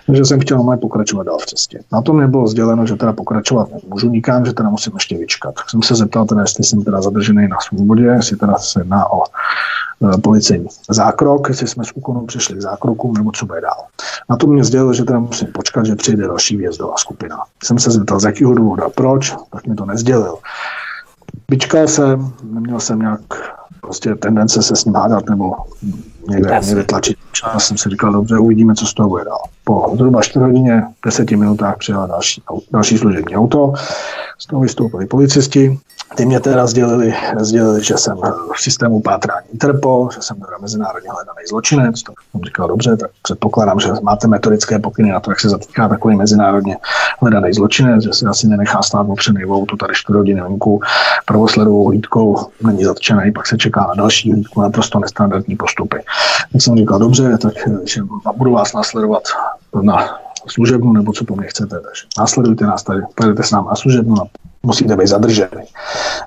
takže 0.05 0.25
jsem 0.25 0.39
chtěl 0.39 0.57
normálně 0.57 0.79
pokračovat 0.81 1.23
dál 1.23 1.37
v 1.37 1.45
cestě. 1.45 1.79
Na 1.91 2.01
tom 2.01 2.17
mě 2.17 2.27
bylo 2.27 2.47
sděleno, 2.47 2.85
že 2.85 2.95
teda 2.95 3.13
pokračovat 3.13 3.69
nemůžu 3.83 4.09
nikam, 4.09 4.45
že 4.45 4.53
teda 4.53 4.69
musím 4.69 4.93
ještě 4.93 5.17
vyčkat. 5.17 5.55
Tak 5.55 5.69
jsem 5.69 5.83
se 5.83 5.95
zeptal 5.95 6.25
teda, 6.25 6.41
jestli 6.41 6.63
jsem 6.63 6.83
teda 6.83 7.01
zadržený 7.01 7.47
na 7.47 7.57
svobodě, 7.89 8.03
jestli 8.03 8.37
teda 8.37 8.57
se 8.57 8.79
jedná 8.79 9.11
o 9.11 9.23
e, 9.23 10.17
policejní 10.17 10.67
zákrok, 10.89 11.49
jestli 11.49 11.67
jsme 11.67 11.83
z 11.83 11.91
úkonu 11.95 12.25
přišli 12.25 12.55
k 12.55 12.61
zákroku, 12.61 13.13
nebo 13.17 13.31
co 13.31 13.45
bude 13.45 13.61
dál. 13.61 13.85
Na 14.29 14.37
to 14.37 14.47
mě 14.47 14.63
sdělil, 14.63 14.93
že 14.93 15.03
teda 15.03 15.19
musím 15.19 15.47
počkat, 15.47 15.85
že 15.85 15.95
přijde 15.95 16.27
další 16.27 16.57
vězdová 16.57 16.97
skupina. 16.97 17.37
Jsem 17.63 17.79
se 17.79 17.91
zeptal, 17.91 18.19
z 18.19 18.23
jakého 18.23 18.53
důvodu 18.53 18.83
a 18.83 18.89
proč, 18.89 19.35
tak 19.51 19.67
mi 19.67 19.75
to 19.75 19.85
nezdělil. 19.85 20.37
Vyčkal 21.51 21.87
jsem, 21.87 22.33
neměl 22.43 22.79
jsem 22.79 22.99
nějak 22.99 23.21
prostě 23.81 24.15
tendence 24.15 24.61
se 24.61 24.75
s 24.75 24.85
ním 24.85 24.95
hádat 24.95 25.29
nebo 25.29 25.55
někde, 26.29 26.59
někde 26.65 26.83
tlačit. 26.83 27.17
Já 27.53 27.59
jsem 27.59 27.77
si 27.77 27.89
říkal, 27.89 28.13
dobře, 28.13 28.37
uvidíme, 28.37 28.75
co 28.75 28.85
z 28.85 28.93
toho 28.93 29.09
bude 29.09 29.25
dál. 29.25 29.41
Po 29.63 29.91
zhruba 29.95 30.21
4 30.21 30.45
hodině, 30.45 30.83
10 31.05 31.31
minutách 31.31 31.77
přijela 31.77 32.07
další, 32.07 32.43
další 32.71 32.97
služební 32.97 33.35
auto, 33.35 33.73
z 34.39 34.45
toho 34.45 34.61
vystoupili 34.61 35.05
policisti, 35.05 35.79
ty 36.15 36.25
mě 36.25 36.39
teda 36.39 36.67
sdělili, 36.67 37.13
sdělili, 37.39 37.83
že 37.83 37.97
jsem 37.97 38.17
v 38.55 38.61
systému 38.61 39.01
pátrání 39.01 39.47
Interpol, 39.51 40.09
že 40.11 40.21
jsem 40.21 40.37
teda 40.37 40.57
mezinárodně 40.61 41.09
hledaný 41.11 41.37
zločinec. 41.49 42.03
To 42.03 42.13
jsem 42.31 42.41
říkal, 42.43 42.67
dobře, 42.67 42.97
tak 42.97 43.11
předpokládám, 43.21 43.79
že 43.79 43.89
máte 44.01 44.27
metodické 44.27 44.79
pokyny 44.79 45.11
na 45.11 45.19
to, 45.19 45.31
jak 45.31 45.39
se 45.39 45.49
zatýká 45.49 45.87
takový 45.87 46.15
mezinárodně 46.15 46.77
hledaný 47.19 47.53
zločinec, 47.53 48.03
že 48.03 48.13
si 48.13 48.25
asi 48.25 48.47
nenechá 48.47 48.81
stát 48.81 49.07
opřený 49.09 49.43
v 49.45 49.77
tady 49.79 49.93
4 49.95 50.17
hodiny 50.17 50.41
venku 50.41 50.81
prvosledovou 51.25 51.87
hlídkou, 51.87 52.47
není 52.63 52.83
zatčený, 52.83 53.31
pak 53.31 53.47
se 53.47 53.57
čeká 53.57 53.85
na 53.87 53.93
další 53.93 54.31
hlídku, 54.31 54.61
naprosto 54.61 54.99
nestandardní 54.99 55.55
postupy. 55.55 55.97
Tak 56.51 56.61
jsem 56.61 56.75
říkal, 56.75 56.99
dobře, 56.99 57.37
tak 57.37 57.53
že 57.85 58.01
budu 58.35 58.51
vás 58.51 58.73
následovat 58.73 59.23
na 59.81 60.19
služebnu, 60.47 60.93
nebo 60.93 61.13
co 61.13 61.25
po 61.25 61.35
mně 61.35 61.47
chcete. 61.47 61.75
Takže 61.75 62.03
následujte 62.17 62.65
nás 62.65 62.83
tady, 62.83 63.01
pojedete 63.15 63.43
s 63.43 63.51
námi 63.51 63.67
na 63.69 63.75
služebnu, 63.75 64.21
a 64.21 64.25
musíte 64.63 64.95
být 64.95 65.07
zadrženi. 65.07 65.65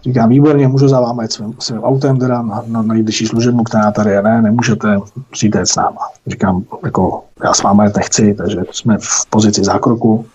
Říkám, 0.05 0.29
výborně, 0.29 0.69
můžu 0.69 0.89
za 0.89 1.01
vámi 1.01 1.25
jet 1.25 1.33
svým, 1.33 1.55
svým 1.59 1.85
autem 1.85 2.19
teda 2.19 2.43
na, 2.43 2.63
na 2.67 2.83
nejbližší 2.83 3.27
služebnu, 3.27 3.65
která 3.65 3.91
tady 3.91 4.11
je, 4.11 4.23
ne, 4.23 4.43
nemůžete, 4.43 5.01
jet 5.43 5.69
s 5.69 5.77
náma. 5.77 6.01
Říkám, 6.27 6.65
jako, 6.85 7.25
já 7.45 7.55
s 7.55 7.63
vámi 7.63 7.85
jet 7.85 7.97
nechci, 7.97 8.35
takže 8.35 8.61
jsme 8.71 8.99
v 8.99 9.27
pozici 9.31 9.65
zákroku. 9.65 10.27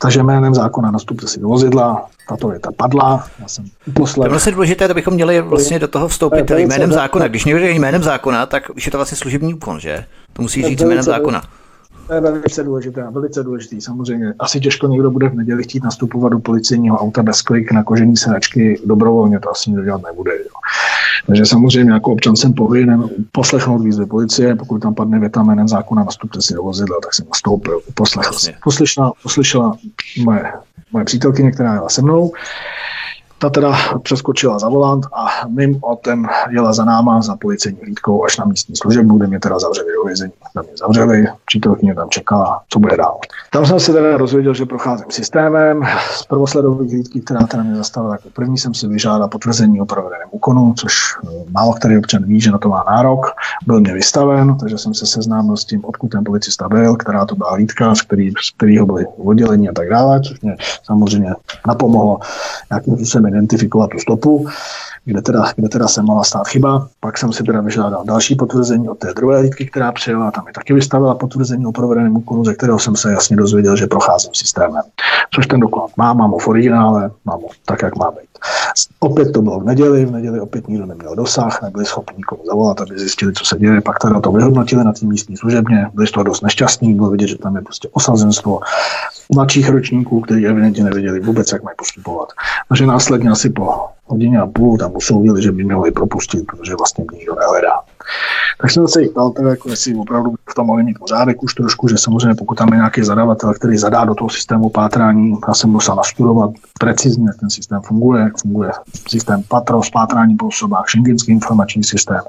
Takže 0.00 0.22
jménem 0.22 0.54
zákona 0.54 0.90
nastupte 0.90 1.26
si 1.26 1.40
do 1.40 1.48
vozidla, 1.48 2.06
tato 2.28 2.48
věta 2.48 2.70
padla, 2.76 3.26
já 3.38 3.48
jsem 3.48 3.64
uposlal. 3.86 4.22
To 4.22 4.26
je 4.26 4.30
vlastně 4.30 4.52
důležité, 4.52 4.88
abychom 4.88 5.14
měli 5.14 5.40
vlastně 5.40 5.78
do 5.78 5.88
toho 5.88 6.08
vstoupit 6.08 6.50
jménem 6.50 6.92
zákona. 6.92 7.28
Když 7.28 7.44
někdo 7.44 7.66
jménem 7.66 8.02
zákona, 8.02 8.46
tak 8.46 8.70
už 8.76 8.86
je 8.86 8.92
to 8.92 8.98
vlastně 8.98 9.16
služební 9.16 9.54
úkon, 9.54 9.80
že? 9.80 10.04
To 10.32 10.42
musí 10.42 10.62
říct 10.62 10.80
jménem 10.82 11.02
zákona. 11.02 11.42
To 12.12 12.16
je 12.16 12.20
velice 12.20 12.64
důležité, 12.64 13.06
velice 13.10 13.42
důležitý. 13.42 13.80
Samozřejmě 13.80 14.34
asi 14.38 14.60
těžko 14.60 14.86
někdo 14.86 15.10
bude 15.10 15.28
v 15.28 15.34
neděli 15.34 15.62
chtít 15.62 15.84
nastupovat 15.84 16.32
do 16.32 16.38
policejního 16.38 16.98
auta 16.98 17.22
bez 17.22 17.42
klik 17.42 17.72
na 17.72 17.84
kožený 17.84 18.16
sedačky 18.16 18.80
dobrovolně, 18.84 19.40
to 19.40 19.50
asi 19.50 19.70
nikdo 19.70 19.84
dělat 19.84 20.02
nebude. 20.02 20.32
Jo. 20.32 20.50
Takže 21.26 21.46
samozřejmě 21.46 21.92
jako 21.92 22.12
občan 22.12 22.36
jsem 22.36 22.52
povinen 22.52 23.08
poslechnout 23.32 23.78
výzvy 23.78 24.06
policie, 24.06 24.56
pokud 24.56 24.82
tam 24.82 24.94
padne 24.94 25.18
věta 25.18 25.42
jménem 25.42 25.68
zákona 25.68 26.04
nastupte 26.04 26.42
si 26.42 26.54
do 26.54 26.62
vozidla, 26.62 26.96
tak 27.02 27.14
jsem 27.14 27.26
nastoupil, 27.28 27.80
poslechl. 27.94 28.34
Poslyšela, 28.64 29.12
poslyšela 29.22 29.76
moje, 30.24 30.52
moje 30.92 31.04
přítelkyně, 31.04 31.50
která 31.50 31.74
jela 31.74 31.88
se 31.88 32.02
mnou, 32.02 32.32
ta 33.42 33.50
teda 33.50 33.72
přeskočila 34.02 34.58
za 34.58 34.68
volant 34.68 35.06
a 35.12 35.46
mým 35.48 35.78
otem 35.80 36.26
jela 36.50 36.72
za 36.72 36.84
náma 36.84 37.22
za 37.22 37.36
policejní 37.36 37.78
hlídkou 37.82 38.24
až 38.24 38.38
na 38.38 38.44
místní 38.44 38.76
služebnu, 38.76 39.16
kde 39.18 39.26
mě 39.26 39.40
teda 39.40 39.58
zavřeli 39.58 39.88
do 39.96 40.04
vězení. 40.04 40.32
Tam 40.54 40.64
mě 40.64 40.72
zavřeli, 40.76 41.26
přítelkyně 41.44 41.94
tam 41.94 42.08
čekala, 42.08 42.60
co 42.68 42.78
bude 42.78 42.96
dál. 42.96 43.18
Tam 43.50 43.66
jsem 43.66 43.80
se 43.80 43.92
teda 43.92 44.16
rozvěděl, 44.16 44.54
že 44.54 44.66
procházím 44.66 45.06
systémem. 45.10 45.82
Z 46.10 46.26
prvosledové 46.26 46.84
hlídky, 46.84 47.20
která 47.20 47.46
teda 47.46 47.62
mě 47.62 47.76
zastavila 47.76 48.14
jako 48.14 48.28
první, 48.32 48.58
jsem 48.58 48.74
si 48.74 48.86
vyžádal 48.86 49.28
potvrzení 49.28 49.80
o 49.80 49.86
provedeném 49.86 50.28
úkonu, 50.30 50.74
což 50.76 50.94
eh, 51.24 51.28
málo 51.50 51.72
který 51.72 51.98
občan 51.98 52.24
ví, 52.24 52.40
že 52.40 52.50
na 52.50 52.58
to 52.58 52.68
má 52.68 52.84
nárok. 52.90 53.26
Byl 53.66 53.80
mě 53.80 53.94
vystaven, 53.94 54.56
takže 54.58 54.78
jsem 54.78 54.94
se 54.94 55.06
seznámil 55.06 55.56
s 55.56 55.64
tím, 55.64 55.84
odkud 55.84 56.08
ten 56.08 56.24
policista 56.24 56.68
byl, 56.68 56.96
která 56.96 57.26
to 57.26 57.34
byla 57.34 57.50
hlídka, 57.50 57.94
z, 57.94 58.02
který, 58.02 58.30
z 58.30 58.50
kterého 58.56 58.86
byly 58.86 59.06
oddělení 59.24 59.68
a 59.68 59.72
tak 59.72 59.88
dále, 59.88 60.20
což 60.20 60.40
mě 60.40 60.56
samozřejmě 60.82 61.34
napomohlo 61.66 62.18
nějakým 62.70 62.96
způsobem 62.96 63.31
identifikovat 63.32 63.90
tu 63.90 63.98
stopu, 63.98 64.46
kde 65.04 65.22
teda, 65.22 65.52
kde 65.56 65.68
teda 65.68 65.88
se 65.88 66.02
mohla 66.02 66.24
stát 66.24 66.48
chyba. 66.48 66.88
Pak 67.00 67.18
jsem 67.18 67.32
si 67.32 67.44
teda 67.44 67.60
vyžádal 67.60 68.04
další 68.04 68.34
potvrzení 68.34 68.88
od 68.88 68.98
té 68.98 69.14
druhé 69.14 69.38
hlídky, 69.38 69.66
která 69.66 69.92
přijela, 69.92 70.30
tam 70.30 70.44
mi 70.44 70.52
taky 70.52 70.74
vystavila 70.74 71.14
potvrzení 71.14 71.66
o 71.66 71.72
provedeném 71.72 72.16
úkonu, 72.16 72.44
ze 72.44 72.54
kterého 72.54 72.78
jsem 72.78 72.96
se 72.96 73.12
jasně 73.12 73.36
dozvěděl, 73.36 73.76
že 73.76 73.86
procházím 73.86 74.34
systémem. 74.34 74.82
Což 75.34 75.46
ten 75.46 75.60
doklad 75.60 75.90
mám, 75.96 76.16
mám 76.16 76.30
ho 76.30 76.38
v 76.38 76.48
originále, 76.48 77.10
mám 77.24 77.40
ho 77.40 77.48
tak, 77.64 77.82
jak 77.82 77.96
má 77.96 78.10
být. 78.10 78.31
Opět 79.00 79.32
to 79.32 79.42
bylo 79.42 79.60
v 79.60 79.64
neděli, 79.64 80.04
v 80.04 80.10
neděli 80.10 80.40
opět 80.40 80.68
nikdo 80.68 80.86
neměl 80.86 81.16
dosah, 81.16 81.62
nebyli 81.62 81.84
schopni 81.84 82.16
nikomu 82.16 82.42
zavolat, 82.46 82.80
aby 82.80 82.98
zjistili, 82.98 83.32
co 83.32 83.44
se 83.44 83.58
děje. 83.58 83.80
Pak 83.80 83.98
teda 83.98 84.20
to 84.20 84.32
vyhodnotili 84.32 84.84
na 84.84 84.92
té 84.92 85.06
místní 85.06 85.36
služebně, 85.36 85.90
byli 85.94 86.06
z 86.06 86.10
toho 86.10 86.24
dost 86.24 86.42
nešťastní, 86.42 86.94
bylo 86.94 87.10
vidět, 87.10 87.26
že 87.26 87.38
tam 87.38 87.56
je 87.56 87.62
prostě 87.62 87.88
osazenstvo 87.92 88.60
mladších 89.34 89.68
ročníků, 89.68 90.20
kteří 90.20 90.46
evidentně 90.46 90.84
nevěděli 90.84 91.20
vůbec, 91.20 91.52
jak 91.52 91.62
mají 91.62 91.76
postupovat. 91.78 92.28
Takže 92.68 92.86
následně 92.86 93.30
asi 93.30 93.50
po 93.50 93.86
hodině 94.06 94.38
a 94.38 94.46
půl 94.46 94.78
tam 94.78 94.96
usoudili, 94.96 95.42
že 95.42 95.52
by 95.52 95.64
měli 95.64 95.90
propustit, 95.90 96.46
protože 96.46 96.74
vlastně 96.76 97.04
nikdo 97.12 97.34
nehledá. 97.34 97.80
Tak 98.60 98.70
jsem 98.70 98.88
se 98.88 99.02
jich 99.02 99.10
ptal, 99.10 99.30
teda, 99.30 99.50
jako 99.50 99.68
jestli 99.68 99.94
opravdu 99.94 100.34
v 100.50 100.54
tom 100.54 100.66
mohli 100.66 100.82
mít 100.82 100.98
pořádek 100.98 101.42
už 101.42 101.54
trošku, 101.54 101.88
že 101.88 101.98
samozřejmě 101.98 102.34
pokud 102.34 102.58
tam 102.58 102.68
je 102.68 102.76
nějaký 102.76 103.04
zadavatel, 103.04 103.54
který 103.54 103.78
zadá 103.78 104.04
do 104.04 104.14
toho 104.14 104.30
systému 104.30 104.70
pátrání, 104.70 105.38
já 105.48 105.54
jsem 105.54 105.70
musel 105.70 105.94
nastudovat 105.94 106.50
precizně, 106.80 107.24
jak 107.28 107.40
ten 107.40 107.50
systém 107.50 107.80
funguje, 107.80 108.22
jak 108.22 108.38
funguje 108.38 108.70
systém 109.08 109.42
patro, 109.48 109.80
pátrání 109.92 110.36
po 110.36 110.46
osobách, 110.46 110.84
šengenský 110.88 111.32
informační 111.32 111.84
systém, 111.84 112.20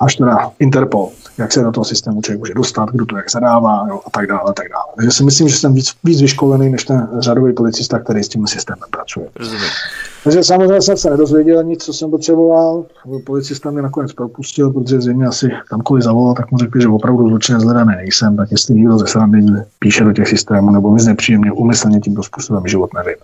až 0.00 0.16
teda 0.16 0.50
Interpol, 0.58 1.10
jak 1.38 1.52
se 1.52 1.62
do 1.62 1.72
toho 1.72 1.84
systému 1.84 2.22
člověk 2.22 2.38
může 2.38 2.54
dostat, 2.54 2.88
kdo 2.90 3.06
to 3.06 3.16
jak 3.16 3.30
zadává 3.30 3.86
jo, 3.88 4.00
a 4.06 4.10
tak 4.10 4.26
dále. 4.26 4.40
A 4.48 4.52
tak 4.52 4.68
dále. 4.68 4.84
Takže 4.96 5.10
si 5.10 5.24
myslím, 5.24 5.48
že 5.48 5.56
jsem 5.56 5.74
víc, 5.74 5.94
víc 6.04 6.20
vyškolený 6.20 6.70
než 6.70 6.84
ten 6.84 7.08
řadový 7.18 7.52
policista, 7.52 7.98
který 7.98 8.24
s 8.24 8.28
tím 8.28 8.46
systémem 8.46 8.88
pracuje. 8.90 9.28
Rozumím. 9.36 9.70
Takže 10.24 10.44
samozřejmě 10.44 10.82
jsem 10.82 10.96
se 10.96 11.10
nedozvěděl 11.10 11.64
nic, 11.64 11.84
co 11.84 11.92
jsem 11.92 12.10
potřeboval. 12.10 12.84
Policista 13.26 13.70
mě 13.70 13.82
nakonec 13.82 14.12
propustil, 14.12 14.70
protože 14.70 15.00
zřejmě 15.00 15.26
asi 15.26 15.50
kamkoliv 15.68 16.04
zavolal, 16.04 16.34
tak 16.34 16.50
mu 16.50 16.58
řekli, 16.58 16.80
že 16.80 16.88
opravdu 16.88 17.28
zločinec 17.28 17.62
zhledaný 17.62 17.96
nejsem, 17.96 18.36
tak 18.36 18.50
jestli 18.50 18.74
někdo 18.74 18.98
ze 18.98 19.06
srandy 19.06 19.44
píše 19.78 20.04
do 20.04 20.12
těch 20.12 20.28
systémů 20.28 20.70
nebo 20.70 20.90
mi 20.90 21.00
znepříjemně 21.00 21.52
umyslně 21.52 22.00
tímto 22.00 22.22
způsobem 22.22 22.62
život 22.66 22.94
nevím. 22.94 23.14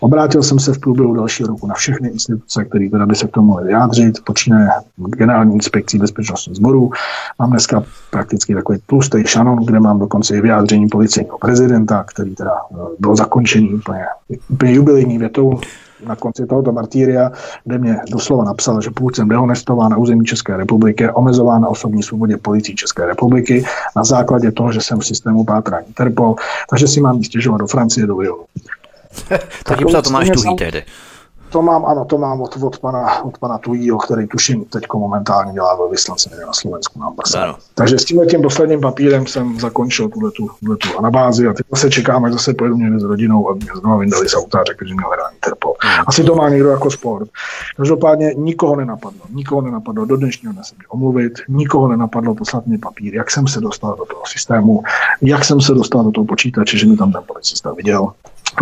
Obrátil 0.00 0.42
jsem 0.42 0.58
se 0.58 0.72
v 0.72 0.78
průběhu 0.78 1.14
dalšího 1.14 1.48
roku 1.48 1.66
na 1.66 1.74
všechny 1.74 2.08
instituce, 2.08 2.64
které 2.64 2.90
teda 2.90 3.06
by 3.06 3.14
se 3.14 3.26
k 3.26 3.30
tomu 3.30 3.46
mohly 3.46 3.64
vyjádřit, 3.64 4.24
počínaje 4.24 4.68
generální 4.96 5.54
inspekcí 5.54 5.98
bezpečnostních 5.98 6.56
sborů. 6.56 6.90
Mám 7.38 7.50
dneska 7.50 7.82
prakticky 8.10 8.54
takový 8.54 8.78
tlustý 8.86 9.22
šanon, 9.26 9.64
kde 9.64 9.80
mám 9.80 9.98
dokonce 9.98 10.36
i 10.36 10.40
vyjádření 10.40 10.88
policejního 10.88 11.38
prezidenta, 11.38 12.04
který 12.04 12.34
teda 12.34 12.52
eh, 12.72 12.76
bylo 12.98 13.16
zakončený 13.16 13.74
úplně, 13.74 14.04
úplně 14.50 14.72
jubilejní 14.72 15.18
větou 15.18 15.60
na 16.06 16.16
konci 16.16 16.46
tohoto 16.46 16.72
martýria, 16.72 17.32
kde 17.64 17.78
mě 17.78 17.96
doslova 18.10 18.44
napsal, 18.44 18.80
že 18.80 18.90
pokud 18.90 19.16
jsem 19.16 19.28
dehonestován 19.28 19.90
na 19.90 19.96
území 19.96 20.24
České 20.24 20.56
republiky, 20.56 21.02
je 21.02 21.12
omezován 21.12 21.62
na 21.62 21.68
osobní 21.68 22.02
svobodě 22.02 22.36
policii 22.36 22.74
České 22.74 23.06
republiky 23.06 23.64
na 23.96 24.04
základě 24.04 24.52
toho, 24.52 24.72
že 24.72 24.80
jsem 24.80 24.98
v 24.98 25.06
systému 25.06 25.44
pátrání 25.44 25.86
Interpol, 25.86 26.34
takže 26.70 26.88
si 26.88 27.00
mám 27.00 27.24
stěžovat 27.24 27.58
do 27.58 27.66
Francie, 27.66 28.06
do 28.06 28.18
Lyonu. 28.18 28.44
tak 29.64 29.80
jim 29.80 29.88
psal 29.88 30.02
Tomáš 30.02 30.30
Tuhý 30.30 30.56
tehdy. 30.56 30.82
To 31.50 31.62
mám, 31.62 31.86
ano, 31.86 32.04
to 32.04 32.18
mám 32.18 32.40
od, 32.40 32.56
od 32.62 32.78
pana, 32.78 33.22
od 33.22 33.38
pana 33.38 33.58
Tujího, 33.58 33.98
který 33.98 34.26
tuším 34.26 34.64
teď 34.64 34.84
momentálně 34.94 35.52
dělá 35.52 35.76
ve 35.76 35.90
vyslance 35.90 36.30
na 36.46 36.52
Slovensku 36.52 37.00
na 37.00 37.06
ambasádě. 37.06 37.52
Takže 37.74 37.98
s 37.98 38.04
tímhle 38.04 38.26
tím 38.26 38.42
posledním 38.42 38.80
papírem 38.80 39.26
jsem 39.26 39.60
zakončil 39.60 40.08
tuhle 40.08 40.30
tu, 40.30 40.48
tu 40.76 40.98
anabázi 40.98 41.48
a 41.48 41.52
teď 41.52 41.66
se 41.74 41.90
čekám, 41.90 42.24
až 42.24 42.32
zase 42.32 42.54
pojedu 42.54 42.76
mě 42.76 43.00
s 43.00 43.02
rodinou 43.02 43.50
a 43.50 43.54
mě 43.54 43.66
znovu 43.80 43.98
vyndali 43.98 44.28
z 44.28 44.34
auta 44.34 44.60
a 44.60 44.64
řekli, 44.64 44.88
že 44.88 44.94
mě 44.94 45.04
hledá 45.06 45.28
Interpol. 45.34 45.74
Asi 46.06 46.24
to 46.24 46.34
má 46.34 46.48
někdo 46.48 46.68
jako 46.68 46.90
sport. 46.90 47.28
Každopádně 47.76 48.34
nikoho 48.36 48.76
nenapadlo. 48.76 49.20
Nikoho 49.30 49.60
nenapadlo 49.60 50.04
do 50.04 50.16
dnešního 50.16 50.52
dne 50.52 50.64
se 50.64 50.74
mě 50.78 50.86
omluvit, 50.88 51.32
nikoho 51.48 51.88
nenapadlo 51.88 52.34
poslat 52.34 52.66
mě 52.66 52.78
papír, 52.78 53.14
jak 53.14 53.30
jsem 53.30 53.46
se 53.46 53.60
dostal 53.60 53.96
do 53.96 54.04
toho 54.04 54.22
systému, 54.26 54.82
jak 55.22 55.44
jsem 55.44 55.60
se 55.60 55.74
dostal 55.74 56.04
do 56.04 56.10
toho 56.10 56.24
počítače, 56.24 56.78
že 56.78 56.86
mi 56.86 56.96
tam 56.96 57.12
ten 57.12 57.22
policista 57.26 57.72
viděl. 57.72 58.12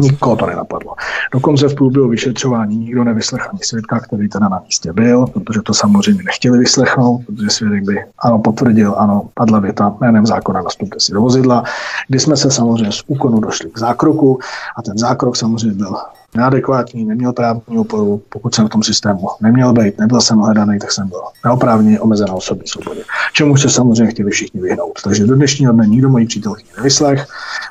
Nikoho 0.00 0.36
to 0.36 0.46
nenapadlo. 0.46 0.94
Dokonce 1.32 1.68
v 1.68 1.74
průběhu 1.74 2.08
vyšetřování 2.08 2.76
nikdo 2.76 3.04
nevyslechl 3.04 3.48
ani 3.50 3.58
svědka, 3.62 4.00
který 4.00 4.28
teda 4.28 4.48
na 4.48 4.62
místě 4.64 4.92
byl, 4.92 5.26
protože 5.26 5.62
to 5.62 5.74
samozřejmě 5.74 6.22
nechtěli 6.24 6.58
vyslechnout, 6.58 7.20
protože 7.26 7.50
svědek 7.50 7.84
by 7.84 8.04
ano 8.18 8.38
potvrdil, 8.38 8.94
ano, 8.98 9.28
padla 9.34 9.58
věta 9.58 9.96
jménem 10.00 10.26
zákona 10.26 10.62
nastupte 10.62 11.00
si 11.00 11.12
do 11.12 11.20
vozidla, 11.20 11.64
kdy 12.08 12.20
jsme 12.20 12.36
se 12.36 12.50
samozřejmě 12.50 12.92
z 12.92 13.02
úkonu 13.06 13.40
došli 13.40 13.70
k 13.70 13.78
zákroku 13.78 14.38
a 14.76 14.82
ten 14.82 14.98
zákrok 14.98 15.36
samozřejmě 15.36 15.76
byl 15.76 15.96
neadekvátní, 16.36 17.04
neměl 17.04 17.32
právní 17.32 17.78
oporu, 17.78 18.22
pokud 18.28 18.54
jsem 18.54 18.66
v 18.66 18.70
tom 18.70 18.82
systému 18.82 19.28
neměl 19.40 19.72
být, 19.72 19.98
nebyl 19.98 20.20
jsem 20.20 20.38
hledaný, 20.38 20.78
tak 20.78 20.92
jsem 20.92 21.08
byl 21.08 21.20
neoprávně 21.44 22.00
omezená 22.00 22.32
osobní 22.32 22.66
svobodě. 22.66 23.02
Čemu 23.32 23.56
se 23.56 23.68
samozřejmě 23.68 24.06
chtěli 24.06 24.30
všichni 24.30 24.60
vyhnout. 24.60 25.02
Takže 25.04 25.26
do 25.26 25.34
dnešního 25.34 25.72
dne 25.72 25.86
nikdo 25.86 26.08
mojí 26.08 26.26
přítelkyni 26.26 26.70
nevyslech, 26.76 27.26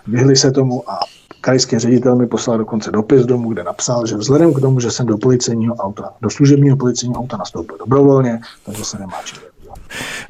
vyhli 0.08 0.36
se 0.36 0.52
tomu 0.52 0.90
a 0.90 1.00
Krajský 1.44 1.80
ředitel 1.80 2.16
mi 2.16 2.28
poslal 2.28 2.58
dokonce 2.58 2.92
dopis 2.92 3.26
domů, 3.26 3.50
kde 3.50 3.64
napsal, 3.64 4.06
že 4.06 4.18
vzhledem 4.18 4.54
k 4.54 4.60
tomu, 4.60 4.80
že 4.80 4.92
jsem 4.92 5.06
do 5.06 5.18
policejního 5.18 5.76
auta, 5.76 6.14
do 6.22 6.30
služebního 6.30 6.78
policejního 6.78 7.22
auta 7.22 7.38
nastoupil 7.38 7.78
dobrovolně, 7.78 8.40
takže 8.66 8.86
se 8.86 9.00
nemá 9.00 9.18
čím 9.26 9.40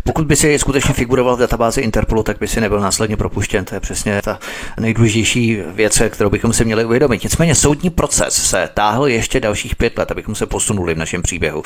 Pokud 0.06 0.28
by 0.28 0.36
si 0.36 0.60
skutečně 0.60 0.94
figuroval 0.94 1.36
v 1.36 1.40
databázi 1.40 1.82
Interpolu, 1.82 2.24
tak 2.24 2.40
by 2.40 2.48
si 2.48 2.62
nebyl 2.62 2.80
následně 2.80 3.18
propuštěn. 3.18 3.66
To 3.66 3.76
je 3.76 3.80
přesně 3.80 4.22
ta 4.22 4.40
nejdůležitější 4.80 5.60
věc, 5.68 6.02
kterou 6.10 6.30
bychom 6.30 6.54
si 6.54 6.66
měli 6.66 6.86
uvědomit. 6.86 7.24
Nicméně 7.24 7.56
soudní 7.56 7.90
proces 7.90 8.50
se 8.50 8.70
táhl 8.74 9.08
ještě 9.08 9.40
dalších 9.40 9.76
pět 9.76 9.98
let, 9.98 10.12
abychom 10.12 10.36
se 10.36 10.46
posunuli 10.46 10.94
v 10.94 10.98
našem 10.98 11.22
příběhu. 11.22 11.64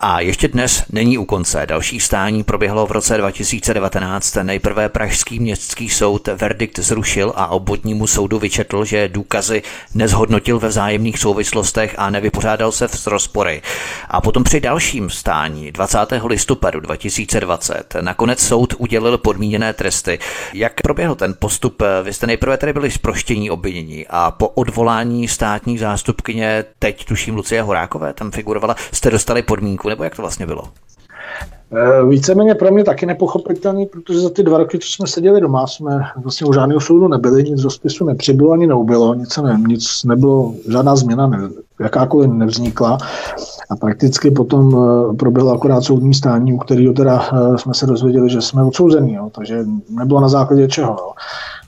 A 0.00 0.20
ještě 0.20 0.48
dnes 0.48 0.84
není 0.92 1.18
u 1.18 1.24
konce. 1.24 1.66
Další 1.66 2.00
stání 2.00 2.44
proběhlo 2.44 2.86
v 2.86 2.90
roce 2.90 3.16
2019. 3.16 4.36
Nejprve 4.42 4.88
Pražský 4.88 5.40
městský 5.40 5.88
soud 5.88 6.28
verdikt 6.28 6.78
zrušil 6.78 7.32
a 7.36 7.46
obvodnímu 7.46 8.06
soudu 8.06 8.38
vyčetl, 8.38 8.84
že 8.84 9.08
důkazy 9.08 9.62
nezhodnotil 9.94 10.58
ve 10.58 10.68
vzájemných 10.68 11.18
souvislostech 11.18 11.94
a 11.98 12.10
nevypořádal 12.10 12.72
se 12.72 12.88
s 12.88 13.06
rozpory. 13.06 13.62
A 14.08 14.20
potom 14.20 14.44
při 14.44 14.60
dalším 14.60 15.10
stání 15.10 15.72
20. 15.72 15.98
listopadu 16.26 16.80
2020 16.80 17.71
nakonec 18.00 18.40
soud 18.40 18.74
udělil 18.78 19.18
podmíněné 19.18 19.72
tresty. 19.72 20.18
Jak 20.54 20.80
proběhl 20.82 21.14
ten 21.14 21.34
postup? 21.38 21.82
Vy 22.02 22.12
jste 22.12 22.26
nejprve 22.26 22.56
tady 22.56 22.72
byli 22.72 22.90
zproštění 22.90 23.50
obvinění 23.50 24.06
a 24.10 24.30
po 24.30 24.48
odvolání 24.48 25.28
státní 25.28 25.78
zástupkyně, 25.78 26.64
teď 26.78 27.04
tuším 27.04 27.36
Lucie 27.36 27.62
Horákové, 27.62 28.12
tam 28.12 28.30
figurovala, 28.30 28.76
jste 28.92 29.10
dostali 29.10 29.42
podmínku, 29.42 29.88
nebo 29.88 30.04
jak 30.04 30.16
to 30.16 30.22
vlastně 30.22 30.46
bylo? 30.46 30.62
Eh, 31.74 32.06
víceméně 32.06 32.54
pro 32.54 32.72
mě 32.72 32.84
taky 32.84 33.06
nepochopitelný, 33.06 33.86
protože 33.86 34.20
za 34.20 34.30
ty 34.30 34.42
dva 34.42 34.58
roky, 34.58 34.78
co 34.78 34.88
jsme 34.88 35.06
seděli 35.06 35.40
doma, 35.40 35.66
jsme 35.66 36.00
vlastně 36.16 36.46
u 36.46 36.52
žádného 36.52 36.80
soudu 36.80 37.08
nebyli, 37.08 37.44
nic 37.44 37.60
do 37.60 37.70
spisu 37.70 38.04
nepřibylo 38.04 38.52
ani 38.52 38.66
neubylo, 38.66 39.14
nic, 39.14 39.36
ne, 39.36 39.60
nic 39.68 40.04
nebylo, 40.04 40.54
žádná 40.68 40.96
změna 40.96 41.26
ne, 41.26 41.38
jakákoliv 41.80 42.30
nevznikla. 42.30 42.98
A 43.70 43.76
prakticky 43.76 44.30
potom 44.30 44.74
uh, 44.74 45.16
proběhlo 45.16 45.52
akorát 45.52 45.80
soudní 45.80 46.14
stání, 46.14 46.52
u 46.52 46.58
kterého 46.58 46.92
teda 46.92 47.30
uh, 47.32 47.56
jsme 47.56 47.74
se 47.74 47.86
dozvěděli, 47.86 48.30
že 48.30 48.40
jsme 48.40 48.62
odsouzení, 48.62 49.14
jo, 49.14 49.30
takže 49.34 49.64
nebylo 49.90 50.20
na 50.20 50.28
základě 50.28 50.68
čeho. 50.68 50.96
Jo. 51.00 51.12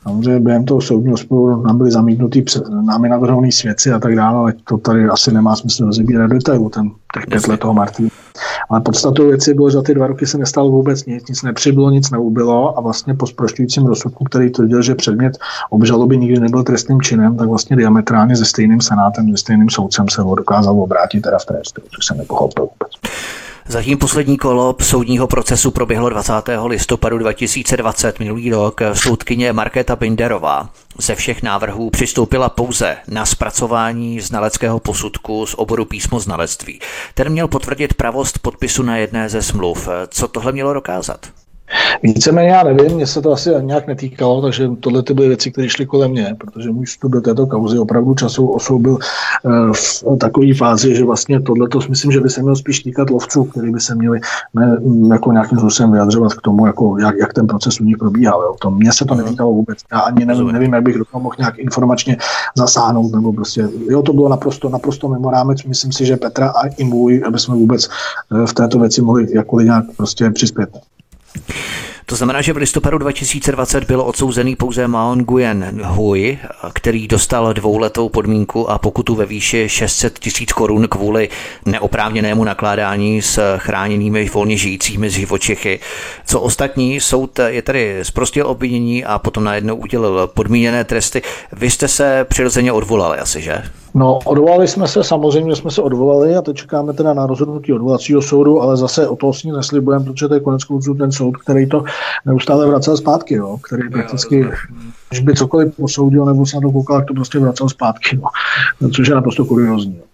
Samozřejmě 0.05 0.41
během 0.41 0.65
toho 0.65 0.81
soudního 0.81 1.17
sporu 1.17 1.63
nám 1.63 1.79
byly 1.79 1.91
zamítnutý 1.91 2.45
námi 2.87 3.09
navrhovaný 3.09 3.53
svědci 3.53 3.93
a 3.93 3.99
tak 3.99 4.17
dále, 4.17 4.39
ale 4.39 4.53
to 4.69 4.79
tady 4.79 5.05
asi 5.09 5.33
nemá 5.33 5.57
smysl 5.57 5.87
rozebírat 5.87 6.31
detailu, 6.31 6.69
ten 6.69 6.91
těch 7.15 7.27
pět 7.27 7.49
let 7.49 7.61
toho 7.61 7.75
Martina. 7.75 8.09
Ale 8.71 8.81
podstatou 8.81 9.29
věci 9.29 9.55
bylo, 9.55 9.71
že 9.71 9.75
za 9.75 9.83
ty 9.83 9.95
dva 9.95 10.07
roky 10.07 10.27
se 10.27 10.39
nestalo 10.39 10.71
vůbec 10.71 11.07
nic, 11.07 11.29
nic 11.29 11.43
nepřibylo, 11.43 11.91
nic 11.91 12.11
neubylo 12.11 12.79
a 12.79 12.81
vlastně 12.81 13.15
po 13.15 13.27
sprošťujícím 13.27 13.87
rozsudku, 13.87 14.25
který 14.25 14.51
tvrdil, 14.51 14.83
že 14.83 14.95
předmět 14.95 15.39
obžaloby 15.71 16.19
nikdy 16.19 16.41
nebyl 16.41 16.63
trestným 16.63 17.01
činem, 17.01 17.37
tak 17.37 17.49
vlastně 17.49 17.77
diametrálně 17.77 18.37
se 18.37 18.45
stejným 18.45 18.81
senátem, 18.81 19.31
se 19.31 19.37
stejným 19.37 19.71
soudcem 19.71 20.09
se 20.09 20.23
ho 20.23 20.35
dokázal 20.35 20.81
obrátit 20.81 21.21
teda 21.21 21.39
v 21.39 21.45
trestu, 21.45 21.83
což 21.95 22.07
jsem 22.07 22.19
nepochopil 22.19 22.65
vůbec. 22.65 22.93
Zatím 23.69 23.99
poslední 23.99 24.37
kolo 24.37 24.77
soudního 24.81 25.27
procesu 25.27 25.71
proběhlo 25.71 26.09
20. 26.09 26.33
listopadu 26.67 27.19
2020 27.19 28.19
minulý 28.19 28.51
rok. 28.51 28.81
Soudkyně 28.93 29.53
Markéta 29.53 29.97
Binderová 29.97 30.71
ze 30.99 31.15
všech 31.15 31.43
návrhů 31.43 31.91
přistoupila 31.91 32.49
pouze 32.49 32.97
na 33.09 33.27
zpracování 33.27 34.21
znaleckého 34.21 34.81
posudku 34.81 35.47
z 35.47 35.55
oboru 35.55 35.85
písmo 35.85 36.21
znalectví. 36.21 36.81
Ten 37.15 37.29
měl 37.29 37.49
potvrdit 37.49 37.95
pravost 37.95 38.39
podpisu 38.39 38.83
na 38.83 38.97
jedné 38.97 39.29
ze 39.29 39.43
smluv. 39.43 39.89
Co 40.09 40.29
tohle 40.29 40.53
mělo 40.53 40.75
dokázat? 40.75 41.27
Víceméně 42.03 42.49
já 42.49 42.63
nevím, 42.63 42.93
mě 42.93 43.07
se 43.07 43.23
to 43.23 43.33
asi 43.33 43.51
nějak 43.61 43.87
netýkalo, 43.87 44.43
takže 44.43 44.69
tohle 44.81 45.03
ty 45.03 45.15
byly 45.15 45.29
věci, 45.29 45.53
které 45.53 45.69
šly 45.69 45.87
kolem 45.87 46.11
mě, 46.11 46.37
protože 46.39 46.71
můj 46.71 46.87
vstup 46.87 47.13
do 47.13 47.21
této 47.21 47.47
kauzy 47.47 47.79
opravdu 47.79 48.15
časovou 48.15 48.49
osou 48.49 48.79
byl 48.79 48.99
eh, 49.01 49.73
v 49.73 50.05
takové 50.19 50.55
fázi, 50.55 50.97
že 50.97 51.05
vlastně 51.05 51.41
tohle 51.41 51.69
to 51.69 51.79
myslím, 51.89 52.13
že 52.13 52.21
by 52.21 52.31
se 52.31 52.41
mělo 52.41 52.57
spíš 52.57 52.81
týkat 52.81 53.11
lovců, 53.11 53.45
kteří 53.45 53.71
by 53.71 53.81
se 53.81 53.95
měli 53.95 54.21
ne, 54.55 54.77
jako 55.11 55.33
nějakým 55.33 55.59
způsobem 55.59 55.93
vyjadřovat 55.93 56.35
k 56.35 56.41
tomu, 56.41 56.67
jako 56.67 56.97
jak, 56.99 57.15
jak 57.21 57.33
ten 57.33 57.47
proces 57.47 57.81
u 57.81 57.85
nich 57.85 57.97
probíhal. 57.97 58.43
Jo. 58.43 58.57
To 58.61 58.71
mně 58.71 58.93
se 58.93 59.05
to 59.05 59.15
mhm. 59.15 59.25
netýkalo 59.25 59.53
vůbec. 59.53 59.79
Já 59.93 59.99
ani 59.99 60.25
nevím, 60.25 60.53
nevím 60.53 60.73
jak 60.73 60.83
bych 60.83 60.99
do 60.99 61.05
toho 61.05 61.23
mohl 61.23 61.37
nějak 61.39 61.59
informačně 61.59 62.17
zasáhnout, 62.57 63.13
nebo 63.13 63.33
prostě, 63.33 63.69
jo, 63.89 64.03
to 64.03 64.13
bylo 64.13 64.29
naprosto, 64.29 64.69
naprosto 64.69 65.09
mimo 65.09 65.31
rámec. 65.31 65.65
Myslím 65.65 65.93
si, 65.93 66.07
že 66.07 66.17
Petra 66.17 66.49
a 66.51 66.67
i 66.67 66.85
můj, 66.85 67.23
aby 67.27 67.39
jsme 67.39 67.55
vůbec 67.55 67.89
eh, 67.89 68.47
v 68.47 68.55
této 68.55 68.79
věci 68.79 69.03
mohli 69.03 69.27
jakkoliv 69.35 69.67
nějak 69.67 69.85
prostě 69.97 70.31
přispět. 70.31 70.71
To 72.07 72.17
znamená, 72.17 72.43
že 72.43 72.53
v 72.53 72.57
listopadu 72.57 72.99
2020 72.99 73.85
byl 73.85 74.01
odsouzený 74.01 74.57
pouze 74.57 74.89
Maon 74.89 75.19
Nguyen 75.19 75.81
Hui, 75.85 76.39
který 76.73 77.09
dostal 77.09 77.55
dvouletou 77.55 78.09
podmínku 78.09 78.71
a 78.71 78.79
pokutu 78.79 79.15
ve 79.15 79.27
výši 79.27 79.69
600 79.69 80.19
tisíc 80.19 80.53
korun 80.53 80.89
kvůli 80.89 81.29
neoprávněnému 81.67 82.45
nakládání 82.45 83.23
s 83.23 83.57
chráněnými 83.59 84.29
volně 84.29 84.57
žijícími 84.57 85.11
živočichy. 85.11 85.81
Co 86.27 86.41
ostatní, 86.41 87.01
soud 87.01 87.39
je 87.47 87.63
tedy 87.63 87.99
zprostil 88.03 88.47
obvinění 88.47 89.05
a 89.05 89.19
potom 89.19 89.45
najednou 89.45 89.77
udělil 89.77 90.27
podmíněné 90.27 90.85
tresty. 90.85 91.23
Vy 91.53 91.71
jste 91.71 91.89
se 91.89 92.27
přirozeně 92.29 92.73
odvolali 92.73 93.19
asi, 93.19 93.43
že? 93.43 93.63
No, 93.95 94.19
odvolali 94.25 94.69
jsme 94.69 94.89
se, 94.89 95.05
samozřejmě 95.05 95.57
jsme 95.57 95.71
se 95.71 95.83
odvolali 95.83 96.37
a 96.37 96.43
teď 96.43 96.57
čekáme 96.57 96.93
teda 96.93 97.15
na 97.15 97.27
rozhodnutí 97.27 97.73
odvolacího 97.73 98.23
soudu, 98.23 98.63
ale 98.63 98.77
zase 98.77 99.09
o 99.09 99.17
toho 99.17 99.33
s 99.33 99.43
ní 99.43 99.53
neslibujeme, 99.53 100.05
protože 100.05 100.29
to 100.29 100.35
je 100.35 100.41
konec 100.41 100.65
konců 100.65 100.95
ten 100.95 101.13
soud, 101.13 101.37
který 101.37 101.69
to 101.69 101.85
neustále 102.27 102.67
vracel 102.67 102.97
zpátky, 102.97 103.35
jo, 103.35 103.59
který 103.63 103.91
prakticky, 103.91 104.49
když 105.09 105.21
by 105.21 105.35
cokoliv 105.35 105.77
posoudil 105.77 106.25
nebo 106.25 106.47
se 106.47 106.57
na 106.57 106.61
to 106.61 106.71
koukal, 106.71 106.97
tak 106.97 107.07
to 107.07 107.15
prostě 107.15 107.39
vracel 107.39 107.69
zpátky, 107.69 108.17
jo, 108.81 108.91
což 108.91 109.09
je 109.09 109.15
naprosto 109.15 109.45
kuriozní. 109.45 109.97
Jo. 109.97 110.05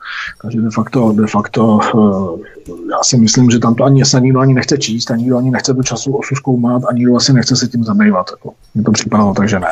Takže 0.43 0.61
de 0.61 0.71
facto, 0.71 1.13
de 1.13 1.27
facto 1.27 1.79
eh, 1.85 2.73
já 2.91 2.99
si 3.03 3.17
myslím, 3.17 3.51
že 3.51 3.59
tam 3.59 3.75
to 3.75 3.85
ani 3.85 4.05
se 4.05 4.21
nikdo 4.21 4.41
ani 4.41 4.55
nechce 4.55 4.79
číst, 4.79 5.11
ani 5.11 5.23
nikdo 5.23 5.39
ani 5.39 5.51
nechce 5.51 5.75
tu 5.75 5.83
času 5.83 6.13
osu 6.13 6.35
zkoumat, 6.35 6.83
ani 6.89 6.99
nikdo 6.99 7.17
asi 7.17 7.33
nechce 7.33 7.57
se 7.57 7.69
tím 7.69 7.85
zabývat. 7.85 8.27
Jako. 8.31 8.53
Mně 8.75 8.85
to 8.85 8.93
připadalo, 8.93 9.35
takže 9.35 9.61
ne. 9.61 9.69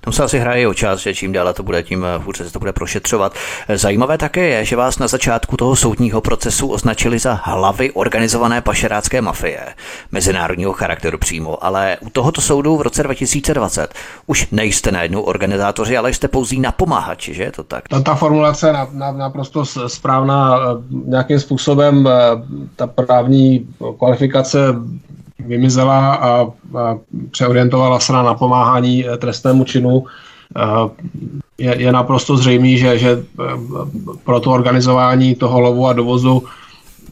Tam 0.00 0.12
se 0.12 0.24
asi 0.24 0.38
hraje 0.38 0.68
o 0.68 0.74
čas, 0.74 1.00
že 1.00 1.14
čím 1.14 1.32
dále 1.32 1.52
to 1.54 1.62
bude, 1.62 1.82
tím 1.82 2.04
eh, 2.04 2.18
hůře 2.18 2.44
se 2.44 2.52
to 2.52 2.58
bude 2.58 2.72
prošetřovat. 2.72 3.34
Eh, 3.68 3.78
zajímavé 3.78 4.18
také 4.18 4.48
je, 4.48 4.64
že 4.64 4.76
vás 4.76 4.98
na 4.98 5.08
začátku 5.08 5.56
toho 5.56 5.76
soudního 5.76 6.20
procesu 6.20 6.68
označili 6.68 7.18
za 7.18 7.40
hlavy 7.42 7.90
organizované 7.92 8.60
pašerácké 8.60 9.20
mafie, 9.20 9.60
mezinárodního 10.12 10.72
charakteru 10.72 11.18
přímo, 11.18 11.64
ale 11.64 11.96
u 12.00 12.10
tohoto 12.10 12.40
soudu 12.40 12.76
v 12.76 12.82
roce 12.82 13.02
2020 13.02 13.94
už 14.26 14.46
nejste 14.50 14.92
najednou 14.92 15.22
organizátoři, 15.22 15.96
ale 15.96 16.12
jste 16.12 16.28
pouzí 16.28 16.60
napomáhači, 16.60 17.34
že 17.34 17.42
je 17.42 17.52
to 17.52 17.62
tak? 17.62 17.88
Ta, 17.88 18.00
ta 18.00 18.14
formulace 18.14 18.68
je 18.68 18.72
na, 18.72 18.88
na, 18.92 19.12
naprosto 19.12 19.64
správná. 19.86 20.58
Eh, 20.58 20.82
nějakým 21.04 21.40
způsobem 21.40 22.08
ta 22.76 22.86
právní 22.86 23.68
kvalifikace 23.98 24.58
vymizela 25.46 26.14
a, 26.14 26.42
a 26.78 26.98
přeorientovala 27.30 28.00
se 28.00 28.12
na 28.12 28.22
napomáhání 28.22 29.06
eh, 29.08 29.16
trestnému 29.16 29.64
činu. 29.64 30.04
Eh, 30.56 30.62
je, 31.58 31.82
je 31.82 31.92
naprosto 31.92 32.36
zřejmý, 32.36 32.78
že, 32.78 32.98
že 32.98 33.10
eh, 33.10 33.44
pro 34.24 34.40
to 34.40 34.50
organizování 34.50 35.34
toho 35.34 35.60
lovu 35.60 35.86
a 35.86 35.92
dovozu 35.92 36.42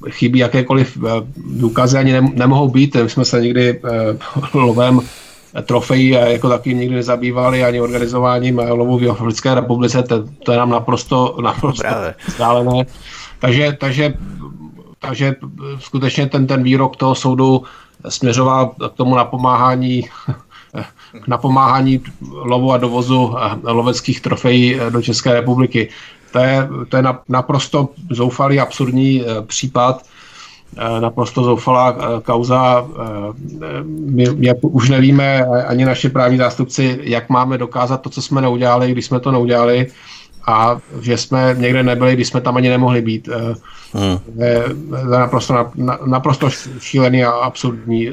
chybí 0.08 0.38
jakékoliv 0.38 0.98
důkazy, 1.36 1.98
ani 1.98 2.20
nemohou 2.20 2.68
být. 2.68 2.96
My 2.96 3.10
jsme 3.10 3.24
se 3.24 3.40
nikdy 3.40 3.80
lovem 4.54 5.00
trofejí 5.62 6.08
jako 6.08 6.48
taky 6.48 6.74
nikdy 6.74 6.94
nezabývali, 6.94 7.64
ani 7.64 7.80
organizováním 7.80 8.58
lovu 8.58 8.98
v 8.98 9.10
Africké 9.10 9.54
republice, 9.54 10.02
to, 10.02 10.24
to 10.44 10.52
je 10.52 10.58
nám 10.58 10.70
naprosto, 10.70 11.36
naprosto 11.42 11.88
vzdálené. 12.26 12.86
Takže, 13.38 13.76
takže, 13.80 14.14
takže 14.98 15.34
skutečně 15.78 16.26
ten, 16.26 16.46
ten 16.46 16.62
výrok 16.62 16.96
toho 16.96 17.14
soudu 17.14 17.62
směřoval 18.08 18.66
k 18.66 18.92
tomu 18.94 19.14
napomáhání 19.14 20.02
k 21.24 21.28
napomáhání 21.28 22.02
lovu 22.30 22.72
a 22.72 22.78
dovozu 22.78 23.34
loveckých 23.62 24.20
trofejí 24.20 24.80
do 24.90 25.02
České 25.02 25.32
republiky. 25.32 25.88
To 26.32 26.38
je, 26.38 26.68
to 26.88 26.96
je 26.96 27.02
naprosto 27.28 27.88
zoufalý, 28.10 28.60
absurdní 28.60 29.22
eh, 29.22 29.42
případ, 29.42 30.04
eh, 30.76 31.00
naprosto 31.00 31.44
zoufalá 31.44 31.96
eh, 31.98 32.20
kauza. 32.22 32.86
My, 33.84 34.26
my 34.34 34.54
už 34.60 34.88
nevíme, 34.88 35.44
ani 35.44 35.84
naši 35.84 36.08
právní 36.08 36.38
zástupci, 36.38 36.98
jak 37.02 37.28
máme 37.28 37.58
dokázat 37.58 38.00
to, 38.00 38.10
co 38.10 38.22
jsme 38.22 38.40
neudělali, 38.40 38.92
když 38.92 39.04
jsme 39.06 39.20
to 39.20 39.32
neudělali 39.32 39.86
a 40.48 40.80
že 41.00 41.16
jsme 41.16 41.54
někde 41.58 41.82
nebyli, 41.82 42.14
když 42.14 42.28
jsme 42.28 42.40
tam 42.40 42.56
ani 42.56 42.68
nemohli 42.68 43.02
být. 43.02 43.28
Hmm. 43.92 44.18
Je 44.44 44.64
naprosto, 45.10 45.70
naprosto 46.06 46.50
šílený 46.78 47.24
a 47.24 47.30
absurdní 47.30 48.08
eh, 48.08 48.12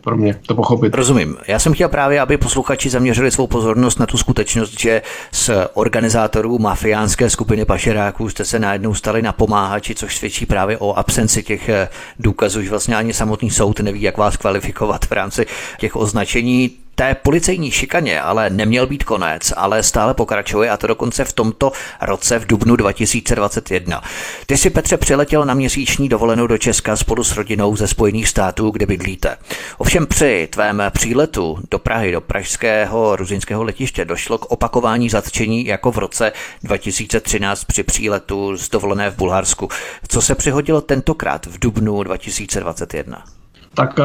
pro 0.00 0.16
mě 0.16 0.40
to 0.46 0.54
pochopit. 0.54 0.94
Rozumím. 0.94 1.36
Já 1.48 1.58
jsem 1.58 1.74
chtěl 1.74 1.88
právě, 1.88 2.20
aby 2.20 2.36
posluchači 2.36 2.90
zaměřili 2.90 3.30
svou 3.30 3.46
pozornost 3.46 3.98
na 3.98 4.06
tu 4.06 4.16
skutečnost, 4.16 4.80
že 4.80 5.02
z 5.32 5.50
organizátorů 5.74 6.58
mafiánské 6.58 7.30
skupiny 7.30 7.64
pašeráků 7.64 8.28
jste 8.28 8.44
se 8.44 8.58
najednou 8.58 8.94
stali 8.94 9.22
na 9.22 9.32
pomáhači, 9.32 9.94
což 9.94 10.16
svědčí 10.16 10.46
právě 10.46 10.78
o 10.78 10.92
absenci 10.92 11.42
těch 11.42 11.68
eh, 11.68 11.88
důkazů, 12.18 12.62
že 12.62 12.70
vlastně 12.70 12.96
ani 12.96 13.12
samotný 13.12 13.50
soud 13.50 13.80
neví, 13.80 14.02
jak 14.02 14.16
vás 14.16 14.36
kvalifikovat 14.36 15.04
v 15.04 15.12
rámci 15.12 15.46
těch 15.78 15.96
označení 15.96 16.83
Té 16.94 17.14
policejní 17.14 17.70
šikaně 17.70 18.20
ale 18.20 18.50
neměl 18.50 18.86
být 18.86 19.04
konec, 19.04 19.52
ale 19.56 19.82
stále 19.82 20.14
pokračuje 20.14 20.70
a 20.70 20.76
to 20.76 20.86
dokonce 20.86 21.24
v 21.24 21.32
tomto 21.32 21.72
roce 22.00 22.38
v 22.38 22.46
dubnu 22.46 22.76
2021. 22.76 24.02
Ty 24.46 24.56
si 24.56 24.70
Petře 24.70 24.96
přiletěl 24.96 25.44
na 25.44 25.54
měsíční 25.54 26.08
dovolenou 26.08 26.46
do 26.46 26.58
Česka 26.58 26.96
spolu 26.96 27.24
s 27.24 27.36
rodinou 27.36 27.76
ze 27.76 27.88
Spojených 27.88 28.28
států, 28.28 28.70
kde 28.70 28.86
bydlíte. 28.86 29.36
Ovšem 29.78 30.06
při 30.06 30.48
tvém 30.50 30.82
příletu 30.90 31.58
do 31.70 31.78
Prahy, 31.78 32.12
do 32.12 32.20
pražského 32.20 33.16
ruzinského 33.16 33.62
letiště 33.64 34.04
došlo 34.04 34.38
k 34.38 34.50
opakování 34.50 35.10
zatčení 35.10 35.66
jako 35.66 35.92
v 35.92 35.98
roce 35.98 36.32
2013 36.62 37.64
při 37.64 37.82
příletu 37.82 38.56
z 38.56 38.68
dovolené 38.68 39.10
v 39.10 39.16
Bulharsku. 39.16 39.68
Co 40.08 40.22
se 40.22 40.34
přihodilo 40.34 40.80
tentokrát 40.80 41.46
v 41.46 41.58
dubnu 41.58 42.02
2021? 42.02 43.24
Tak 43.74 44.00
eh, 44.00 44.04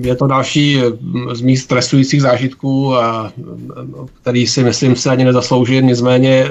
je 0.00 0.16
to 0.16 0.26
další 0.26 0.80
eh, 0.80 1.34
z 1.34 1.40
mých 1.40 1.58
stresujících 1.58 2.22
zážitků, 2.22 2.94
eh, 2.96 3.02
který 4.22 4.46
si 4.46 4.64
myslím 4.64 4.96
se 4.96 5.10
ani 5.10 5.24
nezaslouží. 5.24 5.82
Nicméně 5.82 6.48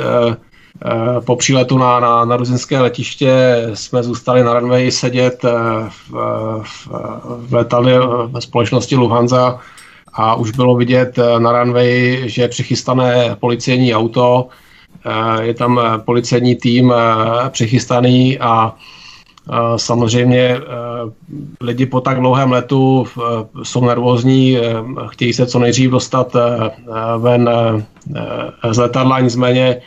po 1.26 1.36
příletu 1.36 1.78
na, 1.78 2.00
na, 2.00 2.26
na 2.26 2.38
ruzinské 2.38 2.80
letiště 2.80 3.32
jsme 3.74 4.04
zůstali 4.04 4.44
na 4.44 4.60
runway 4.60 4.92
sedět 4.92 5.44
v, 5.90 6.12
v, 6.64 6.88
v 7.48 7.54
letadle 7.54 8.00
ve 8.28 8.42
společnosti 8.42 8.96
Lufthansa 8.96 9.60
a 10.14 10.36
už 10.36 10.52
bylo 10.52 10.76
vidět 10.76 11.20
na 11.38 11.64
runway, 11.64 12.22
že 12.26 12.42
je 12.42 12.48
přichystané 12.48 13.36
policejní 13.40 13.96
auto, 13.96 14.48
je 15.42 15.54
tam 15.54 15.82
policejní 16.06 16.56
tým 16.56 16.94
přichystaný 17.50 18.40
a 18.40 18.76
Samozřejmě 19.76 20.40
eh, 20.40 20.62
lidi 21.62 21.86
po 21.86 22.02
tak 22.02 22.20
dlouhém 22.20 22.52
letu 22.52 23.06
eh, 23.08 23.22
jsou 23.64 23.86
nervózní, 23.86 24.58
eh, 24.58 24.62
chtějí 25.08 25.34
se 25.34 25.46
co 25.46 25.60
nejdřív 25.60 25.92
dostat 25.92 26.36
ven 27.18 27.50
z 28.72 28.78
letadla, 28.78 29.20
nicméně 29.20 29.82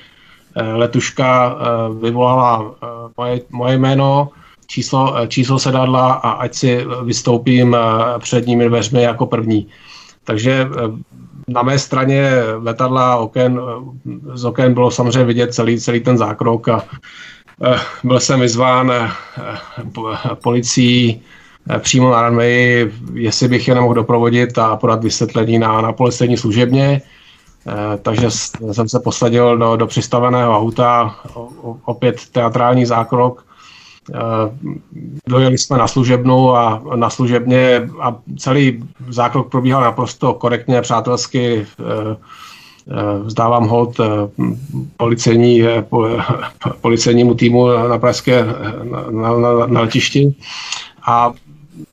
letuška 0.75 1.57
vyvolala 2.01 2.75
moje, 3.17 3.41
moje 3.51 3.79
jméno, 3.79 4.29
číslo, 4.67 5.15
číslo 5.29 5.59
sedadla 5.59 6.13
a 6.13 6.31
ať 6.31 6.55
si 6.55 6.87
vystoupím 7.05 7.77
před 8.19 8.47
nimi 8.47 8.69
dveřmi 8.69 9.03
jako 9.03 9.27
první. 9.27 9.67
Takže 10.25 10.69
na 11.49 11.63
mé 11.63 11.79
straně 11.79 12.31
letadla 12.63 13.17
oken, 13.17 13.61
z 14.35 14.45
oken 14.45 14.75
bylo 14.75 14.91
samozřejmě 14.91 15.25
vidět 15.25 15.55
celý, 15.55 15.81
celý 15.81 16.01
ten 16.01 16.19
zákrok 16.19 16.69
a 16.69 16.85
byl 18.05 18.21
jsem 18.21 18.41
vyzván 18.41 18.91
eh, 18.91 19.11
policií 20.43 21.23
eh, 21.71 21.79
přímo 21.79 22.11
na 22.11 22.29
runway, 22.29 22.91
jestli 23.15 23.49
bych 23.49 23.69
je 23.69 23.75
nemohl 23.75 23.95
doprovodit 23.95 24.59
a 24.59 24.77
podat 24.77 25.05
vysvětlení 25.05 25.59
na, 25.59 25.81
na 25.81 25.93
policejní 25.93 26.37
služebně. 26.37 27.03
Takže 28.03 28.31
jsem 28.73 28.89
se 28.89 29.01
posadil 29.01 29.59
do, 29.59 29.77
do 29.77 29.87
přistaveného 29.87 30.59
auta, 30.59 31.17
opět 31.85 32.29
teatrální 32.33 32.87
zákrok. 32.87 33.47
Dojeli 35.27 35.59
jsme 35.59 35.79
na 35.79 35.89
služebnu 35.89 36.57
a 36.57 36.83
na 36.95 37.11
služebně 37.11 37.91
a 38.03 38.17
celý 38.39 38.85
zákrok 39.09 39.51
probíhal 39.51 39.83
naprosto 39.83 40.35
korektně, 40.35 40.81
přátelsky. 40.81 41.67
Eh, 42.91 43.19
vzdávám 43.19 43.69
hold 43.69 44.01
eh, 44.01 44.07
policejní, 44.97 45.63
eh, 45.63 45.85
policejnímu 46.81 47.35
týmu 47.35 47.69
na 47.89 47.99
pražské 47.99 48.45
na, 48.83 49.11
na, 49.11 49.39
na, 49.39 49.67
na 49.67 49.81
letišti. 49.81 50.35
A 51.07 51.33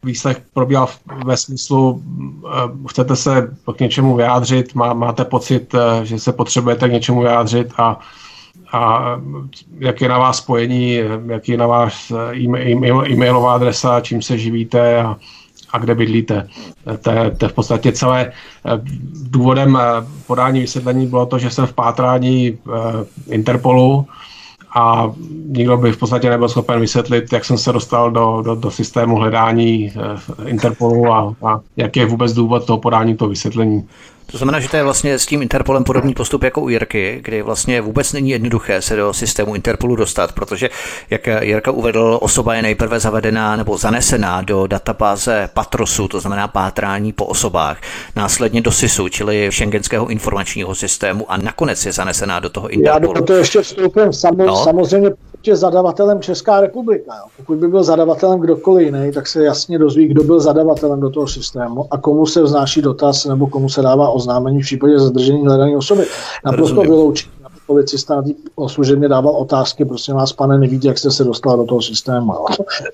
výslech 0.04 0.42
probíhal 0.54 0.88
ve 1.26 1.38
smyslu, 1.38 2.04
chcete 2.90 3.16
se 3.16 3.56
k 3.76 3.80
něčemu 3.80 4.16
vyjádřit, 4.16 4.76
má, 4.76 4.94
máte 4.94 5.26
pocit, 5.26 5.76
že 6.04 6.20
se 6.20 6.34
potřebujete 6.34 6.90
k 6.90 6.92
něčemu 6.92 7.22
vyjádřit 7.22 7.74
a, 7.78 8.00
a 8.72 9.12
jak 9.80 10.02
je 10.02 10.10
na 10.10 10.18
vás 10.18 10.38
spojení, 10.38 11.00
jak 11.28 11.50
je 11.50 11.58
na 11.58 11.68
vás 11.68 12.12
e-mail, 12.34 13.04
e-mailová 13.12 13.56
adresa, 13.56 14.02
čím 14.02 14.22
se 14.22 14.38
živíte 14.38 15.02
a, 15.02 15.16
a 15.74 15.78
kde 15.78 15.96
bydlíte. 15.96 16.48
To 17.02 17.12
je, 17.12 17.32
to 17.32 17.46
je 17.46 17.50
v 17.50 17.54
podstatě 17.54 17.92
celé. 17.92 18.32
Eh, 18.66 18.82
důvodem 19.30 19.78
eh, 19.82 20.06
podání 20.28 20.60
vysvětlení 20.60 21.08
bylo 21.08 21.26
to, 21.26 21.40
že 21.40 21.50
jsem 21.50 21.66
v 21.66 21.74
pátrání 21.74 22.48
eh, 22.48 23.34
Interpolu 23.36 24.08
a 24.76 25.12
nikdo 25.48 25.78
by 25.78 25.92
v 25.92 25.98
podstatě 25.98 26.30
nebyl 26.30 26.50
schopen 26.50 26.80
vysvětlit, 26.80 27.34
jak 27.34 27.46
jsem 27.46 27.58
se 27.58 27.72
dostal 27.72 28.12
do, 28.12 28.42
do, 28.46 28.56
do 28.56 28.72
systému 28.72 29.16
hledání 29.16 29.94
Interpolu 30.46 31.14
a, 31.14 31.36
a 31.48 31.60
jaký 31.78 32.00
je 32.00 32.06
vůbec 32.06 32.34
důvod 32.34 32.66
toho 32.66 32.80
podání 32.80 33.18
toho 33.18 33.30
vysvětlení. 33.30 33.88
To 34.26 34.38
znamená, 34.38 34.60
že 34.60 34.70
to 34.70 34.78
je 34.78 34.84
vlastně 34.84 35.20
s 35.20 35.26
tím 35.26 35.42
Interpolem 35.42 35.84
podobný 35.84 36.14
postup 36.14 36.44
jako 36.44 36.62
u 36.62 36.70
Jirky, 36.70 37.20
kdy 37.24 37.42
vlastně 37.42 37.82
vůbec 37.82 38.14
není 38.14 38.30
jednoduché 38.30 38.82
se 38.82 38.96
do 38.96 39.14
systému 39.14 39.56
Interpolu 39.56 39.96
dostat, 39.96 40.32
protože, 40.32 40.70
jak 41.10 41.28
Jirka 41.42 41.72
uvedl, 41.72 42.18
osoba 42.22 42.56
je 42.56 42.62
nejprve 42.62 43.00
zavedená 43.00 43.56
nebo 43.56 43.78
zanesená 43.78 44.42
do 44.42 44.68
databáze 44.68 45.50
Patrosu, 45.54 46.08
to 46.08 46.20
znamená 46.20 46.48
pátrání 46.48 47.14
po 47.14 47.26
osobách, 47.26 47.78
následně 48.16 48.62
do 48.62 48.72
SISu, 48.72 49.10
čili 49.10 49.50
Schengenského 49.52 50.08
informačního 50.08 50.76
systému 50.76 51.32
a 51.32 51.38
nakonec 51.38 51.86
je 51.86 51.92
zanesená 51.92 52.40
do 52.40 52.50
toho 52.50 52.70
Interpolu. 52.70 53.14
Já 53.14 53.20
do 53.20 53.26
toho 53.26 53.40
ještě 53.40 53.62
vstoupím. 53.62 54.14
Samo, 54.14 54.46
no. 54.46 54.64
Samozřejmě 54.64 55.10
je 55.48 55.56
zadavatelem 55.56 56.22
Česká 56.22 56.62
republika. 56.62 57.16
Jo. 57.16 57.26
Pokud 57.38 57.58
by 57.58 57.68
byl 57.68 57.84
zadavatelem 57.84 58.40
kdokoliv 58.40 58.86
jiný, 58.86 59.12
tak 59.12 59.28
se 59.28 59.44
jasně 59.44 59.80
dozví, 59.80 60.08
kdo 60.08 60.24
byl 60.24 60.40
zadavatelem 60.40 61.00
do 61.00 61.10
toho 61.10 61.28
systému 61.28 61.86
a 61.92 61.98
komu 61.98 62.26
se 62.26 62.42
vznáší 62.44 62.82
dotaz 62.82 63.26
nebo 63.26 63.48
komu 63.48 63.70
se 63.70 63.82
dává 63.82 64.10
oznámení 64.10 64.62
v 64.62 64.66
případě 64.66 65.00
zadržení 65.00 65.46
hledané 65.46 65.78
osoby. 65.78 66.06
Naprosto 66.46 66.82
vyloučit 66.82 67.43
policista 67.74 68.24
na 68.62 68.68
služebně 68.68 69.08
dával 69.08 69.36
otázky, 69.36 69.86
prostě 69.86 70.14
vás, 70.14 70.34
pane, 70.34 70.58
nevíte, 70.58 70.88
jak 70.88 70.98
jste 70.98 71.12
se 71.12 71.24
dostal 71.24 71.58
do 71.58 71.66
toho 71.66 71.82
systému. 71.82 72.34
Jo. 72.34 72.46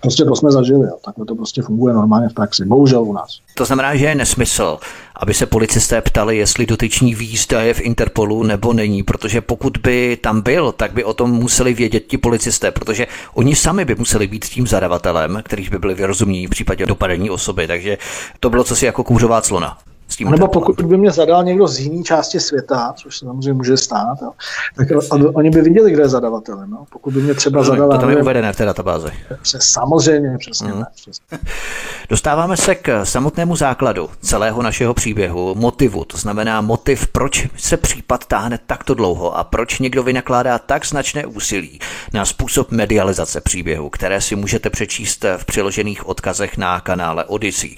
Prostě 0.01 0.25
to 0.25 0.35
jsme 0.35 0.51
zažili, 0.51 0.81
jo. 0.81 0.97
takhle 1.05 1.25
to 1.25 1.35
prostě 1.35 1.61
funguje 1.61 1.93
normálně 1.93 2.29
v 2.29 2.33
praxi, 2.33 2.65
bohužel 2.65 3.03
u 3.03 3.13
nás. 3.13 3.39
To 3.55 3.65
znamená, 3.65 3.95
že 3.95 4.05
je 4.05 4.15
nesmysl, 4.15 4.77
aby 5.15 5.33
se 5.33 5.45
policisté 5.45 6.01
ptali, 6.01 6.37
jestli 6.37 6.65
dotyčný 6.65 7.15
výzda 7.15 7.61
je 7.61 7.73
v 7.73 7.81
Interpolu 7.81 8.43
nebo 8.43 8.73
není, 8.73 9.03
protože 9.03 9.41
pokud 9.41 9.77
by 9.77 10.17
tam 10.21 10.41
byl, 10.41 10.71
tak 10.71 10.93
by 10.93 11.03
o 11.03 11.13
tom 11.13 11.31
museli 11.31 11.73
vědět 11.73 11.99
ti 11.99 12.17
policisté, 12.17 12.71
protože 12.71 13.07
oni 13.33 13.55
sami 13.55 13.85
by 13.85 13.95
museli 13.95 14.27
být 14.27 14.45
tím 14.45 14.67
zadavatelem, 14.67 15.41
kterých 15.43 15.71
by 15.71 15.79
byli 15.79 15.93
vyrozumí 15.93 16.47
v 16.47 16.49
případě 16.49 16.85
dopadení 16.85 17.29
osoby, 17.29 17.67
takže 17.67 17.97
to 18.39 18.49
bylo 18.49 18.63
co 18.63 18.75
si 18.75 18.85
jako 18.85 19.03
kůřová 19.03 19.41
clona 19.41 19.77
tím 20.15 20.29
Nebo 20.29 20.47
pokud 20.47 20.81
by 20.81 20.97
mě 20.97 21.11
zadal 21.11 21.43
někdo 21.43 21.67
z 21.67 21.79
jiné 21.79 22.03
části 22.03 22.39
světa, 22.39 22.93
což 22.97 23.17
se 23.17 23.25
samozřejmě 23.25 23.53
může 23.53 23.77
stát, 23.77 24.17
jo, 24.21 24.31
tak 24.75 24.87
oni 25.33 25.49
by 25.49 25.61
viděli, 25.61 25.91
kde 25.91 26.03
je 26.03 26.09
zadavatelem. 26.09 26.69
No. 26.69 26.85
Pokud 26.91 27.13
by 27.13 27.21
mě 27.21 27.33
třeba 27.33 27.59
no, 27.59 27.63
zadal... 27.63 27.89
To 27.89 27.97
tam 27.97 28.09
je 28.09 28.21
uvedené 28.21 28.53
v 28.53 28.57
té 28.57 28.65
databázi. 28.65 29.07
Samozřejmě, 29.43 30.37
přesně. 30.37 30.73
Mm. 30.73 30.83
přesně. 30.95 31.37
Dostáváme 32.09 32.57
se 32.57 32.75
k 32.75 33.05
samotnému 33.05 33.55
základu 33.55 34.09
celého 34.21 34.61
našeho 34.61 34.93
příběhu, 34.93 35.55
motivu. 35.55 36.05
To 36.05 36.17
znamená 36.17 36.61
motiv, 36.61 37.07
proč 37.07 37.47
se 37.57 37.77
případ 37.77 38.25
táhne 38.25 38.59
takto 38.67 38.93
dlouho 38.93 39.37
a 39.37 39.43
proč 39.43 39.79
někdo 39.79 40.03
vynakládá 40.03 40.59
tak 40.59 40.85
značné 40.85 41.25
úsilí 41.25 41.79
na 42.13 42.25
způsob 42.25 42.71
medializace 42.71 43.41
příběhu, 43.41 43.89
které 43.89 44.21
si 44.21 44.35
můžete 44.35 44.69
přečíst 44.69 45.25
v 45.37 45.45
přiložených 45.45 46.07
odkazech 46.07 46.57
na 46.57 46.79
kanále 46.79 47.25
Odyssey. 47.25 47.75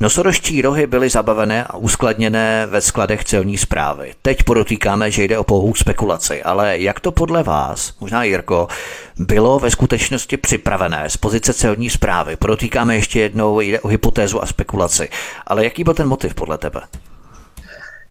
Nosoroští 0.00 0.62
rohy 0.62 0.86
byly 0.86 1.08
zabavené 1.08 1.66
a 1.70 1.76
uskladněné 1.76 2.66
ve 2.66 2.80
skladech 2.80 3.24
celní 3.24 3.58
zprávy. 3.58 4.14
Teď 4.22 4.42
podotýkáme, 4.42 5.10
že 5.10 5.24
jde 5.24 5.38
o 5.38 5.44
pouhou 5.44 5.74
spekulaci, 5.74 6.42
ale 6.42 6.78
jak 6.78 7.00
to 7.00 7.12
podle 7.12 7.42
vás, 7.42 7.94
možná 8.00 8.24
Jirko, 8.24 8.68
bylo 9.18 9.58
ve 9.58 9.70
skutečnosti 9.70 10.36
připravené 10.36 11.10
z 11.10 11.16
pozice 11.16 11.54
celní 11.54 11.90
zprávy? 11.90 12.36
Podotýkáme 12.36 12.94
ještě 12.94 13.20
jednou, 13.20 13.60
jde 13.60 13.80
o 13.80 13.88
hypotézu 13.88 14.42
a 14.42 14.46
spekulaci. 14.46 15.08
Ale 15.46 15.64
jaký 15.64 15.84
byl 15.84 15.94
ten 15.94 16.08
motiv 16.08 16.34
podle 16.34 16.58
tebe? 16.58 16.80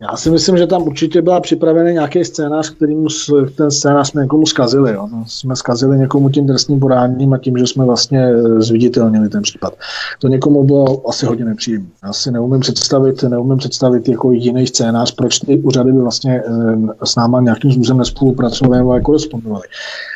Já 0.01 0.17
si 0.17 0.31
myslím, 0.31 0.57
že 0.57 0.67
tam 0.67 0.83
určitě 0.83 1.21
byla 1.21 1.39
připravený 1.41 1.93
nějaký 1.93 2.25
scénář, 2.25 2.69
který 2.69 2.95
mu, 2.95 3.07
ten 3.55 3.71
scénář 3.71 4.09
jsme 4.09 4.21
někomu 4.21 4.45
zkazili. 4.45 4.93
Jo. 4.93 5.07
No, 5.11 5.23
jsme 5.27 5.55
zkazili 5.55 5.97
někomu 5.97 6.29
tím 6.29 6.47
trestním 6.47 6.79
podáním 6.79 7.33
a 7.33 7.37
tím, 7.37 7.57
že 7.57 7.67
jsme 7.67 7.85
vlastně 7.85 8.19
eh, 8.19 8.61
zviditelnili 8.61 9.29
ten 9.29 9.41
případ. 9.41 9.73
To 10.19 10.27
někomu 10.27 10.63
bylo 10.63 11.09
asi 11.09 11.25
hodně 11.25 11.45
nepříjemné. 11.45 11.89
Já 12.03 12.13
si 12.13 12.31
neumím 12.31 12.59
představit, 12.59 13.23
neumím 13.23 13.57
představit 13.57 14.09
jako 14.09 14.31
jiný 14.31 14.67
scénář, 14.67 15.15
proč 15.15 15.39
ty 15.39 15.57
úřady 15.57 15.91
by 15.91 15.99
vlastně 16.01 16.41
eh, 16.41 17.05
s 17.05 17.15
náma 17.15 17.41
nějakým 17.41 17.71
způsobem 17.71 17.97
nespolupracovaly 17.97 18.77
nebo 18.77 18.99
korespondovaly 19.01 19.63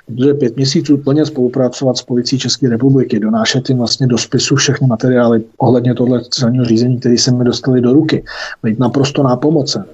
protože 0.08 0.34
pět 0.34 0.56
měsíců 0.56 0.98
plně 0.98 1.26
spolupracovat 1.26 1.98
s 1.98 2.02
policií 2.02 2.40
České 2.40 2.70
republiky, 2.70 3.20
donášet 3.20 3.70
jim 3.70 3.78
vlastně 3.78 4.08
do 4.08 4.18
spisu 4.18 4.56
všechny 4.56 4.88
materiály 4.88 5.44
ohledně 5.58 5.94
tohle 5.94 6.22
celního 6.30 6.66
řízení, 6.66 7.00
které 7.00 7.18
se 7.18 7.32
mi 7.32 7.44
dostali 7.44 7.82
do 7.82 7.94
ruky, 7.94 8.24
být 8.64 8.80
naprosto 8.80 9.24
nápomocen. 9.24 9.86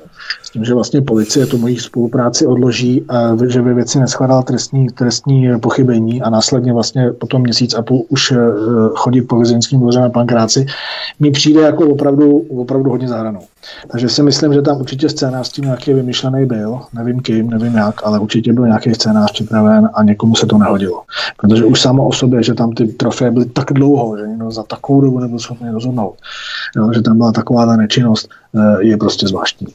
S 0.49 0.51
tím, 0.51 0.65
že 0.65 0.73
vlastně 0.73 1.01
policie 1.01 1.45
tu 1.45 1.57
mojí 1.57 1.77
spolupráci 1.77 2.45
odloží, 2.47 3.05
že 3.47 3.61
ve 3.61 3.73
věci 3.73 3.99
neschledal 3.99 4.43
trestní, 4.43 4.87
trestní 4.87 5.59
pochybení 5.59 6.21
a 6.21 6.29
následně 6.29 6.73
vlastně 6.73 7.11
potom 7.11 7.41
měsíc 7.41 7.73
a 7.73 7.81
půl 7.81 8.05
už 8.09 8.33
chodit 8.95 9.21
po 9.21 9.35
vězeňském 9.35 9.79
dvoře 9.79 9.99
na 9.99 10.09
pankráci, 10.09 10.65
mi 11.19 11.31
přijde 11.31 11.61
jako 11.61 11.89
opravdu, 11.89 12.37
opravdu 12.37 12.89
hodně 12.89 13.07
zahranou. 13.07 13.41
Takže 13.91 14.09
si 14.09 14.23
myslím, 14.23 14.53
že 14.53 14.61
tam 14.61 14.79
určitě 14.79 15.09
scénář 15.09 15.47
s 15.47 15.51
tím 15.51 15.65
nějaký 15.65 15.93
vymyšlený 15.93 16.45
byl, 16.45 16.79
nevím 16.93 17.19
kým, 17.19 17.49
nevím 17.49 17.75
jak, 17.75 18.07
ale 18.07 18.19
určitě 18.19 18.53
byl 18.53 18.65
nějaký 18.65 18.93
scénář 18.93 19.31
připraven 19.31 19.89
a 19.93 20.03
někomu 20.03 20.35
se 20.35 20.45
to 20.45 20.57
nehodilo. 20.57 21.03
Protože 21.37 21.65
už 21.65 21.81
samo 21.81 22.07
o 22.07 22.13
sobě, 22.13 22.43
že 22.43 22.53
tam 22.53 22.71
ty 22.71 22.87
trofeje 22.87 23.31
byly 23.31 23.45
tak 23.45 23.73
dlouho, 23.73 24.17
že 24.17 24.27
někdo 24.27 24.51
za 24.51 24.63
takovou 24.63 25.01
dobu 25.01 25.19
nebyl 25.19 25.39
schopný 25.39 25.69
rozhodnout, 25.69 26.15
jo, 26.77 26.93
že 26.93 27.01
tam 27.01 27.17
byla 27.17 27.31
taková 27.31 27.65
ta 27.65 27.75
nečinnost, 27.75 28.29
eh, 28.55 28.83
je 28.83 28.97
prostě 28.97 29.27
zvláštní. 29.27 29.67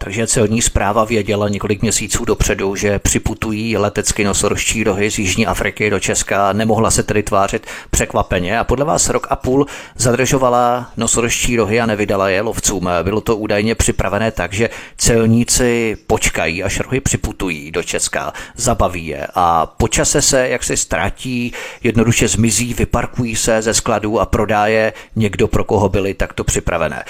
Takže 0.00 0.26
celní 0.26 0.62
zpráva 0.62 1.04
věděla 1.04 1.48
několik 1.48 1.82
měsíců 1.82 2.24
dopředu, 2.24 2.76
že 2.76 2.98
připutují 2.98 3.76
letecky 3.76 4.24
nosorožčí 4.24 4.84
rohy 4.84 5.10
z 5.10 5.18
Jižní 5.18 5.46
Afriky 5.46 5.90
do 5.90 6.00
Česka. 6.00 6.52
Nemohla 6.52 6.90
se 6.90 7.02
tedy 7.02 7.22
tvářit 7.22 7.66
překvapeně 7.90 8.58
a 8.58 8.64
podle 8.64 8.84
vás 8.84 9.08
rok 9.08 9.26
a 9.30 9.36
půl 9.36 9.66
zadržovala 9.96 10.90
nosorožčí 10.96 11.56
rohy 11.56 11.80
a 11.80 11.86
nevydala 11.86 12.28
je 12.28 12.40
lovcům. 12.42 12.88
Bylo 13.02 13.20
to 13.20 13.36
údajně 13.36 13.74
připravené 13.74 14.30
tak, 14.30 14.52
že 14.52 14.70
celníci 14.96 15.96
počkají, 16.06 16.62
až 16.62 16.80
rohy 16.80 17.00
připutují 17.00 17.70
do 17.70 17.82
Česka, 17.82 18.32
zabaví 18.56 19.06
je 19.06 19.26
a 19.34 19.66
počase 19.66 20.22
se 20.22 20.48
jak 20.48 20.64
se 20.64 20.76
ztratí, 20.76 21.52
jednoduše 21.82 22.28
zmizí, 22.28 22.74
vyparkují 22.74 23.36
se 23.36 23.62
ze 23.62 23.74
skladů 23.74 24.20
a 24.20 24.26
prodá 24.26 24.66
je 24.66 24.92
někdo, 25.16 25.48
pro 25.48 25.64
koho 25.64 25.88
byly 25.88 26.14
takto 26.14 26.44
připravené. 26.44 27.04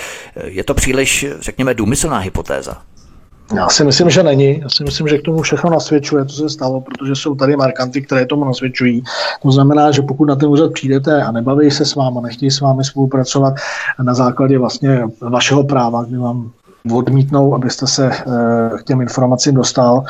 Je 0.45 0.65
to 0.65 0.75
příliš, 0.75 1.27
řekněme, 1.41 1.75
důmyslná 1.75 2.19
hypotéza. 2.19 2.78
Já 3.57 3.69
si 3.69 3.85
myslím, 3.85 4.11
že 4.11 4.23
není. 4.23 4.61
Já 4.61 4.69
si 4.69 4.85
myslím, 4.85 5.09
že 5.09 5.19
k 5.19 5.23
tomu 5.23 5.43
všechno 5.43 5.71
nasvědčuje, 5.71 6.25
co 6.27 6.37
se 6.37 6.49
stalo, 6.49 6.81
protože 6.81 7.15
jsou 7.15 7.35
tady 7.35 7.57
markanty, 7.57 8.03
které 8.03 8.27
tomu 8.27 8.45
nasvědčují. 8.45 9.03
To 9.43 9.51
znamená, 9.51 9.91
že 9.93 10.03
pokud 10.03 10.25
na 10.25 10.37
ten 10.37 10.49
úřad 10.49 10.73
přijdete 10.73 11.23
a 11.23 11.33
nebaví 11.33 11.71
se 11.71 11.85
s 11.85 11.95
vámi, 11.95 12.19
nechtějí 12.23 12.51
s 12.51 12.61
vámi 12.61 12.85
spolupracovat 12.85 13.55
na 14.03 14.15
základě 14.15 14.59
vlastně 14.59 15.03
vašeho 15.21 15.65
práva, 15.65 16.05
kdy 16.05 16.17
vám 16.17 16.51
odmítnou, 16.93 17.55
abyste 17.55 17.87
se 17.87 18.11
eh, 18.11 18.79
k 18.79 18.85
těm 18.85 19.01
informacím 19.01 19.55
dostal. 19.55 20.05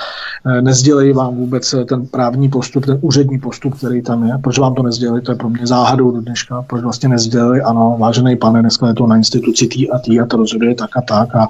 Eh, 0.46 0.62
nezdělejí 0.62 1.12
vám 1.12 1.36
vůbec 1.36 1.74
eh, 1.74 1.84
ten 1.84 2.06
právní 2.06 2.48
postup, 2.48 2.86
ten 2.86 2.98
úřední 3.00 3.38
postup, 3.38 3.74
který 3.74 4.02
tam 4.02 4.26
je. 4.26 4.38
Proč 4.38 4.58
vám 4.58 4.74
to 4.74 4.82
nezdělili? 4.82 5.20
To 5.20 5.32
je 5.32 5.36
pro 5.36 5.48
mě 5.48 5.66
záhadou 5.66 6.10
do 6.10 6.20
dneška. 6.20 6.64
Proč 6.66 6.82
vlastně 6.82 7.08
nezdělili? 7.08 7.60
Ano, 7.60 7.96
vážený 7.98 8.36
pane, 8.36 8.60
dneska 8.60 8.88
je 8.88 8.94
to 8.94 9.06
na 9.06 9.16
instituci 9.16 9.66
tý 9.66 9.90
a 9.90 9.98
tý 9.98 10.20
a 10.20 10.26
to 10.26 10.36
rozhoduje 10.36 10.74
tak 10.74 10.96
a 10.96 11.00
tak 11.00 11.34
a 11.34 11.48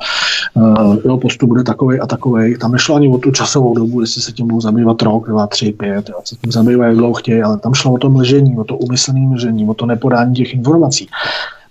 jeho 1.05 1.19
postup 1.19 1.49
bude 1.49 1.65
takový 1.65 2.01
a 2.01 2.07
takový. 2.07 2.59
Tam 2.59 2.73
nešlo 2.73 2.97
ani 2.97 3.09
o 3.09 3.19
tu 3.19 3.31
časovou 3.31 3.75
dobu, 3.75 4.01
jestli 4.01 4.23
se 4.23 4.33
tím 4.33 4.47
budou 4.47 4.61
zabývat 4.61 5.03
rok, 5.03 5.29
dva, 5.29 5.47
tři, 5.47 5.73
pět, 5.73 6.09
jo, 6.09 6.21
se 6.25 6.37
tím 6.37 6.53
zabývají, 6.53 6.97
dlouho 6.97 7.15
chtějí, 7.15 7.43
ale 7.43 7.59
tam 7.59 7.75
šlo 7.75 7.93
o 7.93 7.99
to 7.99 8.11
mlžení, 8.11 8.59
o 8.59 8.65
to 8.65 8.77
umyslné 8.77 9.21
mlžení, 9.21 9.69
o 9.69 9.75
to 9.75 9.87
nepodání 9.87 10.35
těch 10.35 10.55
informací 10.55 11.09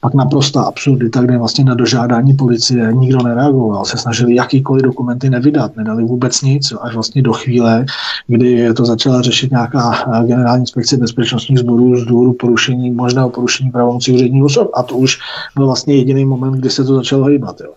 pak 0.07 0.13
naprosto 0.13 0.59
absurdita, 0.59 1.21
kde 1.21 1.37
vlastně 1.37 1.63
na 1.63 1.73
dožádání 1.73 2.33
policie 2.33 2.93
nikdo 2.93 3.23
nereagoval, 3.23 3.85
se 3.85 3.97
snažili 3.97 4.35
jakýkoliv 4.35 4.83
dokumenty 4.83 5.29
nevydat, 5.29 5.75
nedali 5.75 6.03
vůbec 6.03 6.41
nic, 6.41 6.73
až 6.81 6.93
vlastně 6.93 7.21
do 7.21 7.33
chvíle, 7.33 7.85
kdy 8.27 8.73
to 8.73 8.85
začala 8.85 9.21
řešit 9.21 9.51
nějaká 9.51 9.93
generální 10.25 10.61
inspekce 10.61 10.97
bezpečnostních 10.97 11.59
sborů 11.59 11.95
z 11.95 12.05
důvodu 12.05 12.33
porušení, 12.33 12.91
možného 12.91 13.29
porušení 13.29 13.71
pravomocí 13.71 14.11
úředních 14.11 14.43
osob. 14.43 14.71
A 14.73 14.83
to 14.83 14.97
už 14.97 15.17
byl 15.55 15.65
vlastně 15.65 15.95
jediný 15.95 16.25
moment, 16.25 16.53
kdy 16.53 16.69
se 16.69 16.83
to 16.83 16.95
začalo 16.95 17.25
hýbat. 17.25 17.61
Jo. 17.61 17.73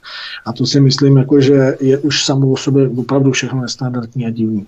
A 0.47 0.52
to 0.52 0.66
si 0.66 0.81
myslím, 0.81 1.16
jako, 1.16 1.40
že 1.40 1.77
je 1.81 1.98
už 1.98 2.24
samo 2.24 2.51
o 2.51 2.57
sobě 2.57 2.89
opravdu 2.89 3.32
všechno 3.32 3.61
nestandardní 3.61 4.27
a 4.27 4.31
divný. 4.31 4.66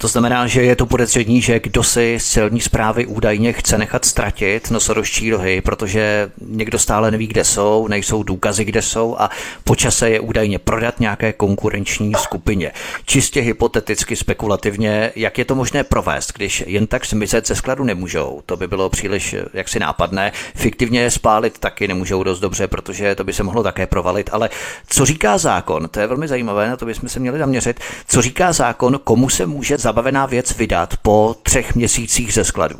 To 0.00 0.08
znamená, 0.08 0.46
že 0.46 0.62
je 0.62 0.76
to 0.76 0.86
podezření, 0.86 1.42
že 1.42 1.60
kdo 1.60 1.82
si 1.82 2.18
z 2.20 2.30
celní 2.30 2.60
zprávy 2.60 3.06
údajně 3.06 3.52
chce 3.52 3.78
nechat 3.78 4.04
ztratit 4.04 4.70
nosorožčí 4.70 5.30
rohy, 5.30 5.60
protože 5.60 6.30
někdo 6.40 6.78
stále 6.78 7.10
neví, 7.10 7.26
kde 7.26 7.44
jsou, 7.44 7.88
nejsou 7.88 8.22
důkazy, 8.22 8.64
kde 8.64 8.82
jsou 8.82 9.16
a 9.18 9.30
počase 9.64 10.10
je 10.10 10.20
údajně 10.20 10.58
prodat 10.58 11.00
nějaké 11.00 11.32
konkurenční 11.32 12.12
skupině. 12.14 12.72
Čistě 13.04 13.40
hypoteticky, 13.40 14.16
spekulativně, 14.16 15.12
jak 15.16 15.38
je 15.38 15.44
to 15.44 15.54
možné 15.54 15.84
provést, 15.84 16.32
když 16.32 16.64
jen 16.66 16.86
tak 16.86 17.06
zmizet 17.06 17.46
ze 17.46 17.54
skladu 17.54 17.84
nemůžou. 17.84 18.42
To 18.46 18.56
by 18.56 18.66
bylo 18.66 18.90
příliš 18.90 19.36
jaksi 19.54 19.78
nápadné. 19.78 20.32
Fiktivně 20.54 21.00
je 21.00 21.10
spálit 21.10 21.58
taky 21.58 21.88
nemůžou 21.88 22.22
dost 22.22 22.40
dobře, 22.40 22.68
protože 22.68 23.14
to 23.14 23.24
by 23.24 23.32
se 23.32 23.42
mohlo 23.42 23.62
také 23.62 23.86
provalit. 23.86 24.30
Ale 24.32 24.50
co 24.86 25.04
říká 25.04 25.38
zákon? 25.38 25.88
To 25.90 26.00
je 26.00 26.06
velmi 26.06 26.28
zajímavé, 26.28 26.68
na 26.68 26.76
to 26.76 26.86
bychom 26.86 27.08
se 27.08 27.20
měli 27.20 27.38
zaměřit. 27.38 27.80
Co 28.08 28.22
říká 28.22 28.52
zákon, 28.52 29.00
komu 29.04 29.28
se 29.28 29.46
může 29.46 29.78
zabavená 29.88 30.26
věc 30.26 30.56
vydat 30.56 30.96
po 30.96 31.36
třech 31.42 31.74
měsících 31.74 32.32
ze 32.32 32.44
skladu? 32.44 32.78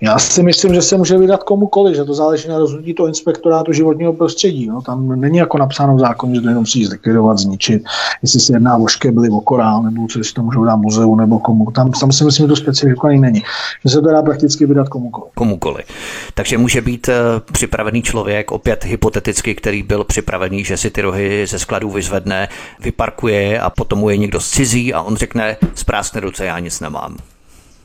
Já 0.00 0.18
si 0.18 0.42
myslím, 0.42 0.74
že 0.74 0.82
se 0.82 0.96
může 0.96 1.18
vydat 1.18 1.42
komukoliv, 1.42 1.96
že 1.96 2.04
to 2.04 2.14
záleží 2.14 2.48
na 2.48 2.58
rozhodnutí 2.58 2.94
toho 2.94 3.06
inspektorátu 3.06 3.72
životního 3.72 4.12
prostředí. 4.12 4.66
No. 4.66 4.82
Tam 4.82 5.20
není 5.20 5.38
jako 5.38 5.58
napsáno 5.58 5.96
v 5.96 6.00
zákoně, 6.00 6.34
že 6.34 6.40
to 6.40 6.48
jenom 6.48 6.62
musí 6.62 6.84
zlikvidovat, 6.84 7.38
zničit, 7.38 7.82
jestli 8.22 8.40
se 8.40 8.52
jedná 8.52 8.76
o 8.76 8.86
škebly, 8.86 9.28
o 9.28 9.40
korál, 9.40 9.82
nebo 9.82 10.06
co 10.06 10.24
si 10.24 10.34
to 10.34 10.42
můžou 10.42 10.64
dát 10.64 10.76
muzeu, 10.76 11.16
nebo 11.16 11.38
komu. 11.38 11.70
Tam, 11.70 11.90
tam 11.90 12.12
si 12.12 12.24
myslím, 12.24 12.44
že 12.44 12.48
to 12.48 12.56
specifikovaný 12.56 13.20
není. 13.20 13.42
Že 13.84 13.90
se 13.90 14.00
to 14.00 14.08
dá 14.08 14.22
prakticky 14.22 14.66
vydat 14.66 14.88
komukoliv. 14.88 15.32
Komukoliv. 15.34 15.84
Takže 16.34 16.58
může 16.58 16.80
být 16.80 17.08
uh, 17.08 17.14
připravený 17.52 18.02
člověk, 18.02 18.52
opět 18.52 18.84
hypoteticky, 18.84 19.54
který 19.54 19.82
byl 19.82 20.04
připravený, 20.04 20.64
že 20.64 20.76
si 20.76 20.90
ty 20.90 21.02
rohy 21.02 21.46
ze 21.46 21.58
skladu 21.58 21.90
vyzvedne, 21.90 22.48
vyparkuje 22.80 23.60
a 23.60 23.70
potom 23.70 23.98
mu 23.98 24.10
je 24.10 24.16
někdo 24.16 24.40
zcizí 24.40 24.94
a 24.94 25.02
on 25.02 25.16
řekne, 25.16 25.56
zprásne 25.74 26.20
ruce, 26.20 26.44
já 26.44 26.58
nic 26.58 26.80
nemám. 26.80 27.16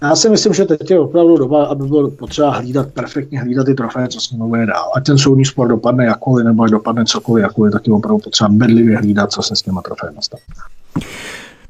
Já 0.01 0.15
si 0.15 0.29
myslím, 0.29 0.53
že 0.53 0.65
teď 0.65 0.91
je 0.91 0.99
opravdu 0.99 1.37
doba, 1.37 1.65
aby 1.65 1.87
bylo 1.87 2.11
potřeba 2.11 2.51
hlídat, 2.51 2.87
perfektně 2.93 3.39
hlídat 3.39 3.65
ty 3.65 3.73
trofeje, 3.73 4.07
co 4.07 4.19
s 4.19 4.31
ním 4.31 4.47
bude 4.47 4.65
dál. 4.65 4.91
Ať 4.95 5.05
ten 5.05 5.17
soudní 5.17 5.45
spor 5.45 5.67
dopadne 5.67 6.05
jakkoliv, 6.05 6.45
nebo 6.45 6.63
ať 6.63 6.71
dopadne 6.71 7.05
cokoliv, 7.05 7.41
jakkoliv, 7.41 7.73
tak 7.73 7.87
je 7.87 7.93
opravdu 7.93 8.19
potřeba 8.19 8.49
bedlivě 8.49 8.97
hlídat, 8.97 9.31
co 9.31 9.41
se 9.41 9.55
s 9.55 9.61
těma 9.61 9.81
trofeje 9.81 10.11
stane. 10.19 10.41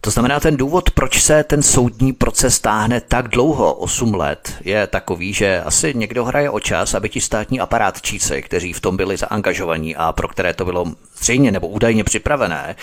To 0.01 0.11
znamená, 0.11 0.39
ten 0.39 0.57
důvod, 0.57 0.91
proč 0.91 1.21
se 1.21 1.43
ten 1.43 1.63
soudní 1.63 2.13
proces 2.13 2.59
táhne 2.59 3.01
tak 3.01 3.27
dlouho, 3.27 3.73
8 3.73 4.13
let, 4.13 4.53
je 4.63 4.87
takový, 4.87 5.33
že 5.33 5.61
asi 5.61 5.93
někdo 5.95 6.25
hraje 6.25 6.49
o 6.49 6.59
čas, 6.59 6.93
aby 6.93 7.09
ti 7.09 7.21
státní 7.21 7.59
aparátčíci, 7.59 8.41
kteří 8.41 8.73
v 8.73 8.81
tom 8.81 8.97
byli 8.97 9.17
zaangažovaní 9.17 9.95
a 9.95 10.11
pro 10.11 10.27
které 10.27 10.53
to 10.53 10.65
bylo 10.65 10.85
zřejmě 11.17 11.51
nebo 11.51 11.67
údajně 11.67 12.03
připravené, 12.03 12.75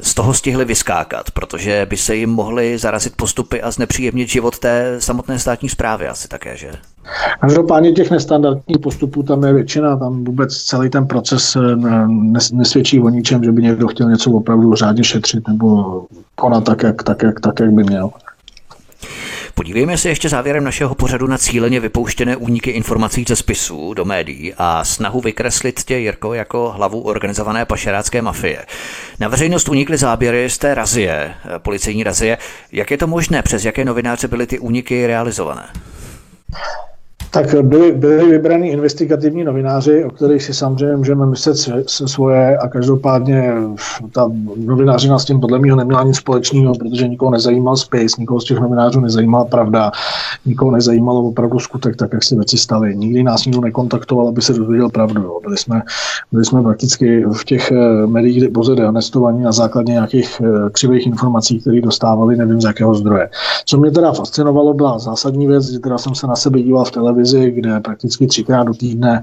z 0.00 0.14
toho 0.14 0.34
stihli 0.34 0.64
vyskákat, 0.64 1.30
protože 1.30 1.86
by 1.90 1.96
se 1.96 2.16
jim 2.16 2.30
mohly 2.30 2.78
zarazit 2.78 3.16
postupy 3.16 3.62
a 3.62 3.70
znepříjemnit 3.70 4.28
život 4.28 4.58
té 4.58 4.96
samotné 4.98 5.38
státní 5.38 5.68
zprávy 5.68 6.08
asi 6.08 6.28
také, 6.28 6.56
že? 6.56 6.72
Každopádně 7.40 7.92
těch 7.92 8.10
nestandardních 8.10 8.78
postupů 8.78 9.22
tam 9.22 9.44
je 9.44 9.52
většina, 9.52 9.96
tam 9.96 10.24
vůbec 10.24 10.62
celý 10.62 10.90
ten 10.90 11.06
proces 11.06 11.56
eh, 11.56 12.06
nesvědčí 12.52 13.00
o 13.00 13.08
ničem, 13.08 13.44
že 13.44 13.52
by 13.52 13.62
někdo 13.62 13.88
chtěl 13.88 14.10
něco 14.10 14.30
opravdu 14.30 14.74
řádně 14.74 15.04
šetřit 15.04 15.48
nebo 15.48 16.00
konat 16.34 16.64
tak, 16.64 16.82
jak, 16.82 17.02
tak, 17.02 17.22
jak, 17.22 17.40
tak, 17.40 17.60
jak 17.60 17.72
by 17.72 17.84
měl. 17.84 18.10
Podívejme 19.54 19.98
se 19.98 20.08
ještě 20.08 20.28
závěrem 20.28 20.64
našeho 20.64 20.94
pořadu 20.94 21.26
na 21.26 21.38
cíleně 21.38 21.80
vypouštěné 21.80 22.36
úniky 22.36 22.70
informací 22.70 23.24
ze 23.28 23.36
spisů 23.36 23.94
do 23.94 24.04
médií 24.04 24.54
a 24.58 24.84
snahu 24.84 25.20
vykreslit 25.20 25.82
tě, 25.84 25.96
Jirko, 25.98 26.34
jako 26.34 26.72
hlavu 26.76 27.00
organizované 27.00 27.64
pašerácké 27.64 28.22
mafie. 28.22 28.66
Na 29.20 29.28
veřejnost 29.28 29.68
unikly 29.68 29.96
záběry 29.96 30.50
z 30.50 30.58
té 30.58 30.74
razie, 30.74 31.34
policejní 31.58 32.04
razie. 32.04 32.38
Jak 32.72 32.90
je 32.90 32.98
to 32.98 33.06
možné? 33.06 33.42
Přes 33.42 33.64
jaké 33.64 33.84
novináře 33.84 34.28
byly 34.28 34.46
ty 34.46 34.58
úniky 34.58 35.06
realizované? 35.06 35.68
Tak 37.34 37.54
byli, 37.62 37.92
byli 37.92 38.30
vybraní 38.30 38.68
investigativní 38.68 39.44
novináři, 39.44 40.04
o 40.04 40.10
kterých 40.10 40.42
si 40.42 40.54
samozřejmě 40.54 40.96
můžeme 40.96 41.26
myslet 41.26 41.56
se 41.86 42.08
svoje 42.08 42.58
a 42.58 42.68
každopádně 42.68 43.52
ta 44.12 44.30
novinářina 44.56 45.18
s 45.18 45.24
tím 45.24 45.40
podle 45.40 45.58
mě 45.58 45.76
neměla 45.76 46.02
nic 46.02 46.16
společného, 46.16 46.74
protože 46.74 47.08
nikoho 47.08 47.30
nezajímal 47.30 47.76
space, 47.76 48.16
nikoho 48.18 48.40
z 48.40 48.44
těch 48.44 48.58
novinářů 48.58 49.00
nezajímala 49.00 49.44
pravda, 49.44 49.90
nikoho 50.46 50.70
nezajímalo 50.70 51.22
opravdu 51.22 51.58
skutek, 51.58 51.96
tak 51.96 52.12
jak 52.12 52.24
se 52.24 52.34
věci 52.36 52.58
staly. 52.58 52.96
Nikdy 52.96 53.22
nás 53.22 53.44
nikdo 53.44 53.60
nekontaktoval, 53.60 54.28
aby 54.28 54.42
se 54.42 54.52
dozvěděl 54.52 54.88
pravdu. 54.88 55.38
Byli 55.42 55.56
jsme, 55.56 55.82
byli 56.32 56.44
jsme 56.44 56.62
prakticky 56.62 57.24
v 57.32 57.44
těch 57.44 57.72
eh, 57.72 58.06
médiích 58.06 58.48
pouze 58.48 58.74
dehonestovaní 58.74 59.42
na 59.42 59.52
základě 59.52 59.92
nějakých 59.92 60.40
eh, 60.44 60.70
křivých 60.72 61.06
informací, 61.06 61.60
které 61.60 61.80
dostávali, 61.80 62.36
nevím 62.36 62.60
z 62.60 62.64
jakého 62.64 62.94
zdroje. 62.94 63.28
Co 63.64 63.78
mě 63.78 63.90
teda 63.90 64.12
fascinovalo, 64.12 64.74
byla 64.74 64.98
zásadní 64.98 65.46
věc, 65.46 65.72
že 65.72 65.78
teda 65.78 65.98
jsem 65.98 66.14
se 66.14 66.26
na 66.26 66.36
sebe 66.36 66.62
díval 66.62 66.84
v 66.84 66.90
televizi, 66.90 67.23
televizi, 67.24 67.50
kde 67.50 67.80
prakticky 67.80 68.26
třikrát 68.26 68.64
do 68.64 68.74
týdne 68.74 69.22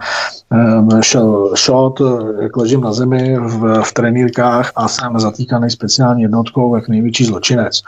um, 0.50 1.02
šel 1.02 1.54
shot, 1.56 2.02
jak 2.42 2.58
ležím 2.58 2.82
na 2.82 2.94
zemi 2.94 3.38
v, 3.40 3.84
v 3.84 3.94
trenýrkách 3.94 4.72
a 4.76 4.88
jsem 4.88 5.20
zatýkaný 5.20 5.70
speciální 5.70 6.22
jednotkou 6.22 6.76
jak 6.76 6.88
největší 6.88 7.26
zločinec. 7.26 7.82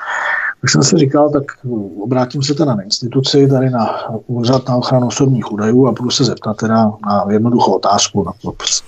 Tak 0.61 0.69
jsem 0.69 0.84
si 0.84 0.98
říkal, 0.98 1.30
tak 1.30 1.44
obrátím 2.03 2.44
se 2.44 2.53
teda 2.53 2.76
na 2.76 2.81
instituci, 2.81 3.48
tady 3.48 3.69
na 3.69 3.90
úřad 4.27 4.68
na 4.69 4.76
ochranu 4.76 5.07
osobních 5.07 5.52
údajů 5.52 5.88
a 5.88 5.91
budu 5.91 6.10
se 6.10 6.23
zeptat 6.23 6.57
teda 6.57 6.91
na 7.06 7.26
jednoduchou 7.30 7.73
otázku 7.73 8.23
na, 8.23 8.31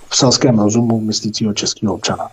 v 0.08 0.16
selském 0.16 0.58
rozumu 0.58 1.00
myslícího 1.00 1.54
českého 1.54 1.94
občana. 1.94 2.28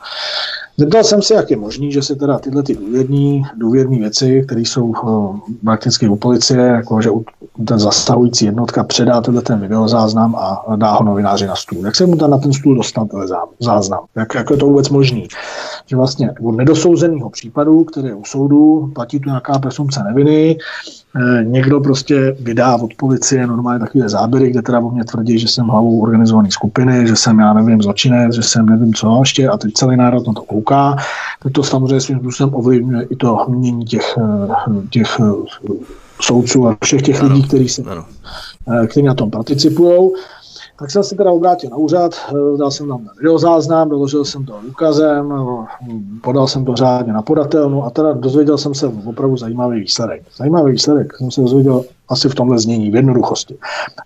Zeptal 0.78 1.04
jsem 1.04 1.22
se, 1.22 1.34
jak 1.34 1.52
je 1.52 1.58
možný, 1.58 1.91
že 1.91 2.02
se 2.02 2.16
teda 2.16 2.40
tyhle 2.40 2.64
ty 2.64 2.76
důvěrní, 2.76 3.44
důvěrní 3.58 4.00
věci, 4.00 4.44
které 4.45 4.62
jsou 4.62 4.86
uh, 4.86 5.40
prakticky 5.64 6.08
u 6.08 6.16
policie, 6.16 6.60
jako 6.60 7.02
že 7.02 7.10
ten 7.68 7.80
zastavující 7.80 8.45
jednotka 8.45 8.84
předá 8.84 9.22
tenhle 9.22 9.41
ten 9.41 9.60
videozáznam 9.60 10.36
a 10.36 10.76
dá 10.76 10.91
ho 10.91 11.04
novináři 11.04 11.48
na 11.48 11.56
stůl. 11.56 11.86
Jak 11.86 11.95
se 11.95 12.06
mu 12.06 12.16
tam 12.16 12.32
na 12.32 12.38
ten 12.38 12.54
stůl 12.54 12.76
dostat 12.76 13.08
ten 13.10 13.28
záznam? 13.60 14.00
Jak, 14.16 14.36
jak 14.36 14.50
je 14.50 14.58
to 14.58 14.66
vůbec 14.66 14.90
možný? 14.90 15.28
Že 15.86 15.95
vlastně 15.95 16.32
u 16.40 16.52
nedosouzeného 16.52 17.30
případu, 17.30 17.84
který 17.84 18.08
je 18.08 18.16
u 18.16 18.24
soudu, 18.26 18.91
platí 18.95 19.20
tu 19.20 19.30
nějaká 19.30 19.60
presumce 19.60 20.04
neviny, 20.04 20.58
Eh, 20.58 21.03
někdo 21.44 21.80
prostě 21.80 22.35
vydá 22.40 22.76
od 22.76 22.94
policie 22.98 23.48
normálně 23.48 23.80
takové 23.80 24.10
záběry, 24.10 24.49
kde 24.49 24.61
teda 24.61 24.80
o 24.80 24.91
mě 24.91 25.03
tvrdí, 25.03 25.40
že 25.40 25.48
jsem 25.48 25.68
hlavou 25.68 26.02
organizované 26.02 26.52
skupiny, 26.52 27.07
že 27.07 27.15
jsem, 27.15 27.40
já 27.40 27.53
nevím, 27.53 27.81
zločinec, 27.81 28.35
že 28.35 28.44
jsem 28.44 28.65
nevím 28.65 28.94
co 28.94 29.19
ještě 29.19 29.49
a 29.49 29.57
teď 29.57 29.73
celý 29.73 29.98
národ 29.98 30.27
na 30.27 30.34
to 30.34 30.41
kouká. 30.41 30.95
Tak 31.44 31.52
to 31.52 31.64
samozřejmě 31.64 32.02
svým 32.02 32.19
způsobem 32.19 32.56
ovlivňuje 32.56 33.03
i 33.10 33.15
to 33.15 33.45
mění 33.49 33.85
těch, 33.85 34.15
eh, 34.18 34.88
těch 34.90 35.19
eh, 35.19 35.73
soudců 36.22 36.68
a 36.68 36.77
všech 36.84 37.02
těch 37.02 37.22
lidí, 37.22 37.44
kteří, 37.44 37.69
se, 37.69 37.84
kteří 38.88 39.06
na 39.06 39.14
tom 39.14 39.31
participují. 39.31 40.11
Tak 40.80 40.91
jsem 40.91 41.04
se 41.04 41.16
teda 41.16 41.32
obrátil 41.32 41.70
na 41.70 41.78
úřad, 41.78 42.16
eh, 42.30 42.58
dal 42.58 42.72
jsem 42.72 42.88
tam 42.88 43.10
videozáznam, 43.18 43.90
doložil 43.90 44.26
jsem 44.26 44.45
to 44.45 44.60
důkazem, 44.64 45.34
eh, 45.34 45.66
podal 46.22 46.48
jsem 46.48 46.66
to 46.66 46.76
řádně 46.76 47.14
na 47.14 47.22
podatelnu 47.22 47.84
a 47.84 47.90
teda 47.90 48.14
dozvěděl 48.14 48.58
jsem 48.58 48.74
se 48.74 48.88
opravdu 48.88 49.38
zajímavý 49.38 49.80
výsledek. 49.80 50.24
Zajímavý 50.38 50.72
výsledek 50.72 51.18
jsem 51.18 51.32
se 51.32 51.41
dozvěděl 51.41 51.84
asi 52.10 52.30
v 52.30 52.36
tomhle 52.36 52.60
znění, 52.60 52.91
v 52.91 52.95
jednoduchosti. 52.95 53.56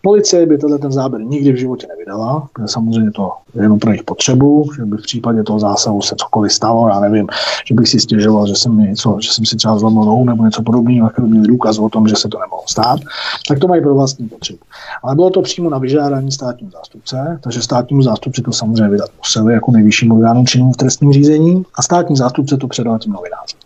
Policie 0.02 0.46
by 0.46 0.58
tenhle 0.58 0.80
ten 0.80 0.92
záběr 0.92 1.22
nikdy 1.22 1.52
v 1.52 1.56
životě 1.56 1.88
nevydala, 1.88 2.48
protože 2.54 2.68
samozřejmě 2.68 3.12
to 3.12 3.32
je 3.56 3.62
jenom 3.62 3.80
pro 3.80 3.92
jejich 3.92 4.04
potřebu, 4.04 4.70
že 4.76 4.86
by 4.86 4.98
v 4.98 5.02
případě 5.02 5.44
toho 5.44 5.60
zásahu 5.60 6.02
se 6.02 6.16
cokoliv 6.16 6.54
stalo, 6.54 6.90
já 6.90 7.00
nevím, 7.00 7.28
že 7.68 7.76
bych 7.76 7.88
si 7.88 8.00
stěžoval, 8.00 8.48
že 8.48 8.56
jsem, 8.56 8.78
něco, 8.78 9.18
že 9.22 9.32
jsem 9.32 9.46
si 9.46 9.56
třeba 9.56 9.80
zlomil 9.80 10.04
nohu 10.04 10.26
nebo 10.26 10.46
něco 10.46 10.64
podobného, 10.64 11.08
jako 11.08 11.22
měli 11.22 11.48
důkaz 11.48 11.80
o 11.80 11.90
tom, 11.90 12.08
že 12.08 12.16
se 12.16 12.28
to 12.28 12.40
nemohlo 12.40 12.64
stát, 12.68 13.00
tak 13.48 13.60
to 13.60 13.68
mají 13.68 13.82
pro 13.82 13.96
vlastní 13.96 14.30
potřebu. 14.30 14.60
Ale 15.04 15.16
bylo 15.16 15.30
to 15.30 15.42
přímo 15.42 15.70
na 15.70 15.78
vyžádání 15.78 16.32
státního 16.58 16.72
zástupce, 16.72 17.40
takže 17.44 17.62
státnímu 17.62 18.02
zástupci 18.02 18.42
to 18.42 18.52
samozřejmě 18.52 18.90
vydat 18.90 19.10
museli 19.18 19.54
jako 19.54 19.72
nejvyšším 19.72 20.12
orgánu 20.12 20.46
činným 20.46 20.74
v 20.74 20.78
trestním 20.78 21.14
řízení 21.14 21.64
a 21.76 21.82
státní 21.82 22.16
zástupce 22.16 22.58
to 22.58 22.68
předal 22.68 23.00
tím 23.00 23.14
novinářům. 23.14 23.60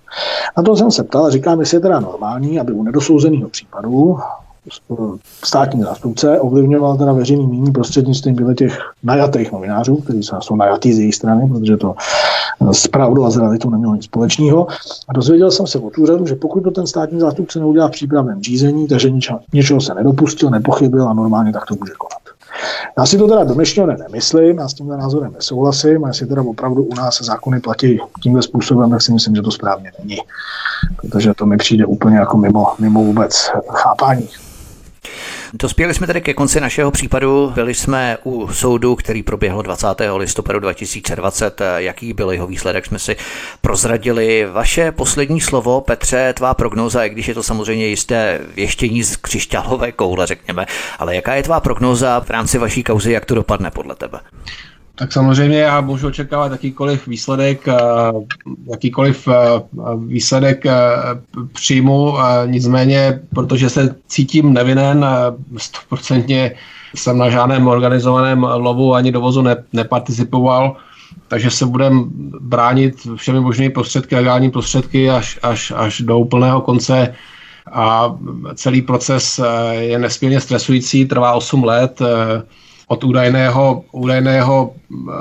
Na 0.57 0.63
to 0.63 0.75
jsem 0.75 0.91
se 0.91 1.03
ptal 1.03 1.31
říkám, 1.31 1.59
jestli 1.59 1.77
je 1.77 1.81
teda 1.81 1.99
normální, 1.99 2.59
aby 2.59 2.71
u 2.71 2.83
nedosouzeného 2.83 3.49
případu 3.49 4.17
státní 5.45 5.81
zástupce 5.81 6.39
ovlivňoval 6.39 6.97
teda 6.97 7.13
veřejný 7.13 7.47
míní 7.47 7.71
prostřednictvím 7.71 8.55
těch 8.55 8.79
najatých 9.03 9.51
novinářů, 9.51 9.95
kteří 9.95 10.23
jsou 10.39 10.55
najatý 10.55 10.93
z 10.93 10.99
její 10.99 11.11
strany, 11.11 11.49
protože 11.49 11.77
to 11.77 11.95
s 12.71 12.87
pravdou 12.87 13.25
a 13.25 13.29
s 13.29 13.37
realitou 13.37 13.69
nemělo 13.69 13.95
nic 13.95 14.05
společného. 14.05 14.67
A 15.09 15.13
dozvěděl 15.13 15.51
jsem 15.51 15.67
se 15.67 15.79
od 15.79 15.97
úřadu, 15.97 16.25
že 16.25 16.35
pokud 16.35 16.61
to 16.63 16.71
ten 16.71 16.87
státní 16.87 17.19
zástupce 17.19 17.59
neudělá 17.59 17.87
v 17.87 17.91
přípravném 17.91 18.41
řízení, 18.41 18.87
takže 18.87 19.09
ničeho, 19.09 19.39
něčeho 19.53 19.81
se 19.81 19.93
nedopustil, 19.93 20.49
nepochybil 20.49 21.09
a 21.09 21.13
normálně 21.13 21.53
tak 21.53 21.65
to 21.65 21.75
může 21.79 21.93
konat. 21.97 22.30
Já 22.97 23.05
si 23.05 23.17
to 23.17 23.27
teda 23.27 23.43
do 23.43 23.53
dnešního 23.53 23.85
dne 23.85 23.97
nemyslím, 23.99 24.57
já 24.57 24.67
s 24.67 24.73
tímhle 24.73 24.97
názorem 24.97 25.33
nesouhlasím, 25.33 26.05
a 26.05 26.07
jestli 26.07 26.27
teda 26.27 26.41
opravdu 26.41 26.83
u 26.83 26.95
nás 26.95 27.21
zákony 27.21 27.59
platí 27.59 27.99
tímhle 28.23 28.41
způsobem, 28.41 28.89
tak 28.89 29.01
si 29.01 29.13
myslím, 29.13 29.35
že 29.35 29.41
to 29.41 29.51
správně 29.51 29.91
není. 29.99 30.17
Protože 31.01 31.33
to 31.33 31.45
mi 31.45 31.57
přijde 31.57 31.85
úplně 31.85 32.17
jako 32.17 32.37
mimo, 32.37 32.67
mimo 32.79 33.03
vůbec 33.03 33.51
chápání. 33.71 34.29
Dospěli 35.53 35.93
jsme 35.93 36.07
tedy 36.07 36.21
ke 36.21 36.33
konci 36.33 36.61
našeho 36.61 36.91
případu. 36.91 37.51
Byli 37.55 37.73
jsme 37.73 38.17
u 38.23 38.53
soudu, 38.53 38.95
který 38.95 39.23
proběhl 39.23 39.61
20. 39.61 39.87
listopadu 40.17 40.59
2020. 40.59 41.61
Jaký 41.77 42.13
byl 42.13 42.31
jeho 42.31 42.47
výsledek, 42.47 42.85
jsme 42.85 42.99
si 42.99 43.15
prozradili. 43.61 44.47
Vaše 44.51 44.91
poslední 44.91 45.41
slovo, 45.41 45.81
Petře, 45.81 46.33
tvá 46.33 46.53
prognóza, 46.53 47.03
i 47.03 47.09
když 47.09 47.27
je 47.27 47.33
to 47.33 47.43
samozřejmě 47.43 47.87
jisté 47.87 48.39
věštění 48.55 49.03
z 49.03 49.15
křišťálové 49.15 49.91
koule, 49.91 50.27
řekněme, 50.27 50.65
ale 50.99 51.15
jaká 51.15 51.35
je 51.35 51.43
tvá 51.43 51.59
prognóza 51.59 52.19
v 52.19 52.29
rámci 52.29 52.57
vaší 52.57 52.83
kauzy, 52.83 53.11
jak 53.11 53.25
to 53.25 53.35
dopadne 53.35 53.71
podle 53.71 53.95
tebe? 53.95 54.19
Tak 54.95 55.11
samozřejmě 55.11 55.57
já 55.57 55.81
můžu 55.81 56.07
očekávat 56.07 56.51
jakýkoliv 56.51 57.07
výsledek, 57.07 57.67
eh, 57.67 57.75
jakýkoliv 58.71 59.27
eh, 59.27 59.33
výsledek 60.05 60.65
eh, 60.65 60.73
přijmu, 61.53 62.13
nicméně, 62.45 63.19
protože 63.35 63.69
se 63.69 63.95
cítím 64.07 64.53
nevinen, 64.53 65.05
stoprocentně 65.57 66.51
jsem 66.95 67.17
na 67.17 67.29
žádném 67.29 67.67
organizovaném 67.67 68.43
lovu 68.43 68.93
ani 68.93 69.11
dovozu 69.11 69.41
ne, 69.41 69.55
neparticipoval, 69.73 70.75
takže 71.27 71.49
se 71.51 71.65
budem 71.65 72.03
bránit 72.39 72.95
všemi 73.15 73.39
možnými 73.39 73.69
prostředky, 73.69 74.15
legální 74.15 74.51
prostředky 74.51 75.09
až, 75.09 75.39
až, 75.43 75.73
až 75.75 76.01
do 76.01 76.19
úplného 76.19 76.61
konce. 76.61 77.13
A 77.71 78.15
celý 78.55 78.81
proces 78.81 79.39
je 79.71 79.99
nesmírně 79.99 80.41
stresující, 80.41 81.05
trvá 81.05 81.33
8 81.33 81.63
let, 81.63 82.01
od 82.91 83.03
údajného, 83.03 83.83
údajného 83.91 84.55
eh, 84.67 85.13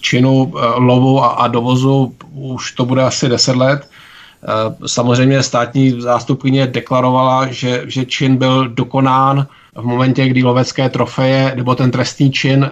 činu 0.00 0.52
eh, 0.52 0.60
lovu 0.76 1.24
a, 1.24 1.28
a 1.28 1.48
dovozu 1.48 2.12
už 2.32 2.72
to 2.72 2.84
bude 2.84 3.02
asi 3.02 3.28
10 3.28 3.56
let. 3.56 3.80
Eh, 3.88 4.86
samozřejmě 4.86 5.42
státní 5.42 6.00
zástupkyně 6.00 6.66
deklarovala, 6.66 7.48
že, 7.48 7.88
že 7.88 8.04
čin 8.04 8.36
byl 8.36 8.68
dokonán 8.68 9.46
v 9.74 9.84
momentě, 9.84 10.28
kdy 10.28 10.42
lovecké 10.42 10.88
trofeje 10.88 11.52
nebo 11.56 11.74
ten 11.74 11.90
trestný 11.90 12.30
čin, 12.30 12.70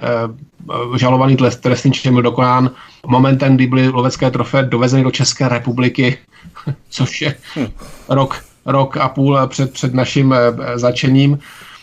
žalovaný 0.96 1.36
trestný 1.36 1.92
čin 1.92 2.12
byl 2.12 2.22
dokonán 2.22 2.70
momentem, 3.06 3.56
kdy 3.56 3.66
byly 3.66 3.88
lovecké 3.88 4.30
trofeje 4.30 4.62
dovezeny 4.62 5.02
do 5.02 5.10
České 5.10 5.48
republiky, 5.48 6.18
což 6.90 7.22
je 7.22 7.34
hm. 7.56 7.66
rok, 8.08 8.38
rok 8.66 8.96
a 8.96 9.08
půl 9.08 9.38
před, 9.46 9.72
před 9.72 9.94
naším 9.94 10.34
začením 10.74 11.38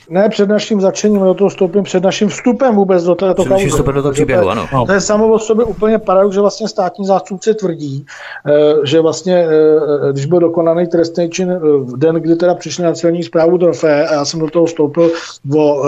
ne 0.10 0.30
před 0.30 0.50
naším 0.50 0.82
začením, 0.82 1.22
do 1.22 1.34
toho 1.34 1.50
vstoupím 1.50 1.84
před 1.84 2.04
naším 2.04 2.30
vstupem 2.30 2.76
vůbec 2.76 3.04
do 3.04 3.16
této 3.16 3.46
kauzy. 3.46 3.70
vstupem 3.70 3.96
do 3.96 4.02
toho 4.02 4.12
příběhu, 4.12 4.50
ano. 4.50 4.68
To 4.86 4.92
je 4.92 5.02
samo 5.02 5.28
o 5.28 5.40
sobě 5.40 5.66
úplně 5.66 5.98
paradox, 6.00 6.36
že 6.36 6.42
vlastně 6.42 6.68
státní 6.68 7.06
zástupce 7.06 7.54
tvrdí, 7.54 8.06
eh, 8.48 8.76
že 8.84 9.02
vlastně, 9.02 9.48
eh, 9.48 10.12
když 10.12 10.26
byl 10.26 10.40
dokonaný 10.40 10.88
trestný 10.88 11.30
čin 11.30 11.52
eh, 11.52 11.60
v 11.60 11.98
den, 11.98 12.16
kdy 12.16 12.36
teda 12.36 12.56
přišli 12.56 12.84
na 12.84 12.94
celní 12.94 13.24
zprávu 13.24 13.58
trofé 13.58 14.08
a 14.08 14.14
já 14.14 14.26
jsem 14.26 14.40
do 14.40 14.50
toho 14.50 14.66
vstoupil 14.66 15.12
o 15.58 15.84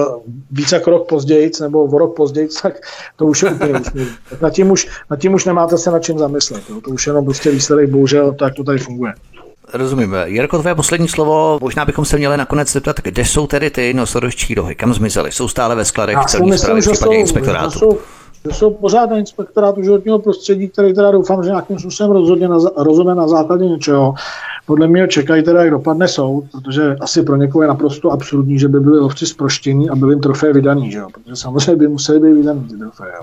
více 0.52 0.76
jak 0.76 0.88
rok 0.88 1.08
později, 1.08 1.52
nebo 1.62 1.84
o 1.84 1.98
rok 1.98 2.16
později, 2.16 2.50
tak 2.62 2.74
to 3.16 3.26
už 3.26 3.42
je 3.42 3.52
úplně. 3.52 3.74
Nad 4.42 4.50
tím 4.50 4.72
už, 4.72 4.88
nad 5.10 5.20
tím 5.20 5.34
už 5.34 5.46
nemáte 5.46 5.78
se 5.78 5.92
na 5.92 6.00
čem 6.00 6.18
zamyslet. 6.18 6.64
Jo. 6.70 6.82
To 6.82 6.92
už 6.92 7.08
jenom 7.08 7.26
prostě 7.26 7.52
výsledek, 7.52 7.90
bohužel, 7.90 8.34
tak 8.34 8.54
to 8.54 8.64
tady 8.64 8.78
funguje. 8.78 9.14
Rozumím. 9.74 10.16
Jirko, 10.26 10.60
tvé 10.60 10.76
poslední 10.76 11.08
slovo, 11.08 11.60
možná 11.62 11.86
bychom 11.86 12.06
se 12.06 12.18
měli 12.18 12.38
nakonec 12.38 12.72
zeptat, 12.72 13.00
kde 13.04 13.26
jsou 13.26 13.48
tedy 13.48 13.70
ty 13.70 13.94
nosorožčí 13.94 14.56
rohy, 14.56 14.76
kam 14.76 14.94
zmizely? 14.94 15.32
Jsou 15.32 15.48
stále 15.48 15.76
ve 15.76 15.86
skladech 15.86 16.18
celní 16.28 16.58
zprávy, 16.58 16.82
případně 16.82 17.18
inspektorátu? 17.20 17.80
Jsou, 17.80 18.00
že 18.46 18.56
jsou 18.56 18.70
pořád 18.72 19.10
na 19.10 19.18
inspektorátu 19.18 19.84
životního 19.84 20.20
prostředí, 20.20 20.70
který 20.70 20.94
teda 20.94 21.12
doufám, 21.12 21.44
že 21.44 21.50
nějakým 21.50 21.80
způsobem 21.80 22.12
rozhodně 22.12 22.48
na, 22.48 22.58
rozhodne 22.78 23.16
na 23.16 23.28
základě 23.28 23.66
něčeho, 23.66 24.14
podle 24.66 24.88
mě 24.88 25.08
čekají 25.08 25.44
teda, 25.44 25.62
jak 25.62 25.72
dopadne 25.72 26.08
soud, 26.08 26.44
protože 26.52 26.96
asi 27.02 27.24
pro 27.24 27.36
někoho 27.36 27.62
je 27.62 27.68
naprosto 27.68 28.12
absurdní, 28.12 28.60
že 28.60 28.68
by 28.68 28.80
byli 28.80 29.00
lovci 29.00 29.26
zproštění 29.26 29.90
a 29.90 29.96
byli 29.96 30.14
jim 30.14 30.22
trofé 30.22 30.54
vydaný, 30.54 30.92
že 30.92 30.98
jo? 30.98 31.08
protože 31.14 31.36
samozřejmě 31.36 31.76
by 31.76 31.88
museli 31.88 32.20
být 32.20 32.34
vydaný 32.34 32.62
ty 32.62 32.78
trofeje. 32.78 33.14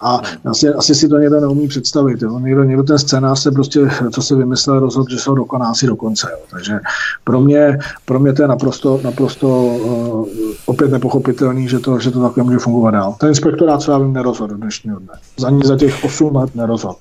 A 0.00 0.20
asi, 0.44 0.68
asi, 0.68 0.94
si 0.94 1.08
to 1.08 1.18
někdo 1.18 1.40
neumí 1.40 1.68
představit. 1.68 2.22
Jo? 2.22 2.38
Někdo, 2.38 2.64
někdo 2.64 2.82
ten 2.82 2.98
scénář 2.98 3.38
se 3.38 3.50
prostě, 3.50 3.80
co 4.12 4.22
se 4.22 4.34
vymyslel, 4.34 4.80
rozhodl, 4.80 5.10
že 5.10 5.18
ho 5.28 5.34
dokoná 5.34 5.74
si 5.74 5.86
do 5.86 5.96
konce. 5.96 6.28
Jo? 6.32 6.38
Takže 6.50 6.78
pro 7.24 7.40
mě, 7.40 7.78
pro 8.04 8.20
mě 8.20 8.32
to 8.32 8.42
je 8.42 8.48
naprosto, 8.48 9.00
naprosto 9.04 9.48
uh, 9.48 10.28
opět 10.66 10.90
nepochopitelný, 10.90 11.68
že 11.68 11.78
to, 11.78 11.98
že 11.98 12.10
to 12.10 12.22
takhle 12.22 12.44
může 12.44 12.58
fungovat 12.58 12.90
dál. 12.90 13.14
Ten 13.20 13.28
inspektorát, 13.28 13.82
co 13.82 13.92
já 13.92 13.98
vím, 13.98 14.12
nerozhodl 14.12 14.47
dnešního 14.56 14.98
dne. 14.98 15.14
Za 15.36 15.50
ní 15.50 15.60
za 15.64 15.76
těch 15.76 16.04
8 16.04 16.36
let 16.36 16.54
nerozhodl. 16.54 16.98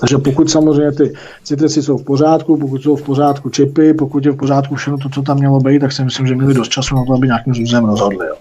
Takže 0.00 0.18
pokud 0.18 0.50
samozřejmě 0.50 0.92
ty 0.92 1.12
citrusy 1.42 1.82
jsou 1.82 1.98
v 1.98 2.04
pořádku, 2.04 2.56
pokud 2.56 2.82
jsou 2.82 2.96
v 2.96 3.02
pořádku 3.02 3.50
čipy, 3.50 3.94
pokud 3.94 4.26
je 4.26 4.32
v 4.32 4.36
pořádku 4.36 4.74
všechno 4.74 4.98
to, 4.98 5.08
co 5.08 5.22
tam 5.22 5.38
mělo 5.38 5.60
být, 5.60 5.78
tak 5.78 5.92
si 5.92 6.04
myslím, 6.04 6.26
že 6.26 6.34
měli 6.34 6.54
dost 6.54 6.68
času 6.68 6.94
na 6.94 7.04
to, 7.04 7.14
aby 7.14 7.26
nějakým 7.26 7.54
způsobem 7.54 7.84
rozhodli. 7.84 8.26
Jo. 8.26 8.34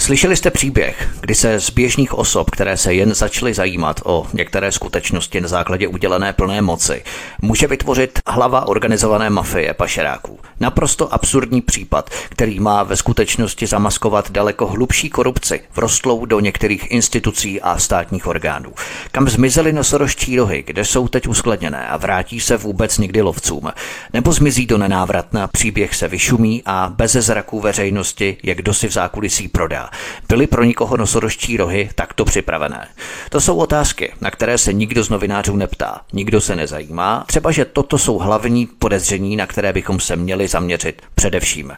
Slyšeli 0.00 0.36
jste 0.36 0.50
příběh, 0.50 1.08
kdy 1.20 1.34
se 1.34 1.60
z 1.60 1.70
běžných 1.70 2.14
osob, 2.14 2.50
které 2.50 2.76
se 2.76 2.94
jen 2.94 3.14
začaly 3.14 3.54
zajímat 3.54 4.00
o 4.04 4.26
některé 4.32 4.72
skutečnosti 4.72 5.40
na 5.40 5.48
základě 5.48 5.88
udělené 5.88 6.32
plné 6.32 6.62
moci, 6.62 7.02
může 7.42 7.66
vytvořit 7.66 8.18
hlava 8.26 8.68
organizované 8.68 9.30
mafie 9.30 9.74
pašeráků. 9.74 10.38
Naprosto 10.60 11.14
absurdní 11.14 11.60
případ, 11.60 12.10
který 12.28 12.60
má 12.60 12.82
ve 12.82 12.96
skutečnosti 12.96 13.66
zamaskovat 13.66 14.30
daleko 14.30 14.66
hlubší 14.66 15.10
korupci, 15.10 15.60
vrostlou 15.74 16.26
do 16.26 16.40
některých 16.40 16.90
institucí 16.90 17.60
a 17.60 17.78
státních 17.78 18.26
orgánů. 18.26 18.72
Kam 19.12 19.28
zmizely 19.28 19.72
nosorožčí 19.72 20.36
rohy, 20.36 20.64
kde 20.66 20.84
jsou 20.84 21.08
teď 21.08 21.28
uskladněné 21.28 21.88
a 21.88 21.96
vrátí 21.96 22.40
se 22.40 22.56
vůbec 22.56 22.98
nikdy 22.98 23.22
lovcům. 23.22 23.72
Nebo 24.12 24.32
zmizí 24.32 24.66
do 24.66 24.78
nenávratna, 24.78 25.46
příběh 25.46 25.94
se 25.94 26.08
vyšumí 26.08 26.62
a 26.66 26.92
bez 26.96 27.12
zraků 27.12 27.60
veřejnosti, 27.60 28.36
jak 28.42 28.58
kdo 28.58 28.74
si 28.74 28.88
v 28.88 28.92
zákulisí 28.92 29.48
prodá. 29.48 29.89
Byly 30.28 30.46
pro 30.46 30.64
nikoho 30.64 30.96
nosorožčí 30.96 31.56
rohy 31.56 31.90
takto 31.94 32.24
připravené? 32.24 32.88
To 33.30 33.40
jsou 33.40 33.56
otázky, 33.56 34.12
na 34.20 34.30
které 34.30 34.58
se 34.58 34.72
nikdo 34.72 35.04
z 35.04 35.10
novinářů 35.10 35.56
neptá, 35.56 36.00
nikdo 36.12 36.40
se 36.40 36.56
nezajímá. 36.56 37.24
Třeba, 37.26 37.50
že 37.50 37.64
toto 37.64 37.98
jsou 37.98 38.18
hlavní 38.18 38.66
podezření, 38.66 39.36
na 39.36 39.46
které 39.46 39.72
bychom 39.72 40.00
se 40.00 40.16
měli 40.16 40.48
zaměřit 40.48 41.02
především. 41.14 41.72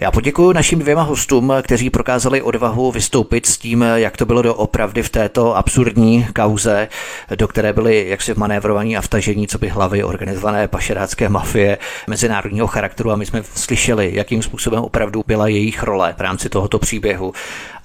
Já 0.00 0.10
poděkuji 0.10 0.52
našim 0.52 0.78
dvěma 0.78 1.02
hostům, 1.02 1.52
kteří 1.62 1.90
prokázali 1.90 2.42
odvahu 2.42 2.92
vystoupit 2.92 3.46
s 3.46 3.58
tím, 3.58 3.84
jak 3.94 4.16
to 4.16 4.26
bylo 4.26 4.42
doopravdy 4.42 5.02
v 5.02 5.08
této 5.08 5.56
absurdní 5.56 6.26
kauze, 6.34 6.88
do 7.36 7.48
které 7.48 7.72
byly 7.72 8.08
jaksi 8.08 8.34
manévrovaní 8.34 8.96
a 8.96 9.00
vtažení, 9.00 9.48
co 9.48 9.58
by 9.58 9.68
hlavy 9.68 10.04
organizované 10.04 10.68
pašerácké 10.68 11.28
mafie 11.28 11.78
mezinárodního 12.06 12.66
charakteru 12.66 13.10
a 13.10 13.16
my 13.16 13.26
jsme 13.26 13.42
slyšeli, 13.54 14.10
jakým 14.14 14.42
způsobem 14.42 14.82
opravdu 14.82 15.24
byla 15.26 15.48
jejich 15.48 15.82
role 15.82 16.14
v 16.18 16.20
rámci 16.20 16.48
tohoto 16.48 16.78
příběhu. 16.78 17.32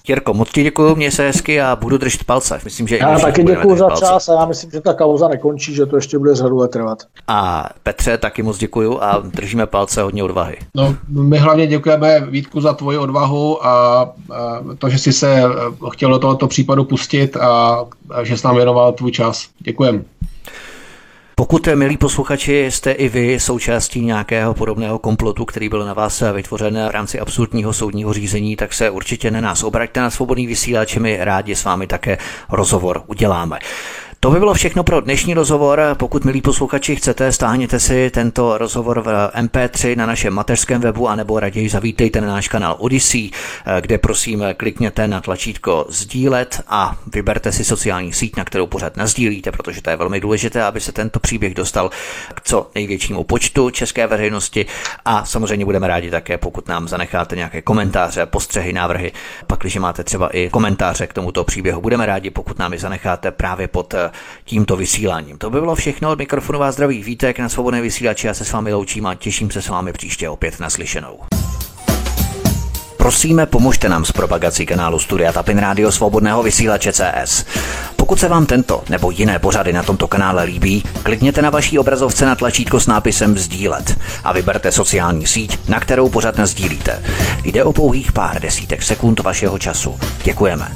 Jirko, 0.09 0.33
moc 0.33 0.49
ti 0.51 0.63
děkuji, 0.63 0.95
mě 0.95 1.11
se 1.11 1.27
hezky 1.27 1.61
a 1.61 1.75
budu 1.75 1.97
držet 1.97 2.23
palce. 2.23 2.59
Myslím, 2.65 2.87
že 2.87 2.97
já 2.97 3.19
taky 3.19 3.43
děkuji 3.43 3.77
za 3.77 3.87
palce. 3.87 4.05
čas 4.05 4.29
a 4.29 4.33
já 4.33 4.45
myslím, 4.45 4.71
že 4.71 4.81
ta 4.81 4.93
kauza 4.93 5.27
nekončí, 5.27 5.73
že 5.73 5.85
to 5.85 5.95
ještě 5.95 6.17
bude 6.17 6.35
řadu 6.35 6.57
let 6.57 6.71
trvat. 6.71 7.03
A 7.27 7.69
Petře, 7.83 8.17
taky 8.17 8.43
moc 8.43 8.57
děkuji 8.57 8.97
a 9.01 9.23
držíme 9.23 9.65
palce 9.65 10.01
hodně 10.01 10.23
odvahy. 10.23 10.57
No, 10.75 10.95
my 11.09 11.37
hlavně 11.37 11.67
děkujeme 11.67 12.19
Vítku 12.19 12.61
za 12.61 12.73
tvoji 12.73 12.97
odvahu 12.97 13.65
a, 13.65 14.01
a 14.01 14.63
to, 14.77 14.89
že 14.89 14.97
jsi 14.97 15.13
se 15.13 15.43
chtěl 15.91 16.09
do 16.09 16.19
tohoto 16.19 16.47
případu 16.47 16.83
pustit 16.83 17.37
a, 17.37 17.85
a 18.11 18.23
že 18.23 18.37
jsi 18.37 18.47
nám 18.47 18.55
věnoval 18.55 18.91
tvůj 18.91 19.11
čas. 19.11 19.47
Děkujeme. 19.59 20.01
Pokud, 21.39 21.67
milí 21.75 21.97
posluchači, 21.97 22.65
jste 22.69 22.91
i 22.91 23.09
vy 23.09 23.39
součástí 23.39 24.01
nějakého 24.01 24.53
podobného 24.53 24.99
komplotu, 24.99 25.45
který 25.45 25.69
byl 25.69 25.85
na 25.85 25.93
vás 25.93 26.23
vytvořen 26.33 26.87
v 26.87 26.91
rámci 26.91 27.19
absurdního 27.19 27.73
soudního 27.73 28.13
řízení, 28.13 28.55
tak 28.55 28.73
se 28.73 28.89
určitě 28.89 29.31
na 29.31 29.41
nás 29.41 29.63
obraťte 29.63 30.01
na 30.01 30.09
svobodný 30.09 30.47
vysílač, 30.47 30.95
my 30.95 31.17
rádi 31.21 31.55
s 31.55 31.63
vámi 31.63 31.87
také 31.87 32.17
rozhovor 32.49 33.03
uděláme. 33.07 33.59
To 34.19 34.31
by 34.31 34.39
bylo 34.39 34.53
všechno 34.53 34.83
pro 34.83 35.01
dnešní 35.01 35.33
rozhovor. 35.33 35.81
Pokud, 35.93 36.25
milí 36.25 36.41
posluchači, 36.41 36.95
chcete, 36.95 37.31
stáhněte 37.31 37.79
si 37.79 38.09
tento 38.09 38.57
rozhovor 38.57 39.01
v 39.01 39.31
MP3 39.35 39.97
na 39.97 40.05
našem 40.05 40.33
mateřském 40.33 40.81
webu, 40.81 41.09
anebo 41.09 41.39
raději 41.39 41.69
zavítejte 41.69 42.21
na 42.21 42.27
náš 42.27 42.47
kanál 42.47 42.75
Odyssey, 42.79 43.31
kde 43.81 43.97
prosím 43.97 44.43
klikněte 44.57 45.07
na 45.07 45.21
tlačítko 45.21 45.85
sdílet 45.89 46.61
a 46.67 46.95
vyberte 47.13 47.51
si 47.51 47.65
sociální 47.65 48.13
síť, 48.13 48.35
na 48.35 48.45
kterou 48.45 48.67
pořád 48.67 48.97
nazdílíte, 48.97 49.51
protože 49.51 49.81
to 49.81 49.89
je 49.89 49.95
velmi 49.95 50.19
důležité, 50.19 50.63
aby 50.63 50.81
se 50.81 50.91
tento 50.91 51.19
příběh 51.19 51.53
dostal 51.53 51.89
k 52.33 52.41
co 52.41 52.69
největšímu 52.75 53.23
počtu 53.23 53.69
české 53.69 54.07
veřejnosti 54.07 54.65
a 55.05 55.25
samozřejmě 55.25 55.65
budeme 55.65 55.87
rádi 55.87 56.11
také, 56.11 56.37
pokud 56.37 56.67
nám 56.67 56.87
zanecháte 56.87 57.35
nějaké 57.35 57.61
komentáře, 57.61 58.25
postřehy, 58.25 58.73
návrhy, 58.73 59.11
pak, 59.47 59.59
když 59.59 59.75
máte 59.75 60.03
třeba 60.03 60.29
i 60.29 60.49
komentáře 60.49 61.07
k 61.07 61.13
tomuto 61.13 61.43
příběhu, 61.43 61.81
budeme 61.81 62.05
rádi, 62.05 62.29
pokud 62.29 62.59
nám 62.59 62.73
je 62.73 62.79
zanecháte 62.79 63.31
právě 63.31 63.67
pod 63.67 63.93
tímto 64.45 64.75
vysíláním. 64.75 65.37
To 65.37 65.49
by 65.49 65.59
bylo 65.59 65.75
všechno 65.75 66.11
od 66.11 66.19
mikrofonu 66.19 66.59
vás 66.59 66.75
zdraví 66.75 67.03
Vítek 67.03 67.39
na 67.39 67.49
svobodné 67.49 67.81
vysílači. 67.81 68.27
Já 68.27 68.33
se 68.33 68.45
s 68.45 68.51
vámi 68.51 68.73
loučím 68.73 69.05
a 69.05 69.15
těším 69.15 69.51
se 69.51 69.61
s 69.61 69.67
vámi 69.67 69.93
příště 69.93 70.29
opět 70.29 70.59
naslyšenou. 70.59 71.19
Prosíme, 72.97 73.45
pomožte 73.45 73.89
nám 73.89 74.05
s 74.05 74.11
propagací 74.11 74.65
kanálu 74.65 74.99
Studia 74.99 75.33
Tapin 75.33 75.57
Rádio 75.57 75.91
Svobodného 75.91 76.43
vysílače 76.43 76.93
CS. 76.93 77.45
Pokud 77.95 78.19
se 78.19 78.27
vám 78.27 78.45
tento 78.45 78.83
nebo 78.89 79.11
jiné 79.11 79.39
pořady 79.39 79.73
na 79.73 79.83
tomto 79.83 80.07
kanále 80.07 80.43
líbí, 80.43 80.83
klikněte 81.03 81.41
na 81.41 81.49
vaší 81.49 81.79
obrazovce 81.79 82.25
na 82.25 82.35
tlačítko 82.35 82.79
s 82.79 82.87
nápisem 82.87 83.37
Sdílet 83.37 83.99
a 84.23 84.33
vyberte 84.33 84.71
sociální 84.71 85.27
síť, 85.27 85.69
na 85.69 85.79
kterou 85.79 86.09
pořad 86.09 86.35
sdílíte. 86.43 87.03
Jde 87.43 87.63
o 87.63 87.73
pouhých 87.73 88.11
pár 88.11 88.41
desítek 88.41 88.83
sekund 88.83 89.19
vašeho 89.19 89.59
času. 89.59 89.99
Děkujeme. 90.23 90.71